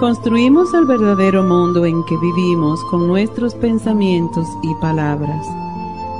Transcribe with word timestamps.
Construimos 0.00 0.72
el 0.72 0.86
verdadero 0.86 1.42
mundo 1.42 1.84
en 1.84 2.02
que 2.06 2.16
vivimos 2.16 2.82
con 2.84 3.06
nuestros 3.06 3.54
pensamientos 3.54 4.48
y 4.62 4.74
palabras. 4.76 5.46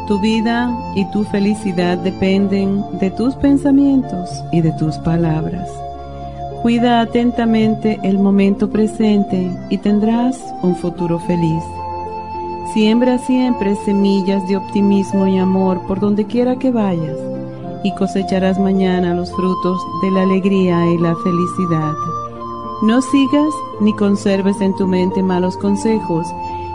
Tu 0.06 0.20
vida 0.20 0.70
y 0.94 1.10
tu 1.12 1.24
felicidad 1.24 1.96
dependen 1.96 2.84
de 2.98 3.10
tus 3.10 3.34
pensamientos 3.36 4.28
y 4.52 4.60
de 4.60 4.70
tus 4.72 4.98
palabras. 4.98 5.70
Cuida 6.60 7.00
atentamente 7.00 7.98
el 8.02 8.18
momento 8.18 8.68
presente 8.68 9.50
y 9.70 9.78
tendrás 9.78 10.38
un 10.60 10.76
futuro 10.76 11.18
feliz. 11.18 11.64
Siembra 12.74 13.16
siempre 13.16 13.76
semillas 13.76 14.46
de 14.46 14.58
optimismo 14.58 15.26
y 15.26 15.38
amor 15.38 15.80
por 15.86 16.00
donde 16.00 16.26
quiera 16.26 16.58
que 16.58 16.70
vayas 16.70 17.16
y 17.82 17.94
cosecharás 17.94 18.58
mañana 18.58 19.14
los 19.14 19.32
frutos 19.32 19.80
de 20.02 20.10
la 20.10 20.24
alegría 20.24 20.86
y 20.90 20.98
la 20.98 21.16
felicidad. 21.16 21.94
No 22.82 23.02
sigas 23.02 23.52
ni 23.80 23.92
conserves 23.94 24.58
en 24.62 24.74
tu 24.74 24.86
mente 24.86 25.22
malos 25.22 25.58
consejos 25.58 26.26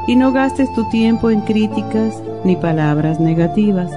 y 0.05 0.15
no 0.15 0.31
gastes 0.31 0.71
tu 0.73 0.87
tiempo 0.89 1.31
en 1.31 1.41
críticas 1.41 2.21
ni 2.43 2.55
palabras 2.55 3.19
negativas. 3.19 3.91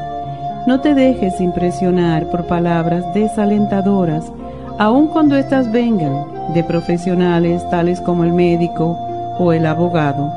No 0.66 0.80
te 0.80 0.94
dejes 0.94 1.38
impresionar 1.38 2.30
por 2.30 2.46
palabras 2.46 3.04
desalentadoras, 3.12 4.32
aun 4.78 5.08
cuando 5.08 5.36
éstas 5.36 5.70
vengan 5.70 6.52
de 6.54 6.64
profesionales 6.64 7.62
tales 7.68 8.00
como 8.00 8.24
el 8.24 8.32
médico 8.32 8.96
o 9.38 9.52
el 9.52 9.66
abogado. 9.66 10.32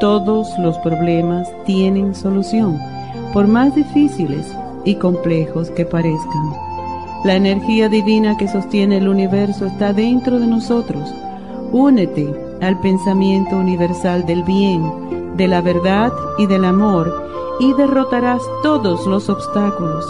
Todos 0.00 0.58
los 0.58 0.76
problemas 0.78 1.48
tienen 1.64 2.16
solución, 2.16 2.76
por 3.32 3.46
más 3.46 3.72
difíciles 3.76 4.52
y 4.84 4.96
complejos 4.96 5.70
que 5.70 5.84
parezcan. 5.84 6.73
La 7.24 7.36
energía 7.36 7.88
divina 7.88 8.36
que 8.36 8.48
sostiene 8.48 8.98
el 8.98 9.08
universo 9.08 9.64
está 9.64 9.94
dentro 9.94 10.38
de 10.38 10.46
nosotros. 10.46 11.10
Únete 11.72 12.30
al 12.60 12.78
pensamiento 12.80 13.56
universal 13.56 14.26
del 14.26 14.42
bien, 14.44 15.34
de 15.34 15.48
la 15.48 15.62
verdad 15.62 16.12
y 16.36 16.46
del 16.46 16.66
amor 16.66 17.56
y 17.60 17.72
derrotarás 17.72 18.42
todos 18.62 19.06
los 19.06 19.30
obstáculos, 19.30 20.04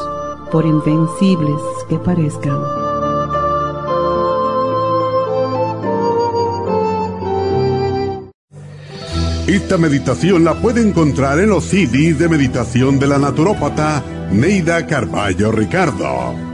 por 0.51 0.67
invencibles 0.67 1.61
que 1.89 1.99
parezcan. 1.99 2.59
Esta 9.47 9.79
meditación 9.79 10.43
la 10.43 10.55
puede 10.55 10.83
encontrar 10.83 11.39
en 11.39 11.51
los 11.51 11.65
CDs 11.65 12.19
de 12.19 12.29
meditación 12.29 12.99
de 12.99 13.07
la 13.07 13.19
naturópata 13.19 14.03
Neida 14.33 14.85
Carballo 14.85 15.53
Ricardo. 15.53 16.54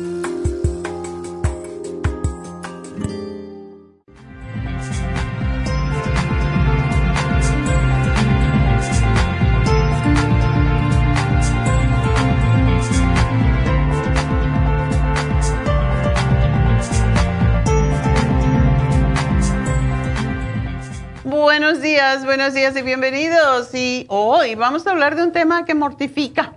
Días, 22.01 22.25
buenos 22.25 22.55
días 22.55 22.75
y 22.75 22.81
bienvenidos. 22.81 23.75
Y 23.75 24.07
hoy 24.09 24.55
vamos 24.55 24.87
a 24.87 24.91
hablar 24.91 25.15
de 25.15 25.21
un 25.21 25.31
tema 25.31 25.65
que 25.65 25.75
mortifica. 25.75 26.53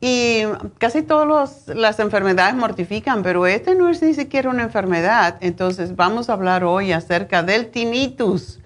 Y 0.00 0.44
casi 0.78 1.02
todas 1.02 1.68
las 1.68 2.00
enfermedades 2.00 2.54
mortifican, 2.54 3.22
pero 3.22 3.46
este 3.46 3.74
no 3.74 3.90
es 3.90 4.00
ni 4.00 4.14
siquiera 4.14 4.48
una 4.48 4.62
enfermedad. 4.62 5.36
Entonces 5.42 5.94
vamos 5.94 6.30
a 6.30 6.32
hablar 6.32 6.64
hoy 6.64 6.92
acerca 6.92 7.42
del 7.42 7.66
tinnitus, 7.66 8.60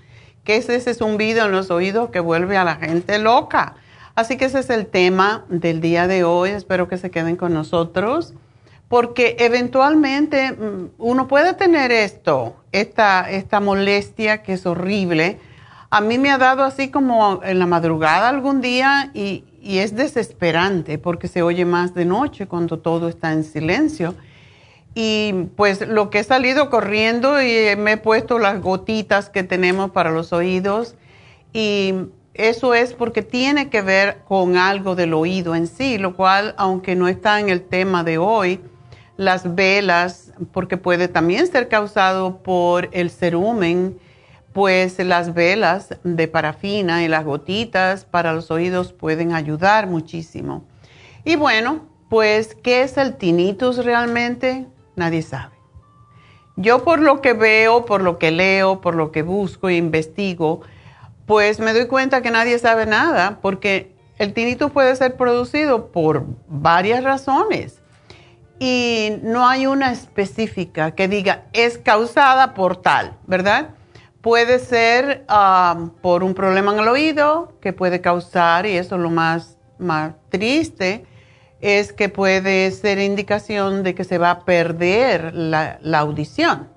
que 0.45 0.59
es 0.59 0.69
ese 0.69 0.95
zumbido 0.95 1.47
en 1.47 1.51
los 1.51 1.73
oídos 1.73 2.11
que 2.11 2.21
vuelve 2.21 2.57
a 2.57 2.63
la 2.63 2.77
gente 2.77 3.19
loca. 3.19 3.75
Así 4.15 4.37
que 4.37 4.45
ese 4.45 4.61
es 4.61 4.71
el 4.71 4.87
tema 4.87 5.45
del 5.49 5.81
día 5.81 6.07
de 6.07 6.23
hoy. 6.23 6.51
Espero 6.51 6.87
que 6.87 6.99
se 6.99 7.11
queden 7.11 7.35
con 7.35 7.53
nosotros 7.53 8.33
porque 8.87 9.37
eventualmente 9.41 10.53
mm, 10.53 10.91
uno 10.99 11.27
puede 11.27 11.55
tener 11.55 11.91
esto, 11.91 12.55
esta, 12.71 13.29
esta 13.29 13.59
molestia 13.59 14.45
que 14.45 14.53
es 14.53 14.67
horrible. 14.67 15.41
A 15.93 16.01
mí 16.01 16.19
me 16.19 16.31
ha 16.31 16.39
dado 16.39 16.63
así 16.63 16.89
como 16.89 17.41
en 17.43 17.59
la 17.59 17.67
madrugada 17.67 18.29
algún 18.29 18.61
día 18.61 19.11
y, 19.13 19.45
es 19.63 19.95
desesperante 19.95 20.97
porque 20.97 21.29
se 21.29 21.43
oye 21.43 21.67
más 21.67 21.93
de 21.95 22.07
noche 22.07 22.47
cuando 22.47 22.79
todo 22.79 23.09
está 23.09 23.33
en 23.33 23.45
silencio. 23.45 24.15
Y 24.95 25.49
pues 25.57 25.87
lo 25.87 26.09
que 26.09 26.21
he 26.21 26.25
salido 26.25 26.71
corriendo 26.71 27.43
y 27.43 27.77
me 27.77 27.93
he 27.93 27.97
puesto 27.97 28.39
las 28.39 28.63
gotitas 28.63 29.29
que 29.29 29.43
tenemos 29.43 29.91
para 29.91 30.13
los 30.13 30.33
oídos 30.33 30.95
y 31.53 31.95
eso 32.35 32.75
es 32.75 32.95
porque 32.95 33.23
tiene 33.23 33.69
que 33.69 33.83
ver 33.83 34.23
con 34.27 34.57
algo 34.57 34.95
del 34.95 35.13
oído 35.13 35.55
en 35.55 35.67
sí, 35.67 35.99
lo 35.99 36.15
cual, 36.15 36.55
aunque 36.57 36.95
no 36.95 37.09
está 37.09 37.41
en 37.41 37.51
el 37.51 37.63
tema 37.63 38.05
de 38.05 38.19
hoy, 38.19 38.61
las 39.17 39.55
velas, 39.55 40.33
porque 40.53 40.77
puede 40.77 41.09
también 41.09 41.47
ser 41.49 41.69
causado 41.69 42.39
por 42.39 42.89
el 42.93 43.11
cerumen, 43.11 43.99
pues 44.53 44.99
las 44.99 45.35
velas 45.35 45.97
de 46.03 46.29
parafina 46.29 47.05
y 47.05 47.09
las 47.09 47.25
gotitas 47.25 48.05
para 48.05 48.33
los 48.33 48.51
oídos 48.51 48.93
pueden 48.93 49.33
ayudar 49.33 49.87
muchísimo. 49.87 50.65
Y 51.25 51.37
bueno, 51.37 51.89
pues, 52.09 52.57
¿qué 52.57 52.83
es 52.83 52.97
el 52.97 53.17
tinnitus 53.17 53.85
realmente? 53.85 54.67
Nadie 54.97 55.23
sabe. 55.23 55.55
Yo 56.57 56.85
por 56.85 57.01
lo 57.01 57.21
que 57.21 57.33
veo, 57.33 57.85
por 57.85 58.03
lo 58.03 58.19
que 58.19 58.31
leo, 58.31 58.81
por 58.81 58.95
lo 58.95 59.13
que 59.13 59.23
busco 59.23 59.69
e 59.69 59.77
investigo, 59.77 60.61
pues 61.27 61.61
me 61.61 61.73
doy 61.73 61.87
cuenta 61.87 62.23
que 62.23 62.31
nadie 62.31 62.59
sabe 62.59 62.87
nada, 62.87 63.39
porque 63.41 63.95
el 64.19 64.35
tinnitus 64.35 64.71
puede 64.73 64.95
ser 64.97 65.17
producido 65.17 65.93
por 65.93 66.27
varias 66.49 67.05
razones 67.05 67.81
y 68.59 69.19
no 69.23 69.49
hay 69.49 69.67
una 69.67 69.91
específica 69.91 70.91
que 70.91 71.09
diga 71.09 71.45
es 71.55 71.79
causada 71.79 72.53
por 72.53 72.77
tal, 72.77 73.17
¿verdad? 73.27 73.71
Puede 74.23 74.59
ser 74.59 75.25
um, 75.31 75.91
por 75.91 76.23
un 76.23 76.35
problema 76.35 76.73
en 76.73 76.81
el 76.81 76.89
oído 76.89 77.55
que 77.61 77.73
puede 77.73 78.01
causar, 78.01 78.67
y 78.67 78.77
eso 78.77 78.97
es 78.97 79.01
lo 79.01 79.11
más, 79.11 79.57
más 79.79 80.15
triste, 80.29 81.07
es 81.61 81.93
que 81.93 82.09
puede 82.09 82.71
ser 82.71 82.99
indicación 82.99 83.83
de 83.83 83.95
que 83.95 84.05
se 84.05 84.19
va 84.19 84.31
a 84.31 84.45
perder 84.45 85.35
la, 85.35 85.79
audición. 85.95 86.69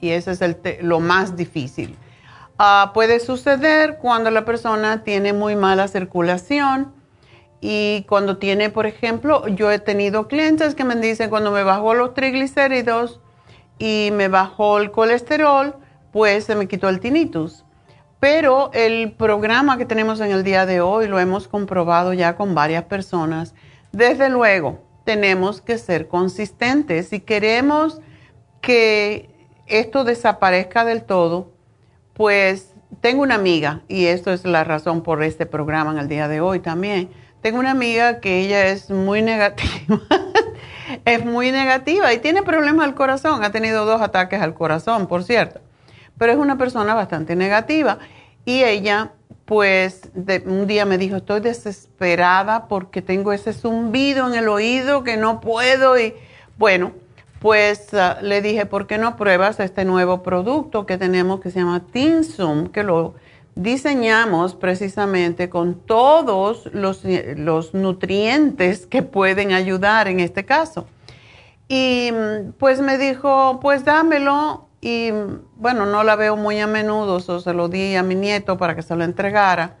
Y 0.00 0.10
eso 0.10 0.30
es 0.30 0.40
lo 0.82 1.00
más 1.00 1.36
difícil. 1.36 1.96
Ah, 2.58 2.90
puede 2.92 3.20
suceder 3.20 3.98
cuando 3.98 4.30
la 4.30 4.44
persona 4.44 5.02
tiene 5.02 5.32
muy 5.32 5.56
mala 5.56 5.88
circulación 5.88 6.92
y 7.60 8.04
cuando 8.08 8.38
tiene, 8.38 8.70
por 8.70 8.86
ejemplo, 8.86 9.46
yo 9.48 9.70
he 9.70 9.78
tenido 9.78 10.28
clientes 10.28 10.74
que 10.74 10.84
me 10.84 10.96
dicen 10.96 11.30
cuando 11.30 11.50
me 11.50 11.62
bajó 11.62 11.94
los 11.94 12.14
triglicéridos 12.14 13.20
y 13.78 14.10
me 14.12 14.28
bajó 14.28 14.78
el 14.78 14.90
colesterol, 14.90 15.76
pues 16.12 16.44
se 16.44 16.54
me 16.54 16.68
quitó 16.68 16.88
el 16.88 17.00
tinnitus. 17.00 17.64
Pero 18.18 18.70
el 18.74 19.12
programa 19.12 19.78
que 19.78 19.86
tenemos 19.86 20.20
en 20.20 20.30
el 20.30 20.44
día 20.44 20.66
de 20.66 20.80
hoy 20.80 21.08
lo 21.08 21.18
hemos 21.18 21.48
comprobado 21.48 22.12
ya 22.12 22.36
con 22.36 22.54
varias 22.54 22.84
personas. 22.84 23.54
Desde 23.92 24.28
luego, 24.28 24.82
tenemos 25.04 25.60
que 25.62 25.78
ser 25.78 26.06
consistentes. 26.08 27.08
Si 27.08 27.20
queremos 27.20 28.00
que 28.60 29.30
esto 29.66 30.04
desaparezca 30.04 30.84
del 30.84 31.04
todo, 31.04 31.52
pues 32.12 32.74
tengo 33.00 33.22
una 33.22 33.36
amiga, 33.36 33.82
y 33.88 34.06
esto 34.06 34.32
es 34.32 34.44
la 34.44 34.64
razón 34.64 35.02
por 35.02 35.22
este 35.22 35.46
programa 35.46 35.92
en 35.92 35.98
el 35.98 36.08
día 36.08 36.28
de 36.28 36.40
hoy 36.40 36.60
también 36.60 37.08
tengo 37.40 37.58
una 37.58 37.70
amiga 37.70 38.20
que 38.20 38.40
ella 38.40 38.66
es 38.68 38.90
muy 38.90 39.22
negativa, 39.22 40.00
es 41.04 41.24
muy 41.24 41.52
negativa 41.52 42.12
y 42.12 42.18
tiene 42.18 42.42
problemas 42.42 42.86
al 42.86 42.94
corazón, 42.94 43.42
ha 43.44 43.50
tenido 43.50 43.84
dos 43.84 44.02
ataques 44.02 44.40
al 44.40 44.54
corazón, 44.54 45.06
por 45.06 45.24
cierto, 45.24 45.60
pero 46.20 46.32
es 46.32 46.38
una 46.38 46.58
persona 46.58 46.92
bastante 46.92 47.34
negativa 47.34 47.98
y 48.44 48.62
ella 48.62 49.12
pues 49.46 50.10
un 50.44 50.66
día 50.66 50.84
me 50.84 50.98
dijo, 50.98 51.16
estoy 51.16 51.40
desesperada 51.40 52.68
porque 52.68 53.00
tengo 53.00 53.32
ese 53.32 53.54
zumbido 53.54 54.28
en 54.28 54.34
el 54.34 54.48
oído 54.48 55.02
que 55.02 55.16
no 55.16 55.40
puedo 55.40 55.98
y 55.98 56.12
bueno, 56.58 56.92
pues 57.38 57.94
ah, 57.94 58.18
le 58.20 58.42
dije, 58.42 58.66
¿por 58.66 58.86
qué 58.86 58.98
no 58.98 59.16
pruebas 59.16 59.60
este 59.60 59.86
nuevo 59.86 60.22
producto 60.22 60.84
que 60.84 60.98
tenemos 60.98 61.40
que 61.40 61.50
se 61.50 61.60
llama 61.60 61.86
Tinsum, 61.90 62.68
que 62.68 62.82
lo 62.82 63.14
diseñamos 63.54 64.54
precisamente 64.54 65.48
con 65.48 65.74
todos 65.74 66.68
los, 66.74 67.02
nutrientes 67.72 68.86
que 68.86 69.02
pueden 69.02 69.52
ayudar 69.52 70.06
en 70.06 70.20
este 70.20 70.44
caso. 70.44 70.86
Y 71.66 72.12
pues 72.58 72.82
me 72.82 72.98
dijo, 72.98 73.58
pues 73.62 73.86
dámelo. 73.86 74.69
Y 74.80 75.10
bueno, 75.56 75.84
no 75.84 76.04
la 76.04 76.16
veo 76.16 76.36
muy 76.36 76.58
a 76.58 76.66
menudo, 76.66 77.20
se 77.20 77.52
lo 77.52 77.68
di 77.68 77.96
a 77.96 78.02
mi 78.02 78.14
nieto 78.14 78.56
para 78.56 78.74
que 78.74 78.82
se 78.82 78.96
lo 78.96 79.04
entregara. 79.04 79.76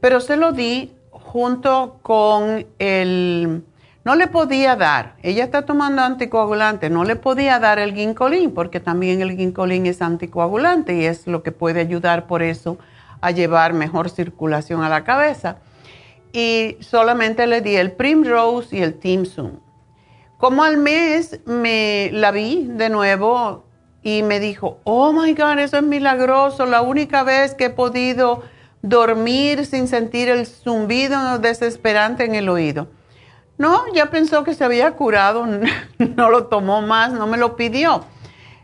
Pero 0.00 0.20
se 0.20 0.36
lo 0.36 0.52
di 0.52 0.92
junto 1.10 1.98
con 2.02 2.66
el... 2.78 3.64
No 4.04 4.16
le 4.16 4.26
podía 4.26 4.76
dar, 4.76 5.16
ella 5.22 5.44
está 5.44 5.64
tomando 5.64 6.02
anticoagulante, 6.02 6.90
no 6.90 7.04
le 7.04 7.16
podía 7.16 7.58
dar 7.58 7.78
el 7.78 7.94
ginkolín 7.94 8.52
porque 8.52 8.78
también 8.78 9.22
el 9.22 9.34
ginkolín 9.34 9.86
es 9.86 10.02
anticoagulante 10.02 10.94
y 10.94 11.06
es 11.06 11.26
lo 11.26 11.42
que 11.42 11.52
puede 11.52 11.80
ayudar 11.80 12.26
por 12.26 12.42
eso 12.42 12.76
a 13.22 13.30
llevar 13.30 13.72
mejor 13.72 14.10
circulación 14.10 14.82
a 14.82 14.90
la 14.90 15.04
cabeza. 15.04 15.56
Y 16.34 16.76
solamente 16.80 17.46
le 17.46 17.62
di 17.62 17.76
el 17.76 17.92
Primrose 17.92 18.76
y 18.76 18.82
el 18.82 18.98
Timsum. 18.98 19.60
Como 20.36 20.64
al 20.64 20.76
mes 20.76 21.40
me 21.46 22.10
la 22.12 22.30
vi 22.30 22.66
de 22.68 22.90
nuevo 22.90 23.64
y 24.04 24.22
me 24.22 24.38
dijo, 24.38 24.78
oh 24.84 25.12
my 25.12 25.32
God, 25.34 25.58
eso 25.58 25.78
es 25.78 25.82
milagroso, 25.82 26.66
la 26.66 26.82
única 26.82 27.24
vez 27.24 27.54
que 27.54 27.64
he 27.64 27.70
podido 27.70 28.42
dormir 28.82 29.64
sin 29.64 29.88
sentir 29.88 30.28
el 30.28 30.46
zumbido 30.46 31.38
desesperante 31.38 32.24
en 32.24 32.34
el 32.34 32.48
oído. 32.48 32.88
No, 33.56 33.82
ya 33.94 34.10
pensó 34.10 34.44
que 34.44 34.54
se 34.54 34.62
había 34.62 34.92
curado, 34.92 35.46
no 35.98 36.30
lo 36.30 36.46
tomó 36.46 36.82
más, 36.82 37.12
no 37.12 37.26
me 37.26 37.38
lo 37.38 37.56
pidió. 37.56 38.04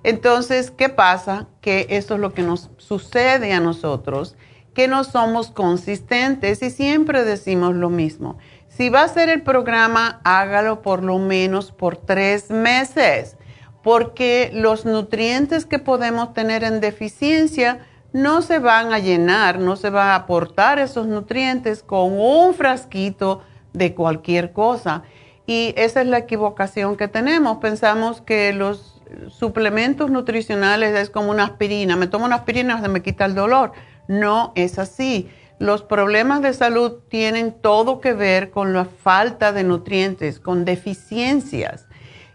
Entonces, 0.03 0.71
¿qué 0.71 0.91
pasa? 0.91 1.47
Que 1.61 1.87
eso 1.91 2.15
es 2.15 2.21
lo 2.21 2.35
que 2.35 2.43
nos 2.43 2.71
sucede 2.77 3.53
a 3.53 3.61
nosotros 3.61 4.37
que 4.75 4.89
no 4.89 5.05
somos 5.05 5.51
consistentes 5.51 6.63
y 6.63 6.71
siempre 6.71 7.25
decimos 7.25 7.75
lo 7.75 7.91
mismo. 7.91 8.39
Si 8.69 8.89
va 8.89 9.01
a 9.01 9.05
hacer 9.05 9.29
el 9.29 9.43
programa, 9.43 10.21
hágalo 10.25 10.81
por 10.81 11.03
lo 11.03 11.19
menos 11.19 11.73
por 11.73 11.97
tres 11.97 12.51
meses, 12.51 13.37
porque 13.83 14.51
los 14.53 14.85
nutrientes 14.85 15.67
que 15.67 15.79
podemos 15.79 16.35
tener 16.35 16.65
en 16.65 16.81
deficiencia 16.81 17.87
no 18.13 18.43
se 18.43 18.59
van 18.59 18.93
a 18.93 18.99
llenar, 18.99 19.59
no 19.59 19.77
se 19.77 19.91
va 19.91 20.13
a 20.13 20.17
aportar 20.17 20.79
esos 20.79 21.07
nutrientes 21.07 21.83
con 21.83 22.13
un 22.19 22.55
frasquito 22.55 23.43
de 23.73 23.95
cualquier 23.95 24.53
cosa. 24.53 25.03
Y 25.47 25.75
esa 25.77 26.01
es 26.01 26.07
la 26.07 26.19
equivocación 26.19 26.97
que 26.97 27.09
tenemos. 27.09 27.59
Pensamos 27.59 28.21
que 28.21 28.53
los 28.53 29.01
suplementos 29.29 30.11
nutricionales 30.11 30.97
es 30.97 31.11
como 31.11 31.31
una 31.31 31.45
aspirina. 31.45 31.97
Me 31.97 32.07
tomo 32.07 32.27
una 32.27 32.37
aspirina, 32.37 32.81
se 32.81 32.89
me 32.89 33.03
quita 33.03 33.25
el 33.25 33.35
dolor. 33.35 33.73
No 34.09 34.53
es 34.55 34.79
así. 34.79 35.31
Los 35.59 35.83
problemas 35.83 36.41
de 36.43 36.55
salud 36.55 37.01
tienen 37.09 37.53
todo 37.53 38.01
que 38.01 38.13
ver 38.13 38.51
con 38.51 38.73
la 38.73 38.85
falta 38.87 39.53
de 39.53 39.63
nutrientes, 39.63 40.41
con 40.41 40.65
deficiencias. 40.65 41.87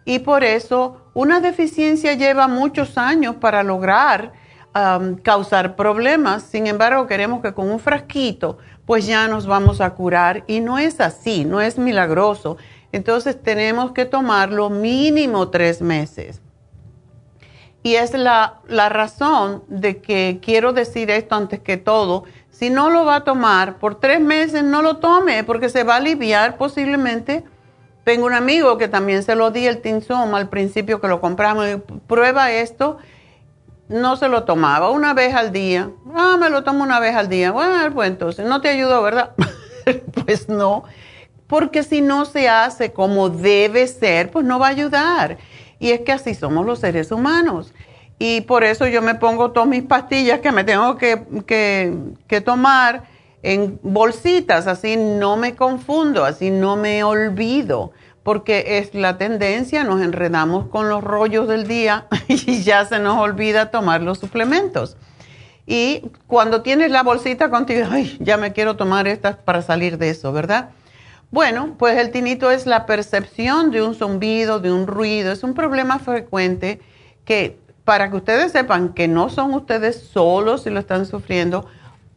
Y 0.05 0.19
por 0.19 0.43
eso 0.43 1.01
una 1.13 1.39
deficiencia 1.39 2.13
lleva 2.13 2.47
muchos 2.47 2.97
años 2.97 3.35
para 3.35 3.63
lograr 3.63 4.33
causar 5.23 5.75
problemas. 5.75 6.43
Sin 6.43 6.67
embargo, 6.67 7.07
queremos 7.07 7.41
que 7.41 7.53
con 7.53 7.69
un 7.69 7.79
frasquito 7.79 8.57
pues 8.85 9.07
ya 9.07 9.27
nos 9.27 9.47
vamos 9.47 9.81
a 9.81 9.91
curar. 9.91 10.43
Y 10.47 10.59
no 10.59 10.77
es 10.77 11.01
así, 11.01 11.43
no 11.43 11.59
es 11.61 11.77
milagroso. 11.77 12.57
Entonces 12.91 13.41
tenemos 13.41 13.91
que 13.91 14.05
tomarlo 14.05 14.69
mínimo 14.69 15.49
tres 15.49 15.81
meses. 15.81 16.41
Y 17.83 17.95
es 17.95 18.13
la, 18.13 18.61
razón 18.67 19.63
de 19.67 20.01
que 20.01 20.39
quiero 20.41 20.73
decir 20.73 21.11
esto 21.11 21.35
antes 21.35 21.59
que 21.59 21.77
todo. 21.77 22.23
Si 22.49 22.69
no 22.69 22.89
lo 22.89 23.05
va 23.05 23.17
a 23.17 23.23
tomar 23.23 23.77
por 23.77 23.99
tres 23.99 24.19
meses, 24.19 24.63
no 24.63 24.81
lo 24.81 24.97
tome 24.97 25.43
porque 25.43 25.69
se 25.69 25.83
va 25.83 25.93
a 25.93 25.97
aliviar 25.97 26.57
posiblemente. 26.57 27.43
Tengo 28.05 28.27
un 28.27 28.33
amigo 28.33 28.77
que 28.77 28.87
también 28.87 29.23
se 29.23 29.35
lo 29.35 29.49
di 29.51 29.65
el 29.65 29.81
Tinsum 29.81 30.35
al 30.35 30.47
principio 30.47 31.01
que 31.01 31.07
lo 31.07 31.19
compramos. 31.19 31.67
Prueba 32.07 32.51
esto. 32.51 32.97
No 33.89 34.15
se 34.15 34.29
lo 34.29 34.43
tomaba 34.45 34.91
una 34.91 35.13
vez 35.13 35.35
al 35.35 35.51
día. 35.51 35.89
Ah, 36.15 36.37
me 36.39 36.49
lo 36.49 36.63
tomo 36.63 36.83
una 36.83 36.99
vez 36.99 37.15
al 37.15 37.29
día. 37.29 37.51
Bueno, 37.51 37.93
pues 37.93 38.09
entonces 38.09 38.45
no 38.45 38.61
te 38.61 38.69
ayudó, 38.69 39.01
¿verdad? 39.01 39.31
pues 40.25 40.47
no. 40.47 40.83
Porque 41.47 41.81
si 41.81 42.01
no 42.01 42.25
se 42.25 42.47
hace 42.47 42.93
como 42.93 43.29
debe 43.29 43.87
ser, 43.87 44.29
pues 44.29 44.45
no 44.45 44.59
va 44.59 44.67
a 44.67 44.69
ayudar. 44.69 45.37
Y 45.79 45.89
es 45.89 46.01
que 46.01 46.11
así 46.11 46.35
somos 46.35 46.65
los 46.65 46.79
seres 46.79 47.11
humanos. 47.11 47.73
Y 48.19 48.41
por 48.41 48.63
eso 48.63 48.85
yo 48.87 49.01
me 49.01 49.15
pongo 49.15 49.51
todas 49.51 49.67
mis 49.67 49.83
pastillas 49.83 50.39
que 50.41 50.51
me 50.51 50.63
tengo 50.63 50.95
que, 50.97 52.41
tomar 52.45 53.03
en 53.45 53.79
bolsitas, 53.83 54.65
así 54.65 54.97
no 54.97 55.37
me 55.37 55.55
confundo, 55.55 56.25
así 56.25 56.49
no 56.49 56.75
me 56.77 57.03
olvido, 57.03 57.91
porque 58.23 58.79
es 58.79 58.95
la 58.95 59.19
tendencia, 59.19 59.83
nos 59.83 60.01
enredamos 60.01 60.67
con 60.69 60.89
los 60.89 61.03
rollos 61.03 61.47
del 61.47 61.67
día 61.67 62.07
y 62.27 62.63
ya 62.63 62.85
se 62.85 62.97
nos 62.97 63.19
olvida 63.19 63.69
tomar 63.69 64.01
los 64.01 64.17
suplementos. 64.17 64.97
Y 65.67 66.01
cuando 66.25 66.63
tienes 66.63 66.89
la 66.89 67.03
bolsita 67.03 67.51
contigo, 67.51 67.85
ay, 67.91 68.17
ya 68.19 68.37
me 68.37 68.51
quiero 68.51 68.77
tomar 68.77 69.07
estas 69.07 69.35
para 69.35 69.61
salir 69.61 69.99
de 69.99 70.09
eso, 70.09 70.33
¿verdad? 70.33 70.71
Bueno, 71.29 71.75
pues 71.77 71.99
el 71.99 72.09
tinito 72.09 72.49
es 72.49 72.65
la 72.65 72.87
percepción 72.87 73.69
de 73.69 73.83
un 73.83 73.93
zumbido, 73.93 74.59
de 74.59 74.71
un 74.71 74.87
ruido, 74.87 75.31
es 75.31 75.43
un 75.43 75.53
problema 75.53 75.99
frecuente 75.99 76.81
que 77.25 77.59
para 77.83 78.09
que 78.09 78.17
ustedes 78.17 78.51
sepan 78.51 78.93
que 78.93 79.07
no 79.07 79.29
son 79.29 79.53
ustedes 79.53 79.99
solos 79.99 80.63
si 80.63 80.71
lo 80.71 80.79
están 80.79 81.05
sufriendo, 81.05 81.67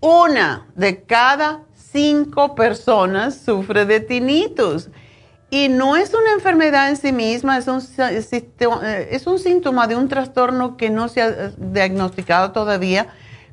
una 0.00 0.66
de 0.74 1.02
cada 1.02 1.62
cinco 1.74 2.54
personas 2.54 3.36
sufre 3.36 3.84
de 3.84 4.00
tinnitus. 4.00 4.88
Y 5.50 5.68
no 5.68 5.96
es 5.96 6.12
una 6.12 6.32
enfermedad 6.32 6.90
en 6.90 6.96
sí 6.98 7.10
misma, 7.10 7.56
es 7.56 7.66
un, 7.68 7.80
es 7.98 9.26
un 9.26 9.38
síntoma 9.38 9.86
de 9.86 9.96
un 9.96 10.08
trastorno 10.08 10.76
que 10.76 10.90
no 10.90 11.08
se 11.08 11.22
ha 11.22 11.52
diagnosticado 11.56 12.52
todavía, 12.52 13.06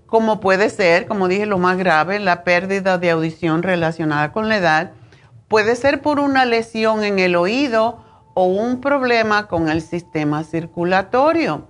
como 0.06 0.42
puede 0.42 0.70
ser, 0.70 1.08
como 1.08 1.30
dije, 1.30 1.46
lo 1.46 1.58
más 1.58 1.78
grave, 1.78 2.20
la 2.20 2.44
pérdida 2.44 2.98
de 2.98 3.12
audición 3.12 3.64
relacionada 3.64 4.34
con 4.34 4.50
la 4.50 4.58
edad. 4.58 4.92
Puede 5.48 5.78
ser 5.78 6.02
por 6.02 6.20
una 6.20 6.44
lesión 6.44 7.04
en 7.04 7.18
el 7.18 7.36
oído 7.38 8.04
o 8.34 8.46
un 8.46 8.82
problema 8.82 9.48
con 9.48 9.70
el 9.70 9.82
sistema 9.82 10.44
circulatorio. 10.44 11.66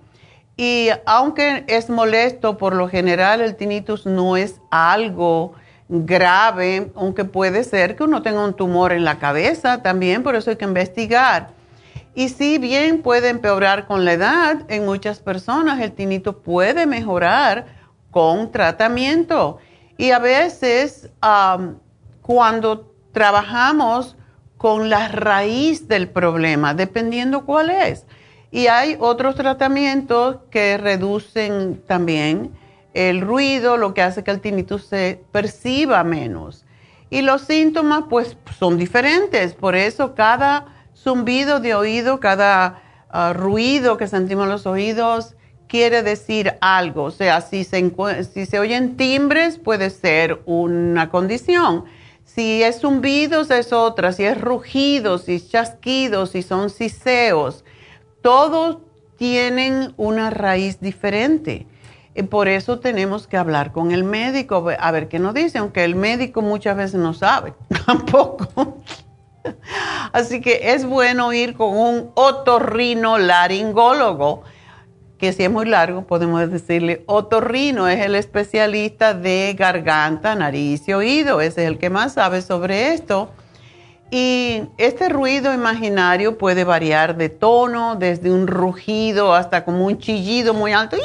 Y 0.58 0.90
aunque 1.06 1.66
es 1.68 1.90
molesto, 1.90 2.58
por 2.58 2.76
lo 2.76 2.88
general 2.88 3.42
el 3.42 3.56
tinnitus 3.56 4.06
no 4.06 4.38
es 4.38 4.62
algo 4.72 5.54
grave, 5.90 6.92
aunque 6.96 7.26
puede 7.26 7.64
ser 7.64 7.96
que 7.96 8.04
uno 8.04 8.22
tenga 8.22 8.44
un 8.44 8.54
tumor 8.54 8.92
en 8.92 9.04
la 9.04 9.20
cabeza 9.20 9.84
también, 9.84 10.24
por 10.24 10.36
eso 10.36 10.50
hay 10.50 10.56
que 10.56 10.66
investigar. 10.66 11.50
Y 12.16 12.30
si 12.30 12.58
bien 12.58 13.02
puede 13.02 13.28
empeorar 13.28 13.86
con 13.86 14.06
la 14.06 14.14
edad, 14.14 14.62
en 14.70 14.86
muchas 14.86 15.20
personas 15.20 15.82
el 15.82 15.92
tinnitus 15.92 16.36
puede 16.38 16.86
mejorar 16.86 17.66
con 18.10 18.52
tratamiento. 18.52 19.58
Y 19.98 20.12
a 20.12 20.20
veces 20.20 21.10
cuando 22.22 22.94
trabajamos 23.12 24.16
con 24.58 24.90
la 24.90 25.10
raíz 25.10 25.90
del 25.90 26.08
problema, 26.08 26.74
dependiendo 26.74 27.46
cuál 27.46 27.70
es. 27.70 28.06
Y 28.56 28.68
hay 28.68 28.96
otros 29.02 29.36
tratamientos 29.36 30.38
que 30.50 30.78
reducen 30.78 31.84
también 31.86 32.54
el 32.94 33.20
ruido, 33.20 33.76
lo 33.76 33.94
que 33.94 34.02
hace 34.02 34.24
que 34.24 34.32
el 34.32 34.40
tinnitus 34.40 34.86
se 34.86 35.22
perciba 35.34 36.02
menos. 36.06 36.64
Y 37.10 37.22
los 37.22 37.42
síntomas 37.42 38.06
pues 38.10 38.38
son 38.58 38.78
diferentes, 38.78 39.56
por 39.56 39.76
eso 39.76 40.16
cada 40.16 40.68
zumbido 40.96 41.60
de 41.60 41.76
oído, 41.76 42.22
cada 42.22 42.82
ah, 43.10 43.34
ruido 43.34 43.98
que 43.98 44.08
sentimos 44.08 44.46
en 44.46 44.52
los 44.52 44.66
oídos 44.66 45.36
quiere 45.68 46.02
decir 46.02 46.54
algo. 46.62 47.04
O 47.04 47.12
sea, 47.12 47.42
si 47.42 47.66
se, 47.66 47.92
si 48.34 48.46
se 48.46 48.58
oyen 48.58 48.96
timbres 48.96 49.60
puede 49.60 49.90
ser 49.90 50.42
una 50.46 51.10
condición. 51.10 51.84
Si 52.24 52.64
es 52.64 52.80
zumbidos 52.80 53.52
es 53.52 53.74
otra, 53.74 54.14
si 54.14 54.24
es 54.24 54.40
rugidos, 54.40 55.24
si 55.24 55.36
es 55.36 55.50
chasquidos, 55.50 56.30
si 56.30 56.42
son 56.42 56.70
siseos, 56.70 57.65
todos 58.26 58.80
tienen 59.18 59.94
una 59.98 60.32
raíz 60.32 60.80
diferente. 60.80 61.68
Por 62.32 62.48
eso 62.48 62.80
tenemos 62.80 63.28
que 63.28 63.38
hablar 63.38 63.72
con 63.72 63.92
el 63.92 64.04
médico, 64.04 64.68
a 64.80 64.92
ver 64.92 65.10
qué 65.10 65.20
nos 65.20 65.36
dice, 65.36 65.60
aunque 65.60 65.84
el 65.84 65.94
médico 65.94 66.42
muchas 66.42 66.76
veces 66.76 67.00
no 67.00 67.14
sabe 67.14 67.54
tampoco. 67.86 68.80
Así 70.12 70.42
que 70.42 70.74
es 70.74 70.88
bueno 70.88 71.34
ir 71.34 71.54
con 71.54 71.78
un 71.78 72.10
otorrino 72.16 73.20
laringólogo, 73.20 74.42
que 75.20 75.32
si 75.32 75.44
es 75.44 75.52
muy 75.52 75.68
largo 75.68 76.08
podemos 76.08 76.50
decirle 76.50 77.04
otorrino, 77.06 77.88
es 77.88 78.04
el 78.04 78.16
especialista 78.16 79.14
de 79.14 79.54
garganta, 79.56 80.34
nariz 80.34 80.88
y 80.88 80.94
oído, 80.94 81.42
ese 81.42 81.62
es 81.62 81.68
el 81.68 81.78
que 81.78 81.92
más 81.92 82.14
sabe 82.14 82.42
sobre 82.42 82.96
esto. 82.96 83.30
Y 84.12 84.64
este 84.78 85.10
ruido 85.10 85.54
imaginario 85.54 86.38
puede 86.38 86.64
variar 86.64 87.18
de 87.18 87.30
tono, 87.30 87.96
desde 87.96 88.32
un 88.32 88.48
rugido 88.48 89.34
hasta 89.34 89.66
como 89.66 89.86
un 89.86 89.98
chillido 89.98 90.54
muy 90.54 90.74
alto 90.74 90.98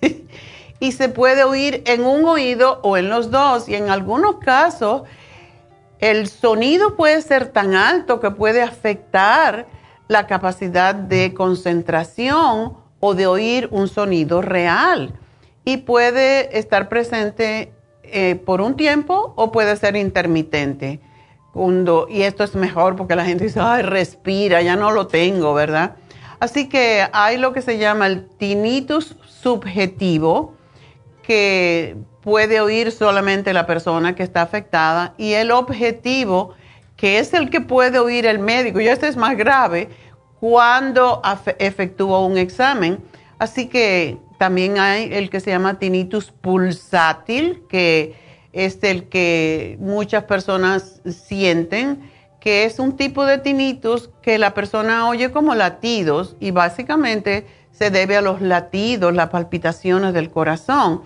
y 0.80 0.92
se 0.92 1.08
puede 1.08 1.44
oír 1.44 1.82
en 1.86 2.04
un 2.04 2.26
oído 2.26 2.80
o 2.82 2.96
en 2.96 3.08
los 3.08 3.30
dos. 3.30 3.68
Y 3.68 3.74
en 3.74 3.88
algunos 3.90 4.36
casos 4.36 5.02
el 5.98 6.28
sonido 6.28 6.96
puede 6.96 7.22
ser 7.22 7.46
tan 7.48 7.74
alto 7.74 8.20
que 8.20 8.30
puede 8.30 8.62
afectar 8.62 9.66
la 10.06 10.26
capacidad 10.26 10.94
de 10.94 11.32
concentración 11.32 12.76
o 13.00 13.14
de 13.14 13.26
oír 13.26 13.68
un 13.70 13.88
sonido 13.88 14.42
real. 14.42 15.14
Y 15.64 15.78
puede 15.78 16.58
estar 16.58 16.90
presente 16.90 17.72
eh, 18.02 18.34
por 18.44 18.60
un 18.60 18.76
tiempo 18.76 19.32
o 19.36 19.50
puede 19.50 19.76
ser 19.76 19.96
intermitente. 19.96 21.00
Y 22.08 22.22
esto 22.22 22.42
es 22.42 22.54
mejor 22.54 22.96
porque 22.96 23.14
la 23.14 23.24
gente 23.24 23.44
dice, 23.44 23.60
ay, 23.60 23.82
respira, 23.82 24.60
ya 24.62 24.76
no 24.76 24.90
lo 24.90 25.06
tengo, 25.06 25.54
¿verdad? 25.54 25.96
Así 26.40 26.68
que 26.68 27.06
hay 27.12 27.36
lo 27.36 27.52
que 27.52 27.62
se 27.62 27.78
llama 27.78 28.06
el 28.06 28.26
tinnitus 28.26 29.16
subjetivo, 29.24 30.54
que 31.22 31.96
puede 32.22 32.60
oír 32.60 32.90
solamente 32.90 33.52
la 33.52 33.66
persona 33.66 34.14
que 34.14 34.22
está 34.22 34.42
afectada, 34.42 35.14
y 35.16 35.34
el 35.34 35.50
objetivo, 35.50 36.54
que 36.96 37.18
es 37.18 37.34
el 37.34 37.50
que 37.50 37.60
puede 37.60 37.98
oír 37.98 38.26
el 38.26 38.40
médico, 38.40 38.80
y 38.80 38.88
este 38.88 39.08
es 39.08 39.16
más 39.16 39.36
grave, 39.36 39.88
cuando 40.40 41.22
efectúa 41.58 42.24
un 42.24 42.36
examen. 42.36 42.98
Así 43.38 43.68
que 43.68 44.18
también 44.38 44.78
hay 44.78 45.08
el 45.12 45.30
que 45.30 45.40
se 45.40 45.50
llama 45.50 45.78
tinnitus 45.78 46.30
pulsátil, 46.30 47.62
que 47.68 48.14
es 48.54 48.78
el 48.82 49.08
que 49.08 49.76
muchas 49.80 50.24
personas 50.24 51.02
sienten, 51.04 52.10
que 52.40 52.64
es 52.64 52.78
un 52.78 52.96
tipo 52.96 53.26
de 53.26 53.38
tinnitus 53.38 54.10
que 54.22 54.38
la 54.38 54.54
persona 54.54 55.08
oye 55.08 55.32
como 55.32 55.54
latidos 55.54 56.36
y 56.40 56.52
básicamente 56.52 57.46
se 57.72 57.90
debe 57.90 58.16
a 58.16 58.22
los 58.22 58.40
latidos, 58.40 59.12
las 59.12 59.30
palpitaciones 59.30 60.14
del 60.14 60.30
corazón 60.30 61.02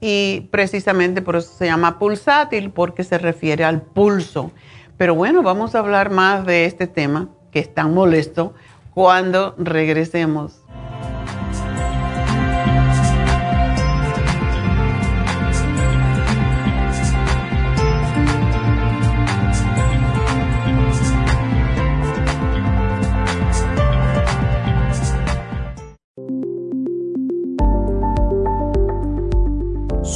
y 0.00 0.48
precisamente 0.50 1.22
por 1.22 1.36
eso 1.36 1.52
se 1.56 1.66
llama 1.66 1.98
pulsátil 1.98 2.70
porque 2.70 3.04
se 3.04 3.18
refiere 3.18 3.64
al 3.64 3.82
pulso. 3.82 4.50
Pero 4.96 5.14
bueno, 5.14 5.42
vamos 5.42 5.74
a 5.74 5.78
hablar 5.78 6.10
más 6.10 6.44
de 6.44 6.64
este 6.64 6.88
tema 6.88 7.28
que 7.52 7.60
es 7.60 7.72
tan 7.72 7.94
molesto 7.94 8.54
cuando 8.92 9.54
regresemos. 9.56 10.62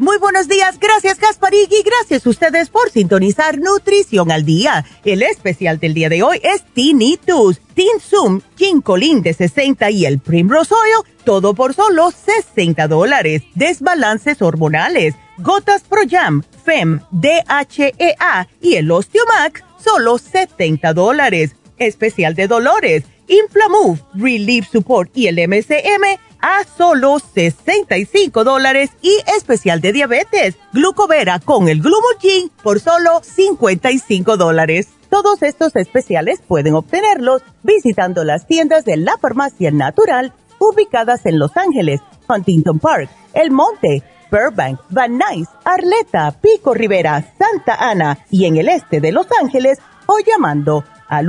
Muy 0.00 0.16
buenos 0.16 0.48
días, 0.48 0.78
gracias 0.80 1.20
Gasparigui, 1.20 1.82
gracias 1.84 2.24
a 2.24 2.30
ustedes 2.30 2.70
por 2.70 2.88
sintonizar 2.88 3.58
Nutrición 3.58 4.32
al 4.32 4.46
Día. 4.46 4.86
El 5.04 5.22
especial 5.22 5.78
del 5.78 5.92
día 5.92 6.08
de 6.08 6.22
hoy 6.22 6.40
es 6.42 6.64
Tinnitus, 6.72 7.60
Tinsum, 7.74 8.40
Ginkolin 8.56 9.20
de 9.20 9.34
60 9.34 9.90
y 9.90 10.06
el 10.06 10.18
Primrose 10.18 10.72
Oil, 10.72 11.06
todo 11.24 11.52
por 11.52 11.74
solo 11.74 12.10
60 12.12 12.88
dólares. 12.88 13.42
Desbalances 13.54 14.40
hormonales 14.40 15.16
Gotas 15.36 15.82
Pro 15.82 16.00
Jam, 16.08 16.44
FEM, 16.64 17.00
DHEA 17.10 18.48
y 18.62 18.76
el 18.76 18.90
Osteomax, 18.90 19.62
solo 19.84 20.16
70 20.16 20.94
dólares. 20.94 21.56
Especial 21.76 22.34
de 22.34 22.48
dolores, 22.48 23.04
Inflamove, 23.28 24.00
Relief 24.14 24.66
Support 24.72 25.10
y 25.14 25.26
el 25.26 25.46
MCM 25.46 26.18
a 26.40 26.64
solo 26.64 27.18
65 27.18 28.44
dólares 28.44 28.90
y 29.02 29.16
especial 29.36 29.80
de 29.80 29.92
diabetes, 29.92 30.56
Glucovera 30.72 31.38
con 31.38 31.68
el 31.68 31.80
Glumulgin 31.80 32.50
por 32.62 32.80
solo 32.80 33.20
55 33.22 34.36
dólares. 34.36 34.88
Todos 35.08 35.42
estos 35.42 35.74
especiales 35.76 36.40
pueden 36.46 36.74
obtenerlos 36.74 37.42
visitando 37.62 38.24
las 38.24 38.46
tiendas 38.46 38.84
de 38.84 38.96
la 38.96 39.16
farmacia 39.18 39.70
natural 39.70 40.32
ubicadas 40.58 41.26
en 41.26 41.38
Los 41.38 41.56
Ángeles, 41.56 42.00
Huntington 42.28 42.78
Park, 42.78 43.10
El 43.32 43.50
Monte, 43.50 44.04
Burbank, 44.30 44.78
Van 44.90 45.18
Nuys, 45.18 45.48
Arleta, 45.64 46.30
Pico 46.40 46.74
Rivera, 46.74 47.34
Santa 47.36 47.74
Ana 47.74 48.18
y 48.30 48.44
en 48.44 48.56
el 48.56 48.68
este 48.68 49.00
de 49.00 49.10
Los 49.10 49.26
Ángeles 49.40 49.78
o 50.06 50.18
llamando 50.20 50.84
al 51.08 51.28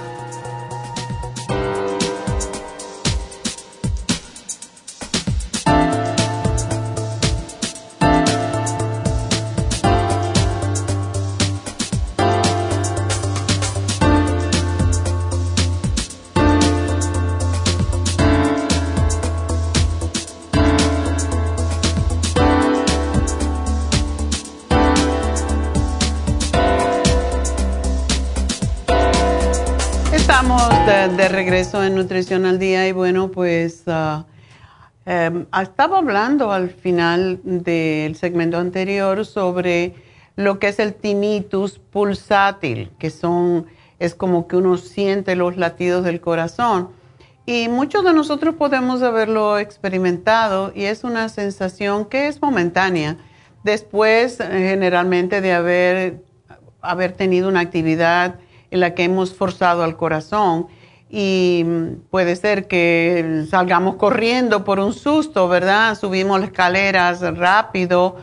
De 31.21 31.29
regreso 31.29 31.83
en 31.83 31.93
Nutrición 31.93 32.47
al 32.47 32.57
Día 32.57 32.87
y 32.87 32.93
bueno, 32.93 33.29
pues 33.29 33.83
uh, 33.85 34.23
estaba 35.05 35.99
hablando 35.99 36.51
al 36.51 36.71
final 36.71 37.39
del 37.43 38.15
segmento 38.15 38.57
anterior 38.57 39.23
sobre 39.23 39.93
lo 40.35 40.57
que 40.57 40.69
es 40.69 40.79
el 40.79 40.95
tinnitus 40.95 41.77
pulsátil, 41.77 42.89
que 42.97 43.11
son, 43.11 43.67
es 43.99 44.15
como 44.15 44.47
que 44.47 44.55
uno 44.55 44.77
siente 44.77 45.35
los 45.35 45.57
latidos 45.57 46.03
del 46.03 46.21
corazón. 46.21 46.89
Y 47.45 47.67
muchos 47.67 48.03
de 48.03 48.13
nosotros 48.13 48.55
podemos 48.55 49.03
haberlo 49.03 49.59
experimentado 49.59 50.71
y 50.73 50.85
es 50.85 51.03
una 51.03 51.29
sensación 51.29 52.05
que 52.05 52.29
es 52.29 52.41
momentánea. 52.41 53.17
Después, 53.63 54.39
eh, 54.39 54.47
generalmente, 54.49 55.39
de 55.39 55.53
haber, 55.53 56.23
haber 56.81 57.11
tenido 57.11 57.47
una 57.47 57.59
actividad 57.59 58.39
en 58.71 58.79
la 58.79 58.95
que 58.95 59.03
hemos 59.03 59.35
forzado 59.35 59.83
al 59.83 59.97
corazón 59.97 60.67
y 61.13 61.65
puede 62.09 62.37
ser 62.37 62.67
que 62.67 63.45
salgamos 63.49 63.95
corriendo 63.95 64.63
por 64.63 64.79
un 64.79 64.93
susto, 64.93 65.49
¿verdad? 65.49 65.95
Subimos 65.99 66.39
las 66.39 66.51
escaleras 66.51 67.19
rápido 67.37 68.15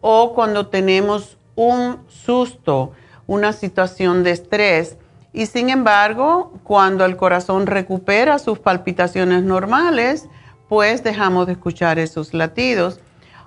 o 0.00 0.32
cuando 0.32 0.68
tenemos 0.68 1.38
un 1.56 1.98
susto, 2.06 2.92
una 3.26 3.52
situación 3.52 4.22
de 4.22 4.30
estrés. 4.30 4.96
Y 5.32 5.46
sin 5.46 5.70
embargo, 5.70 6.52
cuando 6.62 7.04
el 7.04 7.16
corazón 7.16 7.66
recupera 7.66 8.38
sus 8.38 8.60
palpitaciones 8.60 9.42
normales, 9.42 10.28
pues 10.68 11.02
dejamos 11.02 11.46
de 11.46 11.54
escuchar 11.54 11.98
esos 11.98 12.32
latidos. 12.32 13.00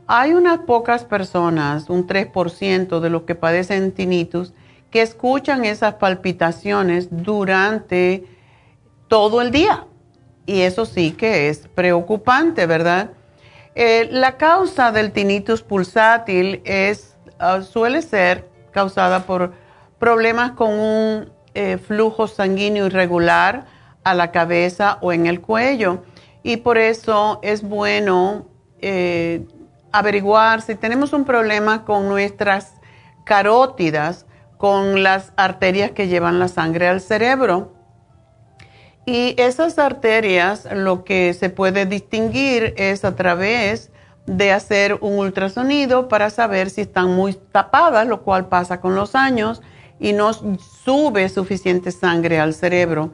Hay 0.08 0.34
unas 0.34 0.60
pocas 0.60 1.06
personas, 1.06 1.90
un 1.90 2.06
3% 2.06 3.00
de 3.00 3.10
los 3.10 3.22
que 3.22 3.36
padecen 3.36 3.94
tinnitus, 3.94 4.54
que 4.92 5.02
escuchan 5.02 5.64
esas 5.64 5.94
palpitaciones 5.94 7.08
durante 7.12 8.26
todo 9.10 9.42
el 9.42 9.52
día. 9.52 9.86
Y 10.46 10.62
eso 10.62 10.86
sí 10.86 11.12
que 11.12 11.50
es 11.50 11.68
preocupante, 11.76 12.66
¿verdad? 12.66 13.12
Eh, 13.76 14.08
la 14.12 14.38
causa 14.38 14.92
del 14.92 15.12
tinnitus 15.12 15.62
pulsátil 15.62 16.62
es, 16.64 17.18
ah, 17.40 17.62
suele 17.62 18.02
ser 18.02 18.50
causada 18.72 19.26
por 19.26 19.54
problemas 20.00 20.52
con 20.52 20.72
un 20.72 21.32
eh, 21.54 21.78
flujo 21.78 22.28
sanguíneo 22.28 22.88
irregular 22.88 23.66
a 24.04 24.14
la 24.14 24.32
cabeza 24.32 24.98
o 25.02 25.12
en 25.12 25.28
el 25.28 25.42
cuello. 25.42 26.04
Y 26.42 26.58
por 26.58 26.78
eso 26.78 27.40
es 27.44 27.62
bueno 27.62 28.48
eh, 28.82 29.46
averiguar 29.92 30.62
si 30.62 30.76
tenemos 30.76 31.14
un 31.14 31.26
problema 31.26 31.84
con 31.86 32.08
nuestras 32.08 32.76
carótidas, 33.24 34.26
con 34.58 35.04
las 35.04 35.32
arterias 35.36 35.92
que 35.92 36.08
llevan 36.08 36.40
la 36.40 36.48
sangre 36.48 36.88
al 36.88 37.02
cerebro 37.02 37.79
y 39.10 39.34
esas 39.38 39.80
arterias 39.80 40.68
lo 40.72 41.04
que 41.04 41.34
se 41.34 41.50
puede 41.50 41.88
distinguir 41.88 42.76
es 42.78 43.04
a 43.04 43.16
través 43.16 43.90
de 44.28 44.52
hacer 44.52 45.00
un 45.02 45.18
ultrasonido 45.18 46.08
para 46.08 46.30
saber 46.30 46.70
si 46.70 46.82
están 46.82 47.16
muy 47.16 47.34
tapadas, 47.34 48.06
lo 48.06 48.22
cual 48.22 48.50
pasa 48.50 48.80
con 48.80 48.94
los 48.94 49.16
años 49.16 49.64
y 50.00 50.14
no 50.14 50.32
sube 50.34 51.28
suficiente 51.30 51.92
sangre 51.92 52.40
al 52.40 52.54
cerebro. 52.54 53.12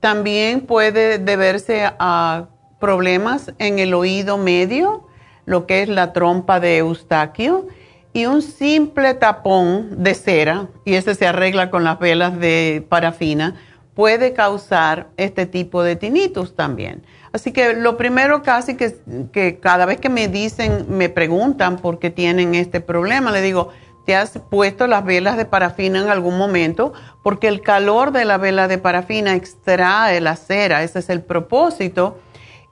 también 0.00 0.60
puede 0.62 1.18
deberse 1.18 1.88
a 1.98 2.46
problemas 2.80 3.52
en 3.58 3.78
el 3.78 3.94
oído 3.94 4.38
medio, 4.38 5.06
lo 5.44 5.66
que 5.66 5.82
es 5.82 5.88
la 5.88 6.12
trompa 6.12 6.58
de 6.58 6.78
Eustaquio, 6.78 7.68
y 8.12 8.26
un 8.26 8.42
simple 8.42 9.14
tapón 9.14 10.02
de 10.02 10.14
cera, 10.14 10.66
y 10.84 10.94
ese 10.94 11.14
se 11.14 11.28
arregla 11.28 11.70
con 11.70 11.84
las 11.84 12.00
velas 12.00 12.38
de 12.38 12.84
parafina, 12.88 13.54
puede 13.98 14.32
causar 14.32 15.08
este 15.16 15.44
tipo 15.44 15.82
de 15.82 15.96
tinnitus 15.96 16.54
también. 16.54 17.02
Así 17.32 17.50
que 17.50 17.74
lo 17.74 17.96
primero 17.96 18.44
casi 18.44 18.76
que, 18.76 18.96
que 19.32 19.58
cada 19.58 19.86
vez 19.86 19.98
que 19.98 20.08
me 20.08 20.28
dicen, 20.28 20.86
me 20.88 21.08
preguntan 21.08 21.78
por 21.78 21.98
qué 21.98 22.08
tienen 22.08 22.54
este 22.54 22.80
problema, 22.80 23.32
le 23.32 23.42
digo, 23.42 23.70
¿te 24.06 24.14
has 24.14 24.38
puesto 24.50 24.86
las 24.86 25.04
velas 25.04 25.36
de 25.36 25.46
parafina 25.46 26.00
en 26.00 26.10
algún 26.10 26.38
momento? 26.38 26.92
Porque 27.24 27.48
el 27.48 27.60
calor 27.60 28.12
de 28.12 28.24
la 28.24 28.38
vela 28.38 28.68
de 28.68 28.78
parafina 28.78 29.34
extrae 29.34 30.20
la 30.20 30.36
cera, 30.36 30.84
ese 30.84 31.00
es 31.00 31.10
el 31.10 31.22
propósito. 31.22 32.20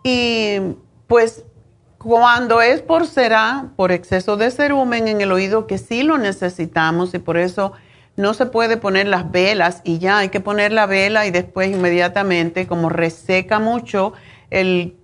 Y 0.05 0.59
pues 1.09 1.45
cuando 1.99 2.63
es 2.63 2.83
por 2.83 3.05
cera, 3.05 3.71
por 3.75 3.91
exceso 3.91 4.37
de 4.37 4.53
cerumen 4.53 5.09
en 5.09 5.21
el 5.21 5.33
oído, 5.33 5.67
que 5.67 5.79
sí 5.79 6.05
lo 6.05 6.19
necesitamos 6.19 7.15
y 7.15 7.19
por 7.19 7.37
eso 7.37 7.73
no 8.17 8.33
se 8.35 8.47
puede 8.47 8.77
poner 8.77 9.07
las 9.07 9.31
velas 9.31 9.83
y 9.85 9.99
ya 9.99 10.19
hay 10.19 10.31
que 10.31 10.41
poner 10.41 10.73
la 10.73 10.87
vela 10.87 11.27
y 11.27 11.31
después 11.31 11.71
inmediatamente, 11.71 12.67
como 12.67 12.89
reseca 12.89 13.59
mucho 13.59 14.15
el, 14.51 14.97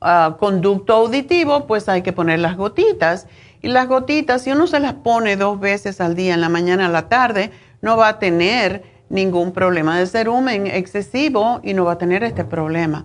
ah, 0.00 0.36
conducto 0.38 0.94
auditivo, 0.94 1.66
pues 1.66 1.88
hay 1.88 2.02
que 2.02 2.12
poner 2.12 2.38
las 2.38 2.56
gotitas. 2.56 3.26
Y 3.60 3.68
las 3.68 3.88
gotitas, 3.88 4.42
si 4.42 4.52
uno 4.52 4.66
se 4.66 4.80
las 4.80 4.94
pone 4.94 5.36
dos 5.36 5.60
veces 5.60 6.00
al 6.00 6.14
día, 6.14 6.34
en 6.34 6.40
la 6.40 6.48
mañana 6.48 6.86
a 6.86 6.90
la 6.90 7.08
tarde, 7.08 7.50
no 7.82 7.96
va 7.96 8.08
a 8.08 8.18
tener 8.18 8.84
ningún 9.10 9.52
problema 9.52 9.98
de 9.98 10.06
cerumen 10.06 10.66
excesivo 10.66 11.60
y 11.62 11.74
no 11.74 11.84
va 11.84 11.92
a 11.92 11.98
tener 11.98 12.22
este 12.22 12.44
problema. 12.44 13.04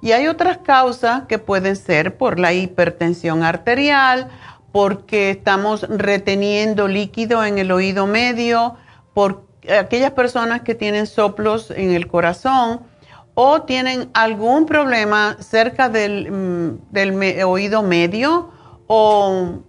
Y 0.00 0.10
hay 0.10 0.26
otras 0.26 0.58
causas 0.58 1.22
que 1.28 1.38
pueden 1.38 1.76
ser 1.76 2.16
por 2.16 2.40
la 2.40 2.52
hipertensión 2.52 3.44
arterial, 3.44 4.28
porque 4.72 5.30
estamos 5.30 5.82
reteniendo 5.82 6.88
líquido 6.88 7.44
en 7.44 7.58
el 7.58 7.70
oído 7.70 8.06
medio, 8.06 8.76
por 9.14 9.44
aquellas 9.78 10.12
personas 10.12 10.62
que 10.62 10.74
tienen 10.74 11.06
soplos 11.06 11.70
en 11.70 11.92
el 11.92 12.08
corazón 12.08 12.80
o 13.34 13.62
tienen 13.62 14.10
algún 14.14 14.66
problema 14.66 15.36
cerca 15.40 15.88
del, 15.88 16.30
mm, 16.30 17.44
oído 17.46 17.82
medio 17.82 18.50
o 18.86 19.60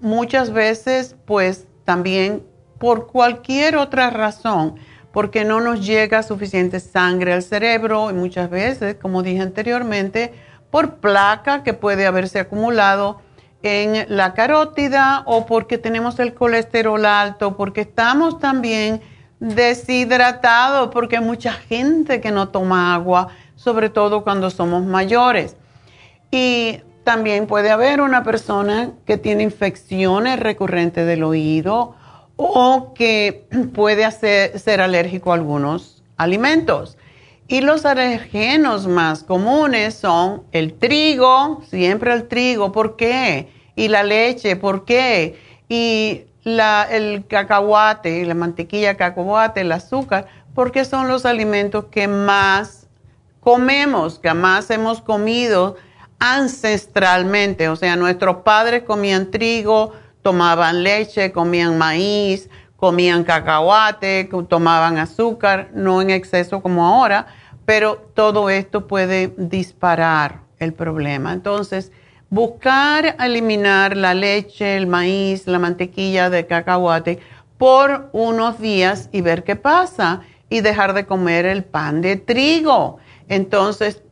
muchas 0.00 0.52
veces 0.52 1.16
pues 1.24 1.66
también 1.84 2.44
por 2.78 3.06
cualquier 3.06 3.76
otra 3.76 4.10
razón 4.10 4.76
porque 5.12 5.44
no 5.44 5.60
nos 5.60 5.84
llega 5.84 6.22
suficiente 6.22 6.78
sangre 6.80 7.32
al 7.32 7.42
cerebro 7.42 8.10
y 8.10 8.14
muchas 8.14 8.50
veces, 8.50 8.96
como 9.00 9.22
dije 9.22 9.40
anteriormente, 9.40 10.32
por 10.70 10.96
placa 10.96 11.62
que 11.62 11.74
puede 11.74 12.06
haberse 12.06 12.38
acumulado 12.38 13.20
en 13.62 14.06
la 14.14 14.34
carótida 14.34 15.22
o 15.26 15.46
porque 15.46 15.78
tenemos 15.78 16.18
el 16.18 16.34
colesterol 16.34 17.04
alto, 17.04 17.56
porque 17.56 17.82
estamos 17.82 18.38
también 18.38 19.00
deshidratados, 19.40 20.90
porque 20.92 21.16
hay 21.16 21.24
mucha 21.24 21.52
gente 21.52 22.20
que 22.20 22.30
no 22.30 22.48
toma 22.48 22.94
agua, 22.94 23.28
sobre 23.56 23.88
todo 23.88 24.22
cuando 24.22 24.50
somos 24.50 24.84
mayores. 24.84 25.56
Y 26.30 26.80
también 27.04 27.46
puede 27.46 27.70
haber 27.70 28.00
una 28.02 28.22
persona 28.22 28.90
que 29.06 29.16
tiene 29.16 29.42
infecciones 29.42 30.38
recurrentes 30.38 31.06
del 31.06 31.24
oído 31.24 31.94
o 32.36 32.92
que 32.94 33.48
puede 33.74 34.08
ser 34.10 34.80
alérgico 34.80 35.32
a 35.32 35.34
algunos 35.34 36.02
alimentos. 36.16 36.97
Y 37.50 37.62
los 37.62 37.86
alergenos 37.86 38.86
más 38.86 39.24
comunes 39.24 39.94
son 39.94 40.42
el 40.52 40.74
trigo, 40.74 41.62
siempre 41.66 42.12
el 42.12 42.28
trigo, 42.28 42.72
¿por 42.72 42.96
qué? 42.96 43.48
Y 43.74 43.88
la 43.88 44.02
leche, 44.02 44.56
¿por 44.56 44.84
qué? 44.84 45.38
Y 45.66 46.24
el 46.44 47.24
cacahuate, 47.26 48.26
la 48.26 48.34
mantequilla 48.34 48.98
cacahuate, 48.98 49.62
el 49.62 49.72
azúcar, 49.72 50.26
porque 50.54 50.84
son 50.84 51.08
los 51.08 51.24
alimentos 51.24 51.86
que 51.86 52.06
más 52.06 52.86
comemos, 53.40 54.18
que 54.18 54.34
más 54.34 54.70
hemos 54.70 55.00
comido 55.00 55.76
ancestralmente. 56.18 57.70
O 57.70 57.76
sea, 57.76 57.96
nuestros 57.96 58.38
padres 58.38 58.82
comían 58.82 59.30
trigo, 59.30 59.92
tomaban 60.20 60.82
leche, 60.82 61.32
comían 61.32 61.78
maíz, 61.78 62.50
comían 62.78 63.24
cacahuate, 63.24 64.30
tomaban 64.48 64.98
azúcar, 64.98 65.70
no 65.74 66.00
en 66.00 66.10
exceso 66.10 66.62
como 66.62 66.86
ahora, 66.86 67.26
pero 67.64 67.96
todo 68.14 68.50
esto 68.50 68.86
puede 68.86 69.34
disparar 69.36 70.42
el 70.60 70.72
problema. 70.72 71.32
Entonces, 71.32 71.90
buscar 72.30 73.16
eliminar 73.18 73.96
la 73.96 74.14
leche, 74.14 74.76
el 74.76 74.86
maíz, 74.86 75.48
la 75.48 75.58
mantequilla 75.58 76.30
de 76.30 76.46
cacahuate 76.46 77.18
por 77.58 78.10
unos 78.12 78.60
días 78.60 79.08
y 79.10 79.22
ver 79.22 79.42
qué 79.42 79.56
pasa 79.56 80.20
y 80.48 80.60
dejar 80.60 80.94
de 80.94 81.04
comer 81.04 81.46
el 81.46 81.64
pan 81.64 82.00
de 82.00 82.14
trigo. 82.14 82.98
Entonces, 83.28 84.02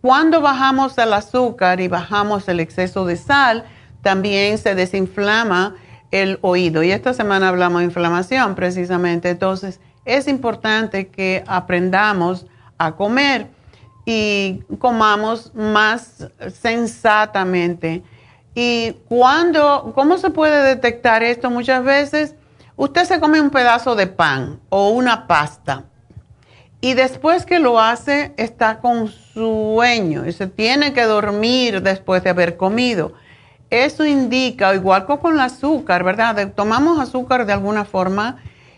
cuando 0.00 0.40
bajamos 0.40 0.96
el 0.96 1.12
azúcar 1.12 1.78
y 1.82 1.88
bajamos 1.88 2.48
el 2.48 2.58
exceso 2.58 3.04
de 3.04 3.16
sal, 3.16 3.64
también 4.00 4.56
se 4.56 4.74
desinflama 4.74 5.76
el 6.12 6.38
oído. 6.42 6.84
Y 6.84 6.92
esta 6.92 7.12
semana 7.12 7.48
hablamos 7.48 7.80
de 7.80 7.86
inflamación 7.86 8.54
precisamente. 8.54 9.30
Entonces, 9.30 9.80
es 10.04 10.28
importante 10.28 11.08
que 11.08 11.42
aprendamos 11.48 12.46
a 12.78 12.92
comer 12.92 13.48
y 14.04 14.62
comamos 14.78 15.52
más 15.54 16.28
sensatamente. 16.52 18.04
Y 18.54 18.92
cuando, 19.08 19.92
¿cómo 19.94 20.18
se 20.18 20.30
puede 20.30 20.62
detectar 20.62 21.24
esto? 21.24 21.50
Muchas 21.50 21.82
veces 21.82 22.36
usted 22.76 23.04
se 23.04 23.18
come 23.18 23.40
un 23.40 23.50
pedazo 23.50 23.94
de 23.94 24.06
pan 24.06 24.60
o 24.68 24.90
una 24.90 25.26
pasta 25.26 25.86
y 26.84 26.94
después 26.94 27.46
que 27.46 27.60
lo 27.60 27.80
hace 27.80 28.34
está 28.36 28.80
con 28.80 29.08
sueño 29.08 30.26
y 30.26 30.32
se 30.32 30.48
tiene 30.48 30.92
que 30.92 31.04
dormir 31.04 31.80
después 31.80 32.24
de 32.24 32.30
haber 32.30 32.56
comido. 32.56 33.14
Eso 33.72 34.04
indica, 34.04 34.74
igual 34.74 35.06
que 35.06 35.16
con 35.16 35.32
el 35.32 35.40
azúcar, 35.40 36.04
¿verdad? 36.04 36.52
Tomamos 36.54 37.00
azúcar 37.00 37.46
de 37.46 37.54
alguna 37.54 37.86
forma 37.86 38.36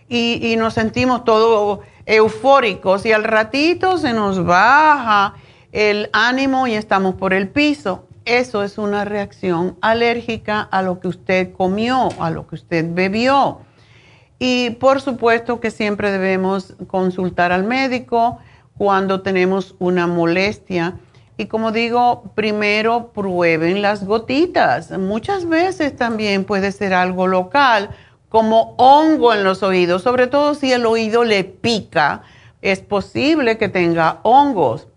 y, 0.09 0.55
nos 0.57 0.75
sentimos 0.75 1.25
todos 1.25 1.81
eufóricos 2.07 3.05
y 3.05 3.11
al 3.11 3.25
ratito 3.25 3.99
se 3.99 4.13
nos 4.13 4.45
baja 4.45 5.35
el 5.73 6.11
ánimo 6.13 6.69
y 6.69 6.75
estamos 6.75 7.17
por 7.17 7.35
el 7.35 7.49
piso. 7.49 8.07
Eso 8.25 8.63
es 8.63 8.79
una 8.79 9.05
reacción 9.05 9.77
alérgica 9.81 10.61
a 10.61 10.81
lo 10.81 11.01
que 11.01 11.09
usted 11.09 11.53
comió, 11.55 12.11
a 12.21 12.31
lo 12.31 12.47
que 12.47 12.55
usted 12.55 12.87
bebió. 12.89 13.63
Y 14.39 14.71
por 14.79 15.01
supuesto 15.01 15.59
que 15.59 15.73
siempre 15.73 16.13
debemos 16.13 16.77
consultar 16.87 17.51
al 17.51 17.65
médico 17.65 18.39
cuando 18.79 19.23
tenemos 19.23 19.75
una 19.81 20.07
molestia 20.07 21.01
y 21.37 21.47
como 21.47 21.73
digo, 21.73 22.31
primero 22.35 23.11
prueben 23.13 23.83
las 23.83 24.05
gotitas. 24.05 24.91
Muchas 24.93 25.49
veces 25.49 25.97
también 25.97 26.45
puede 26.45 26.71
ser 26.71 26.95
algo 26.95 27.27
local, 27.27 27.91
como 28.29 28.75
hongo 28.79 29.33
en 29.33 29.45
los 29.45 29.63
oídos, 29.63 30.03
sobre 30.03 30.27
todo 30.27 30.55
si 30.55 30.73
el 30.73 30.87
oído 30.87 31.25
le 31.25 31.45
pica, 31.45 32.23
es 32.63 32.81
posible 32.81 33.59
que 33.59 33.69
tenga 33.69 34.21
hongos. 34.23 34.89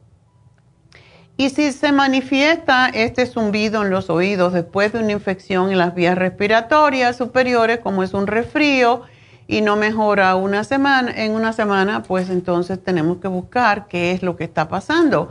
Y 1.37 1.49
si 1.51 1.71
se 1.71 1.91
manifiesta 1.91 2.89
este 2.89 3.27
zumbido 3.27 3.83
en 3.83 3.91
los 3.91 4.09
oídos 4.09 4.53
después 4.53 4.93
de 4.93 4.99
una 4.99 5.11
infección 5.11 5.71
en 5.71 5.77
las 5.77 5.93
vías 5.93 6.17
respiratorias 6.17 7.15
superiores, 7.15 7.79
como 7.79 8.01
es 8.01 8.13
un 8.13 8.25
resfrío, 8.25 9.03
y 9.47 9.61
no 9.61 9.75
mejora 9.75 10.35
una 10.35 10.63
semana, 10.63 11.11
en 11.15 11.33
una 11.33 11.53
semana, 11.53 12.03
pues 12.03 12.29
entonces 12.29 12.83
tenemos 12.83 13.17
que 13.19 13.27
buscar 13.27 13.87
qué 13.87 14.11
es 14.11 14.23
lo 14.23 14.35
que 14.35 14.43
está 14.43 14.67
pasando 14.67 15.29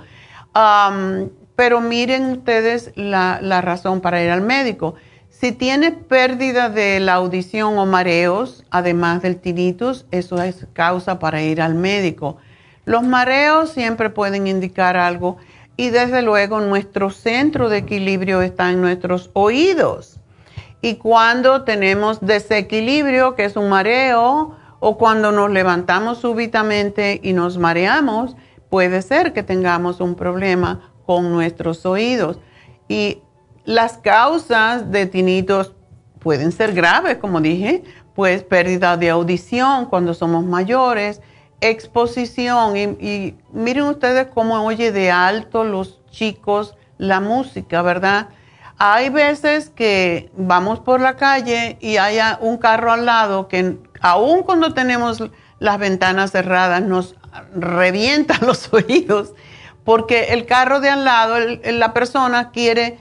pero 1.57 1.81
miren 1.81 2.27
ustedes 2.27 2.93
la, 2.95 3.61
razón 3.63 4.01
para 4.01 4.23
ir 4.23 4.31
al 4.31 4.43
médico. 4.43 4.95
Si 5.29 5.53
tiene 5.53 5.93
pérdida 5.93 6.69
de 6.69 7.01
la 7.01 7.15
audición 7.15 7.79
o 7.79 7.87
mareos, 7.87 8.65
además 8.71 9.23
del 9.23 9.37
tinnitus, 9.37 10.07
eso 10.11 10.43
es 10.43 10.67
causa 10.73 11.19
para 11.19 11.43
ir 11.43 11.61
al 11.61 11.75
médico. 11.75 12.39
Los 12.85 13.03
mareos 13.03 13.71
siempre 13.71 14.11
pueden 14.11 14.47
indicar 14.47 14.97
algo 14.97 15.37
y 15.77 15.91
desde 15.91 16.23
luego 16.23 16.61
nuestro 16.61 17.11
centro 17.11 17.69
de 17.69 17.79
equilibrio 17.79 18.41
está 18.41 18.71
en 18.71 18.81
nuestros 18.81 19.31
oídos. 19.35 20.21
Y 20.81 20.97
cuando 20.97 21.65
tenemos 21.65 22.21
desequilibrio, 22.21 23.35
que 23.35 23.45
es 23.45 23.57
un 23.57 23.69
mareo, 23.69 24.57
o 24.79 24.99
cuando 24.99 25.33
nos 25.33 25.51
levantamos 25.51 26.19
súbitamente 26.19 27.21
y 27.23 27.33
nos 27.33 27.59
mareamos, 27.59 28.37
puede 28.69 29.03
ser 29.03 29.33
que 29.33 29.43
tengamos 29.43 30.01
un 30.01 30.15
problema 30.15 30.93
con 31.05 31.33
nuestros 31.33 31.87
oídos. 31.87 32.39
Y 32.89 33.23
las 33.65 33.99
causas 33.99 34.91
de 34.91 35.07
tinitos 35.07 35.73
pueden 36.19 36.53
ser 36.53 36.73
graves, 36.73 37.19
como 37.19 37.41
dije, 37.41 37.85
pues 38.15 38.43
pérdida 38.43 38.97
de 38.97 39.11
audición 39.11 39.87
cuando 39.87 40.15
somos 40.15 40.45
mayores, 40.45 41.21
exposición. 41.61 42.77
Y, 42.77 43.35
miren 43.53 43.85
ustedes 43.85 44.29
cómo 44.35 44.65
oye 44.65 44.93
de 44.93 45.11
alto 45.11 45.65
los 45.65 46.01
chicos 46.11 46.77
la 46.99 47.21
música, 47.21 47.83
¿verdad? 47.83 48.29
Hay 48.79 49.09
veces 49.09 49.71
que 49.71 50.31
vamos 50.37 50.81
por 50.81 51.01
la 51.01 51.17
calle 51.17 51.79
y 51.81 51.97
haya 51.97 52.39
un 52.41 52.59
carro 52.59 52.93
al 52.93 53.07
lado 53.07 53.49
que 53.49 53.79
aun 54.01 54.43
cuando 54.43 54.75
tenemos 54.75 55.23
las 55.59 55.79
ventanas 55.79 56.33
cerradas 56.33 56.83
nos 56.83 57.15
revientan 57.55 58.39
los 58.47 58.73
oídos 58.73 59.33
porque 59.87 60.33
el 60.35 60.47
carro 60.47 60.81
de 60.81 60.91
al 60.91 61.05
lado, 61.05 61.37
la 61.39 61.95
persona 61.95 62.51
quiere 62.51 62.99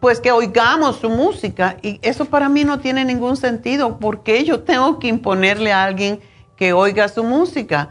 pues 0.00 0.20
que 0.20 0.32
oigamos 0.32 0.96
su 0.96 1.08
música 1.08 1.76
y 1.80 2.00
eso 2.02 2.24
para 2.24 2.48
mí 2.48 2.64
no 2.64 2.80
tiene 2.80 3.04
ningún 3.04 3.36
sentido 3.36 3.98
porque 3.98 4.44
yo 4.44 4.64
tengo 4.64 4.98
que 4.98 5.06
imponerle 5.06 5.72
a 5.72 5.84
alguien 5.84 6.20
que 6.56 6.72
oiga 6.72 7.08
su 7.08 7.22
música. 7.22 7.88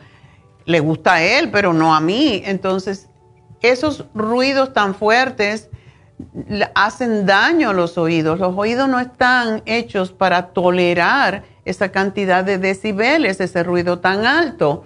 Le 0.65 0.82
gusta 0.82 1.13
a 1.13 1.23
él, 1.23 1.52
pero 1.52 1.71
no 1.71 1.95
a 1.95 2.02
mí. 2.02 2.43
Entonces, 2.45 3.08
esos 3.62 4.06
ruidos 4.13 4.73
tan 4.73 4.93
fuertes 4.93 5.69
hacen 6.76 7.26
daño 7.26 7.69
a 7.69 7.73
los 7.73 7.97
oídos. 7.97 8.39
Los 8.39 8.54
oídos 8.58 8.89
no 8.89 8.99
están 8.99 9.63
hechos 9.65 10.12
para 10.12 10.47
tolerar 10.47 11.45
esa 11.65 11.89
cantidad 11.89 12.43
de 12.43 12.58
decibeles, 12.58 13.39
ese 13.39 13.63
ruido 13.63 13.99
tan 13.99 14.26
alto. 14.26 14.86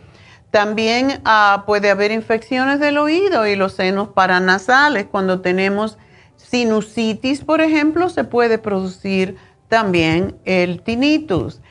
También 0.51 1.21
ah, 1.25 1.63
puede 1.65 1.89
haber 1.89 2.11
infecciones 2.11 2.79
del 2.79 2.97
oído 2.97 3.45
y 3.47 3.55
los 3.55 3.73
senos 3.73 4.09
paranasales 4.09 5.05
cuando 5.05 5.41
tenemos 5.41 5.97
sinusitis, 6.35 7.43
por 7.43 7.61
ejemplo, 7.61 8.09
se 8.09 8.23
puede 8.23 8.57
producir 8.57 9.37
también 9.67 10.37
el 10.45 10.81
tinnitus. 10.81 11.61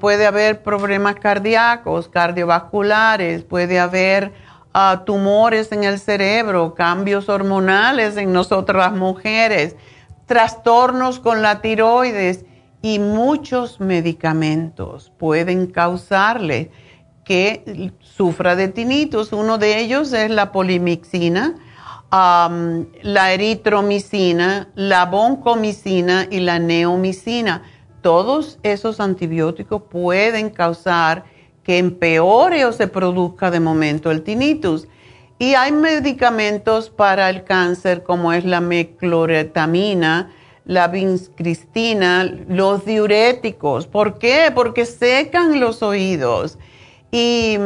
puede 0.00 0.26
haber 0.26 0.62
problemas 0.62 1.14
cardíacos, 1.16 2.08
cardiovasculares, 2.08 3.44
puede 3.44 3.80
haber 3.80 4.32
ah, 4.74 5.02
tumores 5.06 5.72
en 5.72 5.84
el 5.84 5.98
cerebro, 5.98 6.74
cambios 6.74 7.28
hormonales 7.28 8.16
en 8.18 8.32
nosotras 8.32 8.92
mujeres, 8.92 9.76
trastornos 10.26 11.20
con 11.20 11.40
la 11.40 11.62
tiroides 11.62 12.44
y 12.86 13.00
muchos 13.00 13.80
medicamentos 13.80 15.10
pueden 15.18 15.66
causarle 15.66 16.70
que 17.24 17.92
sufra 17.98 18.54
de 18.54 18.68
tinnitus. 18.68 19.32
Uno 19.32 19.58
de 19.58 19.80
ellos 19.80 20.12
es 20.12 20.30
la 20.30 20.52
polimixina 20.52 21.56
la 22.10 23.32
eritromicina, 23.32 24.68
la 24.76 25.06
boncomicina 25.06 26.28
y 26.30 26.38
la 26.38 26.60
neomicina. 26.60 27.64
Todos 28.02 28.60
esos 28.62 29.00
antibióticos 29.00 29.82
pueden 29.90 30.50
causar 30.50 31.24
que 31.64 31.78
empeore 31.78 32.64
o 32.66 32.72
se 32.72 32.86
produzca 32.86 33.50
de 33.50 33.58
momento 33.58 34.12
el 34.12 34.22
tinnitus. 34.22 34.86
Y 35.40 35.54
hay 35.54 35.72
medicamentos 35.72 36.90
para 36.90 37.28
el 37.28 37.42
cáncer 37.42 38.04
como 38.04 38.32
es 38.32 38.44
la 38.44 38.60
mecloretamina, 38.60 40.30
la 40.66 40.88
vincristina, 40.88 42.24
los 42.48 42.84
diuréticos. 42.84 43.86
¿Por 43.86 44.18
qué? 44.18 44.50
Porque 44.54 44.84
secan 44.84 45.60
los 45.60 45.82
oídos. 45.82 46.58
Y 47.10 47.56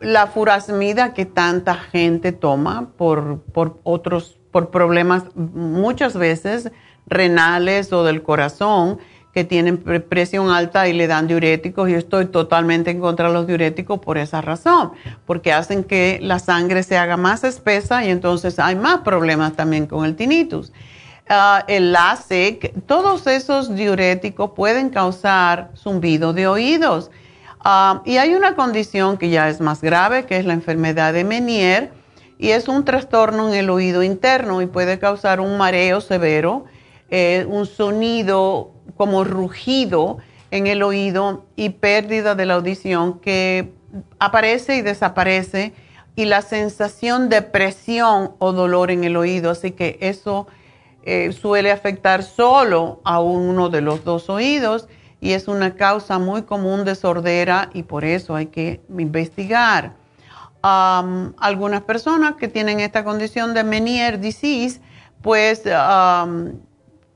la 0.00 0.26
furasmida 0.26 1.14
que 1.14 1.26
tanta 1.26 1.74
gente 1.74 2.32
toma 2.32 2.90
por, 2.96 3.42
otros, 3.84 4.38
por 4.50 4.70
problemas 4.70 5.24
muchas 5.34 6.16
veces 6.16 6.70
renales 7.06 7.92
o 7.92 8.04
del 8.04 8.22
corazón, 8.22 8.98
que 9.32 9.44
tienen 9.44 9.78
presión 9.78 10.50
alta 10.50 10.88
y 10.88 10.92
le 10.92 11.06
dan 11.06 11.28
diuréticos. 11.28 11.88
Yo 11.88 11.98
estoy 11.98 12.26
totalmente 12.26 12.90
en 12.90 12.98
contra 12.98 13.28
de 13.28 13.34
los 13.34 13.46
diuréticos 13.46 14.00
por 14.00 14.18
esa 14.18 14.40
razón, 14.40 14.92
porque 15.26 15.52
hacen 15.52 15.84
que 15.84 16.18
la 16.20 16.40
sangre 16.40 16.82
se 16.82 16.96
haga 16.96 17.16
más 17.16 17.44
espesa 17.44 18.04
y 18.04 18.10
entonces 18.10 18.58
hay 18.58 18.74
más 18.74 18.98
problemas 18.98 19.54
también 19.54 19.86
con 19.86 20.04
el 20.04 20.16
tinnitus. 20.16 20.72
Ah, 21.28 21.64
el 21.68 21.92
LASIK, 21.92 22.86
todos 22.86 23.26
esos 23.26 23.74
diuréticos 23.74 24.52
pueden 24.52 24.88
causar 24.88 25.70
zumbido 25.76 26.32
de 26.32 26.46
oídos 26.46 27.10
Ah, 27.60 28.02
y 28.04 28.18
hay 28.18 28.34
una 28.34 28.54
condición 28.54 29.18
que 29.18 29.30
ya 29.30 29.48
es 29.48 29.60
más 29.60 29.82
grave, 29.82 30.26
que 30.26 30.36
es 30.36 30.44
la 30.44 30.52
enfermedad 30.52 31.12
de 31.12 31.24
Menier, 31.24 31.90
y 32.38 32.50
es 32.50 32.68
un 32.68 32.84
trastorno 32.84 33.48
en 33.48 33.54
el 33.54 33.68
oído 33.68 34.02
interno 34.02 34.62
y 34.62 34.66
puede 34.66 34.98
causar 34.98 35.40
un 35.40 35.58
mareo 35.58 36.00
severo, 36.00 36.66
eh, 37.10 37.46
un 37.48 37.66
sonido 37.66 38.72
como 38.96 39.24
rugido 39.24 40.18
en 40.50 40.66
el 40.66 40.82
oído 40.82 41.46
y 41.56 41.70
pérdida 41.70 42.34
de 42.34 42.46
la 42.46 42.54
audición 42.54 43.18
que 43.18 43.72
aparece 44.20 44.76
y 44.76 44.82
desaparece 44.82 45.72
y 46.14 46.26
la 46.26 46.42
sensación 46.42 47.28
de 47.28 47.42
presión 47.42 48.32
o 48.38 48.52
dolor 48.52 48.90
en 48.92 49.02
el 49.02 49.16
oído. 49.16 49.50
Así 49.50 49.72
que 49.72 49.98
eso 50.00 50.46
eh, 51.02 51.32
suele 51.32 51.70
afectar 51.70 52.22
solo 52.22 53.00
a 53.04 53.20
uno 53.20 53.68
de 53.68 53.80
los 53.80 54.04
dos 54.04 54.28
oídos 54.28 54.88
y 55.20 55.32
es 55.32 55.48
una 55.48 55.74
causa 55.74 56.18
muy 56.18 56.42
común 56.42 56.84
de 56.84 56.94
sordera 56.94 57.70
y 57.74 57.82
por 57.82 58.04
eso 58.04 58.34
hay 58.34 58.46
que 58.46 58.80
investigar. 58.88 59.96
algunas 60.62 61.82
personas 61.82 62.34
que 62.34 62.48
tienen 62.48 62.80
esta 62.80 63.04
condición 63.04 63.54
de 63.54 63.64
Meniere 63.64 64.18
disease, 64.18 64.80
pues 65.22 65.62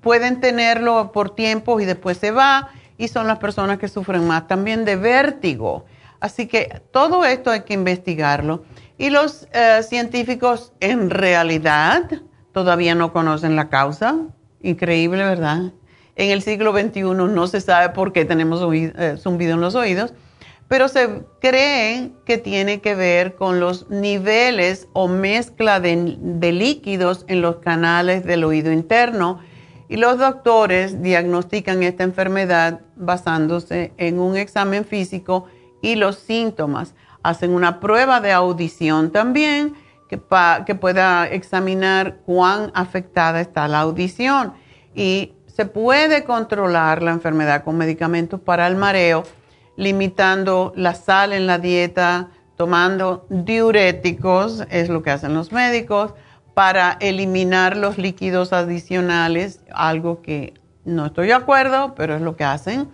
pueden 0.00 0.40
tenerlo 0.40 1.12
por 1.12 1.34
tiempo 1.34 1.80
y 1.80 1.84
después 1.84 2.18
se 2.18 2.30
va 2.30 2.70
y 2.98 3.08
son 3.08 3.26
las 3.26 3.38
personas 3.38 3.78
que 3.78 3.88
sufren 3.88 4.26
más 4.26 4.46
también 4.46 4.84
de 4.84 4.96
vértigo. 4.96 5.84
Así 6.20 6.46
que 6.46 6.80
todo 6.92 7.24
esto 7.24 7.50
hay 7.50 7.62
que 7.62 7.74
investigarlo. 7.74 8.62
Y 8.96 9.10
los 9.10 9.48
eh, 9.52 9.82
científicos 9.82 10.72
en 10.78 11.10
realidad 11.10 12.08
todavía 12.52 12.94
no 12.94 13.12
conocen 13.12 13.56
la 13.56 13.68
causa. 13.68 14.16
Increíble, 14.62 15.24
¿verdad? 15.24 15.72
en 16.16 16.30
el 16.30 16.42
siglo 16.42 16.72
XXI 16.72 17.02
no 17.02 17.46
se 17.46 17.60
sabe 17.60 17.90
por 17.90 18.12
qué 18.12 18.24
tenemos 18.24 18.60
eh, 18.72 19.16
zumbido 19.18 19.54
en 19.54 19.60
los 19.60 19.74
oídos, 19.74 20.12
pero 20.68 20.88
se 20.88 21.22
cree 21.40 22.12
que 22.24 22.38
tiene 22.38 22.80
que 22.80 22.94
ver 22.94 23.34
con 23.34 23.60
los 23.60 23.88
niveles 23.90 24.88
o 24.92 25.08
mezcla 25.08 25.80
de, 25.80 26.16
de 26.18 26.52
líquidos 26.52 27.24
en 27.28 27.40
los 27.42 27.56
canales 27.56 28.24
del 28.24 28.44
oído 28.44 28.72
interno. 28.72 29.40
Y 29.88 29.96
los 29.96 30.16
doctores 30.16 31.02
diagnostican 31.02 31.82
esta 31.82 32.04
enfermedad 32.04 32.80
basándose 32.96 33.92
en 33.98 34.18
un 34.18 34.38
examen 34.38 34.86
físico 34.86 35.44
y 35.82 35.96
los 35.96 36.16
síntomas. 36.16 36.94
Hacen 37.22 37.50
una 37.50 37.78
prueba 37.78 38.20
de 38.20 38.32
audición 38.32 39.12
también 39.12 39.74
que, 40.66 40.74
pueda 40.74 41.26
examinar 41.26 42.18
cuán 42.26 42.70
afectada 42.74 43.40
está 43.40 43.66
la 43.66 43.80
audición. 43.80 44.52
Y 44.94 45.32
se 45.46 45.64
puede 45.64 46.24
controlar 46.24 47.02
la 47.02 47.12
enfermedad 47.12 47.64
con 47.64 47.78
medicamentos 47.78 48.38
para 48.40 48.66
el 48.66 48.76
mareo, 48.76 49.22
limitando 49.76 50.72
la 50.76 50.94
sal 50.94 51.32
en 51.32 51.46
la 51.46 51.58
dieta, 51.58 52.28
tomando 52.56 53.26
diuréticos, 53.30 54.64
es 54.68 54.90
lo 54.90 55.02
que 55.02 55.10
hacen 55.10 55.32
los 55.32 55.50
médicos, 55.50 56.12
para 56.52 56.98
eliminar 57.00 57.78
los 57.78 57.96
líquidos 57.96 58.52
adicionales, 58.52 59.60
algo 59.72 60.20
que 60.20 60.52
no 60.84 61.06
estoy 61.06 61.28
de 61.28 61.32
acuerdo, 61.32 61.94
pero 61.94 62.16
es 62.16 62.20
lo 62.20 62.36
que 62.36 62.44
hacen. 62.44 62.90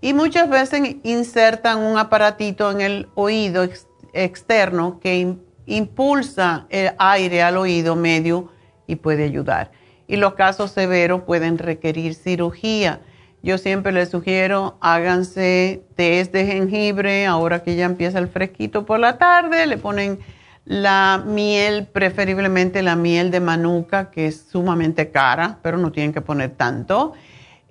Y 0.00 0.14
muchas 0.14 0.48
veces 0.48 0.96
insertan 1.02 1.80
un 1.80 1.98
aparatito 1.98 2.70
en 2.70 2.80
el 2.80 3.08
oído 3.14 3.68
externo 4.14 4.98
que 5.00 5.36
impulsa 5.66 6.66
el 6.70 6.92
aire 6.98 7.42
al 7.42 7.56
oído 7.56 7.96
medio 7.96 8.50
y 8.86 8.96
puede 8.96 9.24
ayudar 9.24 9.70
y 10.12 10.16
los 10.16 10.34
casos 10.34 10.72
severos 10.72 11.22
pueden 11.22 11.56
requerir 11.56 12.14
cirugía. 12.14 13.00
Yo 13.42 13.56
siempre 13.56 13.92
les 13.92 14.10
sugiero, 14.10 14.76
háganse 14.82 15.84
test 15.96 16.34
de 16.34 16.44
jengibre, 16.44 17.24
ahora 17.24 17.62
que 17.62 17.76
ya 17.76 17.86
empieza 17.86 18.18
el 18.18 18.28
fresquito 18.28 18.84
por 18.84 19.00
la 19.00 19.16
tarde, 19.16 19.66
le 19.66 19.78
ponen 19.78 20.18
la 20.66 21.22
miel, 21.26 21.86
preferiblemente 21.86 22.82
la 22.82 22.94
miel 22.94 23.30
de 23.30 23.40
manuka, 23.40 24.10
que 24.10 24.26
es 24.26 24.46
sumamente 24.52 25.10
cara, 25.10 25.58
pero 25.62 25.78
no 25.78 25.90
tienen 25.90 26.12
que 26.12 26.20
poner 26.20 26.50
tanto. 26.50 27.14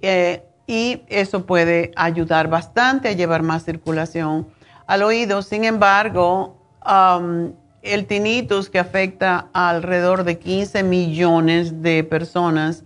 Eh, 0.02 0.44
y 0.66 1.04
eso 1.10 1.46
puede 1.46 1.92
ayudar 1.96 2.50
bastante 2.50 3.10
a 3.10 3.12
llevar 3.12 3.44
más 3.44 3.64
circulación 3.64 4.48
al 4.88 5.04
oído. 5.04 5.44
Sin 5.44 5.64
embargo, 5.64 6.58
um, 6.86 7.54
el 7.82 8.06
tinnitus 8.06 8.70
que 8.70 8.80
afecta 8.80 9.50
a 9.54 9.70
alrededor 9.70 10.24
de 10.24 10.38
15 10.38 10.84
millones 10.84 11.82
de 11.82 12.04
personas, 12.04 12.84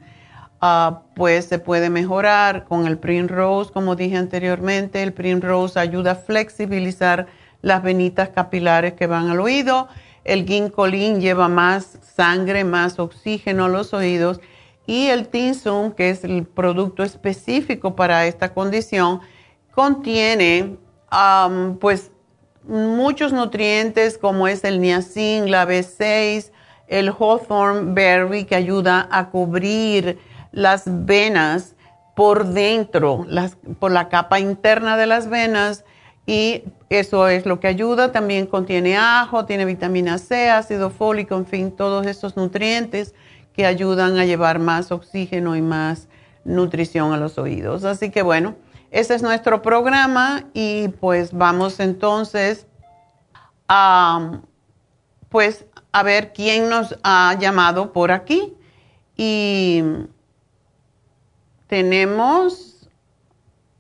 ah, 0.62 1.02
pues 1.16 1.46
se 1.46 1.60
puede 1.60 1.90
mejorar 1.90 2.66
con 2.66 2.88
el 2.88 2.98
Primrose, 2.98 3.72
como 3.72 3.96
dije 3.96 4.18
anteriormente. 4.18 5.04
El 5.04 5.14
Primrose 5.14 5.80
ayuda 5.80 6.12
a 6.12 6.16
flexibilizar 6.16 7.28
las 7.62 7.84
venitas 7.84 8.30
capilares 8.30 8.94
que 8.94 9.08
van 9.08 9.30
al 9.30 9.40
oído. 9.40 9.88
El 10.24 10.46
ginkolin 10.46 11.20
lleva 11.20 11.50
más 11.50 12.00
sangre, 12.02 12.64
más 12.64 12.98
oxígeno 13.00 13.66
a 13.66 13.70
los 13.70 13.94
oídos. 13.94 14.40
Y 14.88 15.08
el 15.08 15.28
Tinsum, 15.28 15.92
que 15.92 16.12
es 16.12 16.24
el 16.24 16.46
producto 16.46 17.04
específico 17.04 17.96
para 17.96 18.28
esta 18.28 18.54
condición, 18.54 19.20
contiene 19.72 20.78
pues 21.80 22.12
muchos 22.68 23.34
nutrientes 23.34 24.18
como 24.18 24.48
es 24.48 24.64
el 24.64 24.82
niacin, 24.82 25.52
la 25.52 25.68
B6, 25.68 26.52
el 26.88 27.10
hawthorn 27.10 27.96
berry 27.96 28.46
que 28.46 28.56
ayuda 28.56 29.08
a 29.12 29.30
cubrir 29.30 30.20
las 30.52 30.84
venas 30.86 31.76
por 32.16 32.46
dentro, 32.46 33.26
por 33.80 33.92
la 33.92 34.10
capa 34.10 34.40
interna 34.40 34.98
de 34.98 35.06
las 35.06 35.30
venas 35.30 35.84
y 36.26 36.64
eso 36.90 37.28
es 37.28 37.46
lo 37.46 37.60
que 37.60 37.68
ayuda. 37.68 38.12
También 38.12 38.48
contiene 38.48 38.98
ajo, 38.98 39.46
tiene 39.46 39.66
vitamina 39.66 40.18
C, 40.18 40.50
ácido 40.50 40.90
fólico, 40.90 41.36
en 41.36 41.46
fin, 41.46 41.72
todos 41.72 42.08
esos 42.08 42.38
nutrientes 42.38 43.14
que 43.54 43.66
ayudan 43.66 44.18
a 44.18 44.26
llevar 44.26 44.60
más 44.60 44.92
oxígeno 44.92 45.56
y 45.56 45.62
más 45.62 46.08
nutrición 46.46 47.14
a 47.14 47.18
los 47.18 47.38
oídos. 47.38 47.84
Así 47.84 48.12
que 48.12 48.22
bueno, 48.22 48.56
ese 48.96 49.16
es 49.16 49.22
nuestro 49.22 49.62
programa 49.62 50.46
y 50.54 50.88
pues 50.88 51.34
vamos 51.34 51.80
entonces 51.80 52.66
a, 53.68 54.40
pues, 55.30 55.66
a 55.92 56.04
ver 56.04 56.32
quién 56.34 56.70
nos 56.70 56.98
ha 57.04 57.36
llamado 57.40 57.92
por 57.92 58.12
aquí. 58.12 58.54
Y 59.18 59.84
tenemos, 61.68 62.90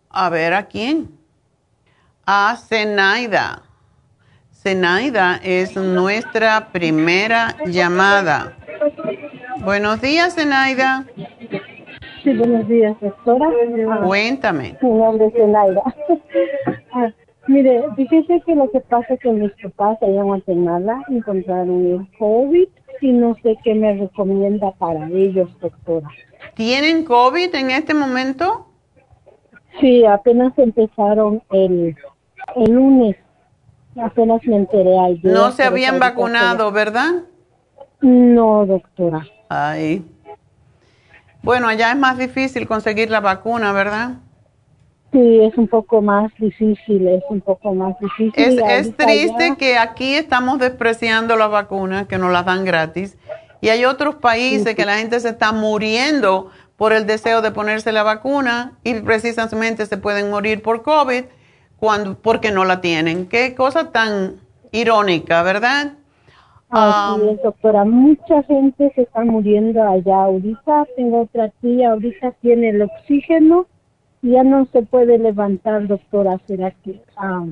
a 0.10 0.30
ver 0.30 0.54
a 0.54 0.68
quién 0.68 1.16
a 2.26 2.58
Zenaida. 2.58 3.62
Zenaida 4.52 5.40
es 5.44 5.76
nuestra 5.76 6.72
primera 6.72 7.56
llamada. 7.68 8.58
Buenos 9.60 10.02
días, 10.02 10.34
Zenaida. 10.36 11.06
Sí, 12.26 12.34
buenos 12.34 12.68
días, 12.68 12.98
doctora. 13.02 13.48
Cuéntame. 14.04 14.76
Mi 14.82 14.90
nombre 14.90 15.28
es 15.28 15.34
Zenaida. 15.34 15.84
Ah, 16.92 17.12
mire, 17.48 17.84
fíjese 17.96 18.42
que 18.44 18.56
lo 18.56 18.72
que 18.72 18.80
pasa 18.80 19.14
es 19.14 19.20
que 19.20 19.30
mis 19.30 19.52
papás 19.62 20.02
allá 20.02 20.22
en 20.22 20.26
Guatemala 20.26 21.04
encontraron 21.10 21.86
el 21.86 22.18
COVID 22.18 22.68
y 23.02 23.12
no 23.12 23.36
sé 23.44 23.56
qué 23.64 23.76
me 23.76 23.94
recomienda 23.94 24.72
para 24.72 25.08
ellos, 25.10 25.52
doctora. 25.60 26.10
¿Tienen 26.56 27.06
COVID 27.06 27.54
en 27.54 27.70
este 27.70 27.94
momento? 27.94 28.70
Sí, 29.80 30.04
apenas 30.04 30.58
empezaron 30.58 31.44
el 31.52 31.96
el 32.56 32.72
lunes. 32.72 33.18
Apenas 34.02 34.44
me 34.46 34.56
enteré 34.56 34.98
ayer. 34.98 35.32
No 35.32 35.52
se 35.52 35.62
habían 35.62 36.00
vacunado, 36.00 36.72
¿verdad? 36.72 37.24
No, 38.02 38.66
doctora. 38.66 39.28
Ay. 39.48 40.04
Bueno, 41.46 41.68
allá 41.68 41.92
es 41.92 41.98
más 41.98 42.18
difícil 42.18 42.68
conseguir 42.68 43.12
la 43.12 43.20
vacuna, 43.20 43.72
¿verdad? 43.72 44.16
Sí, 45.14 45.42
es 45.42 45.56
un 45.60 45.68
poco 45.68 46.02
más 46.02 46.32
difícil, 46.40 47.08
es 47.08 47.24
un 47.30 47.40
poco 47.40 47.76
más 47.76 47.94
difícil. 48.00 48.34
Es, 48.36 48.88
es 48.88 48.98
triste 48.98 49.56
que 49.56 49.78
aquí 49.78 50.16
estamos 50.16 50.58
despreciando 50.58 51.38
las 51.38 51.52
vacunas, 51.52 52.08
que 52.08 52.18
nos 52.18 52.32
las 52.32 52.46
dan 52.46 52.66
gratis, 52.66 53.16
y 53.62 53.70
hay 53.70 53.86
otros 53.86 54.16
países 54.16 54.74
que 54.74 54.86
la 54.86 54.98
gente 54.98 55.20
se 55.20 55.30
está 55.30 55.52
muriendo 55.52 56.50
por 56.78 56.94
el 56.94 57.06
deseo 57.06 57.44
de 57.44 57.52
ponerse 57.52 57.92
la 57.92 58.02
vacuna 58.02 58.80
y 58.84 58.96
precisamente 58.96 59.86
se 59.86 59.98
pueden 59.98 60.32
morir 60.32 60.64
por 60.64 60.82
COVID 60.82 61.26
cuando, 61.78 62.18
porque 62.18 62.52
no 62.52 62.66
la 62.66 62.82
tienen. 62.82 63.28
Qué 63.28 63.54
cosa 63.54 63.92
tan 63.92 64.42
irónica, 64.72 65.44
¿verdad? 65.44 65.94
Así 66.76 67.30
es, 67.30 67.42
doctora. 67.42 67.86
Mucha 67.86 68.44
gente 68.44 68.92
se 68.96 69.04
está 69.04 69.24
muriendo 69.24 69.82
allá. 69.82 70.24
Ahorita 70.24 70.86
tengo 70.98 71.22
otra 71.22 71.50
tía, 71.62 71.92
ahorita 71.92 72.32
tiene 72.42 72.70
el 72.70 72.82
oxígeno 72.82 73.66
y 74.22 74.32
ya 74.32 74.44
no 74.44 74.66
se 74.74 74.82
puede 74.82 75.18
levantar, 75.18 75.88
doctora. 75.88 76.38
¿Será 76.48 76.72
que 76.72 77.02
um, 77.22 77.52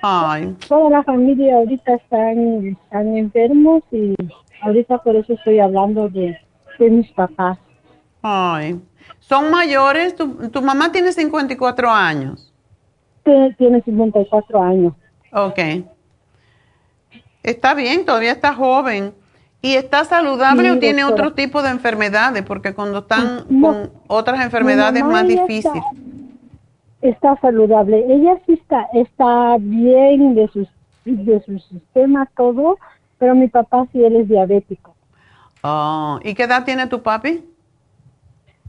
Ay. 0.00 0.56
toda 0.68 0.88
la 0.88 1.02
familia 1.02 1.56
ahorita 1.56 1.94
están, 1.94 2.66
están 2.68 3.16
enfermos 3.16 3.82
y 3.92 4.14
ahorita 4.62 4.98
por 4.98 5.16
eso 5.16 5.34
estoy 5.34 5.60
hablando 5.60 6.08
de, 6.08 6.38
de 6.78 6.90
mis 6.90 7.10
papás? 7.12 7.58
Ay. 8.22 8.80
¿Son 9.18 9.50
mayores? 9.50 10.16
¿Tu, 10.16 10.48
tu 10.48 10.62
mamá 10.62 10.90
tiene 10.90 11.12
54 11.12 11.90
años? 11.90 12.52
tiene 13.24 13.82
54 13.82 14.62
años. 14.62 14.94
Ok. 15.32 15.58
Está 17.42 17.74
bien, 17.74 18.04
todavía 18.04 18.32
está 18.32 18.54
joven. 18.54 19.14
¿Y 19.64 19.74
está 19.74 20.04
saludable 20.04 20.72
o 20.72 20.78
tiene 20.80 21.04
otro 21.04 21.34
tipo 21.34 21.62
de 21.62 21.70
enfermedades? 21.70 22.42
Porque 22.42 22.74
cuando 22.74 22.98
están 22.98 23.44
con 23.60 23.92
otras 24.08 24.44
enfermedades 24.44 25.02
es 25.02 25.08
más 25.08 25.26
difícil. 25.26 25.80
Está, 27.00 27.36
saludable. 27.40 28.04
Ella 28.08 28.40
sí 28.44 28.54
está, 28.54 28.88
está 28.92 29.56
bien 29.60 30.34
de, 30.34 30.48
sus, 30.48 30.68
de 31.04 31.40
su 31.44 31.58
sistema, 31.60 32.28
todo, 32.36 32.78
pero 33.18 33.36
mi 33.36 33.48
papá 33.48 33.86
sí, 33.92 34.02
él 34.02 34.16
es 34.16 34.28
diabético. 34.28 34.96
Oh, 35.62 36.18
¿y 36.24 36.34
qué 36.34 36.44
edad 36.44 36.64
tiene 36.64 36.88
tu 36.88 37.02
papi? 37.02 37.44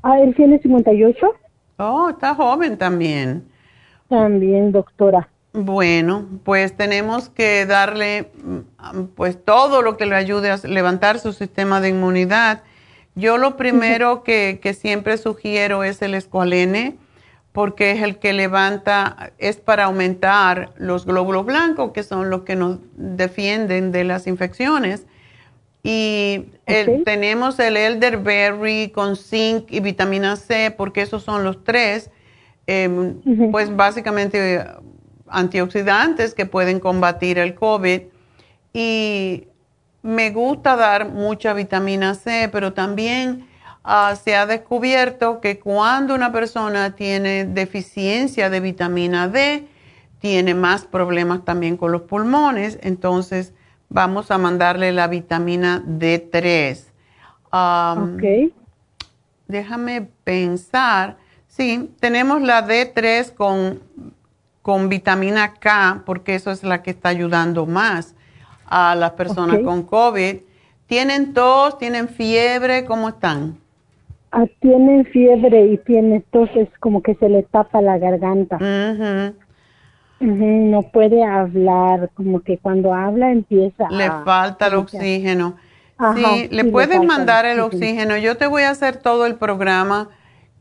Ah, 0.03 0.19
él 0.19 0.35
tiene 0.35 0.59
58. 0.59 1.27
Oh, 1.77 2.09
está 2.09 2.35
joven 2.35 2.77
también. 2.77 3.47
También, 4.09 4.71
doctora. 4.71 5.27
Bueno, 5.53 6.27
pues 6.43 6.75
tenemos 6.75 7.29
que 7.29 7.67
darle 7.67 8.31
mm, 8.43 9.03
pues 9.15 9.37
todo 9.43 9.83
lo 9.83 9.97
que 9.97 10.07
le 10.07 10.15
ayude 10.15 10.49
a 10.49 10.57
levantar 10.57 11.19
su 11.19 11.31
sistema 11.31 11.79
de 11.79 11.89
inmunidad. 11.89 12.63
Yo 13.13 13.37
lo 13.37 13.55
primero 13.55 14.23
que, 14.23 14.59
que 14.61 14.73
siempre 14.73 15.17
sugiero 15.17 15.83
es 15.83 16.01
el 16.01 16.15
escualene, 16.15 16.97
porque 17.51 17.91
es 17.91 18.01
el 18.01 18.17
que 18.17 18.33
levanta, 18.33 19.31
es 19.37 19.57
para 19.57 19.83
aumentar 19.83 20.73
los 20.77 21.05
glóbulos 21.05 21.45
blancos, 21.45 21.91
que 21.91 22.01
son 22.01 22.31
los 22.31 22.41
que 22.41 22.55
nos 22.55 22.79
defienden 22.95 23.91
de 23.91 24.05
las 24.05 24.25
infecciones. 24.25 25.05
Y 25.83 26.45
tenemos 27.05 27.59
el 27.59 27.77
elderberry 27.77 28.89
con 28.89 29.15
zinc 29.15 29.71
y 29.71 29.81
vitamina 29.81 30.35
C, 30.35 30.73
porque 30.75 31.03
esos 31.03 31.21
son 31.21 31.43
los 31.43 31.63
tres 31.63 32.09
Em, 32.65 33.51
pues 33.51 33.75
básicamente 33.75 34.65
antioxidantes 35.33 36.33
que 36.33 36.45
pueden 36.45 36.79
combatir 36.79 37.37
el 37.37 37.55
COVID. 37.55 38.01
Y 38.73 39.47
me 40.01 40.31
gusta 40.31 40.75
dar 40.75 41.09
mucha 41.09 41.53
vitamina 41.53 42.15
C, 42.15 42.49
pero 42.51 42.73
también 42.73 43.47
ah, 43.83 44.15
se 44.15 44.35
ha 44.35 44.45
descubierto 44.45 45.41
que 45.41 45.59
cuando 45.59 46.15
una 46.15 46.31
persona 46.31 46.95
tiene 46.95 47.45
deficiencia 47.45 48.49
de 48.49 48.59
vitamina 48.59 49.27
D, 49.27 49.67
tiene 50.19 50.53
más 50.53 50.85
problemas 50.85 51.43
también 51.43 51.75
con 51.75 51.91
los 51.91 52.03
pulmones. 52.03 52.79
Entonces, 52.81 53.53
vamos 53.89 54.31
a 54.31 54.37
mandarle 54.37 54.91
la 54.91 55.07
vitamina 55.07 55.83
D3. 55.85 56.79
Déjame 59.47 60.07
pensar 60.23 61.17
Sí, 61.55 61.91
tenemos 61.99 62.41
la 62.41 62.67
D3 62.67 63.31
con, 63.31 63.79
con 64.63 64.89
vitamina 64.89 65.53
K, 65.55 66.01
porque 66.05 66.33
eso 66.35 66.49
es 66.49 66.63
la 66.63 66.81
que 66.81 66.91
está 66.91 67.09
ayudando 67.09 67.67
más 67.67 68.15
a 68.65 68.95
las 68.95 69.11
personas 69.11 69.59
con 69.59 69.83
COVID. 69.83 70.37
¿Tienen 70.87 71.33
tos? 71.33 71.77
¿Tienen 71.77 72.07
fiebre? 72.07 72.85
¿Cómo 72.85 73.09
están? 73.09 73.57
Ah, 74.31 74.45
tienen 74.61 75.05
fiebre 75.05 75.67
y 75.67 75.77
tienen 75.77 76.23
tos, 76.31 76.49
es 76.55 76.69
como 76.79 77.03
que 77.03 77.13
se 77.15 77.29
le 77.29 77.43
tapa 77.43 77.81
la 77.81 77.97
garganta. 77.97 78.57
no 80.19 80.81
puede 80.93 81.23
hablar, 81.23 82.09
como 82.13 82.39
que 82.39 82.57
cuando 82.57 82.93
habla 82.93 83.31
empieza 83.31 83.89
Le 83.89 84.09
falta 84.23 84.67
el 84.67 84.75
oxígeno. 84.75 85.57
sí, 86.15 86.47
le 86.49 86.63
puedes 86.65 87.03
mandar 87.03 87.45
el 87.45 87.59
oxígeno. 87.59 88.15
Yo 88.15 88.37
te 88.37 88.47
voy 88.47 88.63
a 88.63 88.69
hacer 88.69 88.95
todo 88.95 89.25
el 89.25 89.35
programa 89.35 90.07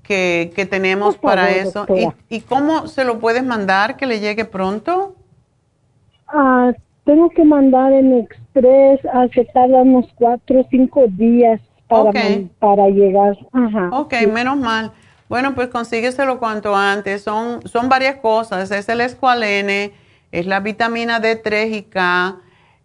que, 0.03 0.67
tenemos 0.71 1.17
para 1.17 1.51
eso. 1.51 1.87
¿Y, 2.29 2.41
cómo 2.41 2.87
se 2.87 3.05
lo 3.05 3.19
puedes 3.19 3.45
mandar 3.45 3.97
que 3.97 4.07
le 4.07 4.21
llegue 4.21 4.45
pronto? 4.45 5.15
Ah, 6.29 6.73
tengo 7.05 7.31
que 7.31 7.45
mandar 7.45 7.93
en 7.93 8.19
Express, 8.19 9.01
que 9.33 9.45
tarda 9.47 9.83
unos 9.83 10.07
cuatro 10.15 10.61
o 10.61 10.67
cinco 10.71 11.05
días 11.09 11.61
para, 11.88 12.12
para 12.59 12.88
llegar. 12.88 13.37
Ajá, 13.53 13.91
ok, 13.93 14.15
menos 14.33 14.57
mal. 14.57 14.93
Bueno, 15.29 15.55
pues 15.55 15.69
consígueselo 15.69 16.38
cuanto 16.38 16.77
antes. 16.77 17.23
Son, 17.23 17.67
son 17.67 17.88
varias 17.88 18.17
cosas. 18.17 18.71
Es 18.71 18.88
el 18.88 19.01
escualene, 19.01 19.93
es 20.31 20.47
la 20.47 20.61
vitamina 20.61 21.21
D3 21.21 21.75
y 21.75 21.83
K, 21.85 22.37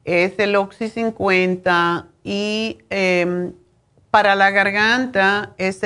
es 0.05 0.39
el 0.39 0.55
Oxy 0.55 0.87
50 0.87 2.07
y 2.23 2.77
em, 2.89 3.51
para 4.11 4.35
la 4.35 4.51
garganta 4.51 5.53
es 5.57 5.83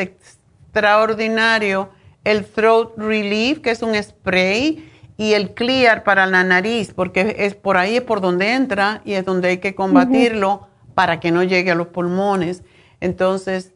extraordinario 0.72 1.90
el 2.24 2.46
Throat 2.46 2.98
Relief, 2.98 3.60
que 3.60 3.72
es 3.72 3.82
un 3.82 3.94
spray, 4.02 4.86
y 5.18 5.34
el 5.34 5.54
Clear 5.54 6.04
para 6.04 6.26
la 6.26 6.44
nariz, 6.44 6.94
porque 6.94 7.36
es 7.40 7.56
por 7.56 7.78
ahí 7.78 7.98
es 7.98 8.02
por 8.02 8.22
donde 8.22 8.54
entra 8.54 9.02
y 9.06 9.14
es 9.14 9.26
donde 9.26 9.50
hay 9.50 9.58
que 9.58 9.76
combatirlo 9.76 10.68
para 10.96 11.20
que 11.20 11.32
no 11.32 11.44
llegue 11.44 11.72
a 11.72 11.76
los 11.76 11.88
pulmones. 11.88 12.64
Entonces, 13.02 13.74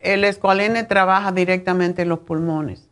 el 0.00 0.24
escualene 0.24 0.84
trabaja 0.84 1.32
directamente 1.32 2.02
en 2.02 2.08
los 2.08 2.20
pulmones. 2.20 2.88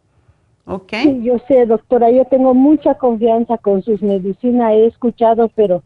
¿Ok? 0.67 0.93
yo 1.23 1.39
sé, 1.49 1.67
doctora, 1.67 2.11
yo 2.11 2.27
tengo 2.27 2.55
mucha 2.55 2.95
confianza 2.95 3.59
con 3.59 3.83
sus 3.83 4.03
medicinas, 4.03 4.73
he 4.73 4.87
escuchado, 4.87 5.51
pero 5.57 5.83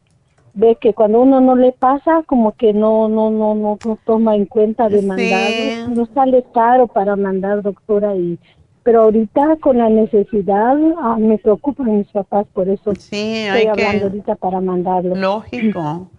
ve 0.54 0.76
que 0.80 0.94
cuando 0.94 1.20
uno 1.20 1.40
no 1.40 1.56
le 1.56 1.72
pasa, 1.72 2.22
como 2.26 2.52
que 2.52 2.72
no, 2.72 3.08
no, 3.08 3.30
no, 3.30 3.54
no, 3.54 3.78
toma 4.04 4.36
en 4.36 4.46
cuenta 4.46 4.88
de 4.88 5.02
mandar, 5.02 5.88
no 5.88 6.06
sale 6.14 6.44
caro 6.54 6.86
para 6.86 7.16
mandar 7.16 7.62
doctora 7.62 8.14
y 8.16 8.38
pero 8.84 9.04
ahorita 9.04 9.56
con 9.62 9.78
la 9.78 9.88
necesidad 9.88 10.76
ah, 10.98 11.16
me 11.18 11.38
preocupan 11.38 11.98
mis 11.98 12.06
papás, 12.08 12.46
por 12.52 12.68
eso 12.68 12.94
sí, 12.94 13.46
estoy 13.46 13.66
hablando 13.66 14.04
ahorita 14.04 14.36
para 14.36 14.60
mandarlo. 14.60 15.14
Lógico. 15.14 16.10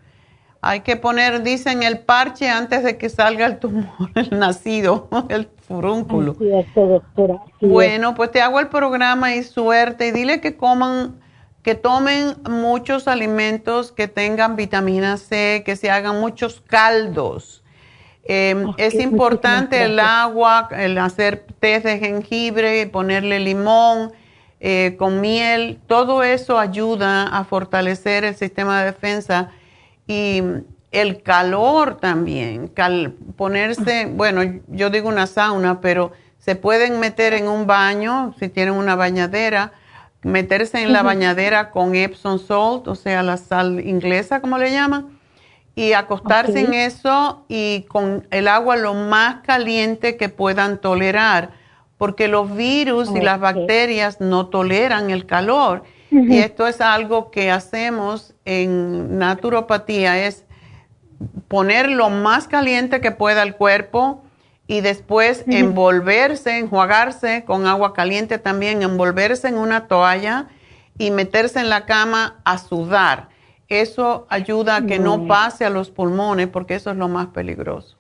Hay 0.62 0.80
que 0.80 0.96
poner, 0.96 1.44
dicen, 1.44 1.84
el 1.84 2.00
parche 2.00 2.50
antes 2.50 2.84
de 2.84 2.98
que 2.98 3.08
salga 3.10 3.46
el 3.46 3.60
tumor, 3.60 3.86
el 4.16 4.40
nacido, 4.40 5.08
el 5.30 5.48
furúnculo. 5.68 6.36
doctora. 6.76 7.40
bueno, 7.62 8.16
pues 8.16 8.32
te 8.32 8.42
hago 8.42 8.60
el 8.60 8.68
programa 8.68 9.36
y 9.36 9.44
suerte 9.44 10.08
y 10.08 10.12
dile 10.12 10.42
que 10.42 10.58
coman, 10.58 11.20
que 11.66 11.74
tomen 11.74 12.36
muchos 12.48 13.08
alimentos 13.08 13.92
que 13.92 14.08
tengan 14.08 14.56
vitamina 14.56 15.18
C, 15.18 15.64
que 15.66 15.76
se 15.76 15.90
hagan 15.90 16.22
muchos 16.22 16.62
caldos. 16.62 17.64
Em, 18.24 18.72
es 18.78 18.94
importante 18.94 19.82
el 19.82 20.00
agua, 20.00 20.70
el 20.78 20.96
hacer 21.00 21.44
té 21.60 21.80
de 21.80 21.98
jengibre, 21.98 22.86
ponerle 22.86 23.40
limón 23.40 24.12
eh, 24.60 24.96
con 25.00 25.22
miel, 25.22 25.80
todo 25.88 26.22
eso 26.22 26.60
ayuda 26.60 27.24
a 27.24 27.44
fortalecer 27.46 28.26
el 28.26 28.36
sistema 28.36 28.82
de 28.82 28.92
defensa 28.92 29.50
y 30.06 30.44
el 30.92 31.24
calor 31.24 31.98
también, 31.98 32.72
ponerse, 33.38 34.06
bueno, 34.06 34.62
yo 34.68 34.92
digo 34.92 35.10
una 35.10 35.26
sauna, 35.26 35.82
pero 35.82 36.12
se 36.38 36.56
pueden 36.56 37.00
meter 37.00 37.34
en 37.34 37.48
un 37.48 37.66
baño, 37.66 38.36
si 38.38 38.50
tienen 38.50 38.76
una 38.76 38.96
bañadera, 38.96 39.74
meterse 40.26 40.82
en 40.82 40.92
la 40.92 41.04
bañadera 41.04 41.70
con 41.70 41.94
Epsom 41.94 42.40
salt, 42.40 42.88
o 42.88 42.96
sea, 42.96 43.22
la 43.22 43.38
sal 43.38 43.80
inglesa, 43.86 44.42
como 44.42 44.58
le 44.58 44.72
llaman, 44.72 45.20
y 45.76 45.94
acostarse 45.94 46.62
en 46.62 46.74
eso 46.74 47.46
y 47.48 47.86
con 47.90 48.28
el 48.32 48.48
agua 48.48 48.76
lo 48.76 48.96
más 48.96 49.44
caliente 49.44 50.18
que 50.18 50.28
puedan 50.28 50.80
tolerar, 50.80 51.52
porque 52.00 52.28
los 52.28 52.56
virus 52.56 53.12
y 53.16 53.22
las 53.22 53.40
bacterias 53.40 54.20
no 54.20 54.48
toleran 54.48 55.12
el 55.12 55.28
calor. 55.28 55.84
Y 56.10 56.40
esto 56.40 56.66
es 56.66 56.82
algo 56.82 57.30
que 57.30 57.52
hacemos 57.52 58.34
en 58.46 59.20
naturopatía, 59.20 60.26
es 60.26 60.44
poner 61.48 61.88
lo 61.88 62.10
más 62.10 62.48
caliente 62.48 63.00
que 63.00 63.12
pueda 63.12 63.44
el 63.44 63.56
cuerpo 63.56 64.24
y 64.68 64.82
después 64.82 65.46
envolverse, 65.48 66.58
enjuagarse 66.58 67.44
con 67.46 67.68
agua 67.68 67.94
caliente 67.94 68.40
también, 68.40 68.82
envolverse 68.82 69.48
en 69.48 69.58
una 69.58 69.88
toalla 69.88 70.48
y 70.98 71.12
meterse 71.12 71.60
en 71.60 71.70
la 71.70 71.86
cama 71.86 72.42
a 72.46 72.58
sudar. 72.58 73.30
Eso 73.68 74.26
ayuda 74.30 74.78
a 74.78 74.86
que 74.86 75.00
no 75.00 75.28
pase 75.28 75.66
a 75.66 75.70
los 75.70 75.90
pulmones 75.90 76.48
porque 76.48 76.76
eso 76.76 76.92
es 76.92 76.98
lo 76.98 77.08
más 77.08 77.28
peligroso. 77.28 77.98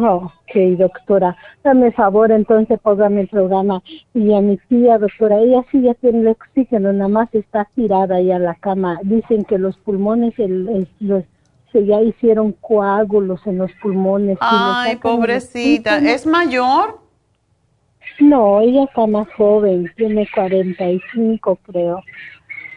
Ok, 0.00 0.54
doctora. 0.78 1.36
Dame 1.64 1.90
favor, 1.90 2.30
entonces 2.30 2.78
póngame 2.80 3.22
el 3.22 3.28
programa. 3.28 3.82
Y 4.14 4.32
a 4.32 4.40
mi 4.40 4.56
tía, 4.68 4.96
doctora, 4.96 5.38
ella 5.40 5.64
sí 5.72 5.82
ya 5.82 5.94
tiene 5.94 6.20
el 6.20 6.28
oxígeno, 6.28 6.92
nada 6.92 7.08
más 7.08 7.34
está 7.34 7.68
tirada 7.74 8.16
ahí 8.16 8.30
a 8.30 8.38
la 8.38 8.54
cama. 8.54 9.00
Dicen 9.02 9.44
que 9.44 9.58
los 9.58 9.76
pulmones 9.78 10.38
el, 10.38 10.88
los, 11.00 11.24
se 11.72 11.84
ya 11.84 12.00
hicieron 12.00 12.52
coágulos 12.52 13.40
en 13.46 13.58
los 13.58 13.70
pulmones. 13.82 14.38
Ay, 14.40 14.96
pobrecita. 14.96 15.98
¿Es 15.98 16.26
mayor? 16.26 17.00
No, 18.20 18.60
ella 18.60 18.84
está 18.84 19.06
más 19.06 19.28
joven, 19.36 19.92
tiene 19.96 20.28
45 20.34 21.58
creo. 21.62 22.02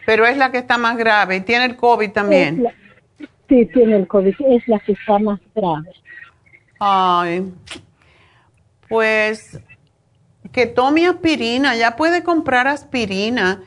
Pero 0.06 0.26
es 0.26 0.36
la 0.36 0.50
que 0.52 0.58
está 0.58 0.78
más 0.78 0.96
grave. 0.96 1.40
¿Tiene 1.40 1.64
el 1.64 1.76
COVID 1.76 2.10
también? 2.10 2.66
sí, 3.48 3.66
tiene 3.66 3.96
el 3.96 4.06
COVID. 4.06 4.34
Es 4.48 4.68
la 4.68 4.78
que 4.80 4.92
está 4.92 5.18
más 5.18 5.40
grave. 5.54 5.92
Ay, 6.78 7.52
pues 8.88 9.60
que 10.52 10.66
tome 10.66 11.06
aspirina, 11.06 11.76
ya 11.76 11.96
puede 11.96 12.22
comprar 12.22 12.66
aspirina. 12.66 13.62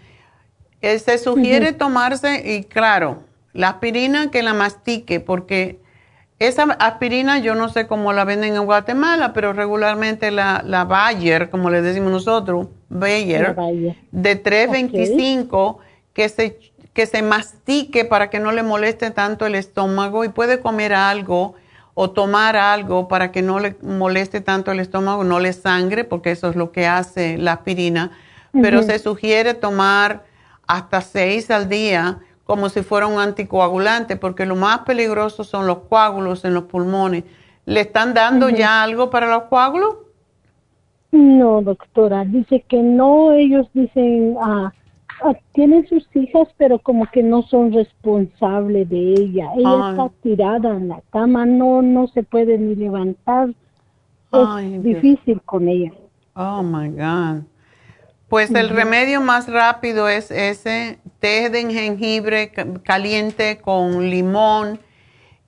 Eh, 0.81 0.99
se 0.99 1.17
sugiere 1.17 1.73
tomarse, 1.73 2.43
y 2.45 2.63
claro, 2.63 3.23
la 3.55 3.69
aspirina 3.69 4.29
que 4.31 4.43
la 4.43 4.53
mastique, 4.53 5.21
porque 5.21 5.79
esa 6.39 6.63
aspirina 6.63 7.39
yo 7.39 7.55
no 7.55 7.69
sé 7.69 7.87
cómo 7.87 8.11
la 8.11 8.25
venden 8.25 8.55
en 8.55 8.65
Guatemala, 8.65 9.31
pero 9.31 9.53
regularmente 9.53 10.29
la, 10.29 10.61
la 10.65 10.83
Bayer, 10.83 11.49
como 11.49 11.69
le 11.69 11.81
decimos 11.81 12.11
nosotros, 12.11 12.67
Bayer, 12.89 13.55
de 14.11 14.35
325, 14.35 15.79
que 16.13 16.27
se, 16.27 16.59
que 16.93 17.05
se 17.05 17.21
mastique 17.21 18.03
para 18.03 18.29
que 18.29 18.39
no 18.39 18.51
le 18.51 18.61
moleste 18.61 19.09
tanto 19.11 19.45
el 19.45 19.55
estómago 19.55 20.25
y 20.25 20.29
puede 20.29 20.59
comer 20.59 20.93
algo 20.93 21.55
o 21.93 22.11
tomar 22.11 22.57
algo 22.57 23.07
para 23.07 23.31
que 23.31 23.41
no 23.41 23.59
le 23.59 23.77
moleste 23.81 24.41
tanto 24.41 24.73
el 24.73 24.81
estómago, 24.81 25.23
no 25.23 25.39
le 25.39 25.53
sangre, 25.53 26.03
porque 26.03 26.31
eso 26.31 26.49
es 26.49 26.57
lo 26.57 26.73
que 26.73 26.87
hace 26.87 27.37
la 27.37 27.53
aspirina. 27.53 28.11
Pero 28.51 28.83
se 28.83 28.99
sugiere 28.99 29.53
tomar 29.53 30.23
hasta 30.67 31.01
seis 31.01 31.51
al 31.51 31.67
día 31.67 32.19
como 32.45 32.69
si 32.69 32.81
fuera 32.81 33.07
un 33.07 33.19
anticoagulante, 33.19 34.15
porque 34.15 34.45
lo 34.45 34.55
más 34.55 34.79
peligroso 34.79 35.43
son 35.43 35.67
los 35.67 35.79
coágulos 35.89 36.45
en 36.45 36.53
los 36.53 36.63
pulmones. 36.63 37.25
¿Le 37.65 37.81
están 37.81 38.13
dando 38.13 38.49
ya 38.49 38.81
algo 38.81 39.09
para 39.09 39.27
los 39.27 39.43
coágulos? 39.43 39.95
No, 41.11 41.61
doctora, 41.61 42.23
dice 42.23 42.63
que 42.67 42.81
no, 42.81 43.33
ellos 43.33 43.67
dicen, 43.73 44.37
ah, 44.39 44.71
Ah, 45.23 45.33
tiene 45.53 45.87
sus 45.87 46.07
hijas, 46.15 46.47
pero 46.57 46.79
como 46.79 47.05
que 47.07 47.23
no 47.23 47.43
son 47.43 47.71
responsables 47.71 48.89
de 48.89 49.13
ella. 49.13 49.49
Ella 49.57 49.91
está 49.91 50.09
tirada 50.21 50.75
en 50.75 50.89
la 50.89 51.01
cama, 51.09 51.45
no, 51.45 51.81
no 51.81 52.07
se 52.07 52.23
puede 52.23 52.57
ni 52.57 52.75
levantar. 52.75 53.49
Es 54.33 54.83
difícil 54.83 55.41
con 55.41 55.69
ella. 55.69 55.91
Oh 56.35 56.61
my 56.61 56.89
God. 56.89 57.43
Pues 58.35 58.51
el 58.51 58.67
remedio 58.67 59.21
más 59.21 59.47
rápido 59.47 60.09
es 60.09 60.29
ese 60.29 60.99
té 61.19 61.49
de 61.49 61.71
jengibre 61.71 62.51
caliente 62.83 63.59
con 63.59 64.09
limón 64.09 64.77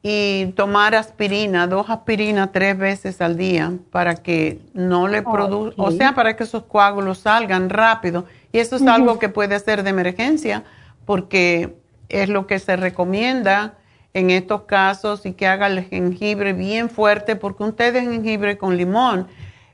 y 0.01 0.53
tomar 0.55 0.95
aspirina, 0.95 1.67
dos 1.67 1.89
aspirinas 1.89 2.53
tres 2.53 2.77
veces 2.77 3.19
al 3.19 3.35
día 3.35 3.73
para 3.91 4.15
que 4.15 4.61
no 4.73 5.09
le 5.09 5.21
produzca, 5.21 5.81
o 5.81 5.91
sea, 5.91 6.15
para 6.15 6.37
que 6.37 6.45
esos 6.45 6.63
coágulos 6.63 7.17
salgan 7.17 7.69
rápido. 7.69 8.23
Y 8.53 8.59
eso 8.59 8.77
es 8.77 8.87
algo 8.87 9.19
que 9.19 9.27
puede 9.27 9.55
hacer 9.55 9.83
de 9.83 9.89
emergencia 9.89 10.63
porque 11.03 11.75
es 12.07 12.29
lo 12.29 12.47
que 12.47 12.57
se 12.57 12.77
recomienda 12.77 13.73
en 14.13 14.29
estos 14.29 14.61
casos 14.61 15.25
y 15.25 15.33
que 15.33 15.45
haga 15.45 15.67
el 15.67 15.83
jengibre 15.83 16.53
bien 16.53 16.89
fuerte 16.89 17.35
porque 17.35 17.63
un 17.63 17.73
té 17.73 17.91
de 17.91 18.03
jengibre 18.03 18.57
con 18.57 18.77
limón 18.77 19.27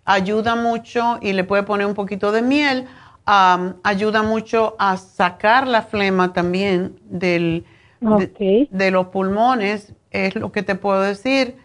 ayuda 0.05 0.55
mucho 0.55 1.19
y 1.21 1.33
le 1.33 1.43
puede 1.43 1.63
poner 1.63 1.85
un 1.87 1.93
poquito 1.93 2.31
de 2.31 2.41
miel, 2.41 2.87
ayuda 3.25 4.23
mucho 4.23 4.75
a 4.79 4.97
sacar 4.97 5.67
la 5.67 5.83
flema 5.83 6.33
también 6.33 6.99
del, 7.05 7.65
de, 8.01 8.91
los 8.91 9.07
pulmones, 9.07 9.93
es 10.11 10.35
lo 10.35 10.51
que 10.51 10.63
te 10.63 10.75
puedo 10.75 11.01
decir. 11.01 11.55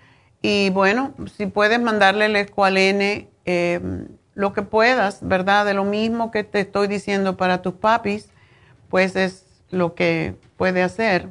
Y 0.41 0.71
bueno, 0.71 1.15
si 1.37 1.47
puedes 1.47 1.81
mandarle 1.81 2.27
el 2.27 2.37
escualene, 2.37 3.29
eh, 3.45 3.81
lo 4.35 4.53
que 4.53 4.63
puedas, 4.63 5.19
¿verdad? 5.27 5.67
De 5.67 5.75
lo 5.75 5.85
mismo 5.85 6.31
que 6.31 6.45
te 6.45 6.61
estoy 6.61 6.87
diciendo 6.87 7.37
para 7.37 7.61
tus 7.61 7.75
papis, 7.75 8.31
pues 8.89 9.17
es 9.17 9.45
lo 9.71 9.95
que 9.95 10.37
puede 10.57 10.83
hacer. 10.83 11.29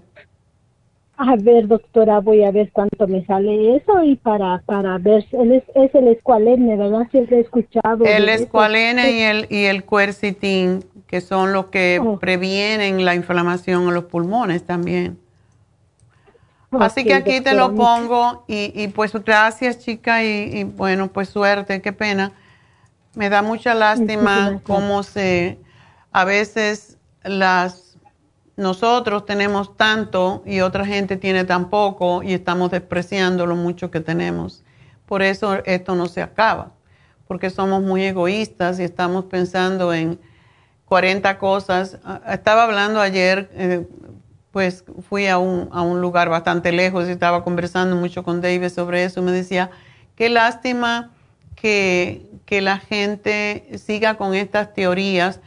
A 1.18 1.36
ver, 1.36 1.68
doctora, 1.68 2.20
voy 2.20 2.43
a 2.43 2.51
ver 2.51 2.72
cuánto 2.72 3.07
me 3.07 3.26
sale 3.26 3.76
eso 3.76 4.03
y 4.03 4.15
para 4.15 4.61
para 4.65 4.97
ver, 4.99 5.26
es, 5.32 5.63
es 5.74 5.95
el 5.95 6.07
escualene, 6.09 6.76
¿verdad? 6.78 7.07
Siempre 7.09 7.38
he 7.38 7.41
escuchado. 7.41 8.05
El 8.05 8.30
escualene 8.30 9.11
y 9.11 9.22
el, 9.22 9.47
y 9.49 9.65
el 9.65 9.84
que 11.07 11.22
son 11.22 11.53
los 11.53 11.68
que 11.68 11.99
oh. 12.03 12.20
previenen 12.20 13.03
la 13.03 13.15
inflamación 13.15 13.88
en 13.88 13.93
los 13.95 14.05
pulmones 14.05 14.63
también. 14.63 15.18
Así 16.72 17.03
que 17.03 17.13
aquí 17.13 17.41
te 17.41 17.53
lo 17.53 17.74
pongo 17.74 18.43
y, 18.47 18.72
y 18.76 18.89
pues 18.89 19.13
gracias 19.13 19.80
chica 19.80 20.24
y, 20.24 20.51
y 20.53 20.63
bueno, 20.65 21.07
pues 21.07 21.30
suerte, 21.30 21.82
qué 21.82 21.93
pena 21.93 22.34
me 23.18 23.30
da 23.30 23.41
mucha 23.41 23.74
lástima 23.74 24.61
cómo 24.63 25.01
se, 25.01 25.57
a 26.11 26.24
veces 26.24 26.97
las, 27.24 27.86
nosotros 28.58 29.26
tenemos 29.26 29.78
tanto 29.78 30.43
y 30.45 30.60
otra 30.62 30.86
gente 30.86 31.16
tiene 31.16 31.45
tan 31.45 31.70
poco 31.70 32.24
y 32.24 32.34
estamos 32.34 32.72
despreciando 32.72 33.45
lo 33.45 33.55
mucho 33.55 33.89
que 33.91 34.01
tenemos. 34.01 34.64
Por 35.05 35.22
eso 35.22 35.64
esto 35.66 35.95
no 35.95 36.08
se 36.08 36.22
acaba, 36.22 36.72
porque 37.28 37.49
somos 37.49 37.82
muy 37.82 38.03
egoístas 38.03 38.80
y 38.80 38.84
estamos 38.84 39.26
pensando 39.26 39.93
en 39.93 40.20
40 40.86 41.38
cosas. 41.38 41.99
Ah, 42.03 42.22
estaba 42.34 42.64
hablando 42.64 42.99
ayer, 42.99 43.49
eh, 43.53 43.88
pues 44.51 44.84
fui 45.08 45.28
a 45.28 45.38
un, 45.38 45.70
a 45.72 45.82
un 45.82 46.01
lugar 46.01 46.30
bastante 46.30 46.72
lejos 46.72 47.08
y 47.08 47.12
estaba 47.12 47.43
conversando 47.43 47.95
mucho 47.95 48.24
con 48.24 48.41
David 48.41 48.70
sobre 48.70 49.03
eso. 49.03 49.22
Me 49.22 49.32
decía, 49.32 49.70
qué 50.16 50.30
lástima 50.30 51.12
que, 51.55 52.24
la 52.49 52.80
gente 52.80 53.68
siga 53.78 54.16
con 54.16 54.34
estas 54.34 54.74
teorías. 54.74 55.41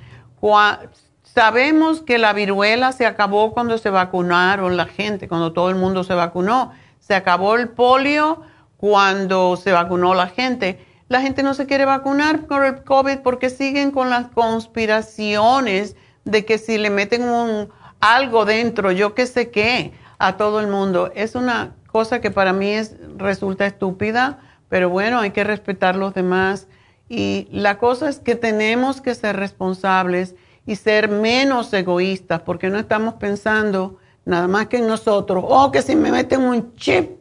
Sabemos 1.35 2.03
que 2.03 2.18
la 2.18 2.33
viruela 2.33 2.91
se 2.91 3.07
acabó 3.07 3.53
cuando 3.53 3.78
se 3.78 3.89
vacunaron 3.89 4.76
la 4.76 4.87
gente, 4.87 5.28
cuando 5.28 5.53
todo 5.53 5.70
el 5.70 5.76
mundo 5.76 6.03
se 6.03 6.14
vacunó. 6.14 6.72
Se 6.99 7.14
acabó 7.14 7.55
el 7.55 7.68
polio 7.68 8.43
cuando 8.76 9.57
se 9.57 9.70
vacunó 9.70 10.14
la 10.14 10.26
gente. 10.26 10.85
la 11.09 11.20
gente 11.20 11.43
no 11.43 11.55
se 11.55 11.66
quiere 11.66 11.85
vacunar 11.85 12.47
por 12.47 12.64
el 12.64 12.83
COVID 12.85 13.18
porque 13.18 13.51
siguen 13.51 13.91
con 13.91 14.11
las 14.11 14.28
conspiraciones 14.28 15.97
de 16.24 16.45
que 16.45 16.57
si 16.57 16.78
le 16.78 16.89
meten 16.91 17.24
un, 17.24 17.68
algo 18.01 18.45
dentro, 18.45 18.93
yo 18.93 19.14
qué 19.14 19.26
sé 19.26 19.51
qué, 19.51 19.93
a 20.18 20.37
todo 20.37 20.61
el 20.61 20.66
mundo. 20.66 21.11
Es 21.14 21.35
una 21.35 21.74
cosa 21.87 22.20
que 22.20 22.31
para 22.31 22.53
mí 22.53 22.70
es, 22.70 22.97
resulta 23.16 23.66
estúpida, 23.66 24.39
pero 24.68 24.89
bueno, 24.89 25.18
hay 25.20 25.31
que 25.31 25.45
respetar 25.45 25.97
los 25.97 26.14
demás. 26.14 26.68
Y 27.09 27.49
la 27.51 27.78
cosa 27.78 28.09
es 28.09 28.18
que 28.20 28.37
tenemos 28.37 29.01
que 29.01 29.14
ser 29.14 29.37
responsables 29.37 30.35
y 30.71 30.77
ser 30.77 31.09
menos 31.09 31.73
egoístas, 31.73 32.43
porque 32.43 32.71
no 32.71 32.79
estamos 32.79 33.14
pensando 33.14 33.99
nada 34.25 34.47
más 34.47 34.68
que 34.68 34.77
en 34.79 34.87
nosotros. 34.87 35.45
Oh, 35.47 35.73
que 35.73 35.83
si 35.83 35.97
me 35.97 36.12
meten 36.12 36.43
un 36.43 36.77
chip 36.77 37.21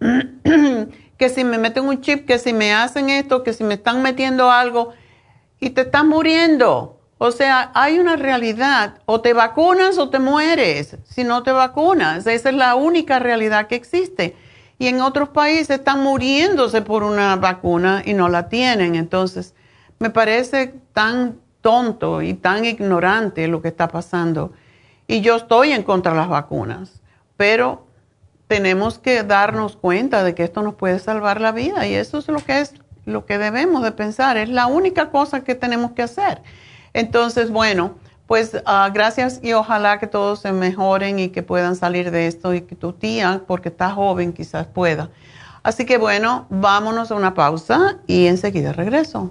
que 1.18 1.28
si 1.30 1.44
me 1.44 1.56
meten 1.56 1.88
un 1.88 2.02
chip, 2.02 2.26
que 2.26 2.38
si 2.38 2.52
me 2.52 2.74
hacen 2.74 3.08
esto, 3.08 3.42
que 3.42 3.54
si 3.54 3.64
me 3.64 3.74
están 3.74 4.02
metiendo 4.02 4.50
algo 4.50 4.92
y 5.60 5.70
te 5.70 5.82
están 5.82 6.08
muriendo. 6.08 7.00
O 7.16 7.30
sea, 7.30 7.70
hay 7.74 7.98
una 7.98 8.16
realidad, 8.16 8.98
o 9.06 9.22
te 9.22 9.32
vacunas 9.32 9.96
o 9.96 10.10
te 10.10 10.18
mueres 10.18 10.98
si 11.04 11.24
no 11.24 11.42
te 11.42 11.52
vacunas. 11.52 12.26
Esa 12.26 12.50
es 12.50 12.54
la 12.54 12.74
única 12.74 13.18
realidad 13.18 13.66
que 13.66 13.76
existe. 13.76 14.36
Y 14.78 14.88
en 14.88 15.00
otros 15.00 15.30
países 15.30 15.70
están 15.70 16.02
muriéndose 16.02 16.82
por 16.82 17.02
una 17.02 17.36
vacuna 17.36 18.02
y 18.04 18.12
no 18.12 18.28
la 18.28 18.50
tienen. 18.50 18.94
Entonces, 18.94 19.54
me 19.98 20.10
parece 20.10 20.74
tan 20.92 21.38
tonto 21.64 22.20
y 22.20 22.34
tan 22.34 22.66
ignorante 22.66 23.48
lo 23.48 23.62
que 23.62 23.68
está 23.68 23.88
pasando. 23.88 24.52
Y 25.06 25.22
yo 25.22 25.36
estoy 25.36 25.72
en 25.72 25.82
contra 25.82 26.12
de 26.12 26.18
las 26.18 26.28
vacunas, 26.28 27.00
pero 27.38 27.86
tenemos 28.48 28.98
que 28.98 29.22
darnos 29.22 29.74
cuenta 29.74 30.22
de 30.22 30.34
que 30.34 30.44
esto 30.44 30.60
nos 30.60 30.74
puede 30.74 30.98
salvar 30.98 31.40
la 31.40 31.52
vida 31.52 31.86
y 31.86 31.94
eso 31.94 32.18
es 32.18 32.28
lo 32.28 32.38
que 32.38 32.60
es 32.60 32.74
lo 33.06 33.24
que 33.24 33.38
debemos 33.38 33.82
de 33.82 33.92
pensar, 33.92 34.36
es 34.36 34.50
la 34.50 34.66
única 34.66 35.10
cosa 35.10 35.42
que 35.42 35.54
tenemos 35.54 35.92
que 35.92 36.02
hacer. 36.02 36.42
Entonces, 36.92 37.50
bueno, 37.50 37.94
pues 38.26 38.60
ah, 38.66 38.90
gracias 38.92 39.40
y 39.42 39.54
ojalá 39.54 39.98
que 39.98 40.06
todos 40.06 40.40
se 40.40 40.52
mejoren 40.52 41.18
y 41.18 41.30
que 41.30 41.42
puedan 41.42 41.76
salir 41.76 42.10
de 42.10 42.26
esto 42.26 42.52
y 42.52 42.60
que 42.60 42.76
tu 42.76 42.92
tía, 42.92 43.42
porque 43.46 43.70
está 43.70 43.90
joven, 43.90 44.34
quizás 44.34 44.66
pueda. 44.66 45.08
Así 45.62 45.86
que 45.86 45.96
bueno, 45.96 46.46
vámonos 46.50 47.10
a 47.10 47.14
una 47.14 47.32
pausa 47.32 47.96
y 48.06 48.26
enseguida 48.26 48.74
regreso. 48.74 49.30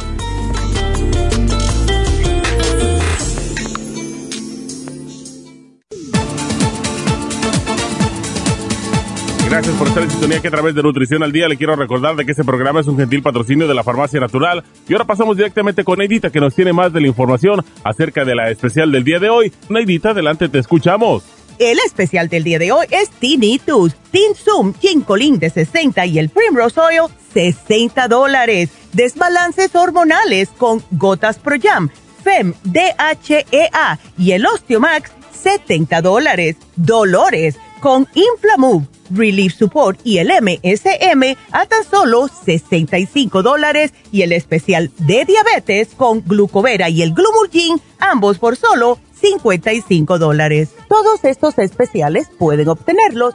Gracias 9.48 9.74
por 9.76 9.88
estar 9.88 10.02
en 10.02 10.10
sintonía 10.10 10.42
que 10.42 10.48
a 10.48 10.50
través 10.50 10.74
de 10.74 10.82
Nutrición 10.82 11.22
al 11.22 11.32
Día 11.32 11.48
le 11.48 11.56
quiero 11.56 11.74
recordar 11.74 12.16
de 12.16 12.26
que 12.26 12.32
este 12.32 12.44
programa 12.44 12.80
es 12.80 12.86
un 12.86 12.98
gentil 12.98 13.22
patrocinio 13.22 13.66
de 13.66 13.74
la 13.74 13.82
Farmacia 13.82 14.20
Natural. 14.20 14.62
Y 14.86 14.92
ahora 14.92 15.06
pasamos 15.06 15.38
directamente 15.38 15.84
con 15.84 15.98
Neidita 15.98 16.28
que 16.28 16.38
nos 16.38 16.54
tiene 16.54 16.74
más 16.74 16.92
de 16.92 17.00
la 17.00 17.06
información 17.06 17.64
acerca 17.82 18.26
de 18.26 18.34
la 18.34 18.50
especial 18.50 18.92
del 18.92 19.04
día 19.04 19.18
de 19.18 19.30
hoy. 19.30 19.50
Neidita, 19.70 20.10
adelante, 20.10 20.50
te 20.50 20.58
escuchamos. 20.58 21.24
El 21.58 21.78
especial 21.84 22.28
del 22.28 22.44
día 22.44 22.58
de 22.58 22.70
hoy 22.70 22.86
es 22.90 23.10
Tinnitus, 23.10 23.96
Zoom, 24.36 24.74
Chincolin 24.78 25.38
de 25.38 25.50
60 25.50 26.06
y 26.06 26.18
el 26.18 26.28
Primrose 26.28 26.78
Oil, 26.78 27.10
60 27.38 28.08
dólares. 28.08 28.70
Desbalances 28.92 29.72
hormonales 29.76 30.48
con 30.58 30.82
Gotas 30.90 31.38
Pro 31.38 31.54
Jam, 31.62 31.88
FEM, 32.24 32.52
DHEA 32.64 34.00
y 34.18 34.32
el 34.32 34.44
Osteomax, 34.44 35.12
70 35.40 36.02
dólares. 36.02 36.56
Dolores 36.74 37.54
con 37.80 38.08
Inflamove, 38.14 38.88
Relief 39.10 39.54
Support 39.54 40.00
y 40.02 40.18
el 40.18 40.32
MSM 40.32 41.36
a 41.52 41.66
tan 41.66 41.84
solo 41.88 42.26
65 42.26 43.44
dólares 43.44 43.94
y 44.10 44.22
el 44.22 44.32
especial 44.32 44.90
de 44.98 45.24
diabetes 45.24 45.90
con 45.96 46.24
Glucovera 46.24 46.88
y 46.88 47.02
el 47.02 47.14
Glumulgin, 47.14 47.80
ambos 48.00 48.38
por 48.38 48.56
solo 48.56 48.98
55 49.20 50.18
dólares. 50.18 50.70
Todos 50.88 51.22
estos 51.22 51.56
especiales 51.58 52.28
pueden 52.36 52.68
obtenerlos 52.68 53.34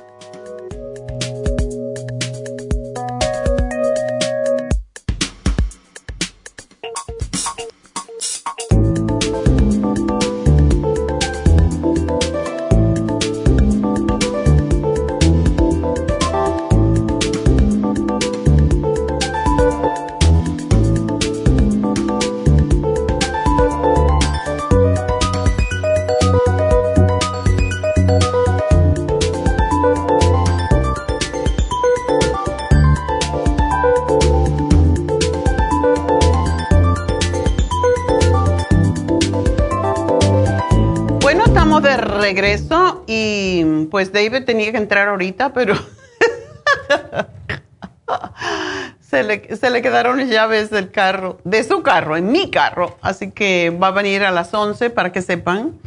Pues 44.01 44.11
David 44.11 44.45
tenía 44.45 44.71
que 44.71 44.79
entrar 44.79 45.09
ahorita, 45.09 45.53
pero 45.53 45.75
se, 48.99 49.21
le, 49.21 49.55
se 49.55 49.69
le 49.69 49.83
quedaron 49.83 50.17
las 50.17 50.27
llaves 50.27 50.71
del 50.71 50.89
carro, 50.89 51.37
de 51.43 51.63
su 51.63 51.83
carro, 51.83 52.17
en 52.17 52.31
mi 52.31 52.49
carro. 52.49 52.97
Así 53.03 53.29
que 53.29 53.69
va 53.69 53.89
a 53.89 53.91
venir 53.91 54.23
a 54.23 54.31
las 54.31 54.55
11 54.55 54.89
para 54.89 55.11
que 55.11 55.21
sepan. 55.21 55.79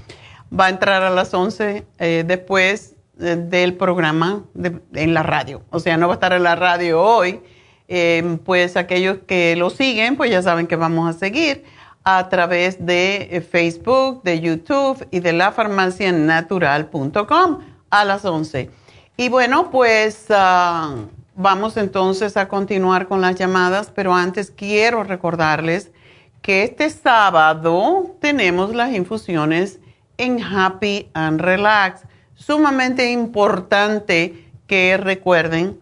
Va 0.56 0.66
a 0.66 0.68
entrar 0.68 1.02
a 1.02 1.10
las 1.10 1.34
11 1.34 1.84
eh, 1.98 2.22
después 2.24 2.94
eh, 3.18 3.34
del 3.36 3.74
programa 3.74 4.44
en 4.54 5.12
la 5.12 5.24
radio. 5.24 5.62
O 5.70 5.80
sea, 5.80 5.96
no 5.96 6.06
va 6.06 6.14
a 6.14 6.14
estar 6.14 6.32
en 6.34 6.44
la 6.44 6.54
radio 6.54 7.02
hoy. 7.02 7.40
Em, 7.88 8.38
pues 8.38 8.76
aquellos 8.76 9.18
que 9.26 9.56
lo 9.56 9.70
siguen, 9.70 10.16
pues 10.16 10.30
ya 10.30 10.40
saben 10.40 10.68
que 10.68 10.76
vamos 10.76 11.12
a 11.12 11.18
seguir 11.18 11.64
a 12.04 12.28
través 12.28 12.86
de 12.86 13.28
eh, 13.32 13.40
Facebook, 13.40 14.22
de 14.22 14.38
YouTube 14.38 15.04
y 15.10 15.18
de 15.18 15.32
la 15.32 15.46
lafarmacianatural.com 15.46 17.73
a 18.00 18.04
las 18.04 18.24
11. 18.24 18.70
Y 19.16 19.28
bueno, 19.28 19.70
pues 19.70 20.26
ah, 20.30 20.96
vamos 21.36 21.76
entonces 21.76 22.36
a 22.36 22.48
continuar 22.48 23.06
con 23.06 23.20
las 23.20 23.36
llamadas, 23.36 23.92
pero 23.94 24.14
antes 24.14 24.50
quiero 24.50 25.04
recordarles 25.04 25.92
que 26.42 26.64
este 26.64 26.90
sábado 26.90 28.16
tenemos 28.20 28.74
las 28.74 28.92
infusiones 28.92 29.78
en 30.16 30.42
Happy 30.42 31.08
and 31.14 31.40
Relax. 31.40 32.02
Sumamente 32.34 33.12
importante 33.12 34.50
que 34.66 34.96
recuerden 34.96 35.80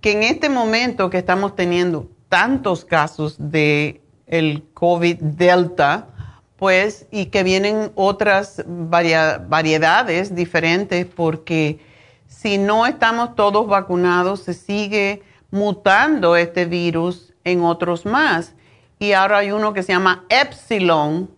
que 0.00 0.12
en 0.12 0.22
este 0.22 0.48
momento 0.48 1.10
que 1.10 1.18
estamos 1.18 1.54
teniendo 1.54 2.08
tantos 2.30 2.84
casos 2.86 3.36
de 3.38 4.00
el 4.26 4.64
COVID 4.72 5.16
Delta, 5.20 6.08
pues, 6.56 7.06
y 7.10 7.26
que 7.26 7.42
vienen 7.42 7.92
otras 7.94 8.64
variedades 8.66 10.34
diferentes, 10.34 11.06
porque 11.06 11.80
si 12.26 12.58
no 12.58 12.86
estamos 12.86 13.34
todos 13.36 13.66
vacunados, 13.66 14.42
se 14.42 14.54
sigue 14.54 15.22
mutando 15.50 16.36
este 16.36 16.64
virus 16.64 17.34
en 17.44 17.62
otros 17.62 18.06
más. 18.06 18.54
Y 18.98 19.12
ahora 19.12 19.38
hay 19.38 19.52
uno 19.52 19.72
que 19.72 19.82
se 19.82 19.92
llama 19.92 20.24
Epsilon, 20.28 21.30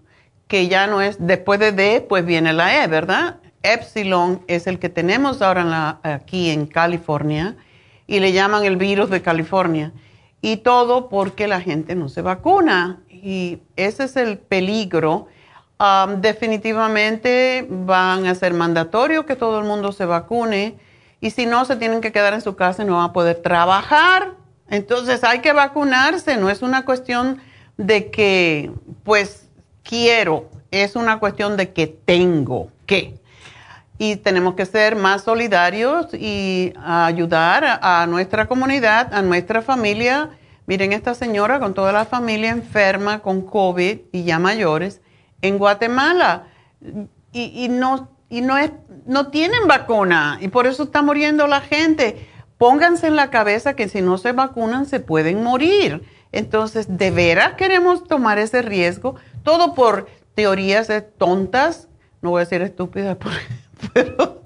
que 0.46 0.68
ya 0.68 0.86
no 0.86 1.02
es, 1.02 1.16
después 1.18 1.60
de 1.60 1.72
D, 1.72 2.06
pues 2.08 2.24
viene 2.24 2.52
la 2.52 2.82
E, 2.82 2.86
¿verdad? 2.86 3.36
Epsilon 3.62 4.42
es 4.46 4.66
el 4.66 4.78
que 4.78 4.88
tenemos 4.88 5.42
ahora 5.42 5.98
aquí 6.02 6.50
en 6.50 6.66
California 6.66 7.56
y 8.06 8.20
le 8.20 8.32
llaman 8.32 8.64
el 8.64 8.76
virus 8.76 9.10
de 9.10 9.20
California. 9.20 9.92
Y 10.40 10.58
todo 10.58 11.08
porque 11.08 11.48
la 11.48 11.60
gente 11.60 11.96
no 11.96 12.08
se 12.08 12.22
vacuna. 12.22 13.00
Y 13.22 13.62
ese 13.76 14.04
es 14.04 14.16
el 14.16 14.38
peligro. 14.38 15.28
Um, 15.78 16.20
definitivamente 16.20 17.66
van 17.68 18.26
a 18.26 18.34
ser 18.34 18.52
mandatorio 18.52 19.26
que 19.26 19.36
todo 19.36 19.58
el 19.58 19.64
mundo 19.64 19.92
se 19.92 20.04
vacune. 20.04 20.78
Y 21.20 21.30
si 21.30 21.46
no, 21.46 21.64
se 21.64 21.76
tienen 21.76 22.00
que 22.00 22.12
quedar 22.12 22.34
en 22.34 22.40
su 22.40 22.56
casa 22.56 22.82
y 22.82 22.86
no 22.86 22.94
van 22.94 23.10
a 23.10 23.12
poder 23.12 23.42
trabajar. 23.42 24.34
Entonces 24.68 25.24
hay 25.24 25.40
que 25.40 25.52
vacunarse. 25.52 26.36
No 26.36 26.50
es 26.50 26.62
una 26.62 26.84
cuestión 26.84 27.40
de 27.76 28.10
que, 28.10 28.72
pues, 29.04 29.48
quiero. 29.82 30.48
Es 30.70 30.96
una 30.96 31.18
cuestión 31.18 31.56
de 31.56 31.72
que 31.72 31.86
tengo 31.86 32.70
que 32.86 33.18
y 33.98 34.16
tenemos 34.16 34.54
que 34.54 34.64
ser 34.64 34.94
más 34.94 35.24
solidarios 35.24 36.14
y 36.14 36.72
ayudar 36.84 37.80
a, 37.82 38.06
nuestra 38.06 38.46
comunidad, 38.46 39.12
a 39.12 39.22
nuestra 39.22 39.60
familia. 39.60 40.30
Miren 40.68 40.92
esta 40.92 41.14
señora 41.14 41.60
con 41.60 41.72
toda 41.72 41.92
la 41.92 42.04
familia 42.04 42.50
enferma 42.50 43.20
con 43.20 43.40
COVID 43.40 44.00
y 44.12 44.24
ya 44.24 44.38
mayores 44.38 45.00
en 45.40 45.56
Guatemala 45.56 46.48
y, 47.32 47.68
no, 47.70 48.10
y 48.28 48.42
no, 48.42 48.58
es, 48.58 48.72
no 49.06 49.28
tienen 49.28 49.66
vacuna 49.66 50.36
y 50.42 50.48
por 50.48 50.66
eso 50.66 50.82
está 50.82 51.00
muriendo 51.00 51.46
la 51.46 51.62
gente. 51.62 52.28
Pónganse 52.58 53.06
en 53.06 53.16
la 53.16 53.30
cabeza 53.30 53.76
que 53.76 53.88
si 53.88 54.02
no 54.02 54.18
se 54.18 54.32
vacunan 54.32 54.84
se 54.84 55.00
pueden 55.00 55.42
morir. 55.42 56.02
Entonces, 56.32 56.98
¿de 56.98 57.12
veras 57.12 57.54
queremos 57.54 58.04
tomar 58.04 58.38
ese 58.38 58.60
riesgo? 58.60 59.14
Todo 59.44 59.74
por 59.74 60.08
teorías 60.34 60.92
tontas, 61.16 61.88
no 62.20 62.28
voy 62.28 62.42
a 62.42 62.44
decir 62.44 62.60
estúpidas 62.60 63.16
pero 63.94 64.42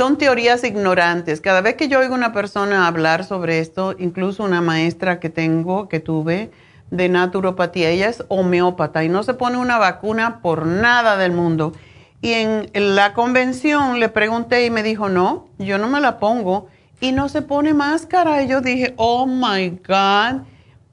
son 0.00 0.16
teorías 0.16 0.64
ignorantes. 0.64 1.42
Cada 1.42 1.60
vez 1.60 1.74
que 1.74 1.88
yo 1.88 1.98
oigo 1.98 2.14
una 2.14 2.32
persona 2.32 2.86
hablar 2.86 3.22
sobre 3.22 3.58
esto, 3.58 3.94
incluso 3.98 4.42
una 4.44 4.62
maestra 4.62 5.20
que 5.20 5.28
tengo, 5.28 5.90
que 5.90 6.00
tuve 6.00 6.50
de 6.90 7.10
naturopatía, 7.10 7.90
ella 7.90 8.08
es 8.08 8.24
homeópata 8.28 9.04
y 9.04 9.10
no 9.10 9.22
se 9.24 9.34
pone 9.34 9.58
una 9.58 9.76
vacuna 9.76 10.40
por 10.40 10.64
nada 10.64 11.18
del 11.18 11.32
mundo. 11.32 11.74
Y 12.22 12.32
en 12.32 12.70
la 12.72 13.12
convención 13.12 14.00
le 14.00 14.08
pregunté 14.08 14.64
y 14.64 14.70
me 14.70 14.82
dijo, 14.82 15.10
no, 15.10 15.48
yo 15.58 15.76
no 15.76 15.86
me 15.86 16.00
la 16.00 16.18
pongo. 16.18 16.68
Y 17.02 17.12
no 17.12 17.28
se 17.28 17.42
pone 17.42 17.74
máscara. 17.74 18.42
Y 18.42 18.48
yo 18.48 18.62
dije, 18.62 18.94
oh 18.96 19.26
my 19.26 19.68
God, 19.86 20.44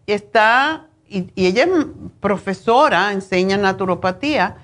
está, 0.06 0.88
y, 1.08 1.32
y 1.34 1.46
ella 1.46 1.64
es 1.64 1.70
profesora, 2.20 3.14
enseña 3.14 3.56
naturopatía 3.56 4.58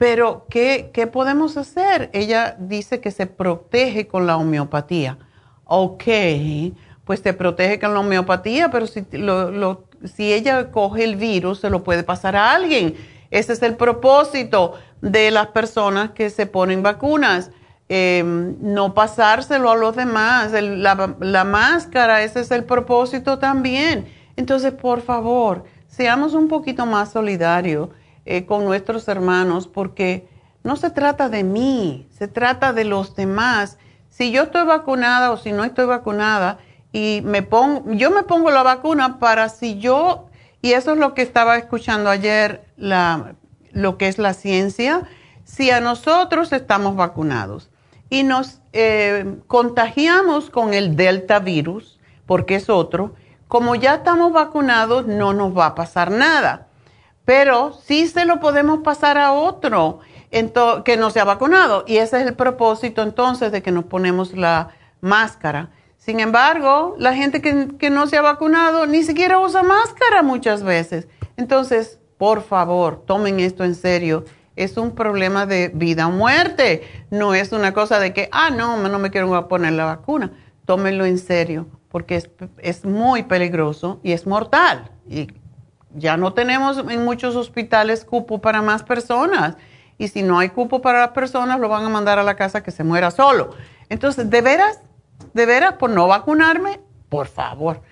pero, 0.00 0.46
¿qué, 0.48 1.10
podemos 1.12 1.58
hacer? 1.58 2.08
Ella 2.14 2.56
dice 2.58 3.02
que 3.02 3.10
se 3.10 3.26
protege 3.26 4.06
con 4.06 4.26
la 4.26 4.38
homeopatía. 4.38 5.18
Ok, 5.66 6.04
pues 7.04 7.20
se 7.20 7.34
protege 7.34 7.78
con 7.78 7.92
la 7.92 8.00
homeopatía, 8.00 8.70
pero 8.70 8.86
si, 8.86 9.04
si 10.04 10.32
ella 10.32 10.70
coge 10.70 11.04
el 11.04 11.16
virus, 11.16 11.60
se 11.60 11.68
lo 11.68 11.84
puede 11.84 12.02
pasar 12.02 12.34
a 12.34 12.52
alguien. 12.54 12.94
Ese 13.30 13.52
es 13.52 13.60
el 13.60 13.76
propósito 13.76 14.72
de 15.02 15.30
las 15.30 15.48
personas 15.48 16.12
que 16.12 16.30
se 16.30 16.46
ponen 16.46 16.82
vacunas. 16.82 17.50
Em, 17.90 18.56
no 18.62 18.94
pasárselo 18.94 19.70
a 19.70 19.76
los 19.76 19.94
demás. 19.94 20.52
la, 20.52 21.14
la, 21.20 21.44
máscara, 21.44 22.22
ese 22.22 22.40
es 22.40 22.50
el 22.52 22.64
propósito 22.64 23.38
también. 23.38 24.08
Entonces, 24.36 24.72
por 24.72 25.02
favor, 25.02 25.64
seamos 25.88 26.32
un 26.32 26.48
poquito 26.48 26.86
más 26.86 27.12
solidarios. 27.12 27.90
Eh, 28.26 28.44
con 28.44 28.66
nuestros 28.66 29.08
hermanos, 29.08 29.66
porque 29.66 30.28
no 30.62 30.76
se 30.76 30.90
trata 30.90 31.30
de 31.30 31.42
mí, 31.42 32.06
se 32.10 32.28
trata 32.28 32.74
de 32.74 32.84
los 32.84 33.16
demás. 33.16 33.78
Si 34.10 34.30
yo 34.30 34.42
estoy 34.42 34.66
vacunada 34.66 35.30
o 35.30 35.38
si 35.38 35.52
no 35.52 35.64
estoy 35.64 35.86
vacunada 35.86 36.58
y 36.92 37.22
me 37.24 37.42
pongo, 37.42 37.90
yo 37.92 38.10
me 38.10 38.22
pongo 38.24 38.50
la 38.50 38.62
vacuna 38.62 39.18
para 39.18 39.48
si 39.48 39.78
yo, 39.78 40.28
y 40.60 40.72
eso 40.72 40.92
es 40.92 40.98
lo 40.98 41.14
que 41.14 41.22
estaba 41.22 41.56
escuchando 41.56 42.10
ayer, 42.10 42.62
la, 42.76 43.36
lo 43.72 43.96
que 43.96 44.08
es 44.08 44.18
la 44.18 44.34
ciencia, 44.34 45.08
si 45.44 45.70
a 45.70 45.80
nosotros 45.80 46.52
estamos 46.52 46.96
vacunados 46.96 47.70
y 48.10 48.22
nos 48.22 48.60
eh, 48.74 49.38
contagiamos 49.46 50.50
con 50.50 50.74
el 50.74 50.94
delta 50.94 51.38
virus, 51.38 51.98
porque 52.26 52.56
es 52.56 52.68
otro, 52.68 53.14
como 53.48 53.76
ya 53.76 53.94
estamos 53.94 54.30
vacunados, 54.32 55.06
no 55.06 55.32
nos 55.32 55.56
va 55.56 55.66
a 55.66 55.74
pasar 55.74 56.10
nada 56.10 56.66
pero 57.30 57.78
sí 57.84 58.08
se 58.08 58.24
lo 58.24 58.40
podemos 58.40 58.80
pasar 58.80 59.16
a 59.16 59.30
otro 59.30 60.00
que 60.84 60.96
no 60.96 61.10
se 61.10 61.20
ha 61.20 61.24
vacunado. 61.24 61.84
Y 61.86 61.98
ese 61.98 62.20
es 62.20 62.26
el 62.26 62.34
propósito 62.34 63.02
entonces 63.02 63.52
de 63.52 63.62
que 63.62 63.70
nos 63.70 63.84
ponemos 63.84 64.36
la 64.36 64.70
máscara. 65.00 65.70
Sin 65.96 66.18
embargo, 66.18 66.96
la 66.98 67.14
gente 67.14 67.40
que, 67.40 67.90
no 67.90 68.08
se 68.08 68.16
ha 68.16 68.22
vacunado 68.22 68.84
ni 68.86 69.04
siquiera 69.04 69.38
usa 69.38 69.62
máscara 69.62 70.24
muchas 70.24 70.64
veces. 70.64 71.06
Entonces, 71.36 72.00
por 72.18 72.42
favor, 72.42 73.04
tomen 73.06 73.38
esto 73.38 73.62
en 73.62 73.76
serio. 73.76 74.24
Es 74.56 74.76
un 74.76 74.96
problema 74.96 75.46
de 75.46 75.70
vida 75.72 76.08
o 76.08 76.10
muerte. 76.10 76.82
No 77.10 77.34
es 77.34 77.52
una 77.52 77.72
cosa 77.72 78.00
de 78.00 78.12
que, 78.12 78.28
ah, 78.32 78.50
no, 78.50 78.76
no 78.76 78.98
me 78.98 79.12
quiero 79.12 79.46
poner 79.46 79.74
la 79.74 79.84
vacuna. 79.84 80.32
Tómenlo 80.64 81.04
en 81.04 81.18
serio, 81.18 81.68
porque 81.90 82.16
es, 82.16 82.28
es 82.58 82.84
muy 82.84 83.22
peligroso 83.22 84.00
y 84.02 84.10
es 84.10 84.26
mortal. 84.26 84.90
Y 85.08 85.28
ya 85.94 86.16
no 86.16 86.32
tenemos 86.32 86.78
en 86.78 87.04
muchos 87.04 87.36
hospitales 87.36 88.04
cupo 88.04 88.40
para 88.40 88.62
más 88.62 88.82
personas. 88.82 89.56
Y 89.98 90.08
si 90.08 90.22
no 90.22 90.38
hay 90.38 90.48
cupo 90.48 90.80
para 90.80 91.00
las 91.00 91.10
personas, 91.10 91.60
lo 91.60 91.68
van 91.68 91.84
a 91.84 91.88
mandar 91.88 92.18
a 92.18 92.22
la 92.22 92.36
casa 92.36 92.62
que 92.62 92.70
se 92.70 92.84
muera 92.84 93.10
solo. 93.10 93.54
Entonces, 93.88 94.30
¿de 94.30 94.40
veras? 94.40 94.80
¿De 95.34 95.44
veras? 95.46 95.74
Por 95.74 95.90
no 95.90 96.06
vacunarme, 96.06 96.80
por 97.08 97.26
favor. 97.26 97.82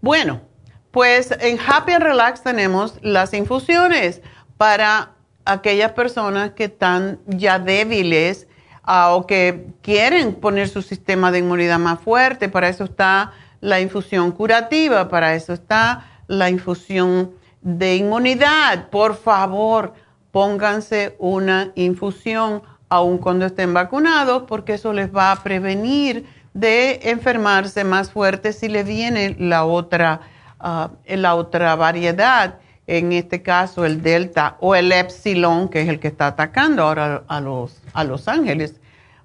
Bueno, 0.00 0.42
pues 0.90 1.30
en 1.40 1.58
Happy 1.58 1.92
and 1.92 2.04
Relax 2.04 2.42
tenemos 2.42 2.98
las 3.02 3.32
infusiones 3.32 4.20
para 4.58 5.12
aquellas 5.44 5.92
personas 5.92 6.50
que 6.52 6.64
están 6.64 7.18
ya 7.26 7.58
débiles 7.58 8.46
ah, 8.82 9.14
o 9.14 9.26
que 9.26 9.68
quieren 9.82 10.34
poner 10.34 10.68
su 10.68 10.82
sistema 10.82 11.30
de 11.32 11.38
inmunidad 11.38 11.78
más 11.78 12.00
fuerte. 12.00 12.48
Para 12.48 12.68
eso 12.68 12.84
está 12.84 13.32
la 13.60 13.80
infusión 13.80 14.32
curativa, 14.32 15.08
para 15.08 15.34
eso 15.34 15.54
está 15.54 16.04
la 16.26 16.50
infusión 16.50 17.32
de 17.64 17.96
inmunidad, 17.96 18.90
por 18.90 19.16
favor, 19.16 19.94
pónganse 20.30 21.16
una 21.18 21.72
infusión 21.74 22.62
aun 22.90 23.18
cuando 23.18 23.46
estén 23.46 23.72
vacunados, 23.72 24.44
porque 24.46 24.74
eso 24.74 24.92
les 24.92 25.12
va 25.12 25.32
a 25.32 25.42
prevenir 25.42 26.26
de 26.52 27.00
enfermarse 27.04 27.82
más 27.82 28.10
fuerte 28.10 28.52
si 28.52 28.68
le 28.68 28.84
viene 28.84 29.34
la 29.38 29.64
otra, 29.64 30.20
ah, 30.60 30.90
la 31.06 31.34
otra 31.34 31.74
variedad, 31.74 32.58
en 32.86 33.12
este 33.12 33.42
caso 33.42 33.86
el 33.86 34.02
delta 34.02 34.56
o 34.60 34.74
el 34.74 34.92
epsilon, 34.92 35.70
que 35.70 35.80
es 35.80 35.88
el 35.88 35.98
que 35.98 36.08
está 36.08 36.28
atacando 36.28 36.82
ahora 36.82 37.24
a 37.26 37.40
los, 37.40 37.80
a 37.94 38.04
Los 38.04 38.28
Ángeles. 38.28 38.78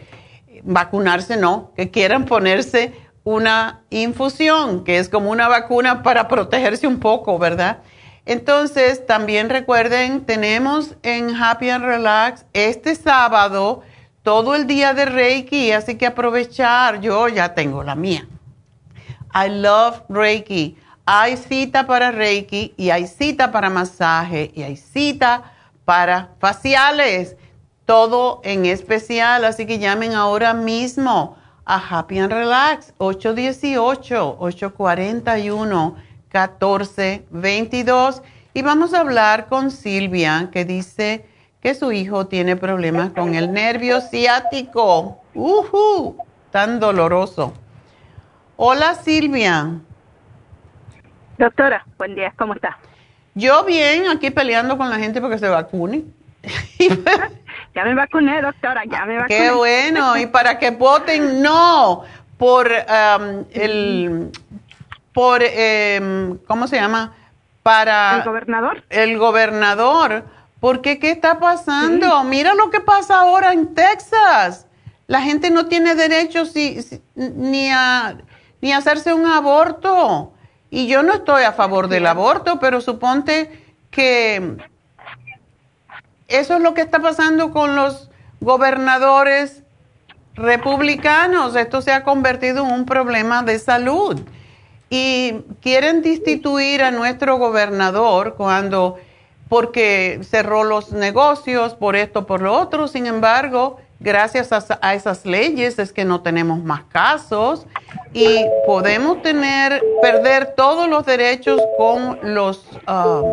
Vacunarse 0.64 1.36
no, 1.38 1.74
que 1.76 1.92
quieran 1.92 2.24
ponerse 2.26 2.94
una 3.24 3.82
infusión, 3.90 4.86
que 4.86 5.00
es 5.00 5.10
como 5.10 5.32
una 5.32 5.50
vacuna 5.50 6.02
para 6.02 6.30
protegerse 6.30 6.88
un 6.88 7.00
poco, 7.00 7.38
¿verdad? 7.38 7.80
Entonces, 8.28 9.06
también 9.06 9.50
recuerden, 9.50 10.26
tenemos 10.26 10.96
en 11.02 11.34
Happy 11.34 11.70
and 11.70 11.86
Relax 11.86 12.46
este 12.52 12.94
sábado 12.94 13.84
todo 14.22 14.54
el 14.54 14.68
día 14.68 14.94
de 14.94 15.06
Reiki, 15.06 15.72
así 15.72 15.96
que 15.96 16.06
aprovechar, 16.06 17.00
yo 17.00 17.30
ya 17.30 17.56
tengo 17.56 17.84
la 17.84 17.96
mía. 17.96 18.28
I 19.34 19.48
love 19.50 20.02
Reiki. 20.10 20.78
Hay 21.06 21.38
cita 21.38 21.88
para 21.88 22.12
Reiki 22.12 22.74
y 22.76 22.90
hay 22.90 23.08
cita 23.08 23.50
para 23.50 23.70
masaje 23.70 24.52
y 24.54 24.64
hay 24.64 24.76
cita 24.76 25.54
para 25.86 26.32
faciales. 26.40 27.38
Todo 27.86 28.42
en 28.44 28.66
especial, 28.66 29.46
así 29.46 29.66
que 29.66 29.80
llamen 29.80 30.14
ahora 30.14 30.54
mismo 30.54 31.38
a 31.64 31.78
Happy 31.78 32.20
and 32.20 32.34
Relax 32.34 32.94
818-841-1422 36.32 38.22
y 38.54 38.62
vamos 38.62 38.94
a 38.94 39.02
hablar 39.02 39.48
con 39.48 39.72
Silvia 39.72 40.50
que 40.52 40.66
dice 40.66 41.26
que 41.62 41.74
su 41.76 41.92
hijo 41.92 42.28
tiene 42.28 42.56
problemas 42.56 43.12
con 43.12 43.36
el 43.36 43.52
nervio 43.52 44.02
ciático. 44.02 45.22
¡Uh! 45.34 46.16
Tan 46.52 46.80
doloroso. 46.80 47.54
Hola 48.56 48.96
Silvia. 48.96 49.80
Doctora, 51.38 51.86
buen 51.98 52.16
día, 52.16 52.34
¿cómo 52.36 52.54
está? 52.54 52.78
Yo 53.36 53.64
bien, 53.66 54.08
aquí 54.08 54.32
peleando 54.32 54.78
con 54.78 54.90
la 54.90 54.98
gente 54.98 55.22
porque 55.22 55.38
se 55.38 55.48
vacune. 55.48 56.06
ya 57.76 57.84
me 57.84 57.94
vacuné, 57.94 58.42
doctora, 58.42 58.84
ya 58.86 59.06
me 59.06 59.18
vacuné. 59.18 59.38
Qué 59.38 59.52
bueno, 59.52 60.18
y 60.18 60.26
para 60.26 60.58
que 60.58 60.72
voten 60.72 61.44
no 61.44 62.04
por 62.38 62.68
um, 62.68 63.46
el, 63.52 64.32
por, 65.18 65.42
em, 65.42 66.38
¿cómo 66.46 66.68
se 66.68 66.76
llama? 66.76 67.16
Para... 67.64 68.18
¿El 68.18 68.24
gobernador? 68.24 68.84
El 68.92 69.18
gobernador. 69.18 70.26
Porque, 70.60 71.00
¿qué 71.00 71.10
está 71.10 71.40
pasando? 71.40 72.24
Mira 72.24 72.54
lo 72.54 72.70
que 72.70 72.82
pasa 72.82 73.22
ahora 73.22 73.52
en 73.52 73.74
Texas. 73.74 74.68
La 75.08 75.24
gente 75.24 75.50
no 75.50 75.66
tiene 75.66 75.96
derecho 75.96 76.44
ni 77.16 77.72
a 77.72 78.16
ni 78.62 78.72
hacerse 78.72 79.12
un 79.12 79.26
aborto. 79.26 80.34
Y 80.70 80.86
yo 80.86 81.02
no 81.02 81.14
estoy 81.14 81.46
a 81.46 81.52
favor 81.54 81.88
del 81.88 82.06
aborto, 82.06 82.60
pero 82.60 82.80
suponte 82.80 83.74
que 83.90 84.58
eso 86.28 86.58
es 86.58 86.62
lo 86.62 86.76
que 86.76 86.82
está 86.82 87.00
pasando 87.00 87.52
con 87.52 87.76
los 87.76 88.12
gobernadores 88.40 89.64
republicanos. 90.36 91.56
Esto 91.56 91.82
se 91.82 91.92
ha 91.92 92.04
convertido 92.04 92.64
en 92.68 92.72
un 92.72 92.86
problema 92.86 93.42
de 93.42 93.58
salud. 93.58 94.22
Y 94.90 95.42
quieren 95.62 96.02
destituir 96.02 96.82
a 96.82 96.92
nuestro 96.92 97.38
gobernador 97.38 98.36
cuando, 98.36 98.98
porque 99.50 100.20
cerró 100.24 100.64
los 100.64 100.92
negocios, 100.92 101.76
por 101.76 101.96
esto, 101.96 102.26
por 102.26 102.42
lo 102.42 102.54
otro. 102.54 102.88
Sin 102.88 103.06
embargo, 103.06 103.78
gracias 104.00 104.52
a, 104.52 104.94
esas 104.94 105.26
leyes 105.26 105.80
es 105.80 105.92
que 105.92 106.06
no 106.06 106.22
tenemos 106.22 106.64
más 106.64 106.84
casos 106.86 107.66
y 108.14 108.46
podemos 108.66 109.22
tener, 109.22 109.84
perder 110.02 110.54
todos 110.56 110.88
los 110.88 111.06
derechos 111.06 111.62
con 111.78 112.20
los, 112.24 112.66
um, 112.88 113.24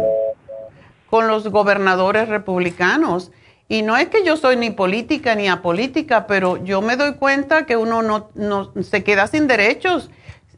con 1.10 1.28
los 1.28 1.48
gobernadores 1.48 2.28
republicanos. 2.28 3.30
Y 3.68 3.82
no 3.82 3.96
es 3.96 4.08
que 4.08 4.24
yo 4.24 4.36
soy 4.36 4.56
ni 4.56 4.70
política 4.70 5.34
ni 5.34 5.48
apolítica, 5.48 6.26
pero 6.26 6.62
yo 6.64 6.82
me 6.82 6.96
doy 6.96 7.14
cuenta 7.14 7.64
que 7.64 7.76
uno 7.76 8.02
no, 8.02 8.28
no 8.34 8.72
se 8.82 9.02
queda 9.02 9.26
sin 9.26 9.46
derechos. 9.46 10.10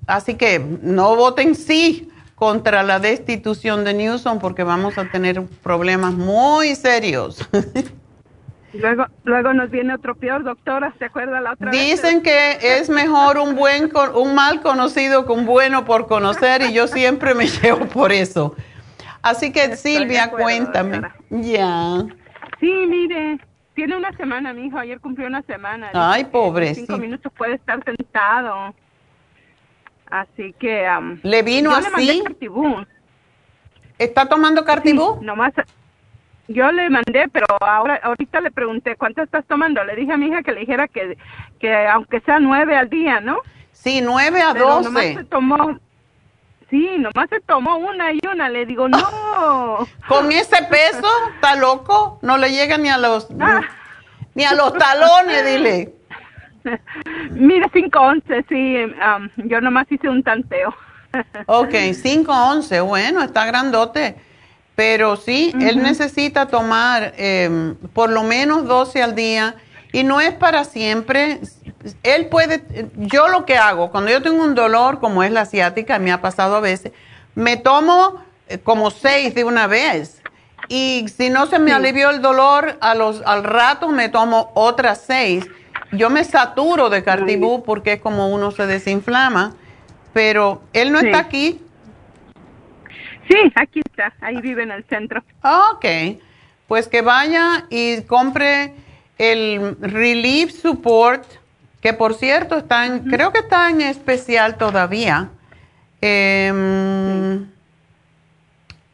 Así 0.07 0.35
que 0.35 0.59
no 0.83 1.17
voten 1.17 1.55
sí 1.55 2.09
contra 2.35 2.83
la 2.83 3.01
destitución 3.01 3.85
de 3.85 3.95
Newsom 3.95 4.39
porque 4.39 4.63
vamos 4.63 4.99
a 4.99 5.11
tener 5.11 5.43
problemas 5.63 6.15
muy 6.15 6.75
serios. 6.75 7.49
Luego, 8.73 9.07
luego 9.25 9.55
nos 9.55 9.71
viene 9.71 9.95
otro 9.95 10.15
peor, 10.17 10.45
doctora, 10.45 10.93
¿se 10.99 11.07
acuerda 11.07 11.41
la 11.41 11.53
otra 11.53 11.71
Dicen 11.71 12.23
que 12.23 12.59
es 12.61 12.91
mejor 12.91 13.39
un 13.39 13.57
buen 13.57 13.91
un 14.15 14.35
mal 14.35 14.61
conocido 14.61 15.25
que 15.25 15.33
un 15.33 15.47
bueno 15.47 15.87
por 15.87 16.07
conocer 16.07 16.61
y 16.61 16.75
yo 16.75 16.87
siempre 16.87 17.35
me 17.35 17.47
llevo 17.63 17.87
por 17.87 18.13
eso. 18.13 18.55
Así 19.23 19.51
que 19.51 19.77
Silvia, 19.77 20.31
cuéntame. 20.31 21.01
Ya. 21.31 22.05
Sí, 22.61 22.71
mire, 22.87 23.39
tiene 23.75 23.97
una 23.97 24.15
semana, 24.17 24.53
mi 24.53 24.67
hijo, 24.67 24.79
ayer 24.79 25.01
cumplió 25.01 25.27
una 25.27 25.43
semana. 25.43 25.91
Ay, 25.95 26.25
pobre. 26.25 26.75
Cinco 26.75 26.99
minutos 26.99 27.33
puede 27.37 27.55
estar 27.55 27.83
sentado. 27.85 28.75
Así 30.11 30.55
que... 30.59 30.89
¿Le 31.23 31.43
vino 31.43 31.75
así? 31.75 32.23
¿Está 33.99 34.27
tomando 34.29 34.65
cartibú? 34.65 35.19
Sí, 35.19 35.25
nomás 35.25 35.53
yo 36.49 36.71
le 36.71 36.89
mandé, 36.91 37.29
pero 37.33 37.47
ahora 37.61 38.01
ahorita 38.03 38.41
le 38.41 38.51
pregunté, 38.51 38.97
¿cuánto 38.97 39.23
estás 39.23 39.45
tomando? 39.47 39.83
Le 39.85 39.97
dije 39.97 40.13
a 40.13 40.17
mi 40.17 40.27
hija 40.27 40.43
que 40.43 40.53
le 40.53 40.61
dijera 40.61 40.87
que, 40.87 41.19
que 41.59 41.87
aunque 41.89 42.21
sea 42.21 42.39
nueve 42.39 42.77
al 42.77 42.89
día, 42.89 43.21
¿no? 43.21 43.41
Sí, 43.73 44.01
nueve 44.01 44.41
a 44.41 44.55
doce. 44.55 45.25
Tomó, 45.25 45.79
sí, 46.71 46.89
nomás 46.99 47.29
se 47.31 47.41
tomó 47.41 47.77
una 47.79 48.13
y 48.13 48.21
una. 48.33 48.49
Le 48.49 48.65
digo, 48.65 48.89
no. 48.89 49.87
¿Con 50.09 50.31
ese 50.31 50.63
peso? 50.71 51.09
¿Está 51.35 51.57
loco? 51.57 52.19
No 52.23 52.39
le 52.39 52.51
llega 52.51 52.79
ni 52.79 52.91
a 52.91 52.99
los, 52.99 53.29
ah. 53.41 53.63
ni 54.35 54.45
a 54.45 54.55
los 54.55 54.73
talones, 54.75 55.45
dile. 55.45 55.95
Mira, 57.31 57.69
cinco 57.73 58.01
once, 58.01 58.45
sí. 58.49 58.77
Um, 58.85 59.31
yo 59.49 59.61
nomás 59.61 59.87
hice 59.91 60.09
un 60.09 60.23
tanteo. 60.23 60.75
ok, 61.47 61.75
cinco 61.95 62.33
once, 62.33 62.81
bueno, 62.81 63.23
está 63.23 63.47
grandote. 63.47 64.17
Pero 64.75 65.17
sí, 65.17 65.55
él 65.59 65.83
necesita 65.83 66.49
tomar 66.49 67.15
em, 67.17 67.77
por 67.95 68.11
lo 68.11 68.23
menos 68.25 68.67
12 68.67 69.03
al 69.03 69.15
día 69.15 69.55
y 69.91 70.05
no 70.05 70.21
es 70.21 70.35
para 70.35 70.65
siempre. 70.65 71.41
Él 72.03 72.27
puede, 72.27 72.63
yo 72.97 73.29
lo 73.29 73.47
que 73.47 73.57
hago, 73.57 73.91
cuando 73.91 74.11
yo 74.11 74.21
tengo 74.21 74.45
un 74.45 74.55
dolor 74.55 75.01
como 75.01 75.23
es 75.23 75.33
la 75.33 75.43
asiática, 75.43 75.99
me 75.99 76.13
ha 76.13 76.21
pasado 76.21 76.57
a 76.57 76.61
veces, 76.61 76.93
me 77.35 77.57
tomo 77.57 78.23
eh, 78.49 78.59
como 78.59 78.91
seis 78.91 79.35
de 79.35 79.45
una 79.45 79.67
vez. 79.67 80.21
Y 80.69 81.07
si 81.09 81.31
no 81.31 81.47
se 81.47 81.59
me 81.59 81.73
alivió 81.73 82.11
el 82.11 82.21
dolor, 82.21 82.77
a 82.83 82.95
los, 82.95 83.23
al 83.25 83.45
rato 83.45 83.89
me 83.89 84.11
tomo 84.11 84.51
otras 84.55 85.03
seis. 85.07 85.47
Yo 85.93 86.11
me 86.11 86.25
saturo 86.25 86.91
de 86.91 87.03
cartibú 87.03 87.63
porque 87.63 87.95
es 87.95 88.01
como 88.01 88.29
uno 88.29 88.51
se 88.51 88.67
desinflama, 88.67 89.55
pero 90.13 90.63
él 90.73 90.93
no 90.93 90.99
está 90.99 91.19
aquí, 91.19 91.61
Sí, 93.29 93.53
aquí 93.57 93.81
está, 93.81 94.13
ahí 94.21 94.41
vive 94.41 94.63
en 94.63 94.71
el 94.71 94.85
centro. 94.85 95.23
Ok, 95.43 95.85
pues 96.67 96.89
que 96.89 97.03
vaya 97.03 97.67
y 97.71 98.03
compre 98.03 98.73
el 99.19 99.77
Relief 99.81 100.53
Support, 100.53 101.25
que 101.81 101.93
por 101.93 102.15
cierto 102.15 102.57
está 102.59 102.87
en, 102.87 103.01
creo 103.01 103.33
que 103.33 103.41
está 103.41 103.71
en 103.71 103.81
especial 103.81 104.57
todavía. 104.57 105.31
Em, 106.01 107.47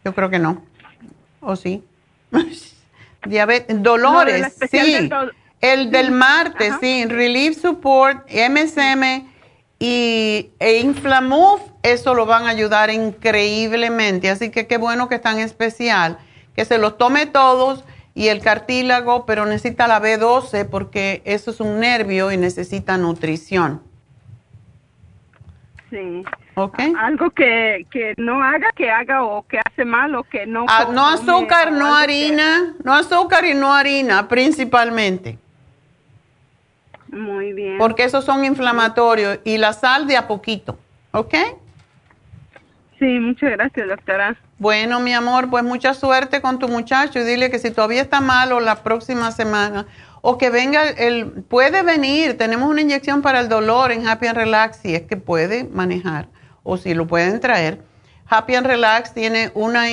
yo 0.04 0.14
creo 0.14 0.30
que 0.30 0.38
no. 0.38 0.62
¿O 1.40 1.56
sí? 1.56 1.84
Diabetes, 3.26 3.82
Dolores, 3.82 4.56
sí. 4.70 5.10
El 5.62 5.90
del 5.90 6.10
martes, 6.10 6.74
sí. 6.80 7.06
Relief 7.06 7.56
Support, 7.56 8.28
MSM 8.28 9.26
y 9.78 10.50
e 10.58 10.80
Inflamuf 10.80 11.62
eso 11.82 12.14
lo 12.14 12.26
van 12.26 12.44
a 12.44 12.50
ayudar 12.50 12.90
increíblemente. 12.90 14.28
Así 14.28 14.50
que 14.50 14.66
qué 14.66 14.76
bueno 14.76 15.08
que 15.08 15.16
es 15.16 15.22
tan 15.22 15.38
especial, 15.38 16.18
que 16.54 16.64
se 16.64 16.78
los 16.78 16.98
tome 16.98 17.26
todos 17.26 17.84
y 18.14 18.28
el 18.28 18.40
cartílago, 18.42 19.24
pero 19.24 19.46
necesita 19.46 19.88
la 19.88 20.00
B12 20.00 20.68
porque 20.68 21.22
eso 21.24 21.50
es 21.50 21.60
un 21.60 21.80
nervio 21.80 22.30
y 22.30 22.36
necesita 22.36 22.98
nutrición. 22.98 23.82
Sí. 25.90 26.24
Okay. 26.54 26.92
Algo 26.98 27.30
que, 27.30 27.86
que 27.90 28.14
no 28.18 28.42
haga, 28.42 28.70
que 28.74 28.90
haga 28.90 29.24
o 29.24 29.46
que 29.46 29.58
hace 29.58 29.84
mal 29.84 30.14
o 30.14 30.22
que 30.24 30.46
no. 30.46 30.66
Ah, 30.68 30.88
no 30.92 31.06
azúcar, 31.06 31.72
no 31.72 31.94
harina, 31.94 32.74
no 32.84 32.94
azúcar 32.94 33.44
y 33.44 33.54
no 33.54 33.72
harina 33.72 34.28
principalmente. 34.28 35.38
Muy 37.12 37.52
bien. 37.52 37.78
Porque 37.78 38.04
esos 38.04 38.24
son 38.24 38.44
inflamatorios 38.44 39.38
y 39.44 39.58
la 39.58 39.74
sal 39.74 40.06
de 40.06 40.16
a 40.16 40.26
poquito, 40.26 40.78
¿ok? 41.12 41.34
Sí, 42.98 43.18
muchas 43.20 43.50
gracias, 43.50 43.86
doctora. 43.86 44.36
Bueno, 44.58 44.98
mi 45.00 45.12
amor, 45.12 45.50
pues 45.50 45.62
mucha 45.62 45.92
suerte 45.92 46.40
con 46.40 46.58
tu 46.58 46.68
muchacho 46.68 47.18
y 47.18 47.24
dile 47.24 47.50
que 47.50 47.58
si 47.58 47.70
todavía 47.70 48.00
está 48.00 48.20
malo 48.20 48.60
la 48.60 48.82
próxima 48.82 49.30
semana 49.30 49.86
o 50.22 50.38
que 50.38 50.50
venga, 50.50 50.88
el, 50.88 51.26
puede 51.26 51.82
venir, 51.82 52.38
tenemos 52.38 52.70
una 52.70 52.80
inyección 52.80 53.20
para 53.20 53.40
el 53.40 53.48
dolor 53.48 53.92
en 53.92 54.06
Happy 54.06 54.28
and 54.28 54.38
Relax 54.38 54.78
si 54.78 54.94
es 54.94 55.02
que 55.02 55.16
puede 55.16 55.64
manejar 55.64 56.28
o 56.62 56.76
si 56.76 56.94
lo 56.94 57.06
pueden 57.06 57.40
traer. 57.40 57.82
Happy 58.28 58.54
and 58.54 58.66
Relax 58.66 59.12
tiene 59.12 59.50
una, 59.54 59.84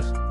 Podcast. 0.01 0.30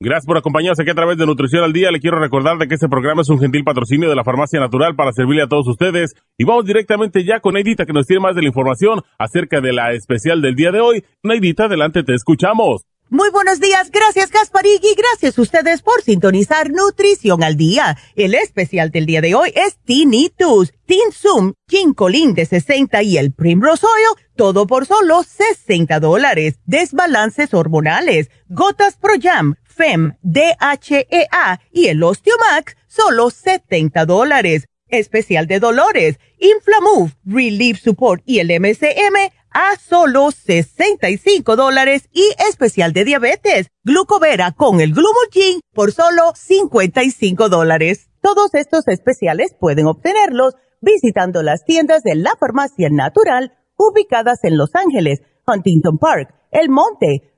Gracias 0.00 0.26
por 0.26 0.38
acompañarnos 0.38 0.78
aquí 0.78 0.90
a 0.90 0.94
través 0.94 1.18
de 1.18 1.26
Nutrición 1.26 1.64
al 1.64 1.72
Día. 1.72 1.90
Le 1.90 1.98
quiero 1.98 2.20
recordar 2.20 2.56
de 2.56 2.68
que 2.68 2.74
este 2.74 2.88
programa 2.88 3.22
es 3.22 3.30
un 3.30 3.40
gentil 3.40 3.64
patrocinio 3.64 4.08
de 4.08 4.14
la 4.14 4.22
Farmacia 4.22 4.60
Natural 4.60 4.94
para 4.94 5.10
servirle 5.12 5.42
a 5.42 5.48
todos 5.48 5.66
ustedes. 5.66 6.14
Y 6.36 6.44
vamos 6.44 6.66
directamente 6.66 7.24
ya 7.24 7.40
con 7.40 7.54
Neidita 7.54 7.84
que 7.84 7.92
nos 7.92 8.06
tiene 8.06 8.20
más 8.20 8.36
de 8.36 8.42
la 8.42 8.46
información 8.46 9.02
acerca 9.18 9.60
de 9.60 9.72
la 9.72 9.94
especial 9.94 10.40
del 10.40 10.54
día 10.54 10.70
de 10.70 10.78
hoy. 10.78 11.04
Neidita, 11.24 11.64
adelante, 11.64 12.04
te 12.04 12.14
escuchamos. 12.14 12.82
Muy 13.10 13.30
buenos 13.30 13.58
días, 13.58 13.90
gracias 13.90 14.30
Gasparigui, 14.30 14.94
gracias 14.94 15.38
a 15.38 15.42
ustedes 15.42 15.80
por 15.80 16.02
sintonizar 16.02 16.70
Nutrición 16.70 17.42
al 17.42 17.56
Día. 17.56 17.96
El 18.14 18.34
especial 18.34 18.90
del 18.90 19.06
día 19.06 19.22
de 19.22 19.34
hoy 19.34 19.50
es 19.56 19.78
Tinnitus, 19.84 20.74
Tinsum, 20.84 21.54
Ginkolin 21.70 22.34
de 22.34 22.44
60 22.44 23.02
y 23.02 23.16
el 23.16 23.32
Primrose 23.32 23.86
Oil, 23.86 24.26
todo 24.36 24.66
por 24.66 24.84
solo 24.84 25.22
60 25.22 25.98
dólares. 26.00 26.60
Desbalances 26.66 27.54
hormonales, 27.54 28.30
gotas 28.50 28.98
Pro 28.98 29.14
Jam, 29.18 29.54
FEM, 29.78 30.18
DHEA 30.22 31.60
y 31.70 31.86
el 31.86 32.02
Osteomax, 32.02 32.76
solo 32.88 33.30
70 33.30 34.04
dólares. 34.06 34.66
Especial 34.88 35.46
de 35.46 35.60
dolores, 35.60 36.18
Inflamove, 36.38 37.12
Relief 37.24 37.78
Support 37.80 38.22
y 38.24 38.40
el 38.40 38.48
MCM 38.58 39.30
a 39.50 39.76
solo 39.76 40.30
65 40.30 41.56
dólares 41.56 42.08
y 42.12 42.24
especial 42.48 42.92
de 42.92 43.04
diabetes, 43.04 43.68
glucovera 43.84 44.52
con 44.52 44.80
el 44.80 44.94
Glumulgin 44.94 45.60
por 45.74 45.92
solo 45.92 46.32
55 46.34 47.48
dólares. 47.48 48.08
Todos 48.20 48.54
estos 48.54 48.88
especiales 48.88 49.54
pueden 49.58 49.86
obtenerlos 49.86 50.54
visitando 50.80 51.42
las 51.42 51.64
tiendas 51.64 52.02
de 52.02 52.14
la 52.14 52.34
farmacia 52.38 52.88
natural 52.90 53.52
ubicadas 53.76 54.42
en 54.42 54.56
Los 54.56 54.74
Ángeles, 54.74 55.20
Huntington 55.46 55.98
Park, 55.98 56.34
El 56.50 56.68
Monte, 56.68 57.37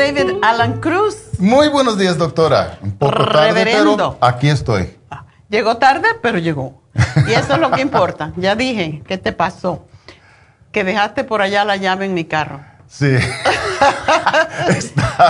David 0.00 0.38
Alan 0.40 0.80
Cruz. 0.80 1.14
Muy 1.38 1.68
buenos 1.68 1.98
días, 1.98 2.16
doctora. 2.16 2.78
Un 2.80 2.92
poco 2.92 3.22
tarde, 3.26 3.64
pero 3.64 4.16
aquí 4.22 4.48
estoy. 4.48 4.96
Llegó 5.50 5.76
tarde, 5.76 6.08
pero 6.22 6.38
llegó. 6.38 6.80
Y 7.28 7.32
eso 7.32 7.52
es 7.52 7.58
lo 7.58 7.70
que 7.70 7.82
importa. 7.82 8.32
Ya 8.36 8.56
dije, 8.56 9.02
¿qué 9.06 9.18
te 9.18 9.32
pasó? 9.32 9.86
Que 10.72 10.84
dejaste 10.84 11.22
por 11.22 11.42
allá 11.42 11.66
la 11.66 11.76
llave 11.76 12.06
en 12.06 12.14
mi 12.14 12.24
carro. 12.24 12.62
Sí. 12.88 13.14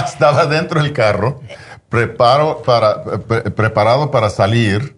Estaba 0.07 0.47
dentro 0.47 0.81
del 0.81 0.93
carro, 0.93 1.41
preparo 1.89 2.63
para, 2.63 3.03
preparado 3.03 4.13
para 4.13 4.31
salir, 4.31 4.97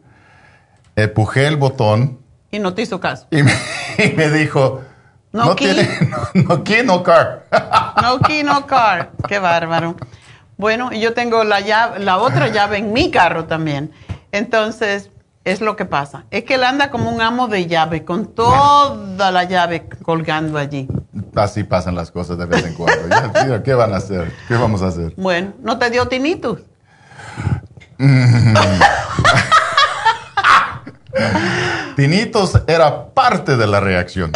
empujé 0.97 1.47
el 1.47 1.57
botón. 1.57 2.18
Y 2.51 2.59
no 2.59 2.75
te 2.75 2.83
hizo 2.83 3.01
caso. 3.01 3.27
Y 3.31 3.43
me, 3.43 3.55
y 4.05 4.11
me 4.11 4.29
dijo, 4.29 4.83
no, 5.33 5.57
key. 5.57 5.66
Tiene, 5.74 6.11
no, 6.35 6.64
key, 6.64 6.83
no 6.85 7.03
car. 7.03 7.47
No 8.03 8.18
key, 8.20 8.43
no 8.43 8.66
car. 8.66 9.12
Qué 9.28 9.39
bárbaro. 9.39 9.97
Bueno, 10.57 10.91
y 10.93 11.01
yo 11.01 11.14
tengo 11.14 11.45
la, 11.45 11.61
llave, 11.61 11.99
la 11.99 12.18
otra 12.18 12.49
llave 12.49 12.78
en 12.78 12.93
mi 12.93 13.11
carro 13.11 13.47
también. 13.47 13.91
Entonces, 14.30 15.11
es 15.45 15.61
lo 15.61 15.76
que 15.76 15.85
pasa. 15.85 16.24
Es 16.30 16.45
que 16.45 16.55
él 16.55 16.64
anda 16.64 16.91
como 16.91 17.11
un 17.11 17.20
amo 17.20 17.49
de 17.49 17.66
llave, 17.66 18.05
con 18.05 18.26
toda 18.26 19.33
la 19.33 19.45
llave 19.45 19.89
colgando 20.03 20.59
allí. 20.59 20.89
Así 21.35 21.64
pasan 21.64 21.95
las 21.95 22.11
cosas 22.11 22.39
de 22.39 22.47
vez 22.47 22.64
en 22.64 22.74
cuando. 22.74 23.09
Ya, 23.09 23.62
¿Qué 23.62 23.74
van 23.74 23.95
a 23.95 23.97
hacer? 23.97 24.33
¿Qué 24.47 24.55
vamos 24.55 24.83
a 24.83 24.89
hacer? 24.89 25.14
Bueno, 25.16 25.55
¿no 25.61 25.78
te 25.78 25.91
dio 25.91 26.07
tinitus? 26.07 26.61
Tinitos 31.97 32.61
era 32.66 33.07
parte 33.09 33.57
de 33.57 33.66
la 33.66 33.80
reacción. 33.80 34.33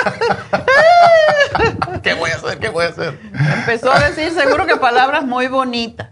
¿Qué 2.02 2.14
voy 2.14 2.30
a 2.30 2.36
hacer? 2.36 2.58
¿Qué 2.58 2.68
voy 2.68 2.84
a 2.84 2.88
hacer? 2.88 3.18
Empezó 3.58 3.92
a 3.92 4.00
decir 4.00 4.32
seguro 4.32 4.66
que 4.66 4.76
palabras 4.76 5.24
muy 5.24 5.48
bonitas. 5.48 6.08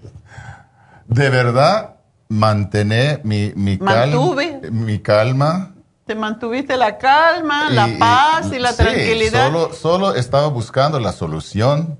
De 1.06 1.30
verdad, 1.30 1.96
mantener 2.28 3.22
mi, 3.24 3.52
mi, 3.56 3.78
mi 3.78 4.98
calma. 5.00 5.74
Te 6.04 6.14
mantuviste 6.14 6.76
la 6.76 6.98
calma, 6.98 7.70
la 7.70 7.88
paz 7.98 8.52
y 8.52 8.58
la 8.58 8.74
tranquilidad. 8.74 9.46
Solo, 9.46 9.74
solo 9.74 10.14
estaba 10.14 10.48
buscando 10.48 11.00
la 11.00 11.12
solución 11.12 11.98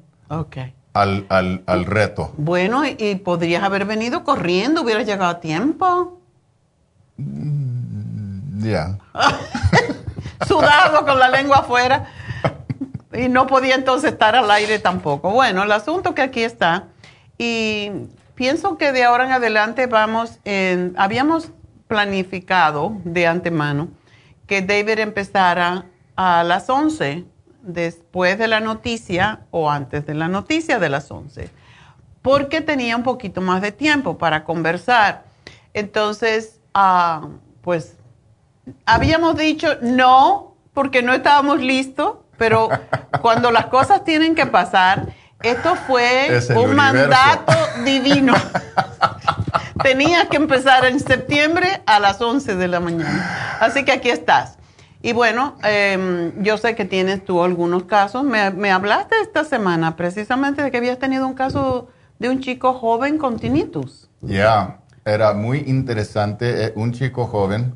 al, 0.95 1.27
al, 1.29 1.63
al 1.67 1.85
reto. 1.85 2.33
Bueno, 2.37 2.85
y, 2.87 3.17
podrías 3.17 3.63
haber 3.63 3.85
venido 3.85 4.25
corriendo, 4.25 4.83
hubieras 4.83 5.07
llegado 5.07 5.31
a 5.31 5.41
tiempo. 5.41 6.21
Ya. 7.17 8.99
Sudado 10.47 11.05
con 11.05 11.19
la 11.19 11.29
lengua 11.29 11.59
afuera. 11.59 12.07
Y 13.13 13.29
no 13.29 13.47
podía 13.47 13.75
entonces 13.75 14.13
estar 14.13 14.37
al 14.37 14.51
aire 14.51 14.79
tampoco. 14.79 15.31
Bueno, 15.31 15.63
el 15.63 15.73
asunto 15.73 16.15
que 16.15 16.23
aquí 16.23 16.43
está. 16.43 16.89
Y 17.39 17.91
pienso 18.35 18.77
que 18.77 18.93
de 18.93 19.05
ahora 19.05 19.27
en 19.27 19.33
adelante 19.33 19.87
vamos, 19.87 20.39
en, 20.45 20.95
habíamos 20.97 21.51
planificado 21.89 22.97
de 23.05 23.27
antemano 23.27 23.89
que 24.47 24.63
David 24.63 24.99
empezara 24.99 25.87
a 26.17 26.43
las 26.43 26.69
11, 26.69 27.25
después 27.63 28.39
de 28.39 28.49
la 28.49 28.61
noticia 28.61 29.41
o 29.51 29.71
antes 29.71 30.07
de 30.07 30.15
la 30.15 30.27
noticia 30.27 30.79
de 30.79 30.89
las 30.89 31.11
11, 31.11 31.51
porque 32.23 32.61
tenía 32.63 32.97
un 32.97 33.03
poquito 33.03 33.41
más 33.41 33.61
de 33.61 33.73
tiempo 33.73 34.19
para 34.19 34.43
conversar. 34.45 35.25
Entonces, 35.75 36.61
ah, 36.75 37.29
pues, 37.61 37.98
habíamos 38.87 39.37
dicho 39.37 39.77
no, 39.83 40.57
porque 40.75 41.03
no 41.03 41.13
estábamos 41.13 41.61
listos, 41.61 42.19
pero 42.37 42.69
cuando 43.23 43.51
las 43.51 43.67
cosas 43.67 44.05
tienen 44.05 44.35
que 44.35 44.47
pasar, 44.47 45.09
esto 45.43 45.77
fue 45.87 46.41
un 46.57 46.75
mandato 46.75 47.53
divino. 47.85 48.35
Tenía 49.83 50.29
que 50.29 50.37
empezar 50.37 50.85
en 50.85 50.99
septiembre 50.99 51.83
a 51.87 52.01
las 52.01 52.21
11 52.21 52.57
de 52.57 52.69
la 52.69 52.81
mañana. 52.81 53.59
Así 53.61 53.85
que 53.85 53.93
aquí 53.93 54.11
estás. 54.11 54.59
Y 55.01 55.13
bueno, 55.13 55.57
em, 55.63 56.43
yo 56.43 56.59
sé 56.59 56.75
que 56.75 56.85
tienes 56.85 57.25
tú 57.25 57.43
algunos 57.43 57.85
casos. 57.85 58.25
Me, 58.25 58.71
hablaste 58.71 59.15
esta 59.23 59.45
semana 59.45 59.95
precisamente 59.97 60.63
de 60.63 60.71
que 60.73 60.79
habías 60.79 60.99
tenido 60.99 61.27
un 61.27 61.35
caso 61.35 61.89
de 62.19 62.29
un 62.29 62.41
chico 62.41 62.75
joven 62.75 63.17
con 63.17 63.39
tinnitus. 63.39 64.11
Ya, 64.21 64.81
era 65.05 65.35
muy 65.35 65.59
interesante. 65.67 66.67
Eh, 66.67 66.73
un 66.75 66.93
chico 66.93 67.27
joven 67.27 67.75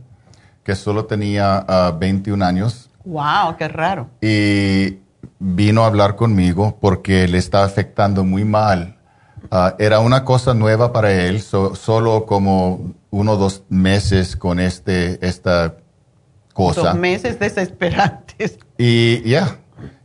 que 0.65 0.75
solo 0.75 1.07
tenía 1.07 1.65
21 1.99 2.45
ah, 2.45 2.49
años. 2.49 2.91
¡Wow! 3.05 3.57
¡Qué 3.59 3.69
raro! 3.69 4.09
Y 4.21 4.99
vino 5.39 5.85
a 5.85 5.87
hablar 5.87 6.17
conmigo 6.17 6.79
porque 6.81 7.27
le 7.29 7.39
está 7.39 7.65
afectando 7.65 8.25
muy 8.25 8.45
mal. 8.45 8.99
Ah, 9.51 9.75
era 9.79 9.99
una 9.99 10.25
cosa 10.25 10.55
nueva 10.55 10.93
para 10.93 11.13
él, 11.13 11.43
solo 11.43 12.27
como 12.27 12.95
uno 13.11 13.33
o 13.33 13.37
dos 13.37 13.65
meses 13.69 14.37
con 14.37 14.61
este, 14.61 15.19
esta 15.27 15.75
cosa. 16.55 16.91
Dos 16.91 16.95
meses 16.97 17.39
desesperantes. 17.39 18.59
Y 18.79 19.23
ya, 19.29 19.59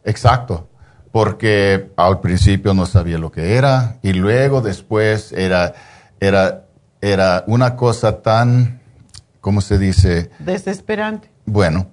exacto. 0.03 0.69
Porque 1.11 1.91
al 1.95 2.19
principio 2.19 2.73
no 2.73 2.85
sabía 2.85 3.17
lo 3.17 3.31
que 3.31 3.55
era 3.55 3.97
y 4.01 4.13
luego 4.13 4.61
después 4.61 5.31
era, 5.31 5.73
era, 6.19 6.65
era 7.01 7.43
una 7.47 7.75
cosa 7.75 8.21
tan, 8.21 8.76
¿cómo 9.47 9.61
se 9.61 9.77
dice? 9.77 10.29
Desesperante. 10.39 11.31
Bueno, 11.45 11.87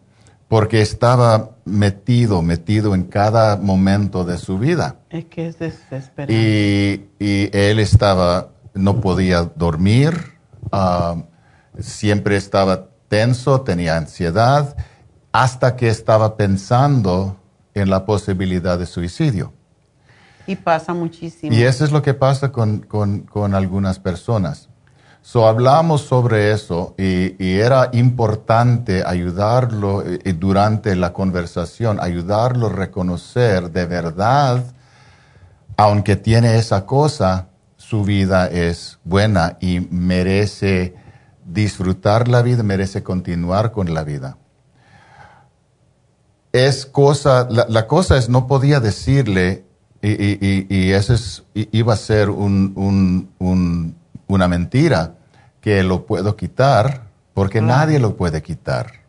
porque 0.49 0.83
estaba 0.83 1.51
metido, 1.65 2.43
metido 2.43 2.97
en 2.97 3.05
cada 3.05 3.57
momento 3.57 4.25
de 4.25 4.39
su 4.39 4.59
vida. 4.59 4.97
Es 5.09 5.27
que 5.27 5.47
es 5.47 5.61
desesperante. 5.61 6.35
Y, 7.21 7.57
él 7.57 7.79
estaba, 7.79 8.49
no 8.75 9.01
podía 9.01 9.53
dormir, 9.55 10.33
ah, 10.73 11.23
siempre 11.79 12.35
estaba 12.35 12.89
tenso, 13.07 13.61
tenía 13.61 13.99
ansiedad, 13.99 14.77
hasta 15.31 15.77
que 15.77 15.87
estaba 15.87 16.37
pensando 16.37 17.37
en 17.73 17.89
la 17.89 18.05
posibilidad 18.05 18.81
de 18.81 18.87
suicidio. 18.87 19.53
Y 20.49 20.57
pasa 20.57 20.93
muchísimo. 20.93 21.55
Y 21.55 21.63
eso 21.63 21.85
es 21.85 21.93
lo 21.93 22.03
que 22.03 22.15
pasa 22.15 22.51
con, 22.51 22.81
con 22.81 23.55
algunas 23.55 24.01
personas. 24.01 24.71
So, 25.27 25.49
hablamos 25.49 26.03
sobre 26.03 26.53
eso 26.53 26.95
y, 26.99 27.33
era 27.41 27.89
importante 27.95 29.03
ayudarlo 29.07 30.03
eh, 30.03 30.19
eh, 30.23 30.35
durante 30.35 30.95
la 30.97 31.15
conversación, 31.15 31.99
ayudarlo 31.99 32.67
a 32.67 32.73
reconocer 32.73 33.71
de 33.71 33.87
verdad, 33.87 34.63
aunque 35.79 36.17
tiene 36.17 36.59
esa 36.59 36.85
cosa, 36.85 37.49
su 37.79 38.05
vida 38.05 38.49
es 38.49 38.99
buena 39.03 39.57
y 39.63 39.81
merece 39.91 40.95
disfrutar 41.43 42.29
la 42.29 42.43
vida, 42.43 42.63
merece 42.63 43.03
continuar 43.03 43.73
con 43.73 43.95
la 43.95 44.05
vida. 44.05 44.37
Es 46.53 46.85
cosa, 46.85 47.49
la, 47.49 47.87
cosa 47.87 48.19
es, 48.19 48.29
no 48.29 48.47
podía 48.47 48.79
decirle, 48.79 49.65
y, 50.03 50.91
eso 50.91 51.15
es, 51.15 51.45
iba 51.55 51.95
a 51.95 51.97
ser 51.97 52.29
un 52.29 53.97
una 54.35 54.49
mentira 54.49 55.15
que 55.61 55.83
lo 55.83 56.07
puedo 56.07 56.37
quitar 56.37 57.05
porque 57.33 57.61
nadie 57.61 57.99
lo 57.99 58.17
puede 58.17 58.43
quitar. 58.43 59.05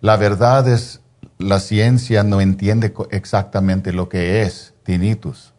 La 0.00 0.16
verdad 0.16 0.68
es, 0.68 1.00
la 1.38 1.60
ciencia 1.60 2.22
no 2.22 2.40
entiende 2.40 2.92
exactamente 3.10 3.92
lo 3.92 4.08
que 4.08 4.42
es 4.42 4.74
tinnitus. 4.82 5.54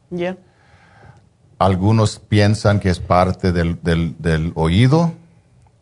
Algunos 1.58 2.20
piensan 2.20 2.80
que 2.80 2.90
es 2.90 3.00
parte 3.00 3.52
del, 3.52 3.80
del, 3.82 4.52
oído. 4.56 5.14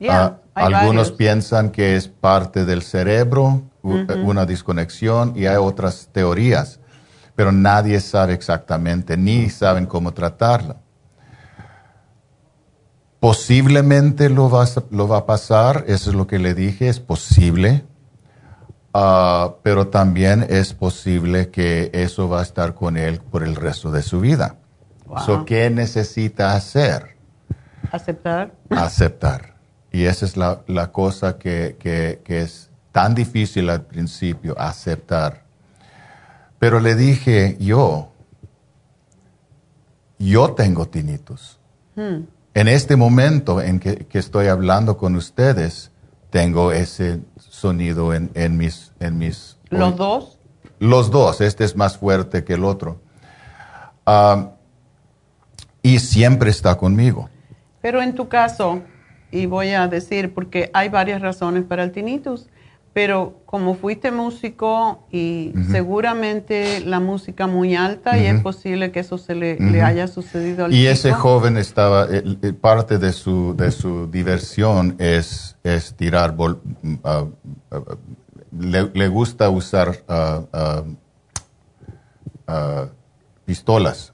Ah, 0.09 0.37
algunos 0.55 1.11
piensan 1.11 1.69
que 1.71 1.95
es 1.95 2.07
parte 2.07 2.65
del 2.65 2.81
cerebro, 2.81 3.63
una 3.83 4.45
desconexión, 4.45 5.33
y 5.35 5.45
hay 5.45 5.57
otras 5.57 6.09
teorías. 6.11 6.79
Pero 7.35 7.51
nadie 7.51 7.99
sabe 7.99 8.33
exactamente, 8.33 9.17
ni 9.17 9.49
saben 9.49 9.85
cómo 9.85 10.13
tratarla. 10.13 10.77
Posiblemente 13.19 14.29
lo 14.29 14.49
va, 14.49 14.65
lo 14.91 15.07
va 15.07 15.17
a 15.19 15.25
pasar, 15.25 15.85
eso 15.87 16.11
es 16.11 16.15
lo 16.15 16.27
que 16.27 16.37
le 16.37 16.53
dije, 16.53 16.87
es 16.87 16.99
posible, 16.99 17.83
ah, 18.93 19.55
pero 19.63 19.87
también 19.87 20.45
es 20.49 20.73
posible 20.73 21.49
que 21.49 21.89
eso 21.93 22.29
va 22.29 22.41
a 22.41 22.43
estar 22.43 22.75
con 22.75 22.95
él 22.95 23.19
por 23.19 23.43
el 23.43 23.55
resto 23.55 23.91
de 23.91 24.03
su 24.03 24.19
vida. 24.19 24.57
¿Qué 25.45 25.69
necesita 25.69 26.53
hacer? 26.53 27.17
Aceptar. 27.91 28.53
Aceptar. 28.69 29.55
Y 29.91 30.03
esa 30.05 30.25
es 30.25 30.37
la, 30.37 30.61
la 30.67 30.91
cosa 30.91 31.37
que, 31.37 31.77
que, 31.79 32.21
que, 32.23 32.41
es 32.41 32.69
tan 32.91 33.15
difícil 33.15 33.69
al 33.69 33.83
principio, 33.83 34.55
aceptar. 34.59 35.43
Pero 36.59 36.79
le 36.79 36.95
dije, 36.95 37.57
yo, 37.59 38.11
yo 40.19 40.53
tengo 40.53 40.87
tinitos. 40.87 41.59
Hmm. 41.95 42.25
En 42.57 42.67
este 42.67 42.95
momento 42.95 43.61
en 43.61 43.79
que, 43.79 44.07
estoy 44.13 44.47
hablando 44.47 44.97
con 44.97 45.15
ustedes, 45.15 45.91
tengo 46.31 46.71
ese 46.71 47.21
sonido 47.37 48.15
en, 48.15 48.57
mis, 48.57 48.93
en 48.99 49.19
mis... 49.19 49.59
¿Los 49.69 49.95
dos? 49.95 50.39
Los 50.79 51.11
dos. 51.11 51.39
Este 51.39 51.65
es 51.65 51.75
más 51.75 51.99
fuerte 51.99 52.43
que 52.43 52.55
el 52.55 52.63
otro. 52.63 52.99
y 55.83 55.99
siempre 55.99 56.49
está 56.49 56.75
conmigo. 56.79 57.29
Pero 57.79 58.01
en 58.01 58.15
tu 58.15 58.27
caso, 58.27 58.81
y 59.29 59.45
voy 59.45 59.73
a 59.73 59.87
decir, 59.87 60.33
porque 60.33 60.71
hay 60.73 60.89
varias 60.89 61.21
razones 61.21 61.63
para 61.63 61.83
el 61.83 61.91
tinnitus, 61.91 62.47
pero 62.97 63.43
como 63.45 63.75
fuiste 63.75 64.09
músico 64.09 65.05
y 65.11 65.53
seguramente 65.69 66.79
la 66.79 66.99
música 66.99 67.45
muy 67.45 67.75
alta 67.75 68.17
y 68.17 68.25
es 68.25 68.41
posible 68.41 68.91
que 68.91 69.01
eso 69.01 69.19
se 69.19 69.35
le, 69.35 69.83
haya 69.83 70.07
sucedido 70.07 70.65
al 70.65 70.73
Y 70.73 70.87
ese 70.87 71.13
joven 71.13 71.57
estaba, 71.57 72.07
parte 72.59 72.97
de 72.97 73.13
su, 73.13 73.55
de 73.55 73.69
su 73.69 74.07
diversión 74.07 74.95
es, 74.97 75.57
es 75.63 75.93
tirar, 75.93 76.35
le, 78.59 79.07
gusta 79.09 79.51
usar 79.51 80.03
pistolas. 83.45 84.11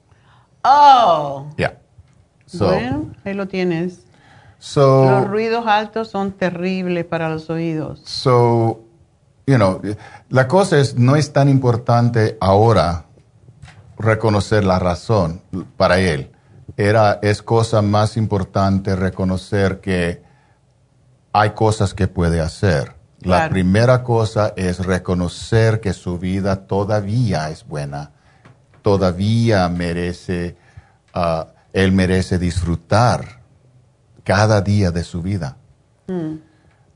Oh. 0.61 1.47
Ya. 1.57 1.79
bueno, 2.59 3.13
ahí 3.23 3.33
lo 3.33 3.47
tienes. 3.47 4.02
Los 4.75 5.27
ruidos 5.27 5.65
altos 5.67 6.09
son 6.09 6.31
terribles 6.31 7.05
para 7.05 7.29
los 7.29 7.49
oídos. 7.49 8.01
So, 8.05 8.81
you 9.45 9.55
know, 9.55 9.81
la 10.29 10.47
cosa 10.47 10.79
es, 10.79 10.95
no 10.95 11.15
es 11.15 11.33
tan 11.33 11.49
importante 11.49 12.37
ahora 12.39 13.05
reconocer 13.97 14.63
la 14.63 14.79
razón 14.79 15.41
para 15.77 15.99
él. 15.99 16.31
Era, 16.77 17.19
es 17.21 17.41
cosa 17.41 17.81
más 17.81 18.17
importante 18.17 18.95
reconocer 18.95 19.81
que 19.81 20.23
hay 21.33 21.51
cosas 21.51 21.93
que 21.93 22.07
puede 22.07 22.39
hacer. 22.39 22.95
La 23.19 23.49
primera 23.49 24.03
cosa 24.03 24.53
es 24.55 24.85
reconocer 24.85 25.79
que 25.79 25.93
su 25.93 26.19
vida 26.19 26.67
todavía 26.67 27.49
es 27.49 27.65
buena, 27.65 28.11
todavía 28.81 29.69
merece, 29.69 30.57
uh, 31.15 31.45
él 31.71 31.93
merece 31.93 32.37
disfrutar 32.37 33.42
cada 34.23 34.61
día 34.61 34.91
de 34.91 35.03
su 35.03 35.21
vida. 35.21 35.57
Mm. 36.07 36.35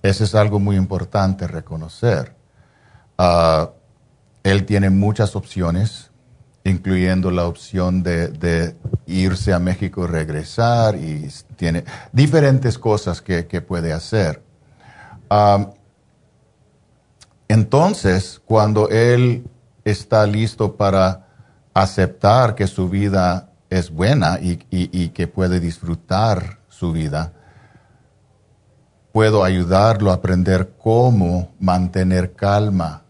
Eso 0.01 0.23
es 0.23 0.35
algo 0.35 0.59
muy 0.59 0.75
importante 0.75 1.47
reconocer. 1.47 2.35
Uh, 3.17 3.67
él 4.43 4.65
tiene 4.65 4.89
muchas 4.89 5.35
opciones, 5.35 6.11
incluyendo 6.63 7.31
la 7.31 7.47
opción 7.47 8.03
de, 8.03 8.75
irse 9.05 9.53
a 9.53 9.59
México 9.59 10.03
y 10.03 10.07
regresar, 10.07 10.95
y 10.95 11.29
tiene 11.55 11.83
diferentes 12.11 12.77
cosas 12.77 13.21
que, 13.21 13.61
puede 13.61 13.91
hacer. 13.91 14.41
Um, 15.29 15.71
entonces, 17.47 18.41
cuando 18.45 18.89
él 18.89 19.45
está 19.83 20.25
listo 20.27 20.75
para 20.75 21.27
aceptar 21.73 22.55
que 22.55 22.67
su 22.67 22.89
vida 22.89 23.49
es 23.69 23.89
buena 23.89 24.39
y, 24.41 25.09
que 25.09 25.27
puede 25.27 25.59
disfrutar 25.59 26.59
su 26.77 26.91
vida, 26.91 27.33
puedo 29.11 29.43
ayudarlo 29.43 30.11
a 30.11 30.15
aprender 30.15 30.75
cómo 30.77 31.49
mantener 31.59 32.33
calma 32.33 33.01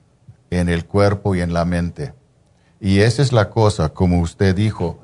en 0.49 0.69
el 0.69 0.85
cuerpo 0.85 1.35
y 1.35 1.41
en 1.41 1.53
la 1.53 1.65
mente. 1.65 2.13
Y 2.79 2.99
esa 2.99 3.21
es 3.21 3.33
la 3.33 3.49
cosa, 3.49 3.89
como 3.89 4.21
usted 4.21 4.55
dijo, 4.55 4.99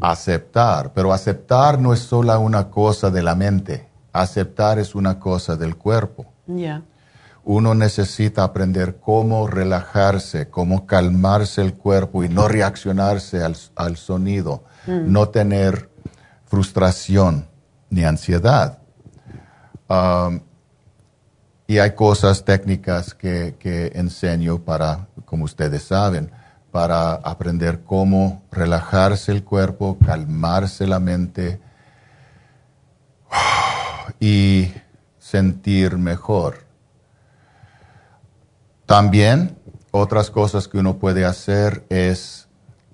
aceptar. 0.00 0.92
Pero 0.94 1.12
aceptar 1.12 1.78
no 1.78 1.92
es 1.92 2.00
solo 2.00 2.40
una 2.40 2.70
cosa 2.70 3.08
de 3.10 3.22
la 3.22 3.36
mente, 3.36 3.88
aceptar 4.12 4.80
es 4.80 4.96
una 4.96 5.20
cosa 5.20 5.54
del 5.54 5.76
cuerpo. 5.76 6.26
Uno 7.44 7.74
necesita 7.74 8.42
aprender 8.42 8.96
cómo 8.96 9.46
relajarse, 9.46 10.48
cómo 10.48 10.86
calmarse 10.86 11.60
el 11.60 11.74
cuerpo 11.74 12.24
y 12.24 12.28
no 12.28 12.48
reaccionarse 12.48 13.42
al, 13.42 13.96
sonido, 13.96 14.64
mm. 14.88 15.12
no 15.12 15.28
tener 15.28 15.88
frustración 16.46 17.51
ni 17.92 18.04
ansiedad. 18.04 18.78
Um, 19.88 20.40
y 21.66 21.78
hay 21.78 21.94
cosas 21.94 22.44
técnicas 22.44 23.14
que, 23.14 23.54
que, 23.58 23.92
enseño 23.94 24.58
para, 24.58 25.06
como 25.26 25.44
ustedes 25.44 25.84
saben, 25.84 26.32
para 26.70 27.12
aprender 27.12 27.82
cómo 27.84 28.42
relajarse 28.50 29.30
el 29.30 29.44
cuerpo, 29.44 29.98
calmarse 30.04 30.86
la 30.86 30.98
mente 30.98 31.60
y 34.20 34.72
sentir 35.18 35.98
mejor. 35.98 36.64
También 38.86 39.56
otras 39.90 40.30
cosas 40.30 40.66
que 40.66 40.78
uno 40.78 40.96
puede 40.96 41.26
hacer 41.26 41.84
es 41.90 42.48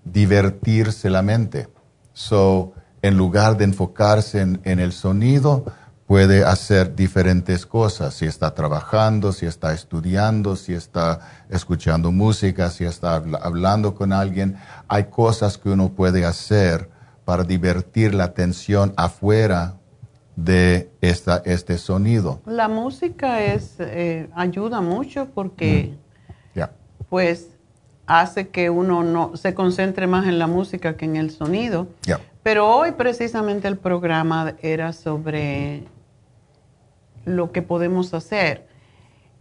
divertirse 0.05 1.09
la 1.09 1.23
mente. 1.23 1.69
So, 2.13 2.73
en 3.03 3.17
lugar 3.17 3.57
de 3.57 3.65
enfocarse 3.65 4.41
en, 4.41 4.61
el 4.65 4.93
sonido, 4.93 5.65
puede 6.07 6.45
hacer 6.45 6.95
diferentes 6.95 7.67
cosas. 7.67 8.15
Si 8.15 8.27
está 8.27 8.55
trabajando, 8.55 9.33
si 9.33 9.47
está 9.47 9.73
estudiando, 9.75 10.57
si 10.57 10.75
está 10.75 11.21
escuchando 11.51 12.11
música, 12.11 12.71
si 12.71 12.85
está 12.85 13.17
hablando 13.41 13.95
con 13.95 14.13
alguien, 14.13 14.57
hay 14.89 15.05
cosas 15.05 15.59
que 15.59 15.69
uno 15.69 15.91
puede 15.91 16.25
hacer 16.25 16.89
para 17.25 17.45
divertir 17.45 18.15
la 18.15 18.25
atención 18.25 18.95
afuera 18.97 19.75
de 20.35 20.91
esta, 21.01 21.43
este 21.45 21.79
sonido. 21.79 22.41
La 22.47 22.69
música 22.69 23.43
es, 23.43 23.75
eh, 23.81 24.31
ayuda 24.35 24.81
mucho 24.81 25.29
porque 25.35 25.95
mm. 26.55 26.61
pues 27.09 27.49
hace 28.07 28.49
que 28.49 28.71
uno 28.71 29.03
no 29.03 29.37
se 29.37 29.53
concentre 29.55 30.07
más 30.07 30.27
en 30.27 30.39
la 30.39 30.47
música 30.47 30.97
que 30.97 31.05
en 31.05 31.17
el 31.17 31.31
sonido. 31.31 31.89
Pero 32.49 32.67
hoy 32.67 32.93
precisamente 32.93 33.69
el 33.69 33.77
programa 33.77 34.55
era 34.63 34.95
sobre 34.95 35.83
lo 37.27 37.53
que 37.53 37.61
podemos 37.61 38.15
hacer. 38.15 38.67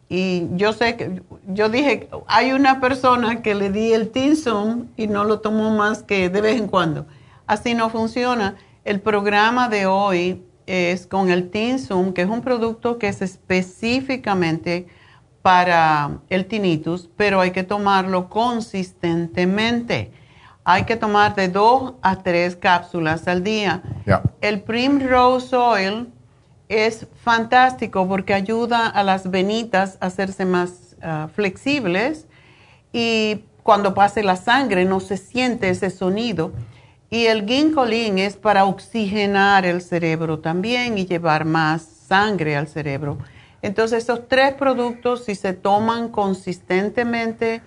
Y 0.09 0.47
yo 0.57 0.73
sé 0.73 0.97
que, 0.97 1.21
yo 1.47 1.69
dije, 1.69 2.09
hay 2.27 2.51
una 2.51 2.81
persona 2.81 3.41
que 3.41 3.55
le 3.55 3.71
di 3.71 3.93
el 3.93 4.09
Tinsum 4.09 4.87
y 4.97 5.07
no 5.07 5.23
lo 5.23 5.39
tomó 5.39 5.71
más 5.71 6.03
que 6.03 6.27
de 6.27 6.41
vez 6.41 6.59
en 6.59 6.67
cuando. 6.67 7.05
Así 7.45 7.75
no 7.75 7.89
funciona. 7.89 8.57
El 8.83 8.99
programa 8.99 9.69
de 9.69 9.85
hoy 9.85 10.43
es 10.65 11.07
con 11.07 11.29
el 11.29 11.49
Tinsum, 11.49 12.11
que 12.11 12.23
es 12.23 12.29
un 12.29 12.41
producto 12.41 12.97
que 12.97 13.07
es 13.07 13.21
específicamente 13.21 14.85
para 15.41 16.19
el 16.29 16.45
tinnitus, 16.45 17.09
pero 17.15 17.39
hay 17.39 17.51
que 17.51 17.63
tomarlo 17.63 18.27
consistentemente. 18.27 20.11
Hay 20.69 20.83
que 20.83 20.97
tomar 20.97 21.33
de 21.33 21.47
dos 21.47 21.93
a 22.01 22.21
tres 22.23 22.57
cápsulas 22.57 23.25
al 23.29 23.41
día. 23.41 23.81
El 24.41 24.63
Primrose 24.63 25.55
Oil 25.55 26.09
es 26.67 27.07
fantástico 27.23 28.05
porque 28.05 28.33
ayuda 28.33 28.85
a 28.85 29.01
las 29.01 29.31
venitas 29.31 29.97
a 30.01 30.07
hacerse 30.07 30.43
más 30.43 30.97
ah, 31.01 31.29
flexibles 31.33 32.27
y 32.91 33.45
cuando 33.63 33.93
pase 33.93 34.23
la 34.23 34.35
sangre 34.35 34.83
no 34.83 34.99
se 34.99 35.15
siente 35.15 35.69
ese 35.69 35.89
sonido. 35.89 36.51
Y 37.09 37.27
el 37.27 37.47
ginkolin 37.47 38.17
es 38.17 38.35
para 38.35 38.65
oxigenar 38.65 39.65
el 39.65 39.81
cerebro 39.81 40.39
también 40.39 40.97
y 40.97 41.05
llevar 41.05 41.45
más 41.45 41.81
sangre 41.83 42.57
al 42.57 42.67
cerebro. 42.67 43.17
Entonces, 43.61 43.99
estos 43.99 44.27
tres 44.27 44.53
productos, 44.55 45.23
si 45.23 45.33
se 45.33 45.53
toman 45.53 46.09
consistentemente 46.09 47.61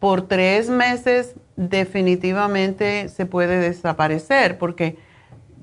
por 0.00 0.26
tres 0.26 0.68
meses, 0.68 1.36
definitivamente 1.56 3.08
se 3.08 3.26
puede 3.26 3.58
desaparecer, 3.58 4.58
porque, 4.58 4.98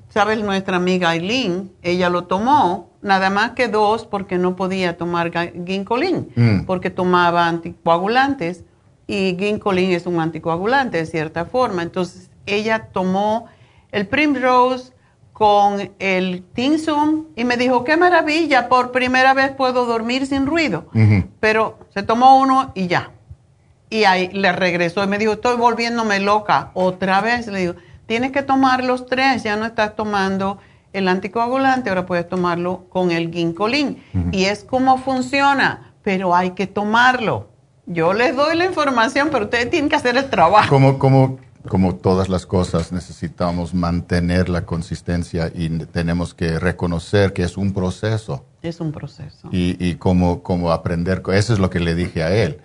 ¿sabes? 0.08 0.42
Nuestra 0.42 0.76
amiga 0.76 1.10
Aileen, 1.10 1.72
ella 1.82 2.10
lo 2.10 2.24
tomó, 2.24 2.90
nada 3.02 3.30
más 3.30 3.52
que 3.52 3.68
dos, 3.68 4.06
porque 4.06 4.38
no 4.38 4.56
podía 4.56 4.96
tomar 4.96 5.30
ginkolin, 5.66 6.28
mm. 6.34 6.64
porque 6.66 6.90
tomaba 6.90 7.46
anticoagulantes, 7.46 8.64
y 9.06 9.36
ginkolin 9.38 9.90
es 9.90 10.06
un 10.06 10.20
anticoagulante 10.20 10.98
de 10.98 11.06
cierta 11.06 11.44
forma. 11.44 11.82
Entonces, 11.82 12.30
ella 12.46 12.88
tomó 12.92 13.46
el 13.90 14.06
Primrose 14.06 14.92
con 15.32 15.90
el 15.98 16.44
Tinsum 16.52 17.24
y 17.34 17.44
me 17.44 17.56
dijo, 17.56 17.82
qué 17.82 17.96
maravilla, 17.96 18.68
por 18.68 18.92
primera 18.92 19.34
vez 19.34 19.50
puedo 19.52 19.86
dormir 19.86 20.26
sin 20.26 20.46
ruido. 20.46 20.86
Pero 21.40 21.78
se 21.94 22.02
tomó 22.02 22.38
uno 22.38 22.72
y 22.74 22.86
ya. 22.86 23.10
Y 23.90 24.04
ahí 24.04 24.28
le 24.32 24.52
regresó 24.52 25.04
y 25.04 25.08
me 25.08 25.18
dijo, 25.18 25.32
estoy 25.32 25.56
volviéndome 25.56 26.20
loca. 26.20 26.70
Otra 26.74 27.20
vez 27.20 27.48
le 27.48 27.58
digo, 27.58 27.74
tienes 28.06 28.32
que 28.32 28.42
tomar 28.42 28.84
los 28.84 29.06
tres, 29.06 29.42
ya 29.42 29.56
no 29.56 29.66
estás 29.66 29.96
tomando 29.96 30.58
el 30.92 31.08
anticoagulante, 31.08 31.90
ahora 31.90 32.06
puedes 32.06 32.28
tomarlo 32.28 32.86
con 32.88 33.10
el 33.10 33.32
ginkolín. 33.32 34.02
Y 34.32 34.44
es 34.44 34.64
como 34.64 34.98
funciona, 34.98 35.92
pero 36.02 36.34
hay 36.34 36.52
que 36.52 36.66
tomarlo. 36.66 37.48
Yo 37.86 38.12
les 38.12 38.36
doy 38.36 38.56
la 38.56 38.64
información, 38.64 39.28
pero 39.32 39.44
ustedes 39.44 39.70
tienen 39.70 39.90
que 39.90 39.96
hacer 39.96 40.16
el 40.16 40.30
trabajo. 40.30 40.68
Como, 40.68 40.98
como 40.98 41.38
como 41.68 41.94
todas 41.94 42.28
las 42.28 42.46
cosas, 42.46 42.90
necesitamos 42.90 43.74
mantener 43.74 44.48
la 44.48 44.64
consistencia 44.64 45.50
y 45.54 45.68
tenemos 45.68 46.32
que 46.32 46.58
reconocer 46.58 47.32
que 47.32 47.42
es 47.42 47.56
un 47.56 47.72
proceso. 47.72 48.46
Es 48.62 48.80
un 48.80 48.92
proceso. 48.92 49.48
Y, 49.52 49.76
y 49.78 49.96
como, 49.96 50.40
aprender, 50.72 51.22
eso 51.32 51.52
es 51.52 51.58
lo 51.58 51.68
que 51.68 51.80
le 51.80 51.94
dije 51.94 52.22
a 52.22 52.34
él. 52.34 52.60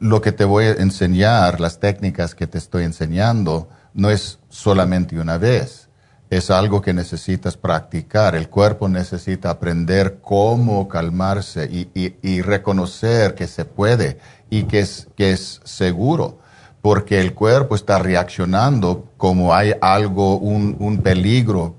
Lo 0.00 0.20
que 0.20 0.32
te 0.32 0.44
voy 0.44 0.64
a 0.64 0.72
enseñar, 0.72 1.60
las 1.60 1.78
técnicas 1.80 2.34
que 2.34 2.46
te 2.46 2.58
estoy 2.58 2.84
enseñando, 2.84 3.68
no 3.92 4.10
es 4.10 4.38
solamente 4.48 5.18
una 5.18 5.38
vez, 5.38 5.88
es 6.30 6.50
algo 6.50 6.80
que 6.80 6.92
necesitas 6.92 7.56
practicar. 7.56 8.34
El 8.34 8.48
cuerpo 8.48 8.88
necesita 8.88 9.50
aprender 9.50 10.18
cómo 10.20 10.88
calmarse 10.88 11.66
y, 11.70 12.14
y, 12.22 12.40
reconocer 12.40 13.34
que 13.34 13.46
se 13.46 13.64
puede 13.64 14.18
y 14.50 14.64
que 14.64 14.80
es, 14.80 15.08
que 15.16 15.32
es 15.32 15.60
seguro 15.64 16.38
porque 16.84 17.18
el 17.18 17.32
cuerpo 17.32 17.76
está 17.76 17.98
reaccionando 17.98 19.08
como 19.16 19.54
hay 19.54 19.72
algo, 19.80 20.36
un, 20.36 21.00
peligro 21.02 21.76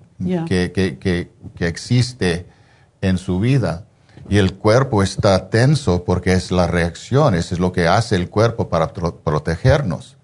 que, 0.48 1.30
existe 1.60 2.48
en 3.02 3.20
su 3.20 3.40
vida. 3.40 3.86
Y 4.28 4.38
el 4.38 4.56
cuerpo 4.56 5.04
está 5.04 5.50
tenso 5.50 6.04
porque 6.04 6.34
es 6.34 6.52
la 6.52 6.68
reacción, 6.68 7.36
eso 7.36 7.54
es 7.54 7.60
lo 7.60 7.72
que 7.72 7.88
hace 7.88 8.16
el 8.16 8.30
cuerpo 8.30 8.70
para 8.70 8.92
protegernos. 8.92 10.18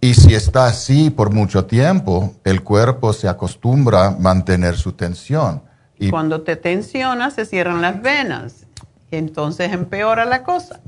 Y 0.00 0.14
si 0.14 0.34
está 0.34 0.66
así 0.66 1.10
por 1.10 1.32
mucho 1.32 1.64
tiempo, 1.64 2.34
el 2.44 2.62
cuerpo 2.62 3.12
se 3.12 3.28
acostumbra 3.28 4.06
a 4.06 4.10
mantener 4.10 4.76
su 4.76 4.92
tensión. 4.92 5.62
Y 5.98 6.10
cuando 6.10 6.42
te 6.42 6.56
tensiona, 6.56 7.30
se 7.30 7.46
cierran 7.46 7.80
las 7.80 8.02
venas. 8.02 8.66
Entonces 9.10 9.72
empeora 9.72 10.24
la 10.24 10.42
cosa. 10.42 10.80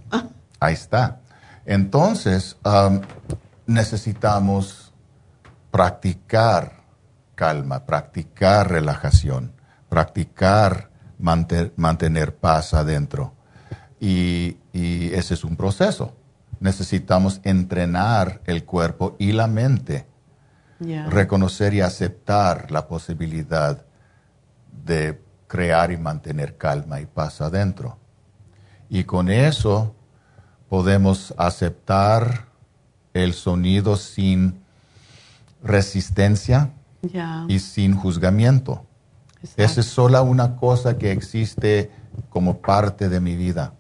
Ahí 0.60 0.74
está. 0.74 1.20
Entonces, 1.64 2.56
necesitamos 3.66 4.92
practicar 5.70 6.82
calma, 7.34 7.84
practicar 7.84 8.70
relajación, 8.70 9.52
practicar 9.88 10.90
mantener 11.18 12.36
paz 12.36 12.74
adentro. 12.74 13.32
Y, 14.00 14.56
ese 14.72 15.34
es 15.34 15.44
un 15.44 15.56
proceso. 15.56 16.14
Necesitamos 16.60 17.40
entrenar 17.44 18.42
el 18.44 18.64
cuerpo 18.64 19.16
y 19.18 19.32
la 19.32 19.46
mente, 19.46 20.06
reconocer 21.08 21.72
y 21.72 21.80
aceptar 21.80 22.70
la 22.70 22.86
posibilidad 22.86 23.84
de 24.84 25.22
crear 25.46 25.90
y 25.92 25.96
mantener 25.96 26.56
calma 26.56 27.00
y 27.00 27.06
paz 27.06 27.40
adentro. 27.40 27.98
Y 28.90 29.04
con 29.04 29.30
eso 29.30 29.94
podemos 30.68 31.34
aceptar 31.38 32.46
el 33.14 33.32
sonido 33.32 33.96
sin 33.96 34.60
resistencia 35.62 36.70
y 37.48 37.58
sin 37.60 37.96
juzgamiento. 37.96 38.85
Esa 39.56 39.80
es 39.80 39.86
solo 39.86 40.22
una 40.22 40.56
cosa 40.56 40.98
que 40.98 41.12
existe 41.12 41.90
como 42.28 42.58
parte 42.58 43.08
de 43.08 43.20
mi 43.20 43.36
vida. 43.36 43.74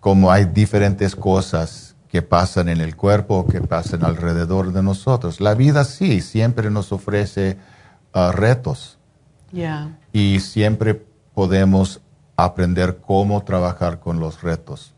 Como 0.00 0.30
hay 0.30 0.44
diferentes 0.44 1.16
cosas 1.16 1.96
que 2.08 2.22
pasan 2.22 2.68
en 2.68 2.80
el 2.80 2.94
cuerpo, 2.94 3.46
que 3.46 3.60
pasan 3.60 4.04
alrededor 4.04 4.72
de 4.72 4.82
nosotros. 4.82 5.40
La 5.40 5.54
vida 5.54 5.84
sí, 5.84 6.20
siempre 6.20 6.70
nos 6.70 6.92
ofrece 6.92 7.56
uh, 8.14 8.30
retos. 8.30 8.98
Y 10.12 10.40
siempre 10.40 10.94
podemos 11.34 12.00
aprender 12.36 12.98
cómo 12.98 13.42
trabajar 13.42 14.00
con 14.00 14.20
los 14.20 14.42
retos. 14.42 14.94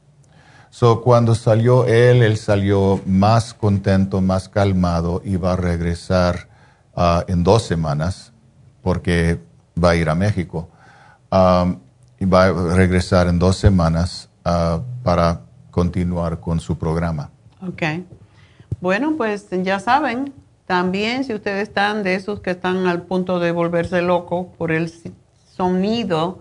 So, 0.71 1.01
cuando 1.01 1.35
salió 1.35 1.87
él, 1.87 2.23
él 2.23 2.37
salió 2.37 3.01
más 3.07 3.55
contento, 3.55 4.21
más 4.21 4.49
calmado 4.49 5.23
y 5.25 5.37
va 5.37 5.55
a 5.55 5.57
regresar 5.57 6.49
uh, 6.95 7.21
en 7.29 7.43
dos 7.43 7.63
semanas 7.63 8.33
porque 8.87 9.41
va 9.83 9.91
a 9.91 9.97
ir 9.97 10.09
a 10.09 10.15
México 10.15 10.69
y 12.21 12.25
va 12.25 12.45
a 12.45 12.53
regresar 12.77 13.27
en 13.27 13.37
dos 13.37 13.57
semanas 13.57 14.29
uh, 14.45 14.81
para 15.03 15.41
continuar 15.73 16.39
con 16.39 16.61
su 16.61 16.79
programa. 16.79 17.31
Ok. 17.67 17.83
Bueno, 18.81 19.15
pues 19.17 19.49
ya 19.51 19.81
saben, 19.81 20.33
también 20.67 21.25
si 21.25 21.35
ustedes 21.35 21.69
están 21.69 22.05
de 22.05 22.15
esos 22.15 22.39
que 22.39 22.53
están 22.53 22.87
al 22.87 23.03
punto 23.03 23.41
de 23.41 23.51
volverse 23.51 24.03
locos 24.03 24.47
por 24.57 24.71
el 24.71 24.93
sonido, 25.57 26.39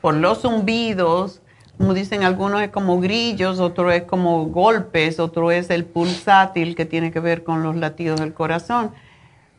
por 0.00 0.14
los 0.14 0.40
zumbidos, 0.40 1.42
como 1.76 1.92
dicen 1.92 2.24
algunos 2.24 2.62
es 2.62 2.70
como 2.70 3.02
grillos, 3.02 3.60
otro 3.60 3.92
es 3.92 4.04
como 4.04 4.46
golpes, 4.46 5.20
otro 5.20 5.50
es 5.50 5.68
el 5.68 5.84
pulsátil 5.84 6.74
que 6.74 6.86
tiene 6.86 7.12
que 7.12 7.20
ver 7.20 7.44
con 7.44 7.62
los 7.62 7.76
latidos 7.76 8.18
del 8.18 8.32
corazón. 8.32 8.92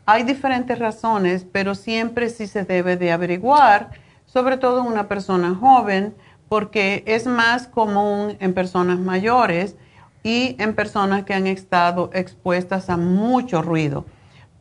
Hay 0.06 0.24
diferentes 0.24 0.78
razones, 0.80 1.46
pero 1.50 1.76
siempre 1.76 2.30
sí 2.30 2.48
se 2.48 2.66
debe 2.66 2.98
de 2.98 3.12
averiguar, 3.12 3.92
sobre 4.26 4.58
todo 4.58 4.82
en 4.82 4.88
una 4.88 5.08
persona 5.08 5.56
joven, 5.56 6.14
porque 6.50 7.04
es 7.08 7.26
más 7.26 7.68
común 7.68 8.36
en 8.40 8.54
personas 8.54 9.00
mayores 9.00 9.76
y 10.22 10.56
en 10.60 10.76
personas 10.76 11.24
que 11.24 11.34
han 11.34 11.48
estado 11.48 12.10
expuestas 12.14 12.90
a 12.90 12.98
mucho 12.98 13.62
ruido. 13.62 14.06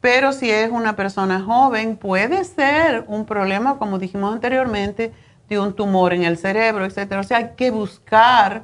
Pero 0.01 0.32
si 0.32 0.51
es 0.51 0.70
una 0.70 0.97
persona 0.97 1.40
joven, 1.40 1.97
puede 1.97 2.44
ser 2.44 3.05
un 3.09 3.24
problema, 3.24 3.78
como 3.78 3.98
dijimos 3.98 4.32
anteriormente, 4.32 5.12
de 5.48 5.59
un 5.59 5.74
tumor 5.74 6.12
en 6.12 6.24
el 6.24 6.39
cerebro, 6.39 6.85
etcétera. 6.85 7.20
O 7.20 7.24
sea, 7.24 7.39
hay 7.39 7.51
que 7.56 7.70
buscar 7.70 8.62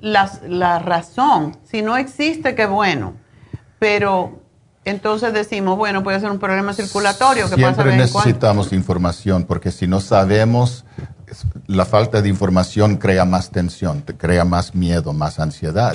la 0.00 0.78
razón. 0.78 1.56
Si 1.64 1.82
no 1.82 1.96
existe, 1.96 2.54
qué 2.54 2.66
bueno. 2.66 3.14
Pero 3.78 4.40
entonces 4.84 5.32
decimos, 5.32 5.76
bueno, 5.76 6.02
puede 6.02 6.20
ser 6.20 6.30
un 6.30 6.38
problema 6.38 6.72
circulatorio. 6.72 7.48
Que 7.48 7.56
Siempre 7.56 7.96
necesitamos 7.96 8.72
información, 8.72 9.44
porque 9.44 9.70
si 9.70 9.86
no 9.86 10.00
sabemos, 10.00 10.84
la 11.66 11.84
falta 11.84 12.22
de 12.22 12.28
información 12.28 12.96
crea 12.96 13.24
más 13.24 13.50
tensión, 13.50 14.02
crea 14.02 14.44
más 14.44 14.74
miedo, 14.74 15.12
más 15.12 15.38
ansiedad. 15.38 15.94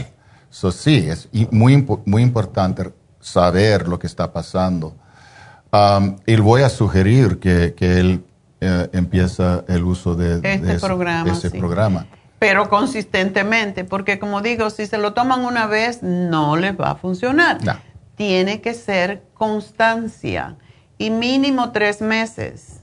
Eso 0.52 0.72
sí, 0.72 1.08
es 1.10 1.30
muy, 1.52 1.86
muy 2.06 2.22
importante 2.22 2.94
saber 3.20 3.88
lo 3.88 3.98
que 3.98 4.08
está 4.08 4.32
pasando. 4.32 4.96
Um, 5.72 6.18
y 6.26 6.36
voy 6.38 6.62
a 6.62 6.70
sugerir 6.70 7.40
que, 7.40 7.74
que 7.76 8.00
él 8.00 8.24
eh, 8.62 8.90
empieza 8.94 9.66
el 9.68 9.84
uso 9.84 10.16
de, 10.16 10.40
este 10.44 10.80
programa, 10.80 11.32
ese 11.32 11.52
programa. 11.52 12.06
Pero 12.40 12.70
consistentemente, 12.70 13.84
porque 13.84 14.18
como 14.20 14.42
digo, 14.42 14.70
si 14.70 14.86
se 14.86 14.98
lo 14.98 15.14
toman 15.14 15.44
una 15.44 15.68
vez, 15.68 16.04
no 16.04 16.56
les 16.56 16.80
va 16.80 16.92
a 16.92 16.96
funcionar. 16.96 17.60
Tiene 18.16 18.62
que 18.62 18.74
ser 18.74 19.24
constancia 19.34 20.56
y 20.98 21.10
mínimo 21.10 21.72
tres 21.72 22.02
meses. 22.02 22.82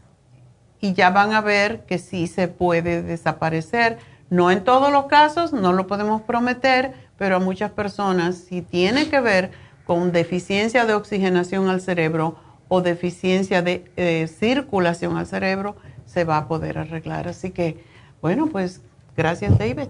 Y 0.81 0.95
ya 0.95 1.11
van 1.11 1.33
a 1.33 1.41
ver 1.41 1.85
que 1.87 1.99
sí 1.99 2.27
se 2.27 2.49
puede 2.49 3.03
desaparecer. 3.03 3.99
No 4.31 4.51
en 4.51 4.65
todos 4.65 4.91
los 4.93 5.07
casos, 5.07 5.53
no 5.53 5.73
lo 5.73 5.87
podemos 5.87 6.23
prometer, 6.23 6.95
pero 7.19 7.37
a 7.37 7.39
muchas 7.39 7.71
personas, 7.71 8.37
si 8.37 8.63
tiene 8.63 9.09
que 9.09 9.21
ver 9.21 9.53
con 9.87 10.13
deficiencia 10.13 10.87
de 10.87 10.95
oxigenación 10.95 11.69
al 11.69 11.81
cerebro 11.81 12.37
o 12.69 12.81
deficiencia 12.81 13.63
de 13.63 13.91
eh, 13.97 14.27
circulación 14.27 15.17
al 15.17 15.27
cerebro, 15.27 15.77
se 16.07 16.25
va 16.25 16.39
a 16.39 16.49
poder 16.49 16.79
arreglar. 16.79 17.29
Así 17.29 17.51
que, 17.51 17.85
bueno, 18.21 18.49
pues 18.49 18.81
gracias 19.17 19.59
David. 19.59 19.89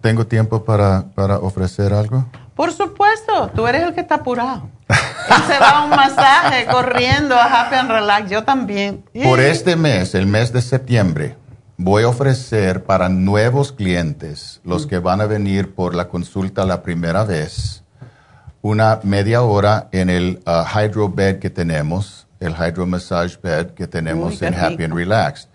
¿Tengo 0.00 0.26
tiempo 0.26 0.64
para, 0.64 1.06
para 1.14 1.38
ofrecer 1.38 1.92
algo? 1.92 2.26
Por 2.54 2.72
supuesto, 2.72 3.50
tú 3.54 3.66
eres 3.66 3.82
el 3.82 3.94
que 3.94 4.00
está 4.00 4.16
apurado. 4.16 4.68
Él 4.88 5.42
se 5.46 5.58
va 5.58 5.80
a 5.80 5.84
un 5.84 5.90
masaje 5.90 6.66
corriendo 6.66 7.34
a 7.34 7.44
Happy 7.44 7.74
and 7.76 7.90
Relax, 7.90 8.30
yo 8.30 8.44
también. 8.44 9.04
Por 9.22 9.40
este 9.40 9.76
mes, 9.76 10.14
el 10.14 10.26
mes 10.26 10.52
de 10.52 10.62
septiembre, 10.62 11.36
voy 11.76 12.04
a 12.04 12.08
ofrecer 12.08 12.84
para 12.84 13.08
nuevos 13.08 13.72
clientes, 13.72 14.60
los 14.64 14.86
que 14.86 14.98
van 14.98 15.20
a 15.20 15.26
venir 15.26 15.74
por 15.74 15.94
la 15.94 16.08
consulta 16.08 16.64
la 16.64 16.82
primera 16.82 17.24
vez, 17.24 17.82
una 18.62 19.00
media 19.02 19.42
hora 19.42 19.88
en 19.92 20.08
el 20.10 20.42
uh, 20.46 20.64
hydro 20.78 21.08
bed 21.08 21.38
que 21.38 21.50
tenemos, 21.50 22.26
el 22.40 22.54
hydro 22.54 22.86
massage 22.86 23.36
bed 23.42 23.70
que 23.70 23.86
tenemos 23.86 24.40
en 24.42 24.54
Happy 24.54 24.84
and 24.84 24.94
Relaxed. 24.94 25.48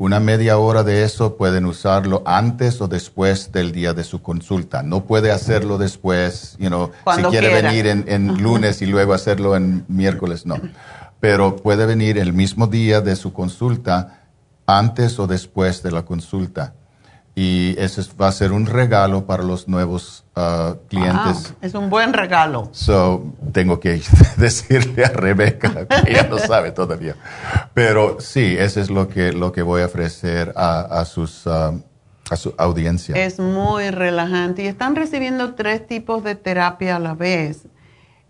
Una 0.00 0.18
media 0.18 0.56
hora 0.56 0.82
de 0.82 1.04
eso 1.04 1.36
pueden 1.36 1.66
usarlo 1.66 2.22
antes 2.24 2.80
o 2.80 2.88
después 2.88 3.52
del 3.52 3.70
día 3.70 3.92
de 3.92 4.02
su 4.02 4.22
consulta. 4.22 4.82
No 4.82 5.04
puede 5.04 5.30
hacerlo 5.30 5.76
después, 5.76 6.56
you 6.58 6.68
know, 6.68 6.90
si 7.14 7.22
quiere 7.24 7.52
venir 7.52 7.86
en, 7.86 8.06
en 8.08 8.42
lunes 8.42 8.80
y 8.80 8.86
luego 8.86 9.12
hacerlo 9.12 9.54
en 9.56 9.84
miércoles, 9.88 10.46
no. 10.46 10.56
Pero 11.20 11.56
puede 11.56 11.84
venir 11.84 12.16
el 12.16 12.32
mismo 12.32 12.66
día 12.66 13.02
de 13.02 13.14
su 13.14 13.34
consulta, 13.34 14.22
antes 14.64 15.18
o 15.18 15.26
después 15.26 15.82
de 15.82 15.90
la 15.92 16.06
consulta 16.06 16.72
y 17.42 17.74
ese 17.78 18.02
va 18.20 18.28
a 18.28 18.32
ser 18.32 18.52
un 18.52 18.66
regalo 18.66 19.24
para 19.24 19.42
los 19.42 19.66
nuevos 19.66 20.26
uh, 20.36 20.74
clientes. 20.88 21.54
es 21.62 21.72
un 21.72 21.88
buen 21.88 22.12
regalo. 22.12 22.68
So, 22.72 23.32
tengo 23.52 23.80
que 23.80 24.02
decirle 24.36 25.06
a 25.06 25.08
Rebeca, 25.08 25.86
que 25.86 26.10
ella 26.12 26.26
no 26.28 26.36
sabe 26.36 26.70
todavía. 26.70 27.16
Pero 27.72 28.20
sí, 28.20 28.56
eso 28.58 28.78
es 28.82 28.90
lo 28.90 29.08
que, 29.08 29.32
lo 29.32 29.52
que 29.52 29.62
voy 29.62 29.80
a 29.80 29.86
ofrecer 29.86 30.52
a, 30.54 31.02
sus, 31.06 31.46
uh, 31.46 31.80
a 32.28 32.36
su 32.36 32.54
audiencia. 32.58 33.14
Es 33.16 33.38
muy 33.38 33.88
relajante 33.88 34.64
y 34.64 34.66
están 34.66 34.94
recibiendo 34.94 35.54
tres 35.54 35.86
tipos 35.86 36.22
de 36.22 36.34
terapia 36.34 36.96
a 36.96 36.98
la 36.98 37.14
vez. 37.14 37.62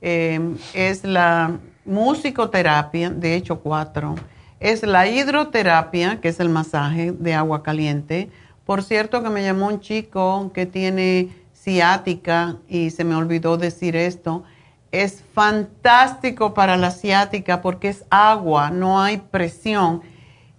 Em, 0.00 0.56
es 0.72 1.02
la 1.02 1.58
musicoterapia, 1.84 3.10
de 3.10 3.34
hecho 3.34 3.58
cuatro. 3.58 4.14
Es 4.60 4.84
la 4.84 5.08
hidroterapia, 5.08 6.20
que 6.20 6.28
es 6.28 6.38
el 6.38 6.48
masaje 6.48 7.10
de 7.10 7.34
agua 7.34 7.64
caliente 7.64 8.30
por 8.70 8.84
cierto 8.84 9.20
que 9.20 9.30
me 9.30 9.42
llamó 9.42 9.66
un 9.66 9.80
chico 9.80 10.52
que 10.54 10.64
tiene 10.64 11.30
ciática 11.52 12.58
y 12.68 12.90
se 12.90 13.02
me 13.02 13.16
olvidó 13.16 13.56
decir 13.56 13.96
esto. 13.96 14.44
Es 14.92 15.24
fantástico 15.34 16.54
para 16.54 16.76
la 16.76 16.92
ciática 16.92 17.62
porque 17.62 17.88
es 17.88 18.04
agua, 18.10 18.70
no 18.70 19.02
hay 19.02 19.16
presión. 19.16 20.02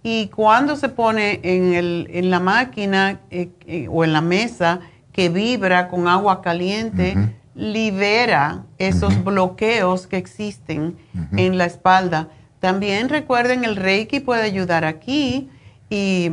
Y 0.02 0.26
cuando 0.26 0.76
se 0.76 0.90
pone 0.90 1.40
en, 1.42 1.72
el, 1.72 2.06
en 2.10 2.28
la 2.28 2.38
máquina 2.38 3.20
eh, 3.30 3.48
eh, 3.66 3.88
o 3.90 4.04
en 4.04 4.12
la 4.12 4.20
mesa 4.20 4.80
que 5.10 5.30
vibra 5.30 5.88
con 5.88 6.06
agua 6.06 6.42
caliente, 6.42 7.16
libera 7.54 8.66
esos 8.76 9.24
bloqueos 9.24 10.06
que 10.06 10.18
existen 10.18 10.98
en 11.34 11.56
la 11.56 11.64
espalda. 11.64 12.28
También 12.60 13.08
recuerden, 13.08 13.64
el 13.64 13.74
Reiki 13.74 14.20
puede 14.20 14.42
ayudar 14.42 14.84
aquí 14.84 15.48
y 15.88 16.30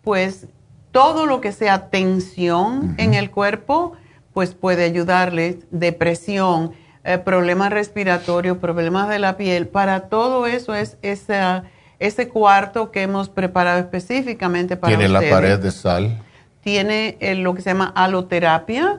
pues 0.00 0.46
todo 0.98 1.26
lo 1.26 1.40
que 1.40 1.52
sea 1.52 1.90
tensión 1.90 2.96
en 2.98 3.14
el 3.14 3.30
cuerpo, 3.30 3.92
pues 4.34 4.54
puede 4.54 4.82
ayudarles, 4.82 5.58
depresión, 5.70 6.72
eh, 7.04 7.18
problemas 7.18 7.70
respiratorios, 7.70 8.58
problemas 8.58 9.08
de 9.08 9.20
la 9.20 9.36
piel. 9.36 9.68
Para 9.68 10.08
todo 10.08 10.48
eso 10.48 10.74
es 10.74 10.96
ese 11.00 12.28
cuarto 12.28 12.90
que 12.90 13.02
hemos 13.02 13.28
preparado 13.28 13.78
específicamente 13.78 14.76
para 14.76 14.96
Tiene 14.96 15.08
la 15.08 15.20
pared 15.20 15.60
de 15.60 15.70
sal. 15.70 16.20
Tiene 16.62 17.16
eh, 17.20 17.36
lo 17.36 17.54
que 17.54 17.62
se 17.62 17.70
llama 17.70 17.92
aloterapia, 17.94 18.98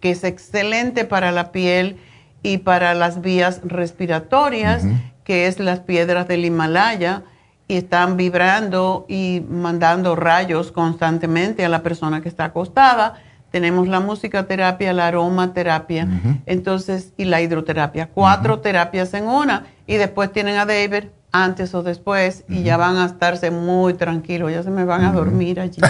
que 0.00 0.10
es 0.10 0.24
excelente 0.24 1.06
para 1.06 1.32
la 1.32 1.52
piel 1.52 1.96
y 2.42 2.58
para 2.58 2.92
las 2.92 3.22
vías 3.22 3.62
respiratorias, 3.64 4.84
que 5.24 5.46
es 5.46 5.58
las 5.58 5.80
piedras 5.80 6.28
del 6.28 6.44
Himalaya, 6.44 7.22
y 7.70 7.76
están 7.76 8.16
vibrando 8.16 9.06
y 9.08 9.44
mandando 9.48 10.16
rayos 10.16 10.72
constantemente 10.72 11.64
a 11.64 11.68
la 11.68 11.84
persona 11.84 12.20
que 12.20 12.28
está 12.28 12.46
acostada. 12.46 13.14
Tenemos 13.52 13.86
la 13.86 14.00
musicoterapia, 14.00 14.92
la 14.92 15.06
aromaterapia, 15.06 16.08
entonces, 16.46 17.12
y 17.16 17.26
la 17.26 17.40
hidroterapia. 17.40 18.08
Cuatro 18.12 18.58
terapias 18.58 19.14
en 19.14 19.28
una. 19.28 19.66
Y 19.86 19.98
después 19.98 20.32
tienen 20.32 20.56
a 20.56 20.66
David 20.66 21.04
antes 21.30 21.72
o 21.74 21.84
después 21.84 22.42
y 22.48 22.64
ya 22.64 22.76
van 22.76 22.96
a 22.96 23.06
estarse 23.06 23.52
muy 23.52 23.94
tranquilos, 23.94 24.50
ya 24.50 24.64
se 24.64 24.70
me 24.70 24.84
van 24.84 25.04
a 25.04 25.12
dormir 25.12 25.60
allí. 25.60 25.80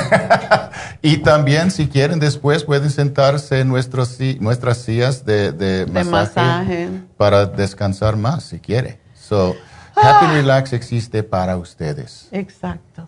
y 1.01 1.17
también 1.19 1.71
si 1.71 1.89
quieren 1.89 2.21
después 2.21 2.63
pueden 2.65 2.91
sentarse 2.91 3.61
en 3.61 3.69
nuestros, 3.69 4.19
nuestras 4.39 4.77
sillas 4.83 5.25
de, 5.25 5.87
masaje, 6.11 6.91
para 7.17 7.47
descansar 7.47 8.17
más 8.17 8.45
si 8.45 8.59
quiere. 8.59 9.01
So, 9.15 9.57
Happy 9.97 10.27
ah. 10.27 10.33
Relax 10.33 10.73
existe 10.73 11.23
para 11.23 11.57
ustedes. 11.57 12.29
Exacto. 12.33 13.07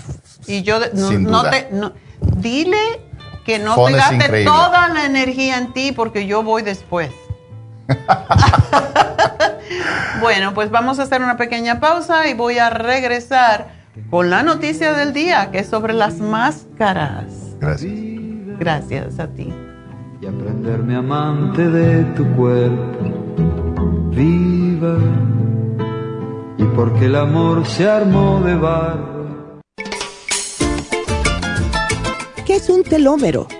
y 0.46 0.62
yo 0.62 0.78
no, 0.94 1.50
te 1.50 1.68
dile 2.36 3.00
que 3.44 3.58
no 3.58 3.84
te 3.84 3.92
gaste 3.92 4.44
toda 4.44 4.88
la 4.88 5.06
energía 5.06 5.58
en 5.58 5.72
ti 5.72 5.92
porque 5.92 6.26
yo 6.26 6.42
voy 6.42 6.62
después. 6.62 7.10
bueno, 10.20 10.54
pues 10.54 10.70
vamos 10.70 10.98
a 10.98 11.04
hacer 11.04 11.22
una 11.22 11.36
pequeña 11.36 11.80
pausa 11.80 12.28
y 12.28 12.34
voy 12.34 12.58
a 12.58 12.70
regresar 12.70 13.80
con 14.10 14.30
la 14.30 14.42
noticia 14.42 14.92
del 14.92 15.12
día, 15.12 15.50
que 15.50 15.60
es 15.60 15.68
sobre 15.68 15.92
las 15.92 16.18
máscaras. 16.18 17.26
Gracias. 17.60 17.92
Gracias 18.58 19.18
a 19.18 19.28
ti. 19.28 19.52
Y 20.22 20.26
aprenderme 20.26 20.96
amante 20.96 21.66
de 21.66 22.04
tu 22.14 22.26
cuerpo, 22.36 23.04
viva, 24.10 24.98
y 26.58 26.64
porque 26.76 27.06
el 27.06 27.16
amor 27.16 27.64
se 27.64 27.88
armó 27.88 28.42
de 28.44 28.54
barro 28.54 29.20
¿Qué 32.50 32.56
es 32.56 32.68
un 32.68 32.82
telómero? 32.82 33.46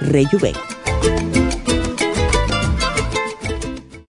Rejuven. 0.00 0.54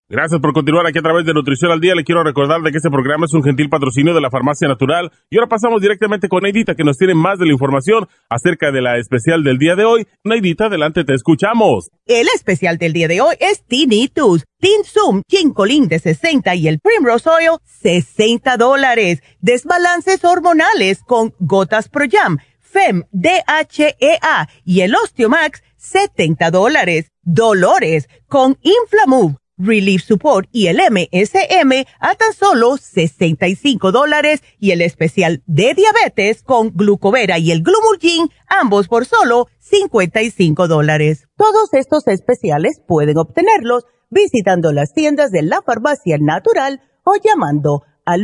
Gracias 0.10 0.40
por 0.40 0.54
continuar 0.54 0.88
aquí 0.88 1.00
a 1.00 1.02
través 1.02 1.26
de 1.26 1.34
Nutrición 1.34 1.70
al 1.70 1.82
Día. 1.82 1.94
Le 1.94 2.06
quiero 2.06 2.24
recordar 2.24 2.62
de 2.62 2.72
que 2.72 2.78
este 2.78 2.90
programa 2.90 3.26
es 3.26 3.34
un 3.34 3.44
gentil 3.44 3.68
patrocinio 3.68 4.14
de 4.14 4.22
la 4.22 4.30
Farmacia 4.30 4.66
Natural. 4.66 5.12
Y 5.30 5.38
ahora 5.38 5.50
pasamos 5.50 5.82
directamente 5.82 6.30
con 6.30 6.44
Neidita, 6.44 6.76
que 6.76 6.86
nos 6.86 6.98
tiene 6.98 7.14
más 7.14 7.40
de 7.40 7.46
la 7.46 7.52
información 7.52 8.08
acerca 8.30 8.72
de 8.72 8.82
la 8.82 8.98
especial 9.00 9.44
del 9.44 9.58
día 9.58 9.76
de 9.76 9.84
hoy. 9.84 10.08
Neidita, 10.24 10.68
adelante, 10.68 11.04
te 11.04 11.14
escuchamos. 11.14 11.90
El 12.06 12.28
especial 12.34 12.78
del 12.78 12.94
día 12.94 13.10
de 13.10 13.20
hoy 13.20 13.36
es 13.42 13.66
Tinnitus, 13.66 14.46
Zoom, 14.86 15.24
Chincolin 15.30 15.90
de 15.90 16.00
60 16.00 16.56
y 16.56 16.70
el 16.70 16.80
Primrose 16.80 17.30
Oil, 17.30 17.58
60 17.66 18.56
dólares. 18.56 19.22
Desbalances 19.42 20.24
hormonales 20.24 21.04
con 21.06 21.34
Gotas 21.40 21.90
Pro 21.90 22.06
Jam, 22.10 22.38
FEM, 22.62 23.04
DHEA 23.12 24.48
y 24.64 24.82
el 24.82 24.96
Osteomax, 24.96 25.64
70 25.88 26.52
dólares. 26.52 27.12
Dolores 27.24 28.10
con 28.28 28.58
Inflamove 28.62 29.38
Relief 29.58 30.04
Support 30.04 30.50
y 30.52 30.68
el 30.68 30.78
MSM 30.78 31.86
a 32.00 32.14
tan 32.16 32.34
solo 32.34 32.78
65 32.78 33.92
dólares 33.92 34.42
y 34.60 34.72
el 34.72 34.82
especial 34.82 35.44
de 35.48 35.74
diabetes 35.74 36.44
con 36.44 36.72
glucovera 36.76 37.40
y 37.40 37.52
el 37.52 37.64
glumulgin, 37.64 38.30
ambos 38.48 38.88
por 38.88 39.06
solo 39.06 39.48
55 39.60 40.68
dólares. 40.68 41.28
Todos 41.36 41.74
estos 41.74 42.08
especiales 42.08 42.80
pueden 42.88 43.18
obtenerlos 43.18 43.86
visitando 44.10 44.72
las 44.72 44.94
tiendas 44.94 45.32
de 45.32 45.42
la 45.42 45.62
farmacia 45.64 46.18
natural 46.20 46.82
o 47.04 47.16
llamando 47.22 47.84
al 48.06 48.24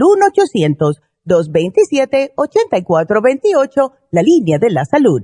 1-800-227-8428, 1.26 3.92
la 4.12 4.22
línea 4.22 4.60
de 4.60 4.70
la 4.70 4.86
salud. 4.86 5.24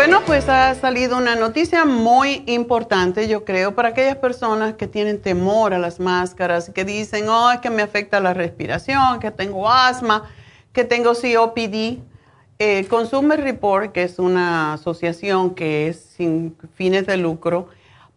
Bueno, 0.00 0.22
pues 0.24 0.48
ha 0.48 0.74
salido 0.76 1.18
una 1.18 1.36
noticia 1.36 1.84
muy 1.84 2.42
importante, 2.46 3.28
yo 3.28 3.44
creo, 3.44 3.74
para 3.74 3.90
aquellas 3.90 4.16
personas 4.16 4.72
que 4.72 4.86
tienen 4.86 5.20
temor 5.20 5.74
a 5.74 5.78
las 5.78 6.00
máscaras, 6.00 6.70
que 6.70 6.86
dicen, 6.86 7.28
oh, 7.28 7.50
es 7.52 7.60
que 7.60 7.68
me 7.68 7.82
afecta 7.82 8.18
la 8.18 8.32
respiración, 8.32 9.20
que 9.20 9.30
tengo 9.30 9.70
asma, 9.70 10.24
que 10.72 10.84
tengo 10.84 11.12
COPD. 11.12 11.98
Eh, 12.58 12.86
Consumer 12.88 13.42
Report, 13.42 13.92
que 13.92 14.04
es 14.04 14.18
una 14.18 14.72
asociación 14.72 15.54
que 15.54 15.88
es 15.88 16.00
sin 16.16 16.56
fines 16.74 17.04
de 17.04 17.18
lucro, 17.18 17.68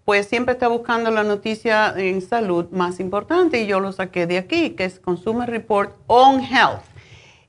pues 0.05 0.25
siempre 0.25 0.53
está 0.53 0.69
buscando 0.69 1.11
la 1.11 1.25
noticia 1.25 1.93
en 1.97 2.21
salud 2.21 2.67
más 2.71 3.01
importante 3.01 3.61
y 3.61 3.67
yo 3.67 3.81
lo 3.81 3.91
saqué 3.91 4.25
de 4.25 4.37
aquí, 4.37 4.69
que 4.69 4.85
es 4.85 5.01
Consumer 5.01 5.49
Report 5.49 5.93
on 6.07 6.39
Health. 6.39 6.85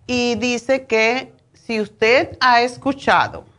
Y 0.08 0.34
dice 0.34 0.86
que 0.86 1.30
si 1.52 1.80
usted 1.80 2.36
ha 2.40 2.62
escuchado 2.62 3.53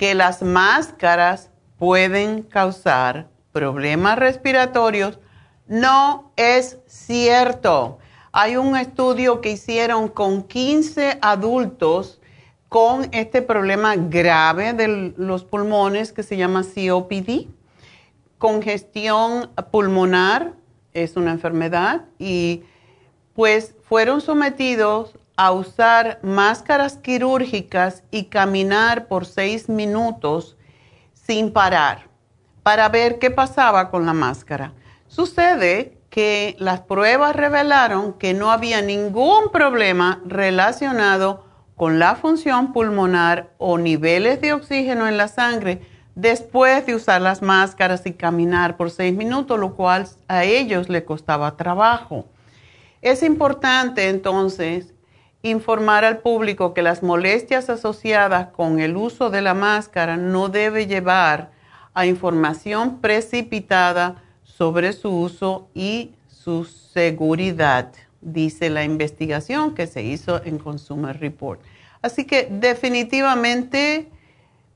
que 0.00 0.14
las 0.14 0.40
máscaras 0.40 1.50
pueden 1.76 2.42
causar 2.42 3.28
problemas 3.52 4.18
respiratorios 4.18 5.18
no 5.66 6.32
es 6.36 6.78
cierto. 6.86 7.98
Hay 8.32 8.56
un 8.56 8.78
estudio 8.78 9.42
que 9.42 9.50
hicieron 9.50 10.08
con 10.08 10.44
15 10.44 11.18
adultos 11.20 12.18
con 12.70 13.10
este 13.12 13.42
problema 13.42 13.94
grave 13.94 14.72
de 14.72 15.12
los 15.18 15.44
pulmones 15.44 16.14
que 16.14 16.22
se 16.22 16.38
llama 16.38 16.62
COPD. 16.62 17.48
Congestión 18.38 19.50
pulmonar 19.70 20.54
es 20.94 21.18
una 21.18 21.32
enfermedad 21.32 22.06
y 22.18 22.62
pues 23.34 23.74
fueron 23.82 24.22
sometidos 24.22 25.18
a 25.40 25.52
usar 25.52 26.18
máscaras 26.22 26.98
quirúrgicas 26.98 28.02
y 28.10 28.24
caminar 28.24 29.08
por 29.08 29.24
seis 29.24 29.70
minutos 29.70 30.58
sin 31.14 31.50
parar 31.50 32.10
para 32.62 32.90
ver 32.90 33.18
qué 33.18 33.30
pasaba 33.30 33.90
con 33.90 34.04
la 34.04 34.12
máscara. 34.12 34.74
Sucede 35.08 35.96
que 36.10 36.56
las 36.58 36.80
pruebas 36.80 37.34
revelaron 37.34 38.12
que 38.12 38.34
no 38.34 38.52
había 38.52 38.82
ningún 38.82 39.50
problema 39.50 40.20
relacionado 40.26 41.46
con 41.74 41.98
la 41.98 42.16
función 42.16 42.74
pulmonar 42.74 43.54
o 43.56 43.78
niveles 43.78 44.42
de 44.42 44.52
oxígeno 44.52 45.08
en 45.08 45.16
la 45.16 45.28
sangre 45.28 45.80
después 46.14 46.84
de 46.84 46.96
usar 46.96 47.22
las 47.22 47.40
máscaras 47.40 48.04
y 48.04 48.12
caminar 48.12 48.76
por 48.76 48.90
seis 48.90 49.16
minutos, 49.16 49.58
lo 49.58 49.74
cual 49.74 50.06
a 50.28 50.44
ellos 50.44 50.90
le 50.90 51.06
costaba 51.06 51.56
trabajo. 51.56 52.26
Es 53.00 53.22
importante 53.22 54.10
entonces 54.10 54.92
informar 55.42 56.04
al 56.04 56.18
público 56.18 56.74
que 56.74 56.82
las 56.82 57.02
molestias 57.02 57.70
asociadas 57.70 58.48
con 58.48 58.80
el 58.80 58.96
uso 58.96 59.30
de 59.30 59.42
la 59.42 59.54
máscara 59.54 60.16
no 60.16 60.48
debe 60.48 60.86
llevar 60.86 61.50
a 61.94 62.06
información 62.06 63.00
precipitada 63.00 64.22
sobre 64.44 64.92
su 64.92 65.10
uso 65.10 65.68
y 65.74 66.12
su 66.28 66.64
seguridad, 66.64 67.92
dice 68.20 68.70
la 68.70 68.84
investigación 68.84 69.74
que 69.74 69.86
se 69.86 70.02
hizo 70.02 70.44
en 70.44 70.58
Consumer 70.58 71.18
Report. 71.18 71.60
Así 72.02 72.24
que 72.24 72.48
definitivamente 72.50 74.08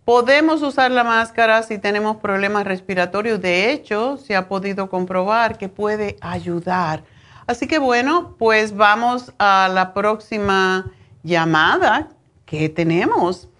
podemos 0.04 0.62
usar 0.62 0.90
la 0.90 1.04
máscara 1.04 1.62
si 1.62 1.78
tenemos 1.78 2.16
problemas 2.16 2.64
respiratorios. 2.64 3.40
De 3.40 3.70
hecho, 3.70 4.16
se 4.18 4.36
ha 4.36 4.48
podido 4.48 4.88
comprobar 4.88 5.56
que 5.56 5.68
puede 5.68 6.16
ayudar. 6.20 7.02
Así 7.46 7.66
que 7.66 7.78
bueno, 7.78 8.36
pues 8.38 8.74
vamos 8.74 9.34
a 9.38 9.68
la 9.72 9.92
próxima 9.92 10.90
llamada 11.22 12.08
que 12.46 12.70
tenemos 12.70 13.50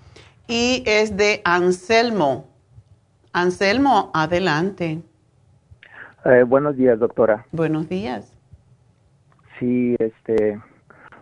y 0.48 0.82
es 0.86 1.18
de 1.18 1.42
Anselmo. 1.44 2.48
Anselmo, 3.34 4.10
adelante. 4.14 5.02
Eh, 6.24 6.44
buenos 6.44 6.76
días, 6.78 6.98
doctora. 6.98 7.44
Buenos 7.52 7.86
días. 7.88 8.32
Sí, 9.58 9.96
este, 9.98 10.58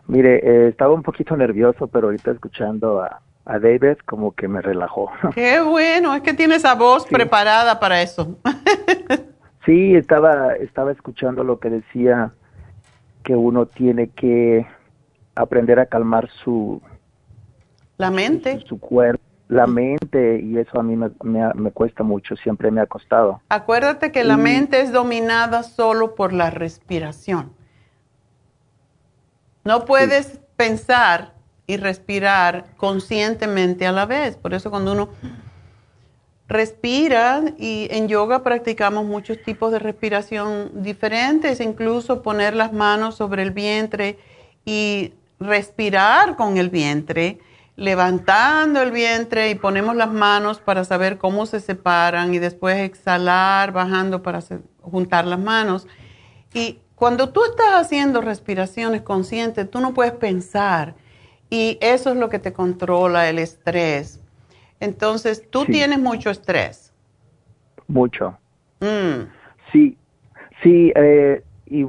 mire, 0.06 0.36
eh, 0.36 0.68
estaba 0.68 0.94
un 0.94 1.02
poquito 1.02 1.36
nervioso, 1.36 1.88
pero 1.88 2.08
ahorita 2.08 2.30
escuchando 2.30 3.02
a, 3.02 3.20
David 3.44 3.96
como 4.06 4.36
que 4.36 4.46
me 4.46 4.62
relajó. 4.62 5.10
Qué 5.34 5.60
bueno, 5.60 6.14
es 6.14 6.22
que 6.22 6.32
tiene 6.32 6.54
esa 6.54 6.76
voz 6.76 7.06
preparada 7.06 7.80
para 7.80 8.00
eso. 8.00 8.38
sí, 9.66 9.96
estaba, 9.96 10.54
estaba 10.54 10.92
escuchando 10.92 11.42
lo 11.42 11.58
que 11.58 11.68
decía 11.68 12.32
que 13.22 13.36
uno 13.36 13.66
tiene 13.66 14.08
que 14.08 14.66
aprender 15.34 15.78
a 15.78 15.86
calmar 15.86 16.28
su 16.44 16.80
la 17.96 18.10
mente, 18.10 18.62
su 18.66 18.78
cuerpo 18.78 19.22
la 19.52 19.66
mente 19.66 20.40
y 20.40 20.56
eso 20.56 20.80
a 20.80 20.82
mí 20.82 20.96
me, 20.96 21.10
me, 21.22 21.70
cuesta 21.72 22.02
mucho, 22.02 22.36
siempre 22.36 22.70
me 22.70 22.80
ha 22.80 22.86
costado. 22.86 23.42
Acuérdate 23.50 24.10
que 24.10 24.24
la 24.24 24.38
mente 24.38 24.80
es 24.80 24.92
dominada 24.92 25.62
solo 25.62 26.14
por 26.14 26.32
la 26.32 26.48
respiración. 26.48 27.52
No 29.64 29.84
puedes 29.84 30.40
pensar 30.56 31.34
y 31.66 31.76
respirar 31.76 32.64
conscientemente 32.78 33.86
a 33.86 33.92
la 33.92 34.06
vez. 34.06 34.36
Por 34.36 34.54
eso 34.54 34.70
cuando 34.70 34.92
uno 34.92 35.10
respira 36.52 37.42
y 37.58 37.88
en 37.90 38.08
yoga 38.08 38.42
practicamos 38.42 39.04
muchos 39.04 39.42
tipos 39.42 39.72
de 39.72 39.78
respiración 39.78 40.82
diferentes, 40.82 41.60
incluso 41.60 42.22
poner 42.22 42.54
las 42.54 42.72
manos 42.72 43.16
sobre 43.16 43.42
el 43.42 43.50
vientre 43.50 44.18
y 44.64 45.12
respirar 45.40 46.36
con 46.36 46.58
el 46.58 46.70
vientre 46.70 47.40
levantando 47.76 48.82
el 48.82 48.90
vientre 48.90 49.50
y 49.50 49.54
ponemos 49.54 49.96
las 49.96 50.12
manos 50.12 50.60
para 50.60 50.84
saber 50.84 51.18
cómo 51.18 51.46
se 51.46 51.60
separan 51.60 52.34
y 52.34 52.38
después 52.38 52.78
exhalar, 52.78 53.72
bajando 53.72 54.22
para 54.22 54.40
juntar 54.82 55.26
las 55.26 55.38
manos. 55.38 55.86
Y 56.52 56.78
cuando 56.94 57.30
tú 57.30 57.44
estás 57.44 57.72
haciendo 57.74 58.20
respiraciones 58.20 59.02
conscientes, 59.02 59.70
tú 59.70 59.80
no 59.80 59.94
puedes 59.94 60.12
pensar 60.12 60.94
y 61.50 61.78
eso 61.80 62.10
es 62.10 62.16
lo 62.16 62.28
que 62.28 62.38
te 62.38 62.52
controla 62.52 63.28
el 63.28 63.38
estrés. 63.38 64.21
Entonces, 64.82 65.48
tú 65.48 65.64
tienes 65.64 66.00
mucho 66.00 66.30
estrés. 66.30 66.92
Mucho. 67.86 68.36
Mm. 68.80 69.30
Sí, 69.70 69.96
sí, 70.62 70.92
eh, 70.96 71.42
y 71.66 71.86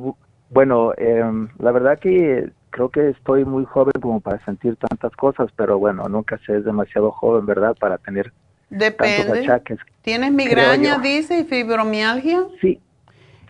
bueno, 0.52 0.94
em, 0.98 1.49
la 1.57 1.72
verdad 1.72 1.98
que 1.98 2.52
creo 2.70 2.90
que 2.90 3.10
estoy 3.10 3.45
muy 3.45 3.65
joven 3.65 3.94
como 3.99 4.20
para 4.20 4.44
sentir 4.45 4.76
tantas 4.76 5.11
cosas, 5.15 5.49
pero 5.56 5.80
bueno, 5.80 6.07
nunca 6.07 6.40
se 6.45 6.57
es 6.57 6.65
demasiado 6.65 7.11
joven, 7.11 7.48
¿verdad? 7.48 7.76
Para 7.80 7.98
tener 7.98 8.32
tantos 8.70 9.28
achaques. 9.30 9.80
¿Tienes 10.03 10.32
migraña, 10.32 10.99
dice, 10.99 11.40
y 11.40 11.44
fibromialgia? 11.45 12.44
Sí, 12.61 12.80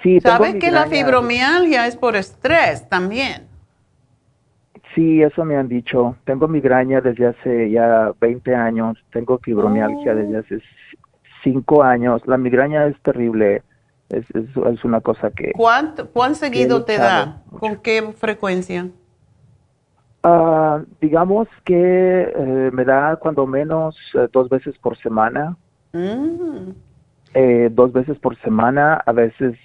sí. 0.01 0.21
¿Sabes 0.21 0.55
que 0.55 0.71
la 0.71 0.87
fibromialgia 0.87 1.85
es 1.85 1.97
por 1.97 2.15
estrés 2.15 2.87
también? 2.87 3.52
Sí, 4.95 5.21
eso 5.21 5.43
me 5.45 5.55
han 5.55 5.67
dicho. 5.67 6.15
Tengo 6.25 6.47
migraña 6.47 7.01
desde 7.01 7.27
hace 7.27 7.71
ya 7.71 8.11
20 8.19 8.55
años, 8.55 8.97
tengo 9.11 9.39
fibromialgia 9.39 10.13
oh. 10.13 10.15
desde 10.15 10.37
hace 10.37 10.59
5 11.43 11.83
años. 11.83 12.21
La 12.25 12.37
migraña 12.37 12.85
es 12.87 12.99
terrible. 13.01 13.63
Es, 14.09 14.25
es, 14.35 14.83
una 14.83 15.01
cosa 15.01 15.31
que... 15.31 15.53
¿Cuánto, 15.53 16.07
¿Cuán 16.09 16.35
seguido 16.35 16.83
te 16.83 16.97
da? 16.97 17.41
¿Con 17.59 17.77
qué 17.77 18.13
frecuencia? 18.15 18.89
Uh, 20.23 20.85
digamos 21.01 21.47
que 21.65 22.33
eh, 22.35 22.69
me 22.71 22.85
da 22.85 23.17
cuando 23.17 23.45
menos 23.45 23.97
eh, 24.13 24.27
dos 24.31 24.47
veces 24.49 24.77
por 24.77 24.97
semana. 24.97 25.57
Mm. 25.91 26.71
Eh, 27.33 27.69
dos 27.71 27.91
veces 27.91 28.17
por 28.19 28.39
semana, 28.41 29.01
a 29.05 29.11
veces, 29.11 29.57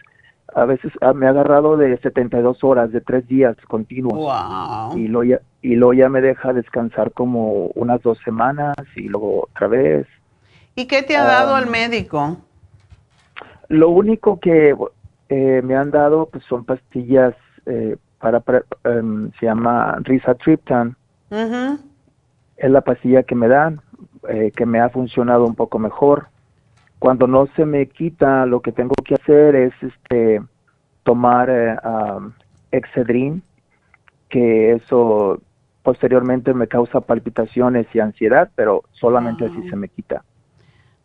a 0.55 0.65
veces 0.65 0.93
ah, 1.01 1.13
me 1.13 1.27
ha 1.27 1.31
agarrado 1.31 1.77
de 1.77 1.99
72 1.99 2.65
horas, 2.65 2.93
de 2.93 3.01
tres 3.01 3.27
días 3.29 3.57
continuos. 3.69 4.19
Y 4.97 5.09
lo 5.09 5.23
ya, 5.25 5.41
y 5.63 5.77
luego 5.77 5.95
ya 5.95 6.09
me 6.09 6.21
deja 6.21 6.53
descansar 6.53 7.13
como 7.13 7.67
unas 7.75 8.03
dos 8.03 8.19
semanas 8.25 8.77
y 8.97 9.09
luego 9.09 9.45
otra 9.45 9.69
vez. 9.69 10.07
¿Y 10.75 10.87
qué 10.87 11.03
te 11.03 11.17
ha 11.17 11.25
dado 11.25 11.59
el 11.59 11.67
médico? 11.67 12.39
Lo 13.69 13.91
único 13.91 14.39
que 14.41 14.75
me 15.29 15.77
han 15.77 15.91
dado 15.91 16.27
pues 16.27 16.45
son 16.45 16.65
pastillas 16.65 17.35
eh, 17.67 17.97
para, 18.19 18.43
em, 18.85 19.31
se 19.39 19.47
llama 19.47 19.97
Rizatriptan. 20.01 20.97
Es 21.31 22.71
la 22.71 22.81
pastilla 22.81 23.23
que 23.23 23.35
me 23.35 23.47
dan, 23.47 23.81
eh, 24.29 24.53
que 24.57 24.67
me 24.67 24.81
ha 24.81 24.89
funcionado 24.89 25.45
un 25.45 25.55
poco 25.55 25.79
mejor. 25.79 26.29
Cuando 26.99 27.27
no 27.27 27.47
se 27.57 27.65
me 27.65 27.87
quita, 27.89 28.47
lo 28.47 28.61
que 28.61 28.73
tengo 28.73 28.95
que 29.05 29.15
hacer 29.15 29.55
es 29.55 29.73
este 29.81 30.43
tomar 31.05 31.49
eh, 31.51 31.77
Excedrin, 32.73 33.43
que 34.29 34.73
eso 34.73 35.41
posteriormente 35.83 36.53
me 36.53 36.67
causa 36.67 37.01
palpitaciones 37.01 37.87
y 37.95 38.01
ansiedad, 38.01 38.51
pero 38.55 38.83
solamente 38.93 39.47
así 39.47 39.69
se 39.71 39.77
me 39.77 39.89
quita. 39.89 40.23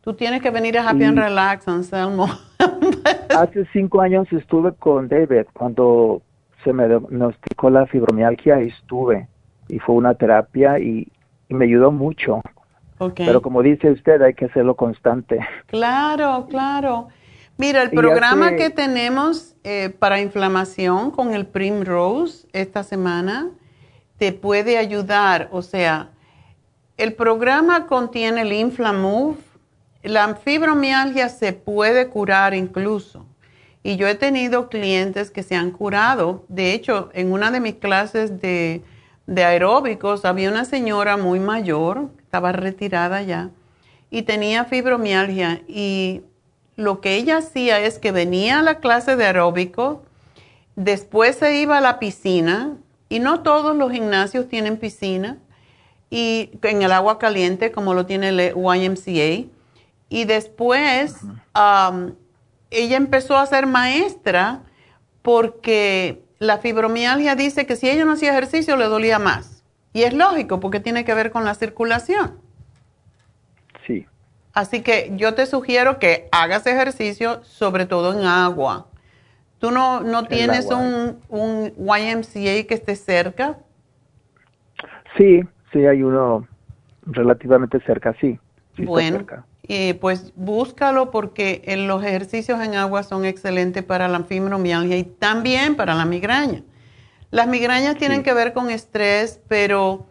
Tú 0.02 0.14
tienes 0.14 0.42
que 0.42 0.52
venir 0.52 0.78
a 0.78 0.90
Happy 0.90 1.06
and 1.06 1.18
Relax, 1.18 1.66
Anselmo. 1.70 2.28
hace 3.30 3.66
cinco 3.72 4.02
años 4.02 4.28
estuve 4.34 4.74
con 4.74 5.08
David 5.08 5.46
cuando 5.54 6.22
se 6.64 6.74
me 6.74 6.88
diagnosticó 6.88 7.70
la 7.70 7.86
fibromialgia 7.86 8.62
y 8.62 8.68
estuve. 8.68 9.30
Y 9.70 9.80
fue 9.80 9.96
una 9.96 10.16
terapia 10.16 10.80
y, 10.80 11.08
me 11.48 11.66
ayudó 11.66 11.92
mucho. 11.92 12.42
Pero 13.16 13.42
como 13.42 13.62
dice 13.62 13.92
usted, 13.92 14.22
hay 14.22 14.34
que 14.34 14.46
hacerlo 14.46 14.76
constante. 14.76 15.40
Claro, 15.68 16.48
claro. 16.50 17.08
Mira, 17.58 17.82
el 17.82 17.92
programa 17.92 18.56
que 18.56 18.70
tenemos 18.70 19.56
eh, 19.64 19.94
para 19.98 20.20
inflamación 20.20 21.12
con 21.12 21.34
el 21.34 21.46
Primrose 21.46 22.48
esta 22.52 22.84
semana 22.84 23.50
te 24.18 24.32
puede 24.34 24.78
ayudar. 24.78 25.50
O 25.52 25.62
sea, 25.62 26.10
el 26.98 27.14
programa 27.14 27.88
contiene 27.88 28.42
el 28.42 28.54
Inflamove. 28.54 29.38
La 30.04 30.36
fibromialgia 30.36 31.30
se 31.30 31.54
puede 31.54 32.08
curar 32.08 32.54
incluso. 32.54 33.26
Y 33.84 33.98
yo 33.98 34.08
he 34.08 34.16
tenido 34.16 34.70
clientes 34.70 35.30
que 35.30 35.44
se 35.44 35.56
han 35.56 35.72
curado. 35.72 36.46
De 36.48 36.74
hecho, 36.74 37.10
en 37.14 37.32
una 37.32 37.52
de 37.52 37.60
mis 37.60 37.76
clases 37.76 38.40
de, 38.40 38.82
aeróbicos 39.36 40.24
había 40.24 40.50
una 40.50 40.66
señora 40.66 41.18
muy 41.18 41.40
mayor, 41.40 42.10
estaba 42.34 42.52
retirada 42.52 43.22
ya, 43.22 43.52
y 44.10 44.24
tenía 44.24 44.66
fibromialgia. 44.66 45.62
Y 45.68 46.22
lo 46.76 47.00
que 47.00 47.16
ella 47.16 47.38
hacía 47.38 47.80
es 47.80 48.00
que 48.00 48.12
venía 48.12 48.60
a 48.60 48.64
la 48.64 48.80
clase 48.80 49.16
de 49.16 49.26
aeróbico 49.26 50.02
Después 50.76 51.36
se 51.36 51.60
iba 51.60 51.78
a 51.78 51.82
la 51.82 52.00
piscina 52.00 52.76
y 53.08 53.20
no 53.20 53.42
todos 53.42 53.76
los 53.76 53.92
gimnasios 53.92 54.50
tienen 54.50 54.78
piscina 54.78 55.38
y 56.10 56.50
en 56.64 56.82
el 56.82 56.92
agua 56.92 57.20
caliente 57.20 57.72
como 57.72 57.94
lo 57.94 58.08
tiene 58.08 58.30
el 58.30 58.56
YMCA. 58.56 59.48
Y 60.10 60.26
después 60.26 61.18
ella 61.54 62.98
empezó 62.98 63.38
a 63.38 63.46
ser 63.46 63.68
maestra 63.68 64.64
porque 65.22 66.24
la 66.40 66.58
fibromialgia 66.58 67.36
dice 67.36 67.68
que 67.68 67.76
si 67.76 67.90
ella 67.90 68.06
no 68.06 68.14
hacía 68.14 68.32
ejercicio 68.32 68.76
le 68.76 68.86
dolía 68.86 69.20
más. 69.20 69.53
Y 69.94 70.04
es 70.04 70.14
lógico 70.14 70.60
porque 70.60 70.80
tiene 70.80 71.06
que 71.06 71.14
ver 71.14 71.32
con 71.32 71.46
la 71.46 71.54
circulación. 71.54 72.40
Sí. 73.86 74.06
Así 74.54 74.82
que 74.82 75.12
yo 75.16 75.34
te 75.34 75.46
sugiero 75.46 76.00
que 76.00 76.28
hagas 76.32 76.66
ejercicio, 76.68 77.44
sobre 77.44 77.86
todo 77.86 78.20
en 78.20 78.26
agua. 78.26 78.88
¿Tú 79.60 79.72
no, 79.72 80.02
no 80.02 80.26
tienes 80.26 80.66
un, 80.66 81.20
un 81.30 81.72
YMCA 81.78 82.68
que 82.68 82.74
esté 82.74 82.96
cerca? 82.96 83.58
Sí, 85.18 85.42
sí, 85.72 85.86
hay 85.86 86.04
uno 86.04 86.48
relativamente 87.06 87.80
cerca, 87.86 88.16
sí. 88.20 88.40
bueno, 88.78 89.26
y 89.66 89.94
pues 89.94 90.34
búscalo 90.36 91.12
porque 91.12 91.62
en 91.66 91.88
los 91.88 92.04
ejercicios 92.04 92.60
en 92.62 92.76
agua 92.76 93.04
son 93.04 93.26
excelentes 93.26 93.84
para 93.84 94.08
la 94.08 94.24
fibromialgia 94.24 94.98
y 94.98 95.04
también 95.04 95.76
para 95.76 95.96
la 95.96 96.06
migraña. 96.06 96.64
Las 97.34 97.48
migrañas 97.48 97.98
tienen 97.98 98.22
que 98.22 98.32
ver 98.32 98.54
con 98.54 98.70
estrés, 98.70 99.40
pero 99.48 100.06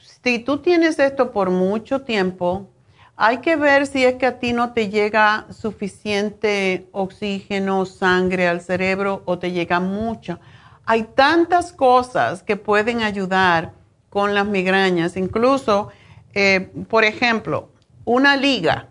si 0.00 0.40
tú 0.40 0.58
tienes 0.58 0.98
esto 0.98 1.30
por 1.30 1.48
mucho 1.50 2.00
tiempo, 2.00 2.68
hay 3.14 3.38
que 3.38 3.54
ver 3.54 3.86
si 3.86 4.04
es 4.04 4.16
que 4.16 4.26
a 4.26 4.40
ti 4.40 4.52
no 4.52 4.72
te 4.72 4.88
llega 4.88 5.46
suficiente 5.52 6.88
oxígeno, 6.90 7.86
sangre 7.86 8.48
al 8.48 8.60
cerebro 8.62 9.22
o 9.26 9.38
te 9.38 9.52
llega 9.52 9.78
mucha. 9.78 10.40
Hay 10.86 11.04
tantas 11.04 11.72
cosas 11.72 12.42
que 12.42 12.56
pueden 12.56 13.02
ayudar 13.02 13.70
con 14.10 14.34
las 14.34 14.46
migrañas. 14.46 15.16
Incluso, 15.16 15.90
eh, 16.34 16.72
por 16.88 17.04
ejemplo, 17.04 17.68
una 18.04 18.36
liga, 18.36 18.88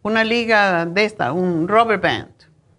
una 0.00 0.24
liga 0.24 0.86
de 0.86 1.04
esta, 1.04 1.32
un 1.32 1.68
rubber 1.68 2.00
band, 2.00 2.33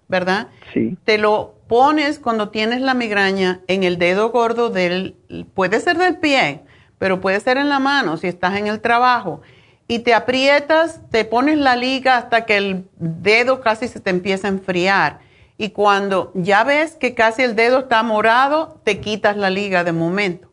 ¿verdad? 0.07 0.48
Sí. 0.73 0.98
Te 1.03 1.18
lo 1.18 1.56
pones 1.68 2.19
cuando 2.19 2.49
tienes 2.49 2.82
la 2.82 2.94
migraña 2.94 3.61
en 3.68 3.84
el 3.84 3.98
dedo 3.98 4.32
gordo 4.32 4.69
del, 4.69 5.15
puede 5.53 5.80
ser 5.80 5.98
del 5.98 6.18
pie, 6.18 6.61
pero 6.98 7.22
puede 7.22 7.40
ser 7.40 7.57
en 7.57 7.69
la 7.69 7.80
mano 7.80 8.18
si 8.18 8.27
estás 8.27 8.56
en 8.57 8.68
el 8.68 8.82
trabajo 8.82 9.41
y 9.88 9.99
te 9.99 10.14
aprietas, 10.14 11.02
te 11.11 11.26
pones 11.26 11.57
la 11.57 11.76
liga 11.76 12.18
hasta 12.18 12.45
que 12.45 12.57
el 12.57 12.88
dedo 12.98 13.61
casi 13.61 13.88
se 13.88 13.99
te 13.99 14.10
empieza 14.10 14.48
a 14.48 14.52
enfriar. 14.52 15.19
Y 15.57 15.69
cuando 15.69 16.32
ya 16.34 16.64
ves 16.64 16.95
que 16.95 17.14
casi 17.14 17.44
el 17.44 17.56
dedo 17.56 17.80
está 17.80 18.02
morado, 18.03 18.82
te 18.84 18.99
quitas 18.99 19.38
la 19.38 19.49
liga 19.49 19.84
de 19.84 19.91
momento. 19.91 20.49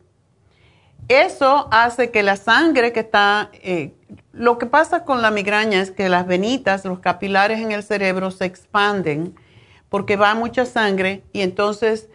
Eso 1.07 1.67
hace 1.71 2.11
que 2.11 2.23
la 2.23 2.37
sangre 2.37 2.93
que 2.93 3.01
está... 3.01 3.49
Eh, 3.53 3.93
lo 4.31 4.57
que 4.57 4.65
pasa 4.65 5.03
con 5.03 5.21
la 5.21 5.31
migraña 5.31 5.81
es 5.81 5.91
que 5.91 6.09
las 6.09 6.25
venitas, 6.25 6.85
los 6.85 6.99
capilares 6.99 7.59
en 7.59 7.71
el 7.71 7.83
cerebro 7.83 8.31
se 8.31 8.45
expanden 8.45 9.35
porque 9.93 10.15
va 10.15 10.33
mucha 10.33 10.65
sangre 10.65 11.21
y 11.33 11.41
entonces 11.41 12.09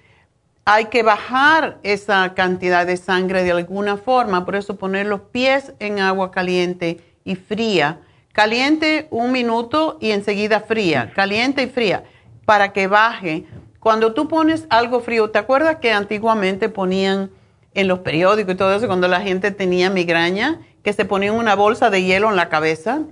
hay 0.64 0.86
que 0.86 1.05
bajar 1.05 1.78
esa 1.84 2.34
cantidad 2.34 2.84
de 2.84 2.96
sangre 2.96 3.44
de 3.44 3.52
alguna 3.52 3.96
forma, 3.96 4.44
por 4.44 4.56
eso 4.56 4.74
poner 4.74 5.06
los 5.06 5.20
pies 5.20 5.74
en 5.78 6.00
agua 6.00 6.32
caliente 6.32 6.98
y 7.22 7.36
fría. 7.36 8.00
Caliente 8.32 9.06
un 9.12 9.30
minuto 9.30 9.96
y 10.00 10.10
enseguida 10.10 10.59
fría. 10.59 11.12
Caliente 11.14 11.62
y 11.62 11.66
fría 11.68 12.02
para 12.44 12.72
que 12.72 12.88
baje. 12.88 13.46
Cuando 13.78 14.12
tú 14.12 14.26
pones 14.26 14.66
algo 14.70 14.98
frío, 14.98 15.30
¿te 15.30 15.38
acuerdas 15.38 15.76
que 15.76 15.92
antiguamente 15.92 16.68
ponían 16.68 17.30
en 17.74 17.86
los 17.86 18.00
periódicos 18.00 18.55
y 18.55 18.56
todo 18.56 18.74
eso 18.74 18.88
cuando 18.88 19.06
la 19.06 19.20
gente 19.20 19.52
tenía 19.52 19.88
migraña 19.88 20.59
que 20.82 20.92
se 20.92 21.05
ponían 21.05 21.36
una 21.36 21.55
bolsa 21.55 21.90
de 21.90 22.02
hielo 22.02 22.28
en 22.28 22.34
la 22.34 22.48
cabeza? 22.48 23.02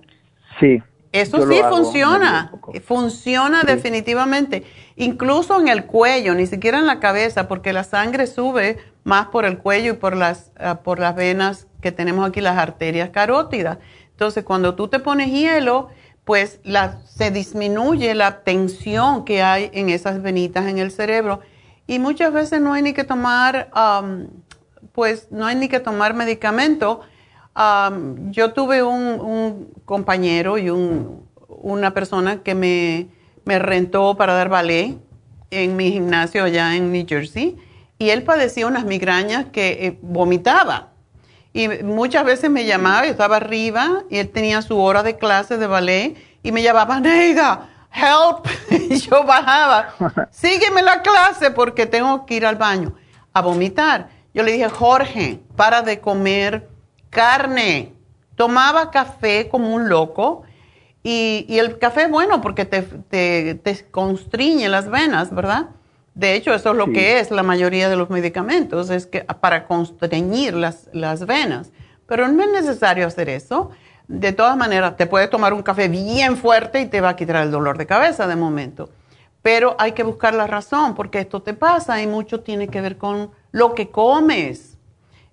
Sí. 0.58 0.82
Eso 1.12 1.46
sí 1.48 1.60
funciona, 1.68 2.52
funciona 2.84 3.62
definitivamente, 3.62 4.64
incluso 4.96 5.58
en 5.60 5.68
el 5.68 5.86
cuello, 5.86 6.34
ni 6.34 6.46
siquiera 6.46 6.78
en 6.78 6.86
la 6.86 7.00
cabeza, 7.00 7.48
porque 7.48 7.72
la 7.72 7.84
sangre 7.84 8.26
sube 8.26 8.78
más 9.04 9.28
por 9.28 9.44
el 9.44 9.58
cuello 9.58 9.92
y 9.92 9.96
por 9.96 10.16
las, 10.16 10.52
ah, 10.58 10.80
por 10.82 10.98
las 10.98 11.14
venas 11.14 11.68
que 11.80 11.92
tenemos 11.92 12.28
aquí, 12.28 12.40
las 12.40 12.58
arterias 12.58 13.10
carótidas. 13.10 13.78
Entonces, 14.10 14.44
cuando 14.44 14.74
tú 14.74 14.88
te 14.88 14.98
pones 14.98 15.30
hielo, 15.30 15.88
pues 16.24 16.58
la, 16.64 16.98
se 17.04 17.30
disminuye 17.30 18.14
la 18.14 18.42
tensión 18.42 19.24
que 19.24 19.42
hay 19.42 19.70
en 19.72 19.90
esas 19.90 20.20
venitas 20.20 20.66
en 20.66 20.78
el 20.78 20.90
cerebro 20.90 21.40
y 21.86 22.00
muchas 22.00 22.32
veces 22.32 22.60
no 22.60 22.72
hay 22.72 22.82
ni 22.82 22.92
que 22.92 23.04
tomar, 23.04 23.70
pues 24.92 25.28
no 25.30 25.46
hay 25.46 25.54
ni 25.54 25.68
que 25.68 25.78
tomar 25.78 26.14
medicamento. 26.14 27.00
Yo 28.30 28.52
tuve 28.52 28.82
un, 28.82 29.72
compañero 29.84 30.58
y 30.58 30.68
una 30.68 31.94
persona 31.94 32.42
que 32.42 32.54
me, 32.54 33.08
me 33.44 33.58
rentó 33.58 34.16
para 34.16 34.34
dar 34.34 34.48
ballet 34.48 34.98
en 35.50 35.76
mi 35.76 35.92
gimnasio 35.92 36.44
allá 36.44 36.74
en 36.74 36.92
New 36.92 37.06
Jersey 37.08 37.56
y 37.98 38.10
él 38.10 38.24
padecía 38.24 38.66
unas 38.66 38.84
migrañas 38.84 39.46
que 39.52 39.86
eh, 39.86 39.98
vomitaba 40.02 40.90
y 41.56 41.68
muchas 41.82 42.26
veces 42.26 42.50
me 42.50 42.66
llamaba, 42.66 43.06
yo 43.06 43.12
estaba 43.12 43.36
arriba 43.36 44.02
y 44.10 44.18
él 44.18 44.28
tenía 44.28 44.60
su 44.60 44.78
hora 44.78 45.02
de 45.02 45.16
clase 45.16 45.56
de 45.56 45.66
ballet 45.66 46.14
y 46.42 46.52
me 46.52 46.62
llamaba, 46.62 47.00
Neida, 47.00 47.70
help. 47.90 48.46
y 48.90 48.96
yo 48.96 49.24
bajaba, 49.24 49.94
sígueme 50.30 50.82
la 50.82 51.00
clase 51.00 51.50
porque 51.50 51.86
tengo 51.86 52.26
que 52.26 52.34
ir 52.34 52.44
al 52.44 52.56
baño 52.56 52.92
a 53.32 53.40
vomitar. 53.40 54.10
Yo 54.34 54.42
le 54.42 54.52
dije, 54.52 54.68
Jorge, 54.68 55.40
para 55.56 55.80
de 55.80 55.98
comer 55.98 56.68
carne. 57.10 57.92
Tomaba 58.34 58.90
café 58.90 59.48
como 59.48 59.74
un 59.74 59.88
loco 59.88 60.44
y, 61.02 61.46
el 61.48 61.78
café 61.78 62.02
es 62.02 62.10
bueno 62.10 62.40
porque 62.40 62.64
te, 62.64 62.82
te, 62.82 63.54
te 63.54 63.86
constriñe 63.90 64.68
las 64.68 64.90
venas, 64.90 65.34
¿verdad? 65.34 65.68
De 66.16 66.34
hecho, 66.34 66.54
eso 66.54 66.70
es 66.70 66.76
lo 66.76 66.86
que 66.92 67.20
es 67.20 67.30
la 67.30 67.42
mayoría 67.42 67.88
de 67.90 67.96
los 67.96 68.08
medicamentos, 68.08 68.88
es 68.88 69.06
que 69.06 69.20
para 69.20 69.66
constreñir 69.66 70.54
las, 70.54 70.88
las 70.92 71.26
venas. 71.26 71.70
Pero 72.06 72.26
no 72.26 72.42
es 72.42 72.50
necesario 72.50 73.06
hacer 73.06 73.28
eso. 73.28 73.70
De 74.08 74.32
todas 74.32 74.56
maneras, 74.56 74.96
te 74.96 75.06
puedes 75.06 75.28
tomar 75.28 75.52
un 75.52 75.62
café 75.62 75.88
bien 75.88 76.38
fuerte 76.38 76.80
y 76.80 76.86
te 76.86 77.02
va 77.02 77.10
a 77.10 77.16
quitar 77.16 77.42
el 77.42 77.50
dolor 77.50 77.76
de 77.76 77.86
cabeza 77.86 78.26
de 78.26 78.34
momento. 78.34 78.88
Pero 79.42 79.76
hay 79.78 79.92
que 79.92 80.04
buscar 80.04 80.32
la 80.34 80.46
razón, 80.46 80.94
porque 80.94 81.20
esto 81.20 81.42
te 81.42 81.52
pasa 81.52 82.00
y 82.02 82.06
mucho 82.06 82.40
tiene 82.40 82.68
que 82.68 82.80
ver 82.80 82.96
con 82.96 83.30
lo 83.52 83.74
que 83.74 83.90
comes. 83.90 84.75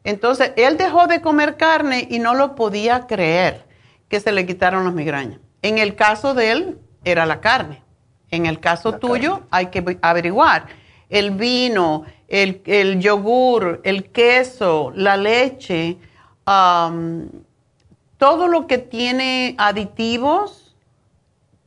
Entonces, 0.04 0.52
él 0.58 0.78
dejó 0.78 1.08
de 1.08 1.22
comer 1.22 1.58
carne 1.58 2.08
y 2.10 2.20
no 2.20 2.34
lo 2.34 2.56
podía 2.56 3.08
creer 3.08 3.66
que 4.10 4.20
se 4.20 4.32
le 4.32 4.46
quitaron 4.46 4.84
las 4.86 4.94
migrañas. 4.94 5.40
En 5.62 5.78
el 5.78 5.96
caso 5.96 6.34
de 6.34 6.52
él, 6.52 6.80
era 7.06 7.26
la 7.26 7.42
carne. 7.42 7.82
En 8.30 8.46
el 8.46 8.60
caso 8.60 8.94
tuyo 8.94 9.44
hay 9.52 9.68
que 9.68 9.98
averiguar. 10.02 10.68
El 11.10 11.32
vino, 11.32 12.04
el, 12.28 13.00
yogur, 13.00 13.82
el 13.84 14.12
queso, 14.12 14.92
la 14.96 15.18
leche, 15.18 15.98
todo 18.18 18.48
lo 18.48 18.68
que 18.68 18.80
tiene 18.80 19.56
aditivos, 19.58 20.76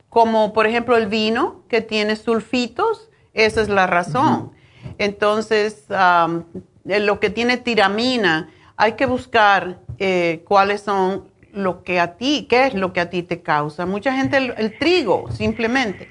como 0.09 0.51
por 0.51 0.67
ejemplo 0.67 0.97
el 0.97 1.07
vino 1.07 1.63
que 1.69 1.81
tiene 1.81 2.15
sulfitos, 2.15 3.09
esa 3.33 3.61
es 3.61 3.69
la 3.69 3.87
razón. 3.87 4.51
Entonces, 4.97 5.85
lo 6.87 7.19
que 7.19 7.29
tiene 7.29 7.57
tiramina, 7.57 8.49
hay 8.75 8.93
que 8.93 9.05
buscar 9.05 9.79
eh, 9.99 10.43
cuáles 10.47 10.81
son 10.81 11.25
lo 11.53 11.83
que 11.83 11.99
a 11.99 12.17
ti, 12.17 12.47
qué 12.49 12.67
es 12.67 12.73
lo 12.73 12.93
que 12.93 13.01
a 13.01 13.09
ti 13.09 13.23
te 13.23 13.41
causa. 13.41 13.85
Mucha 13.85 14.13
gente 14.13 14.37
el 14.37 14.77
trigo, 14.77 15.31
simplemente 15.31 16.09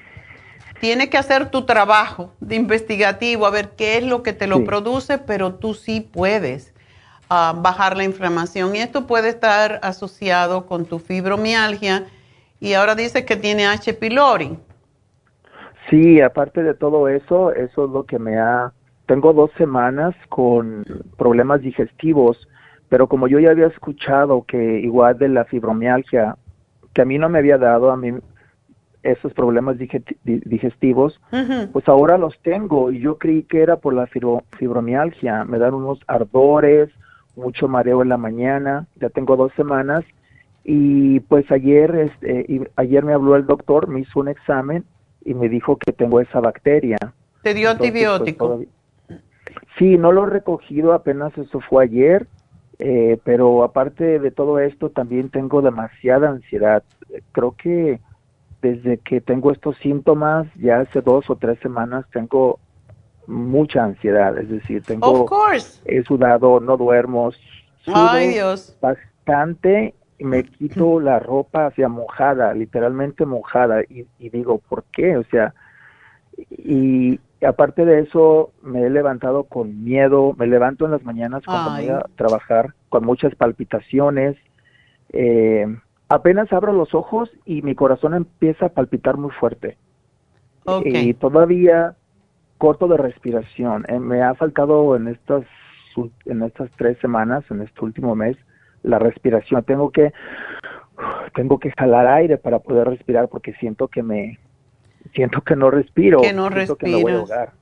tiene 0.79 1.09
que 1.09 1.17
hacer 1.17 1.49
tu 1.49 1.65
trabajo 1.65 2.31
de 2.39 2.55
investigativo, 2.55 3.45
a 3.45 3.49
ver 3.49 3.71
qué 3.71 3.97
es 3.97 4.03
lo 4.03 4.23
que 4.23 4.33
te 4.33 4.47
lo 4.47 4.63
produce, 4.63 5.17
pero 5.17 5.55
tú 5.55 5.73
sí 5.73 6.01
puedes 6.01 6.73
ah, 7.29 7.53
bajar 7.57 7.97
la 7.97 8.03
inflamación. 8.03 8.75
Y 8.75 8.79
esto 8.79 9.07
puede 9.07 9.29
estar 9.29 9.79
asociado 9.83 10.65
con 10.65 10.85
tu 10.85 10.99
fibromialgia. 10.99 12.05
Y 12.59 12.73
ahora 12.73 12.95
dice 12.95 13.25
que 13.25 13.35
tiene 13.35 13.67
H. 13.67 13.93
pylori. 13.93 14.57
Sí, 15.89 16.21
aparte 16.21 16.63
de 16.63 16.73
todo 16.73 17.07
eso, 17.07 17.51
eso 17.51 17.85
es 17.85 17.91
lo 17.91 18.05
que 18.05 18.19
me 18.19 18.37
ha... 18.37 18.73
Tengo 19.07 19.33
dos 19.33 19.51
semanas 19.57 20.15
con 20.29 20.85
problemas 21.17 21.61
digestivos, 21.61 22.47
pero 22.89 23.07
como 23.07 23.27
yo 23.27 23.39
ya 23.39 23.51
había 23.51 23.67
escuchado 23.67 24.43
que 24.43 24.79
igual 24.79 25.17
de 25.17 25.29
la 25.29 25.45
fibromialgia, 25.45 26.35
que 26.93 27.01
a 27.01 27.05
mí 27.05 27.17
no 27.17 27.29
me 27.29 27.39
había 27.39 27.57
dado, 27.57 27.91
a 27.91 27.97
mí 27.97 28.11
esos 29.03 29.33
problemas 29.33 29.77
digestivos, 30.23 31.19
pues 31.71 31.87
ahora 31.87 32.17
los 32.17 32.37
tengo 32.41 32.91
y 32.91 32.99
yo 32.99 33.17
creí 33.17 33.43
que 33.43 33.61
era 33.61 33.77
por 33.77 33.93
la 33.93 34.07
fibromialgia, 34.07 35.45
me 35.45 35.59
dan 35.59 35.73
unos 35.73 35.99
ardores, 36.07 36.89
mucho 37.37 37.67
mareo 37.69 38.01
en 38.01 38.09
la 38.09 38.17
mañana, 38.17 38.87
ya 38.99 39.09
tengo 39.09 39.37
dos 39.37 39.53
semanas 39.55 40.03
y 40.65 41.21
pues 41.21 41.49
ayer, 41.49 41.95
este, 41.95 42.69
ayer 42.75 43.05
me 43.05 43.13
habló 43.13 43.37
el 43.37 43.45
doctor, 43.45 43.87
me 43.87 44.01
hizo 44.01 44.19
un 44.19 44.27
examen 44.27 44.83
y 45.23 45.33
me 45.33 45.47
dijo 45.47 45.77
que 45.77 45.93
tengo 45.93 46.19
esa 46.19 46.41
bacteria. 46.41 46.97
¿Te 47.43 47.53
dio 47.53 47.71
Entonces, 47.71 47.93
pues, 47.93 48.09
antibiótico? 48.09 48.76
Sí, 49.77 49.97
no 49.97 50.11
lo 50.11 50.25
he 50.27 50.29
recogido, 50.29 50.93
apenas 50.93 51.37
eso 51.37 51.59
fue 51.61 51.83
ayer, 51.83 52.27
eh, 52.79 53.19
pero 53.23 53.63
aparte 53.63 54.19
de 54.19 54.31
todo 54.31 54.59
esto, 54.59 54.89
también 54.89 55.29
tengo 55.29 55.61
demasiada 55.61 56.29
ansiedad. 56.29 56.83
Creo 57.31 57.55
que 57.55 57.99
desde 58.61 58.97
que 58.97 59.21
tengo 59.21 59.51
estos 59.51 59.77
síntomas, 59.77 60.47
ya 60.55 60.79
hace 60.79 61.01
dos 61.01 61.29
o 61.29 61.35
tres 61.35 61.59
semanas, 61.59 62.05
tengo 62.11 62.59
mucha 63.27 63.83
ansiedad, 63.83 64.37
es 64.37 64.49
decir, 64.49 64.81
tengo, 64.83 65.23
Of 65.23 65.29
course. 65.29 65.81
he 65.85 66.01
sudado, 66.03 66.59
no 66.59 66.77
duermo, 66.77 67.31
sudo 67.83 67.95
Ay, 67.95 68.29
Dios. 68.29 68.75
bastante 68.81 69.93
y 70.17 70.23
me 70.23 70.43
quito 70.57 70.99
la 70.99 71.19
ropa 71.19 71.67
hacia 71.67 71.87
mojada, 71.87 72.53
literalmente 72.53 73.25
mojada, 73.25 73.83
y, 73.83 74.07
y 74.17 74.29
digo, 74.29 74.59
¿por 74.59 74.85
qué? 74.91 75.17
O 75.17 75.23
sea, 75.25 75.53
y 76.49 77.19
aparte 77.45 77.85
de 77.85 77.99
eso, 77.99 78.51
me 78.63 78.83
he 78.83 78.89
levantado 78.89 79.43
con 79.43 79.83
miedo, 79.83 80.33
me 80.37 80.47
levanto 80.47 80.85
en 80.85 80.91
las 80.91 81.03
mañanas 81.03 81.43
cuando 81.45 81.71
Ay. 81.71 81.87
voy 81.87 81.95
a 81.95 82.05
trabajar 82.15 82.73
con 82.89 83.05
muchas 83.05 83.35
palpitaciones, 83.35 84.37
eh, 85.13 85.67
apenas 86.09 86.51
abro 86.51 86.73
los 86.73 86.93
ojos 86.93 87.31
y 87.45 87.61
mi 87.61 87.75
corazón 87.75 88.13
empieza 88.13 88.67
a 88.67 88.69
palpitar 88.69 89.17
muy 89.17 89.31
fuerte. 89.31 89.77
Y 90.83 91.13
todavía 91.13 91.95
corto 92.57 92.87
de 92.89 92.97
respiración. 92.97 93.85
Eh, 93.87 93.99
me 93.99 94.21
ha 94.21 94.33
faltado 94.35 94.95
en 94.95 95.07
estas 95.07 95.45
en 96.25 96.43
estas 96.43 96.69
tres 96.77 96.97
semanas, 96.99 97.43
en 97.49 97.61
este 97.61 97.83
último 97.83 98.15
mes, 98.15 98.37
la 98.83 98.99
respiración. 98.99 99.63
Tengo 99.63 99.89
que 99.91 100.13
tengo 101.33 101.59
que 101.59 101.71
jalar 101.77 102.07
aire 102.07 102.37
para 102.37 102.59
poder 102.59 102.87
respirar 102.87 103.29
porque 103.29 103.53
siento 103.53 103.87
que 103.87 104.03
me 104.03 104.39
siento 105.17 105.41
que 105.41 105.55
no 105.55 105.71
respiro. 105.71 106.21
Que 106.21 106.31
no 106.31 106.49
siento 106.49 106.77
que 106.77 106.85
me 106.85 107.01
voy 107.01 107.11
a 107.11 107.15
respiras. 107.15 107.31
ahogar. 107.31 107.53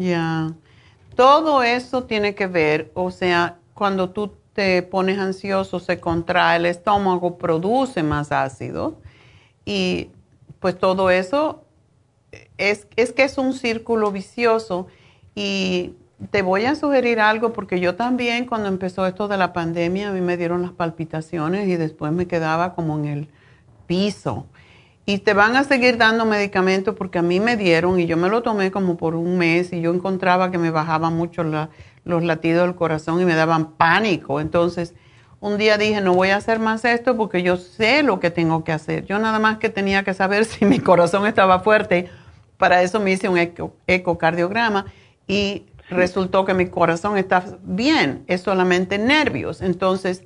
Ya. 0.00 0.52
Todo 1.14 1.62
eso 1.62 2.04
tiene 2.04 2.34
que 2.34 2.46
ver, 2.46 2.90
o 2.94 3.10
sea, 3.10 3.58
cuando 3.74 4.10
tú 4.10 4.32
te 4.54 4.82
pones 4.82 5.18
ansioso, 5.18 5.78
se 5.78 6.00
contrae 6.00 6.56
el 6.56 6.66
estómago, 6.66 7.36
produce 7.36 8.02
más 8.02 8.32
ácido 8.32 8.98
y 9.64 10.10
pues 10.58 10.78
todo 10.78 11.10
eso 11.10 11.64
es, 12.56 12.86
es 12.96 13.12
que 13.12 13.24
es 13.24 13.36
un 13.36 13.52
círculo 13.52 14.10
vicioso 14.10 14.86
y 15.34 15.94
te 16.30 16.42
voy 16.42 16.64
a 16.64 16.74
sugerir 16.74 17.20
algo 17.20 17.52
porque 17.52 17.80
yo 17.80 17.94
también 17.94 18.46
cuando 18.46 18.68
empezó 18.68 19.06
esto 19.06 19.28
de 19.28 19.36
la 19.36 19.52
pandemia 19.52 20.10
a 20.10 20.12
mí 20.12 20.20
me 20.20 20.36
dieron 20.36 20.62
las 20.62 20.72
palpitaciones 20.72 21.68
y 21.68 21.76
después 21.76 22.12
me 22.12 22.26
quedaba 22.26 22.74
como 22.74 22.98
en 22.98 23.06
el 23.06 23.28
piso. 23.86 24.46
Y 25.04 25.18
te 25.18 25.34
van 25.34 25.56
a 25.56 25.64
seguir 25.64 25.96
dando 25.98 26.24
medicamentos 26.24 26.94
porque 26.94 27.18
a 27.18 27.22
mí 27.22 27.40
me 27.40 27.56
dieron 27.56 27.98
y 27.98 28.06
yo 28.06 28.16
me 28.16 28.28
lo 28.28 28.42
tomé 28.42 28.70
como 28.70 28.96
por 28.96 29.16
un 29.16 29.36
mes 29.36 29.72
y 29.72 29.80
yo 29.80 29.92
encontraba 29.92 30.50
que 30.52 30.58
me 30.58 30.70
bajaban 30.70 31.14
mucho 31.16 31.42
los 31.42 32.22
latidos 32.22 32.66
del 32.66 32.76
corazón 32.76 33.20
y 33.20 33.24
me 33.24 33.34
daban 33.34 33.72
pánico. 33.72 34.40
Entonces, 34.40 34.94
un 35.40 35.58
día 35.58 35.76
dije, 35.76 36.00
no 36.00 36.14
voy 36.14 36.28
a 36.30 36.36
hacer 36.36 36.60
más 36.60 36.84
esto 36.84 37.16
porque 37.16 37.42
yo 37.42 37.56
sé 37.56 38.04
lo 38.04 38.20
que 38.20 38.30
tengo 38.30 38.62
que 38.62 38.70
hacer. 38.70 39.04
Yo 39.04 39.18
nada 39.18 39.40
más 39.40 39.58
que 39.58 39.70
tenía 39.70 40.04
que 40.04 40.14
saber 40.14 40.44
si 40.46 40.64
mi 40.66 40.78
corazón 40.78 41.26
estaba 41.26 41.58
fuerte. 41.60 42.08
Para 42.56 42.82
eso 42.82 43.00
me 43.00 43.10
hice 43.10 43.28
un 43.28 43.38
eco- 43.38 43.74
ecocardiograma 43.88 44.86
y 45.26 45.66
resultó 45.90 46.44
que 46.44 46.54
mi 46.54 46.66
corazón 46.66 47.18
está 47.18 47.44
bien, 47.64 48.22
es 48.28 48.42
solamente 48.42 48.98
nervios. 48.98 49.62
Entonces, 49.62 50.22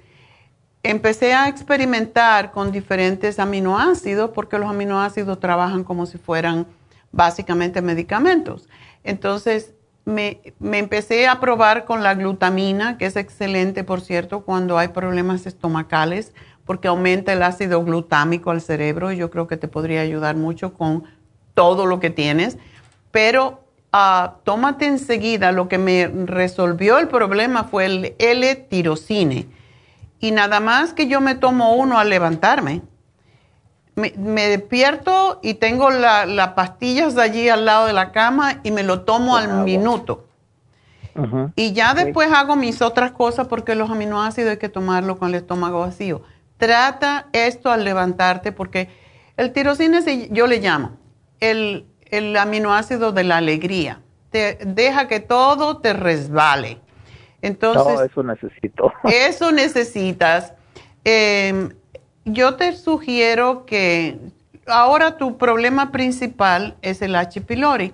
empecé 0.90 1.34
a 1.34 1.48
experimentar 1.48 2.52
con 2.52 2.72
diferentes 2.72 3.38
aminoácidos 3.38 4.30
porque 4.30 4.58
los 4.58 4.70
aminoácidos 4.70 5.40
trabajan 5.40 5.84
como 5.84 6.06
si 6.06 6.18
fueran 6.18 6.66
básicamente 7.12 7.82
medicamentos. 7.82 8.68
Entonces, 9.02 9.74
me, 10.04 10.40
me 10.60 10.78
empecé 10.78 11.26
a 11.26 11.40
probar 11.40 11.84
con 11.84 12.02
la 12.02 12.14
glutamina, 12.14 12.96
que 12.98 13.06
es 13.06 13.16
excelente, 13.16 13.82
por 13.84 14.00
cierto, 14.00 14.42
cuando 14.42 14.78
hay 14.78 14.88
problemas 14.88 15.46
estomacales, 15.46 16.32
porque 16.64 16.88
aumenta 16.88 17.32
el 17.32 17.42
ácido 17.42 17.82
glutámico 17.82 18.50
al 18.50 18.60
cerebro 18.60 19.12
y 19.12 19.16
yo 19.16 19.30
creo 19.30 19.46
que 19.46 19.56
te 19.56 19.68
podría 19.68 20.00
ayudar 20.00 20.36
mucho 20.36 20.74
con 20.74 21.04
todo 21.54 21.86
lo 21.86 22.00
que 22.00 22.10
tienes. 22.10 22.58
Pero 23.10 23.64
ah, 23.92 24.36
tómate 24.44 24.86
enseguida, 24.86 25.52
lo 25.52 25.68
que 25.68 25.78
me 25.78 26.06
resolvió 26.26 26.98
el 26.98 27.08
problema 27.08 27.64
fue 27.64 27.86
el 27.86 28.14
L-tirocine. 28.18 29.55
Y 30.20 30.30
nada 30.30 30.60
más 30.60 30.92
que 30.92 31.08
yo 31.08 31.20
me 31.20 31.34
tomo 31.34 31.74
uno 31.74 31.98
al 31.98 32.08
levantarme. 32.10 32.82
Me, 33.94 34.12
me 34.16 34.48
despierto 34.48 35.40
y 35.42 35.54
tengo 35.54 35.90
la- 35.90 36.26
las 36.26 36.48
pastillas 36.48 37.16
allí 37.16 37.48
al 37.48 37.64
lado 37.64 37.86
de 37.86 37.92
la 37.94 38.12
cama 38.12 38.60
y 38.62 38.70
me 38.70 38.82
lo 38.82 39.02
tomo 39.02 39.36
al 39.36 39.48
minuto. 39.64 40.26
Y 41.56 41.72
ya 41.72 41.94
después 41.94 42.30
hago 42.30 42.56
mis 42.56 42.82
otras 42.82 43.12
cosas 43.12 43.48
porque 43.48 43.74
los 43.74 43.88
aminoácidos 43.90 44.50
hay 44.50 44.56
que 44.58 44.68
tomarlo 44.68 45.16
con 45.18 45.28
el 45.28 45.36
estómago 45.36 45.80
vacío. 45.80 46.20
Trata 46.58 47.28
esto 47.32 47.70
al 47.70 47.84
levantarte 47.84 48.52
porque 48.52 48.90
el 49.38 49.52
tirosina, 49.52 50.02
se- 50.02 50.28
yo 50.30 50.46
le 50.46 50.58
llamo 50.60 50.98
el, 51.40 51.86
el 52.10 52.36
aminoácido 52.36 53.12
de 53.12 53.24
la 53.24 53.38
alegría. 53.38 54.02
Te 54.30 54.58
deja 54.66 55.08
que 55.08 55.20
todo 55.20 55.78
te 55.78 55.94
resbale. 55.94 56.80
Entonces, 57.42 57.94
no, 57.94 58.02
eso 58.02 58.22
necesito. 58.22 58.92
eso 59.04 59.52
necesitas. 59.52 60.52
Eh, 61.04 61.68
yo 62.24 62.56
te 62.56 62.72
sugiero 62.76 63.66
que 63.66 64.18
ahora 64.66 65.16
tu 65.16 65.36
problema 65.38 65.92
principal 65.92 66.76
es 66.82 67.02
el 67.02 67.14
H. 67.14 67.40
pylori. 67.42 67.92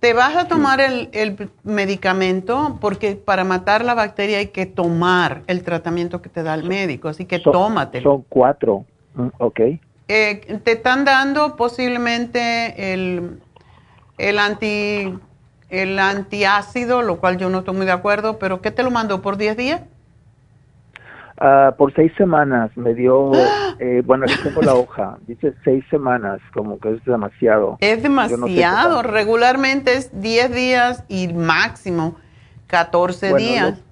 Te 0.00 0.14
vas 0.14 0.34
a 0.34 0.48
tomar 0.48 0.80
el, 0.80 1.10
el 1.12 1.48
medicamento 1.62 2.78
porque 2.80 3.14
para 3.14 3.44
matar 3.44 3.84
la 3.84 3.94
bacteria 3.94 4.38
hay 4.38 4.48
que 4.48 4.66
tomar 4.66 5.42
el 5.46 5.62
tratamiento 5.62 6.20
que 6.20 6.28
te 6.28 6.42
da 6.42 6.54
el 6.54 6.64
médico, 6.64 7.08
así 7.08 7.24
que 7.24 7.38
Son- 7.38 7.52
tómatelo. 7.52 8.10
Son 8.10 8.24
cuatro. 8.28 8.84
Mm, 9.14 9.28
ok. 9.38 9.60
Eh, 10.08 10.58
te 10.64 10.72
están 10.72 11.04
dando 11.04 11.54
posiblemente 11.54 12.92
el, 12.92 13.40
el 14.18 14.38
anti 14.40 15.16
el 15.72 15.98
antiácido, 15.98 17.02
lo 17.02 17.16
cual 17.16 17.38
yo 17.38 17.48
no 17.48 17.60
estoy 17.60 17.74
muy 17.74 17.86
de 17.86 17.92
acuerdo, 17.92 18.38
pero 18.38 18.60
¿qué 18.60 18.70
te 18.70 18.82
lo 18.82 18.90
mandó 18.90 19.22
por 19.22 19.38
10 19.38 19.56
días? 19.56 19.80
Ah, 21.38 21.74
por 21.76 21.92
seis 21.94 22.12
semanas 22.16 22.70
me 22.76 22.94
dio, 22.94 23.32
eh, 23.80 24.02
bueno, 24.04 24.26
aquí 24.26 24.34
tengo 24.44 24.60
la 24.62 24.74
hoja, 24.74 25.16
dice 25.26 25.54
seis 25.64 25.82
semanas, 25.90 26.40
como 26.52 26.78
que 26.78 26.90
es 26.90 27.04
demasiado. 27.04 27.78
Es 27.80 27.96
no 28.08 28.28
sé 28.28 28.30
demasiado. 28.30 29.02
Regularmente 29.02 29.94
es 29.94 30.20
10 30.20 30.54
días 30.54 31.04
y 31.08 31.32
máximo 31.32 32.16
14 32.66 33.30
Bueno, 33.30 33.46
días. 33.46 33.82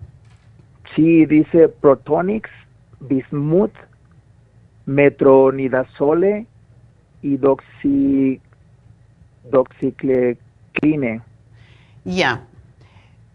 Sí, 0.94 1.24
dice 1.24 1.68
Protonix, 1.68 2.48
Bismuth, 3.00 3.74
Metronidazole 4.84 6.46
y 7.22 7.36
doxi. 7.38 8.40
Ya. 12.04 12.42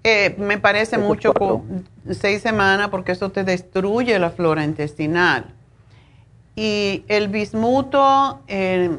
Eh, 0.04 0.36
me 0.38 0.58
parece 0.60 0.98
Esos 0.98 1.08
mucho 1.08 1.34
con 1.34 1.86
seis 2.12 2.42
semanas 2.42 2.90
porque 2.90 3.14
eso 3.14 3.32
te 3.32 3.44
destruye 3.44 4.18
la 4.20 4.30
flora 4.30 4.64
intestinal. 4.64 5.46
Y 6.56 7.04
el 7.08 7.28
bismuto 7.28 8.42
eh, 8.48 8.98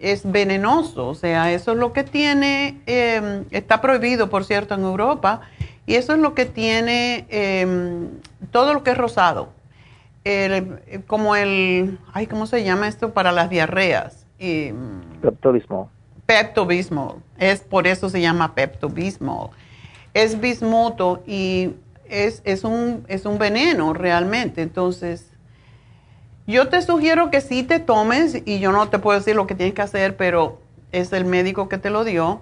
es 0.00 0.30
venenoso, 0.30 1.08
o 1.08 1.14
sea, 1.14 1.52
eso 1.52 1.72
es 1.72 1.78
lo 1.78 1.92
que 1.92 2.02
tiene, 2.02 2.80
eh, 2.86 3.44
está 3.50 3.80
prohibido, 3.80 4.28
por 4.30 4.44
cierto, 4.44 4.74
en 4.74 4.82
Europa, 4.82 5.42
y 5.86 5.94
eso 5.94 6.14
es 6.14 6.18
lo 6.18 6.34
que 6.34 6.44
tiene 6.46 7.26
eh, 7.28 8.08
todo 8.50 8.74
lo 8.74 8.82
que 8.82 8.90
es 8.92 8.98
rosado. 8.98 9.50
El- 10.24 10.80
como 11.06 11.36
el, 11.36 11.98
ay, 12.12 12.26
¿cómo 12.26 12.46
se 12.46 12.64
llama 12.64 12.88
esto? 12.88 13.12
Para 13.12 13.30
las 13.30 13.48
diarreas. 13.48 14.26
Pepto-Bismol. 15.22 15.86
Pepto-Bismol. 16.26 17.22
Es 17.38 17.60
por 17.60 17.86
eso 17.86 18.10
se 18.10 18.20
llama 18.20 18.54
Pepto-Bismol. 18.54 19.50
Es 20.14 20.40
bismuto 20.40 21.22
y 21.26 21.72
es, 22.08 22.42
es, 22.44 22.64
un, 22.64 23.04
es 23.08 23.24
un 23.24 23.38
veneno 23.38 23.92
realmente. 23.92 24.62
Entonces, 24.62 25.30
yo 26.46 26.68
te 26.68 26.82
sugiero 26.82 27.30
que 27.30 27.40
sí 27.40 27.62
te 27.62 27.80
tomes, 27.80 28.42
y 28.44 28.60
yo 28.60 28.72
no 28.72 28.88
te 28.88 28.98
puedo 28.98 29.18
decir 29.18 29.34
lo 29.34 29.46
que 29.46 29.54
tienes 29.54 29.74
que 29.74 29.82
hacer, 29.82 30.16
pero 30.16 30.60
es 30.92 31.12
el 31.12 31.24
médico 31.24 31.68
que 31.68 31.78
te 31.78 31.90
lo 31.90 32.04
dio, 32.04 32.40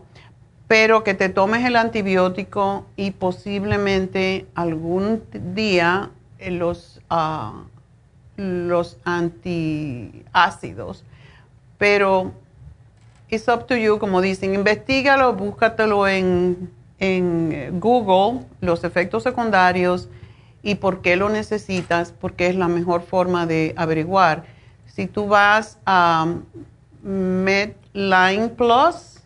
pero 0.69 1.05
que 1.05 1.15
te 1.15 1.28
tomes 1.28 1.65
el 1.65 1.77
antibiótico 1.77 2.86
y 2.97 3.12
posiblemente 3.12 4.47
algún 4.55 5.23
día 5.55 6.11
eh, 6.39 6.51
los, 6.51 7.01
ah, 7.11 7.65
los 8.36 8.98
antiácidos. 9.05 11.05
Pero 11.78 12.32
it's 13.35 13.48
up 13.48 13.66
to 13.66 13.77
you, 13.77 13.98
como 13.98 14.20
dicen, 14.20 14.55
investigalo, 14.55 15.35
búscatelo 15.35 16.06
en, 16.09 16.70
en 16.98 17.52
eh, 17.52 17.70
Google, 17.73 18.47
los 18.61 18.85
efectos 18.85 19.23
secundarios 19.23 20.09
y 20.62 20.77
por 20.77 21.02
qué 21.02 21.16
lo 21.16 21.28
necesitas, 21.28 22.12
porque 22.12 22.47
es 22.47 22.56
la 22.56 22.69
mejor 22.69 23.02
forma 23.02 23.47
de 23.47 23.74
averiguar. 23.77 24.44
Si 24.86 25.06
tú 25.06 25.27
vas 25.27 25.78
a 25.85 26.35
Medline 27.02 28.48
Plus, 28.51 29.20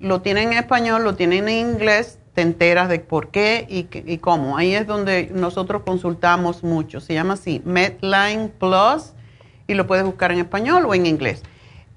lo 0.00 0.20
tienen 0.20 0.52
en 0.52 0.58
español, 0.58 1.04
lo 1.04 1.14
tienen 1.14 1.48
en 1.48 1.70
inglés, 1.70 2.18
te 2.34 2.42
enteras 2.42 2.88
de 2.88 2.98
por 2.98 3.28
qué 3.28 3.66
y, 3.68 3.86
y 3.92 4.18
cómo. 4.18 4.56
Ahí 4.56 4.74
es 4.74 4.86
donde 4.86 5.30
nosotros 5.32 5.82
consultamos 5.84 6.64
mucho. 6.64 7.00
Se 7.00 7.14
llama 7.14 7.34
así, 7.34 7.62
Medline 7.64 8.48
Plus, 8.58 9.12
y 9.68 9.74
lo 9.74 9.86
puedes 9.86 10.04
buscar 10.04 10.32
en 10.32 10.38
español 10.38 10.86
o 10.86 10.94
en 10.94 11.06
inglés. 11.06 11.42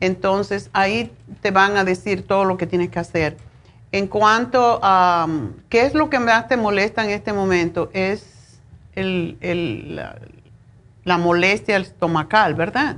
Entonces, 0.06 0.70
ahí 0.74 1.12
te 1.42 1.52
van 1.52 1.78
a 1.78 1.84
decir 1.84 2.26
todo 2.26 2.46
lo 2.46 2.58
que 2.58 2.68
tienes 2.68 2.90
que 2.90 3.00
hacer. 3.00 3.38
En 3.92 4.08
cuanto 4.08 4.80
a 4.82 5.28
qué 5.70 5.82
es 5.82 5.94
lo 5.94 6.10
que 6.10 6.20
más 6.20 6.48
te 6.48 6.58
molesta 6.58 7.04
en 7.04 7.12
este 7.12 7.34
momento, 7.34 7.90
es 7.94 8.62
el, 8.94 9.38
el, 9.42 9.96
la, 9.96 10.16
la 11.04 11.18
molestia 11.18 11.78
estomacal, 11.78 12.56
¿verdad? 12.56 12.98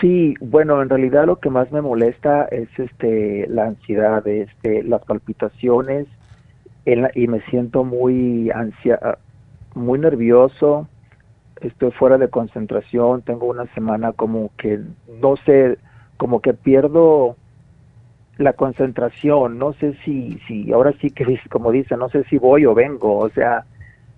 Sí, 0.00 0.34
bueno, 0.40 0.82
en 0.82 0.90
realidad 0.90 1.24
lo 1.24 1.36
que 1.36 1.48
más 1.48 1.72
me 1.72 1.80
molesta 1.80 2.44
es 2.46 2.68
este 2.78 3.46
la 3.48 3.66
ansiedad, 3.66 4.26
este 4.26 4.82
las 4.82 5.02
palpitaciones 5.04 6.06
y 7.14 7.26
me 7.26 7.40
siento 7.50 7.82
muy 7.82 8.50
ansia, 8.50 8.98
muy 9.74 9.98
nervioso, 9.98 10.86
estoy 11.60 11.90
fuera 11.92 12.18
de 12.18 12.28
concentración, 12.28 13.22
tengo 13.22 13.46
una 13.46 13.66
semana 13.74 14.12
como 14.12 14.50
que 14.58 14.80
no 15.20 15.36
sé, 15.44 15.78
como 16.16 16.40
que 16.40 16.54
pierdo 16.54 17.36
la 18.38 18.52
concentración, 18.52 19.58
no 19.58 19.72
sé 19.74 19.96
si 20.04 20.38
si 20.46 20.72
ahora 20.72 20.92
sí 21.00 21.10
que 21.10 21.40
como 21.50 21.72
dice, 21.72 21.96
no 21.96 22.08
sé 22.08 22.24
si 22.24 22.38
voy 22.38 22.66
o 22.66 22.74
vengo, 22.74 23.18
o 23.18 23.30
sea, 23.30 23.64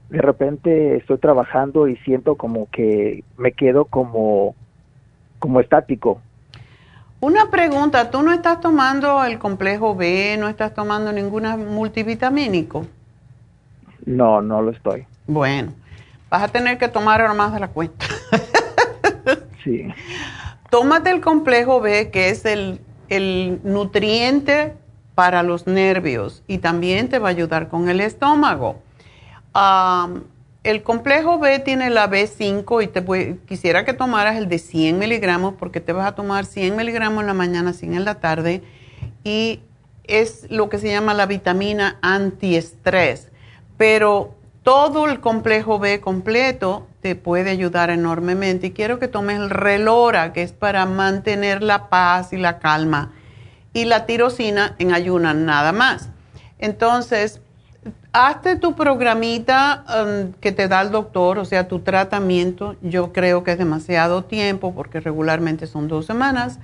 de 0.08 0.20
repente 0.20 0.96
estoy 0.96 1.18
trabajando 1.18 1.88
y 1.88 1.96
siento 1.98 2.36
como 2.36 2.68
que 2.70 3.24
me 3.36 3.52
quedo 3.52 3.84
como 3.84 4.54
como 5.38 5.60
estático. 5.60 6.20
Una 7.20 7.50
pregunta, 7.50 8.10
¿tú 8.10 8.22
no 8.22 8.32
estás 8.32 8.60
tomando 8.60 9.24
el 9.24 9.38
complejo 9.38 9.94
B, 9.96 10.36
no 10.38 10.48
estás 10.48 10.72
tomando 10.72 11.12
ninguna 11.12 11.56
multivitamínico? 11.56 12.86
No, 14.06 14.40
no 14.40 14.62
lo 14.62 14.70
estoy. 14.70 15.04
Bueno, 15.26 15.72
vas 16.30 16.42
a 16.42 16.48
tener 16.48 16.78
que 16.78 16.88
tomar 16.88 17.20
ahora 17.20 17.34
más 17.34 17.52
de 17.52 17.60
la 17.60 17.68
cuenta. 17.68 18.06
sí. 19.64 19.88
Tómate 20.70 21.10
el 21.10 21.20
complejo 21.20 21.80
B, 21.80 22.10
que 22.10 22.28
es 22.28 22.44
el, 22.44 22.80
el 23.08 23.60
nutriente 23.64 24.74
para 25.14 25.42
los 25.42 25.66
nervios 25.66 26.44
y 26.46 26.58
también 26.58 27.08
te 27.08 27.18
va 27.18 27.28
a 27.28 27.30
ayudar 27.30 27.68
con 27.68 27.88
el 27.88 28.00
estómago. 28.00 28.80
El 30.62 30.82
complejo 30.84 31.40
B 31.40 31.58
tiene 31.58 31.90
la 31.90 32.08
B5 32.08 32.84
y 32.84 32.86
te 32.86 33.38
quisiera 33.46 33.84
que 33.84 33.94
tomaras 33.94 34.36
el 34.36 34.48
de 34.48 34.60
100 34.60 34.96
miligramos 34.96 35.54
porque 35.58 35.80
te 35.80 35.92
vas 35.92 36.06
a 36.06 36.14
tomar 36.14 36.44
100 36.44 36.76
miligramos 36.76 37.22
en 37.22 37.26
la 37.26 37.34
mañana, 37.34 37.72
100 37.72 37.94
en 37.94 38.04
la 38.04 38.20
tarde 38.20 38.62
y 39.24 39.60
es 40.04 40.46
lo 40.50 40.68
que 40.68 40.78
se 40.78 40.88
llama 40.88 41.14
la 41.14 41.26
vitamina 41.26 41.98
antiestrés. 42.00 43.32
Pero 43.76 44.37
todo 44.68 45.06
el 45.06 45.20
complejo 45.20 45.78
B 45.78 45.98
completo 45.98 46.86
te 47.00 47.14
puede 47.16 47.48
ayudar 47.48 47.88
enormemente 47.88 48.66
y 48.66 48.72
quiero 48.72 48.98
que 48.98 49.08
tomes 49.08 49.38
el 49.38 49.48
relora 49.48 50.34
que 50.34 50.42
es 50.42 50.52
para 50.52 50.84
mantener 50.84 51.62
la 51.62 51.88
paz 51.88 52.34
y 52.34 52.36
la 52.36 52.58
calma 52.58 53.12
y 53.72 53.86
la 53.86 54.04
tirosina 54.04 54.76
en 54.78 54.92
ayunas 54.92 55.36
nada 55.36 55.72
más. 55.72 56.10
Entonces, 56.58 57.40
hazte 58.12 58.56
tu 58.56 58.74
programita 58.74 59.86
um, 59.88 60.32
que 60.34 60.52
te 60.52 60.68
da 60.68 60.82
el 60.82 60.90
doctor, 60.90 61.38
o 61.38 61.46
sea, 61.46 61.66
tu 61.66 61.78
tratamiento. 61.78 62.76
Yo 62.82 63.14
creo 63.14 63.44
que 63.44 63.52
es 63.52 63.58
demasiado 63.58 64.24
tiempo 64.24 64.74
porque 64.74 65.00
regularmente 65.00 65.66
son 65.66 65.88
dos 65.88 66.04
semanas, 66.04 66.58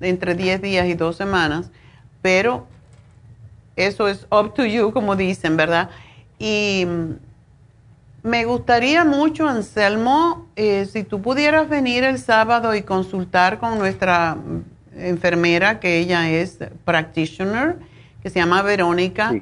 entre 0.00 0.34
10 0.34 0.60
días 0.60 0.86
y 0.88 0.92
dos 0.92 1.16
semanas, 1.16 1.70
pero 2.20 2.66
eso 3.76 4.08
es 4.08 4.26
up 4.30 4.52
to 4.52 4.66
you, 4.66 4.92
como 4.92 5.16
dicen, 5.16 5.56
¿verdad? 5.56 5.88
Y 6.38 6.86
me 8.26 8.44
gustaría 8.44 9.04
mucho, 9.04 9.48
Anselmo, 9.48 10.48
eh, 10.56 10.88
si 10.92 11.04
tú 11.04 11.22
pudieras 11.22 11.68
venir 11.68 12.02
el 12.02 12.18
sábado 12.18 12.74
y 12.74 12.82
consultar 12.82 13.60
con 13.60 13.78
nuestra 13.78 14.36
enfermera, 14.96 15.78
que 15.78 15.98
ella 15.98 16.28
es 16.28 16.58
practitioner, 16.84 17.76
que 18.24 18.30
se 18.30 18.40
llama 18.40 18.62
Verónica. 18.62 19.32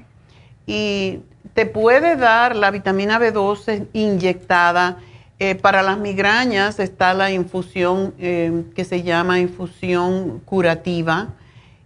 Y 0.66 1.20
te 1.54 1.64
puede 1.64 2.16
dar 2.16 2.56
la 2.56 2.70
vitamina 2.70 3.18
B12 3.18 3.86
inyectada. 3.94 4.98
Eh, 5.38 5.54
para 5.54 5.82
las 5.82 5.96
migrañas 5.96 6.78
está 6.78 7.14
la 7.14 7.30
infusión 7.30 8.12
eh, 8.18 8.64
que 8.76 8.84
se 8.84 9.02
llama 9.02 9.40
infusión 9.40 10.40
curativa 10.40 11.28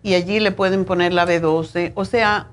y 0.02 0.14
allí 0.14 0.40
le 0.40 0.50
pueden 0.50 0.84
poner 0.84 1.12
la 1.12 1.26
B12. 1.26 1.92
O 1.94 2.04
sea, 2.04 2.48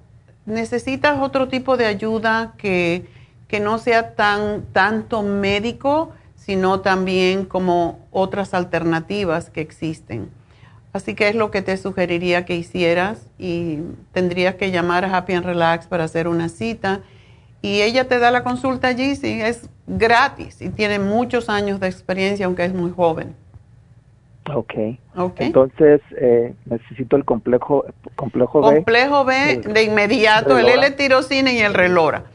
necesitas 0.46 1.20
otro 1.20 1.48
tipo 1.48 1.78
de 1.78 1.88
ayuda 1.88 2.54
que, 2.60 3.08
que 3.48 3.60
no 3.60 3.78
sea 3.78 4.16
tan 4.16 4.64
tanto 4.74 5.22
médico, 5.22 6.12
sino 6.36 6.82
también 6.82 7.46
como 7.46 8.00
otras 8.12 8.54
alternativas 8.54 9.50
que 9.50 9.62
existen. 9.62 10.30
Así 10.94 11.14
que 11.14 11.28
es 11.28 11.36
lo 11.36 11.52
que 11.52 11.62
te 11.62 11.76
sugeriría 11.76 12.46
que 12.46 12.56
hicieras 12.56 13.28
y 13.38 13.80
tendrías 14.14 14.56
que 14.56 14.72
llamar 14.72 15.04
a 15.04 15.18
Happy 15.18 15.34
and 15.34 15.46
Relax 15.46 15.88
para 15.88 16.06
hacer 16.06 16.28
una 16.28 16.48
cita. 16.48 17.02
Y 17.62 17.82
ella 17.82 18.08
te 18.08 18.20
da 18.20 18.32
la 18.32 18.44
consulta 18.44 18.88
allí, 18.88 19.16
sí, 19.16 19.42
es 19.42 19.70
gratis 19.88 20.62
y 20.62 20.70
tiene 20.70 21.00
muchos 21.00 21.50
años 21.50 21.80
de 21.80 21.88
experiencia, 21.88 22.46
aunque 22.46 22.64
es 22.64 22.74
muy 22.74 22.92
joven. 22.92 23.36
Ok. 24.54 24.74
okay. 25.16 25.48
Entonces, 25.48 26.02
eh, 26.18 26.54
necesito 26.66 27.16
el 27.16 27.26
complejo, 27.26 27.86
complejo 28.16 28.62
B. 28.62 28.76
Complejo 28.76 29.26
B 29.26 29.62
de 29.66 29.84
inmediato, 29.84 30.58
el 30.58 30.70
L-tirocina 30.70 31.52
y 31.52 31.60
el 31.60 31.74
relora. 31.74 32.26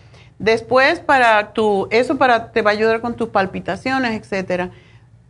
Después, 0.41 0.99
para 0.99 1.53
tu, 1.53 1.87
eso 1.93 2.19
para, 2.19 2.51
te 2.51 2.62
va 2.62 2.71
a 2.71 2.75
ayudar 2.75 3.01
con 3.01 3.15
tus 3.15 3.29
palpitaciones, 3.29 4.21
etcétera 4.21 4.71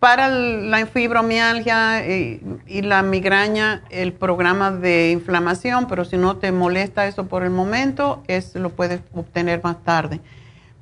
para 0.01 0.31
la 0.31 0.87
fibromialgia 0.87 2.07
y, 2.09 2.83
la 2.83 3.03
migraña, 3.03 3.83
el 3.91 4.15
programa 4.15 4.71
de 4.71 5.11
inflamación, 5.13 5.87
pero 5.89 6.07
si 6.07 6.17
no 6.17 6.39
te 6.39 6.53
molesta 6.53 7.07
eso 7.07 7.29
por 7.29 7.45
el 7.45 7.51
momento, 7.51 8.23
es, 8.27 8.57
lo 8.57 8.71
puedes 8.71 9.03
obtener 9.15 9.63
más 9.63 9.85
tarde. 9.85 10.21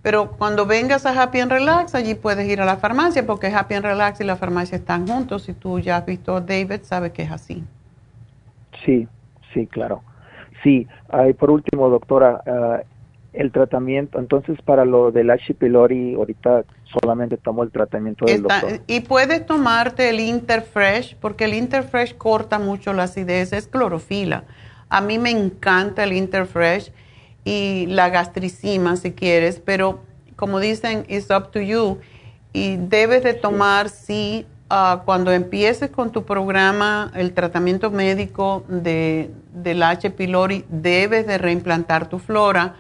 Pero 0.03 0.31
cuando 0.31 0.67
vengas 0.67 1.05
a 1.05 1.21
Happy 1.21 1.43
Relax, 1.43 1.97
allí 1.97 2.15
puedes 2.15 2.49
ir 2.49 2.61
a 2.61 2.65
la 2.65 2.77
farmacia, 2.77 3.27
porque 3.27 3.49
Happy 3.49 3.81
Relax 3.81 4.21
y 4.21 4.25
la 4.25 4.37
farmacia 4.37 4.77
están 4.77 5.09
juntos. 5.09 5.43
Si 5.43 5.53
tú 5.53 5.81
ya 5.81 5.97
has 5.97 6.07
visto 6.07 6.37
a 6.37 6.41
David, 6.41 6.83
sabes 6.83 7.11
que 7.11 7.23
es 7.23 7.33
así. 7.33 7.65
Sí, 8.85 9.09
sí, 9.53 9.67
claro. 9.67 10.03
Sí, 10.63 10.87
por 11.41 11.51
último, 11.51 11.91
doctora, 11.91 12.41
ah, 12.47 12.83
el 13.33 13.53
tratamiento, 13.53 14.19
entonces 14.19 14.59
para 14.63 14.85
lo 14.85 15.13
del 15.13 15.31
H. 15.31 15.55
pylori, 15.55 16.15
ahorita 16.15 16.65
solamente 17.01 17.37
tomo 17.37 17.63
el 17.63 17.71
tratamiento 17.71 18.25
del 18.25 18.43
doctor. 18.43 18.81
Y 18.87 19.01
puedes 19.01 19.45
tomarte 19.45 20.09
el 20.09 20.21
Interfresh, 20.21 21.17
porque 21.17 21.45
el 21.45 21.55
Interfresh 21.55 22.17
corta 22.17 22.59
mucho 22.59 22.93
la 22.93 23.05
acidez, 23.05 23.53
es 23.53 23.67
clorofila. 23.67 24.45
A 24.89 25.01
mí 25.01 25.19
me 25.19 25.31
encanta 25.31 26.05
el 26.05 26.15
Interfresh 26.15 26.91
y 27.45 27.87
la 27.87 28.09
gastricima 28.09 28.97
si 28.97 29.13
quieres, 29.13 29.61
pero 29.61 30.01
como 30.37 30.59
dicen, 30.61 31.05
it's 31.09 31.31
up 31.31 31.51
to 31.51 31.61
you. 31.61 31.99
Y 32.55 32.77
debes 32.77 33.23
de 33.23 33.35
tomar, 33.35 33.91
sí, 33.91 34.47
ah, 34.71 35.03
cuando 35.05 35.33
empieces 35.33 35.91
con 35.91 36.13
tu 36.13 36.25
programa, 36.25 37.13
el 37.15 37.35
tratamiento 37.35 37.91
médico 37.91 38.65
de, 38.69 39.31
del 39.53 39.83
H. 39.83 40.11
pylori, 40.11 40.65
debes 40.71 41.27
de 41.27 41.37
reimplantar 41.37 42.09
tu 42.09 42.19
flora 42.19 42.77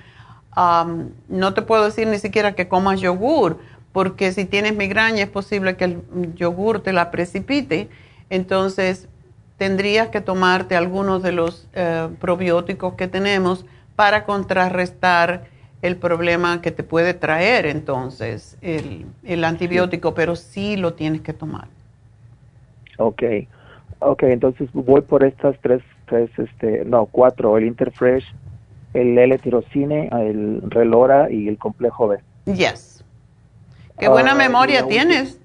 no 1.28 1.54
te 1.54 1.62
puedo 1.62 1.84
decir 1.84 2.08
ni 2.08 2.18
siquiera 2.18 2.54
que 2.54 2.68
comas 2.68 3.00
yogur, 3.00 3.58
porque 3.92 4.32
si 4.32 4.44
tienes 4.44 4.76
migraña 4.76 5.22
es 5.22 5.30
posible 5.30 5.76
que 5.76 5.84
el 5.84 6.02
yogur 6.34 6.80
te 6.80 6.92
la 6.92 7.10
precipite. 7.10 7.88
Entonces, 8.30 9.08
tendrías 9.56 10.08
que 10.08 10.20
tomarte 10.20 10.76
algunos 10.76 11.22
de 11.22 11.32
los 11.32 11.68
eh, 11.74 12.08
probióticos 12.20 12.94
que 12.94 13.08
tenemos 13.08 13.66
para 13.96 14.24
contrarrestar 14.24 15.44
el 15.82 15.96
problema 15.96 16.60
que 16.60 16.70
te 16.70 16.82
puede 16.82 17.14
traer 17.14 17.66
entonces 17.66 18.56
el, 18.62 19.06
el 19.24 19.44
antibiótico, 19.44 20.14
pero 20.14 20.34
sí 20.36 20.76
lo 20.76 20.94
tienes 20.94 21.20
que 21.20 21.32
tomar. 21.32 21.68
Ok, 22.98 23.22
ok, 24.00 24.22
entonces 24.24 24.68
voy 24.72 25.02
por 25.02 25.24
estas 25.24 25.56
tres, 25.60 25.82
tres 26.06 26.30
este, 26.36 26.84
no, 26.84 27.06
cuatro, 27.06 27.56
el 27.56 27.66
Interfresh, 27.66 28.24
el 28.94 29.18
L-tirocine, 29.18 30.08
el 30.12 30.62
Relora 30.70 31.30
y 31.30 31.48
el 31.48 31.58
complejo 31.58 32.08
B. 32.08 32.18
Yes. 32.46 33.04
Qué 33.98 34.08
buena 34.08 34.34
memoria 34.34 34.86
tienes. 34.86 35.38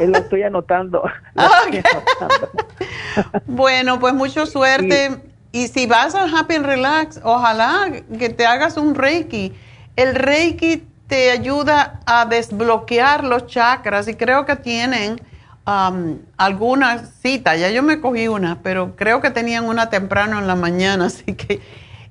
lo 0.00 0.18
estoy 0.18 0.42
anotando. 0.42 1.02
bueno, 3.46 3.98
pues 3.98 4.14
mucha 4.14 4.46
suerte. 4.46 5.20
Y 5.52 5.68
si 5.68 5.86
vas 5.86 6.14
a 6.14 6.24
Happy 6.24 6.54
and 6.54 6.66
Relax, 6.66 7.20
ojalá 7.24 7.90
que 8.18 8.28
te 8.28 8.46
hagas 8.46 8.76
un 8.76 8.94
Reiki. 8.94 9.52
El 9.96 10.14
Reiki 10.14 10.84
te 11.06 11.30
ayuda 11.30 12.00
a 12.06 12.26
desbloquear 12.26 13.24
los 13.24 13.46
chakras 13.46 14.08
y 14.08 14.14
creo 14.14 14.44
que 14.44 14.56
tienen 14.56 15.20
um, 15.66 16.18
alguna 16.36 16.98
cita, 16.98 17.56
ya 17.56 17.70
yo 17.70 17.82
me 17.82 18.00
cogí 18.00 18.28
una, 18.28 18.60
pero 18.62 18.96
creo 18.96 19.20
que 19.20 19.30
tenían 19.30 19.66
una 19.66 19.88
temprano 19.88 20.38
en 20.38 20.46
la 20.46 20.56
mañana, 20.56 21.04
así 21.06 21.34
que 21.34 21.60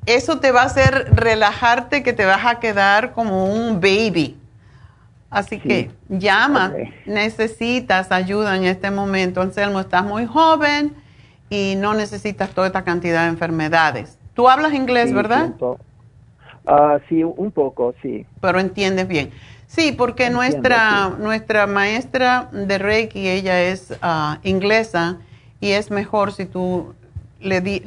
eso 0.06 0.40
te 0.40 0.52
va 0.52 0.62
a 0.62 0.66
hacer 0.66 1.16
relajarte, 1.16 2.04
que 2.04 2.14
te 2.14 2.26
vas 2.26 2.46
a 2.46 2.60
quedar 2.60 3.14
como 3.14 3.46
un 3.46 3.80
baby. 3.80 4.38
Así 5.30 5.60
que 5.60 5.92
llama, 6.08 6.74
necesitas 7.06 8.12
ayuda 8.12 8.56
en 8.56 8.64
este 8.66 8.90
momento. 8.92 9.42
Anselmo, 9.42 9.80
estás 9.82 10.06
muy 10.06 10.26
joven 10.26 10.94
y 11.50 11.76
no 11.78 11.94
necesitas 11.94 12.52
toda 12.52 12.68
esta 12.68 12.84
cantidad 12.84 13.24
de 13.24 13.30
enfermedades. 13.30 14.18
Tú 14.34 14.48
hablas 14.48 14.74
inglés, 14.74 15.14
¿verdad? 15.14 15.54
Ah, 16.68 17.00
sí, 17.10 17.24
un 17.24 17.52
poco, 17.52 17.94
sí. 18.02 18.26
Pero 18.40 18.60
entiendes 18.60 19.08
bien. 19.08 19.32
Sí, 19.68 19.92
porque 19.92 20.30
nuestra, 20.30 21.10
nuestra 21.20 21.68
maestra 21.68 22.50
de 22.52 22.78
Reiki, 22.78 23.28
ella 23.28 23.62
es 23.62 23.94
ah, 24.02 24.40
inglesa 24.44 25.18
y 25.60 25.72
es 25.72 25.92
mejor 25.92 26.32
si 26.32 26.46
tú 26.46 26.94
le, 27.40 27.62
di, 27.62 27.84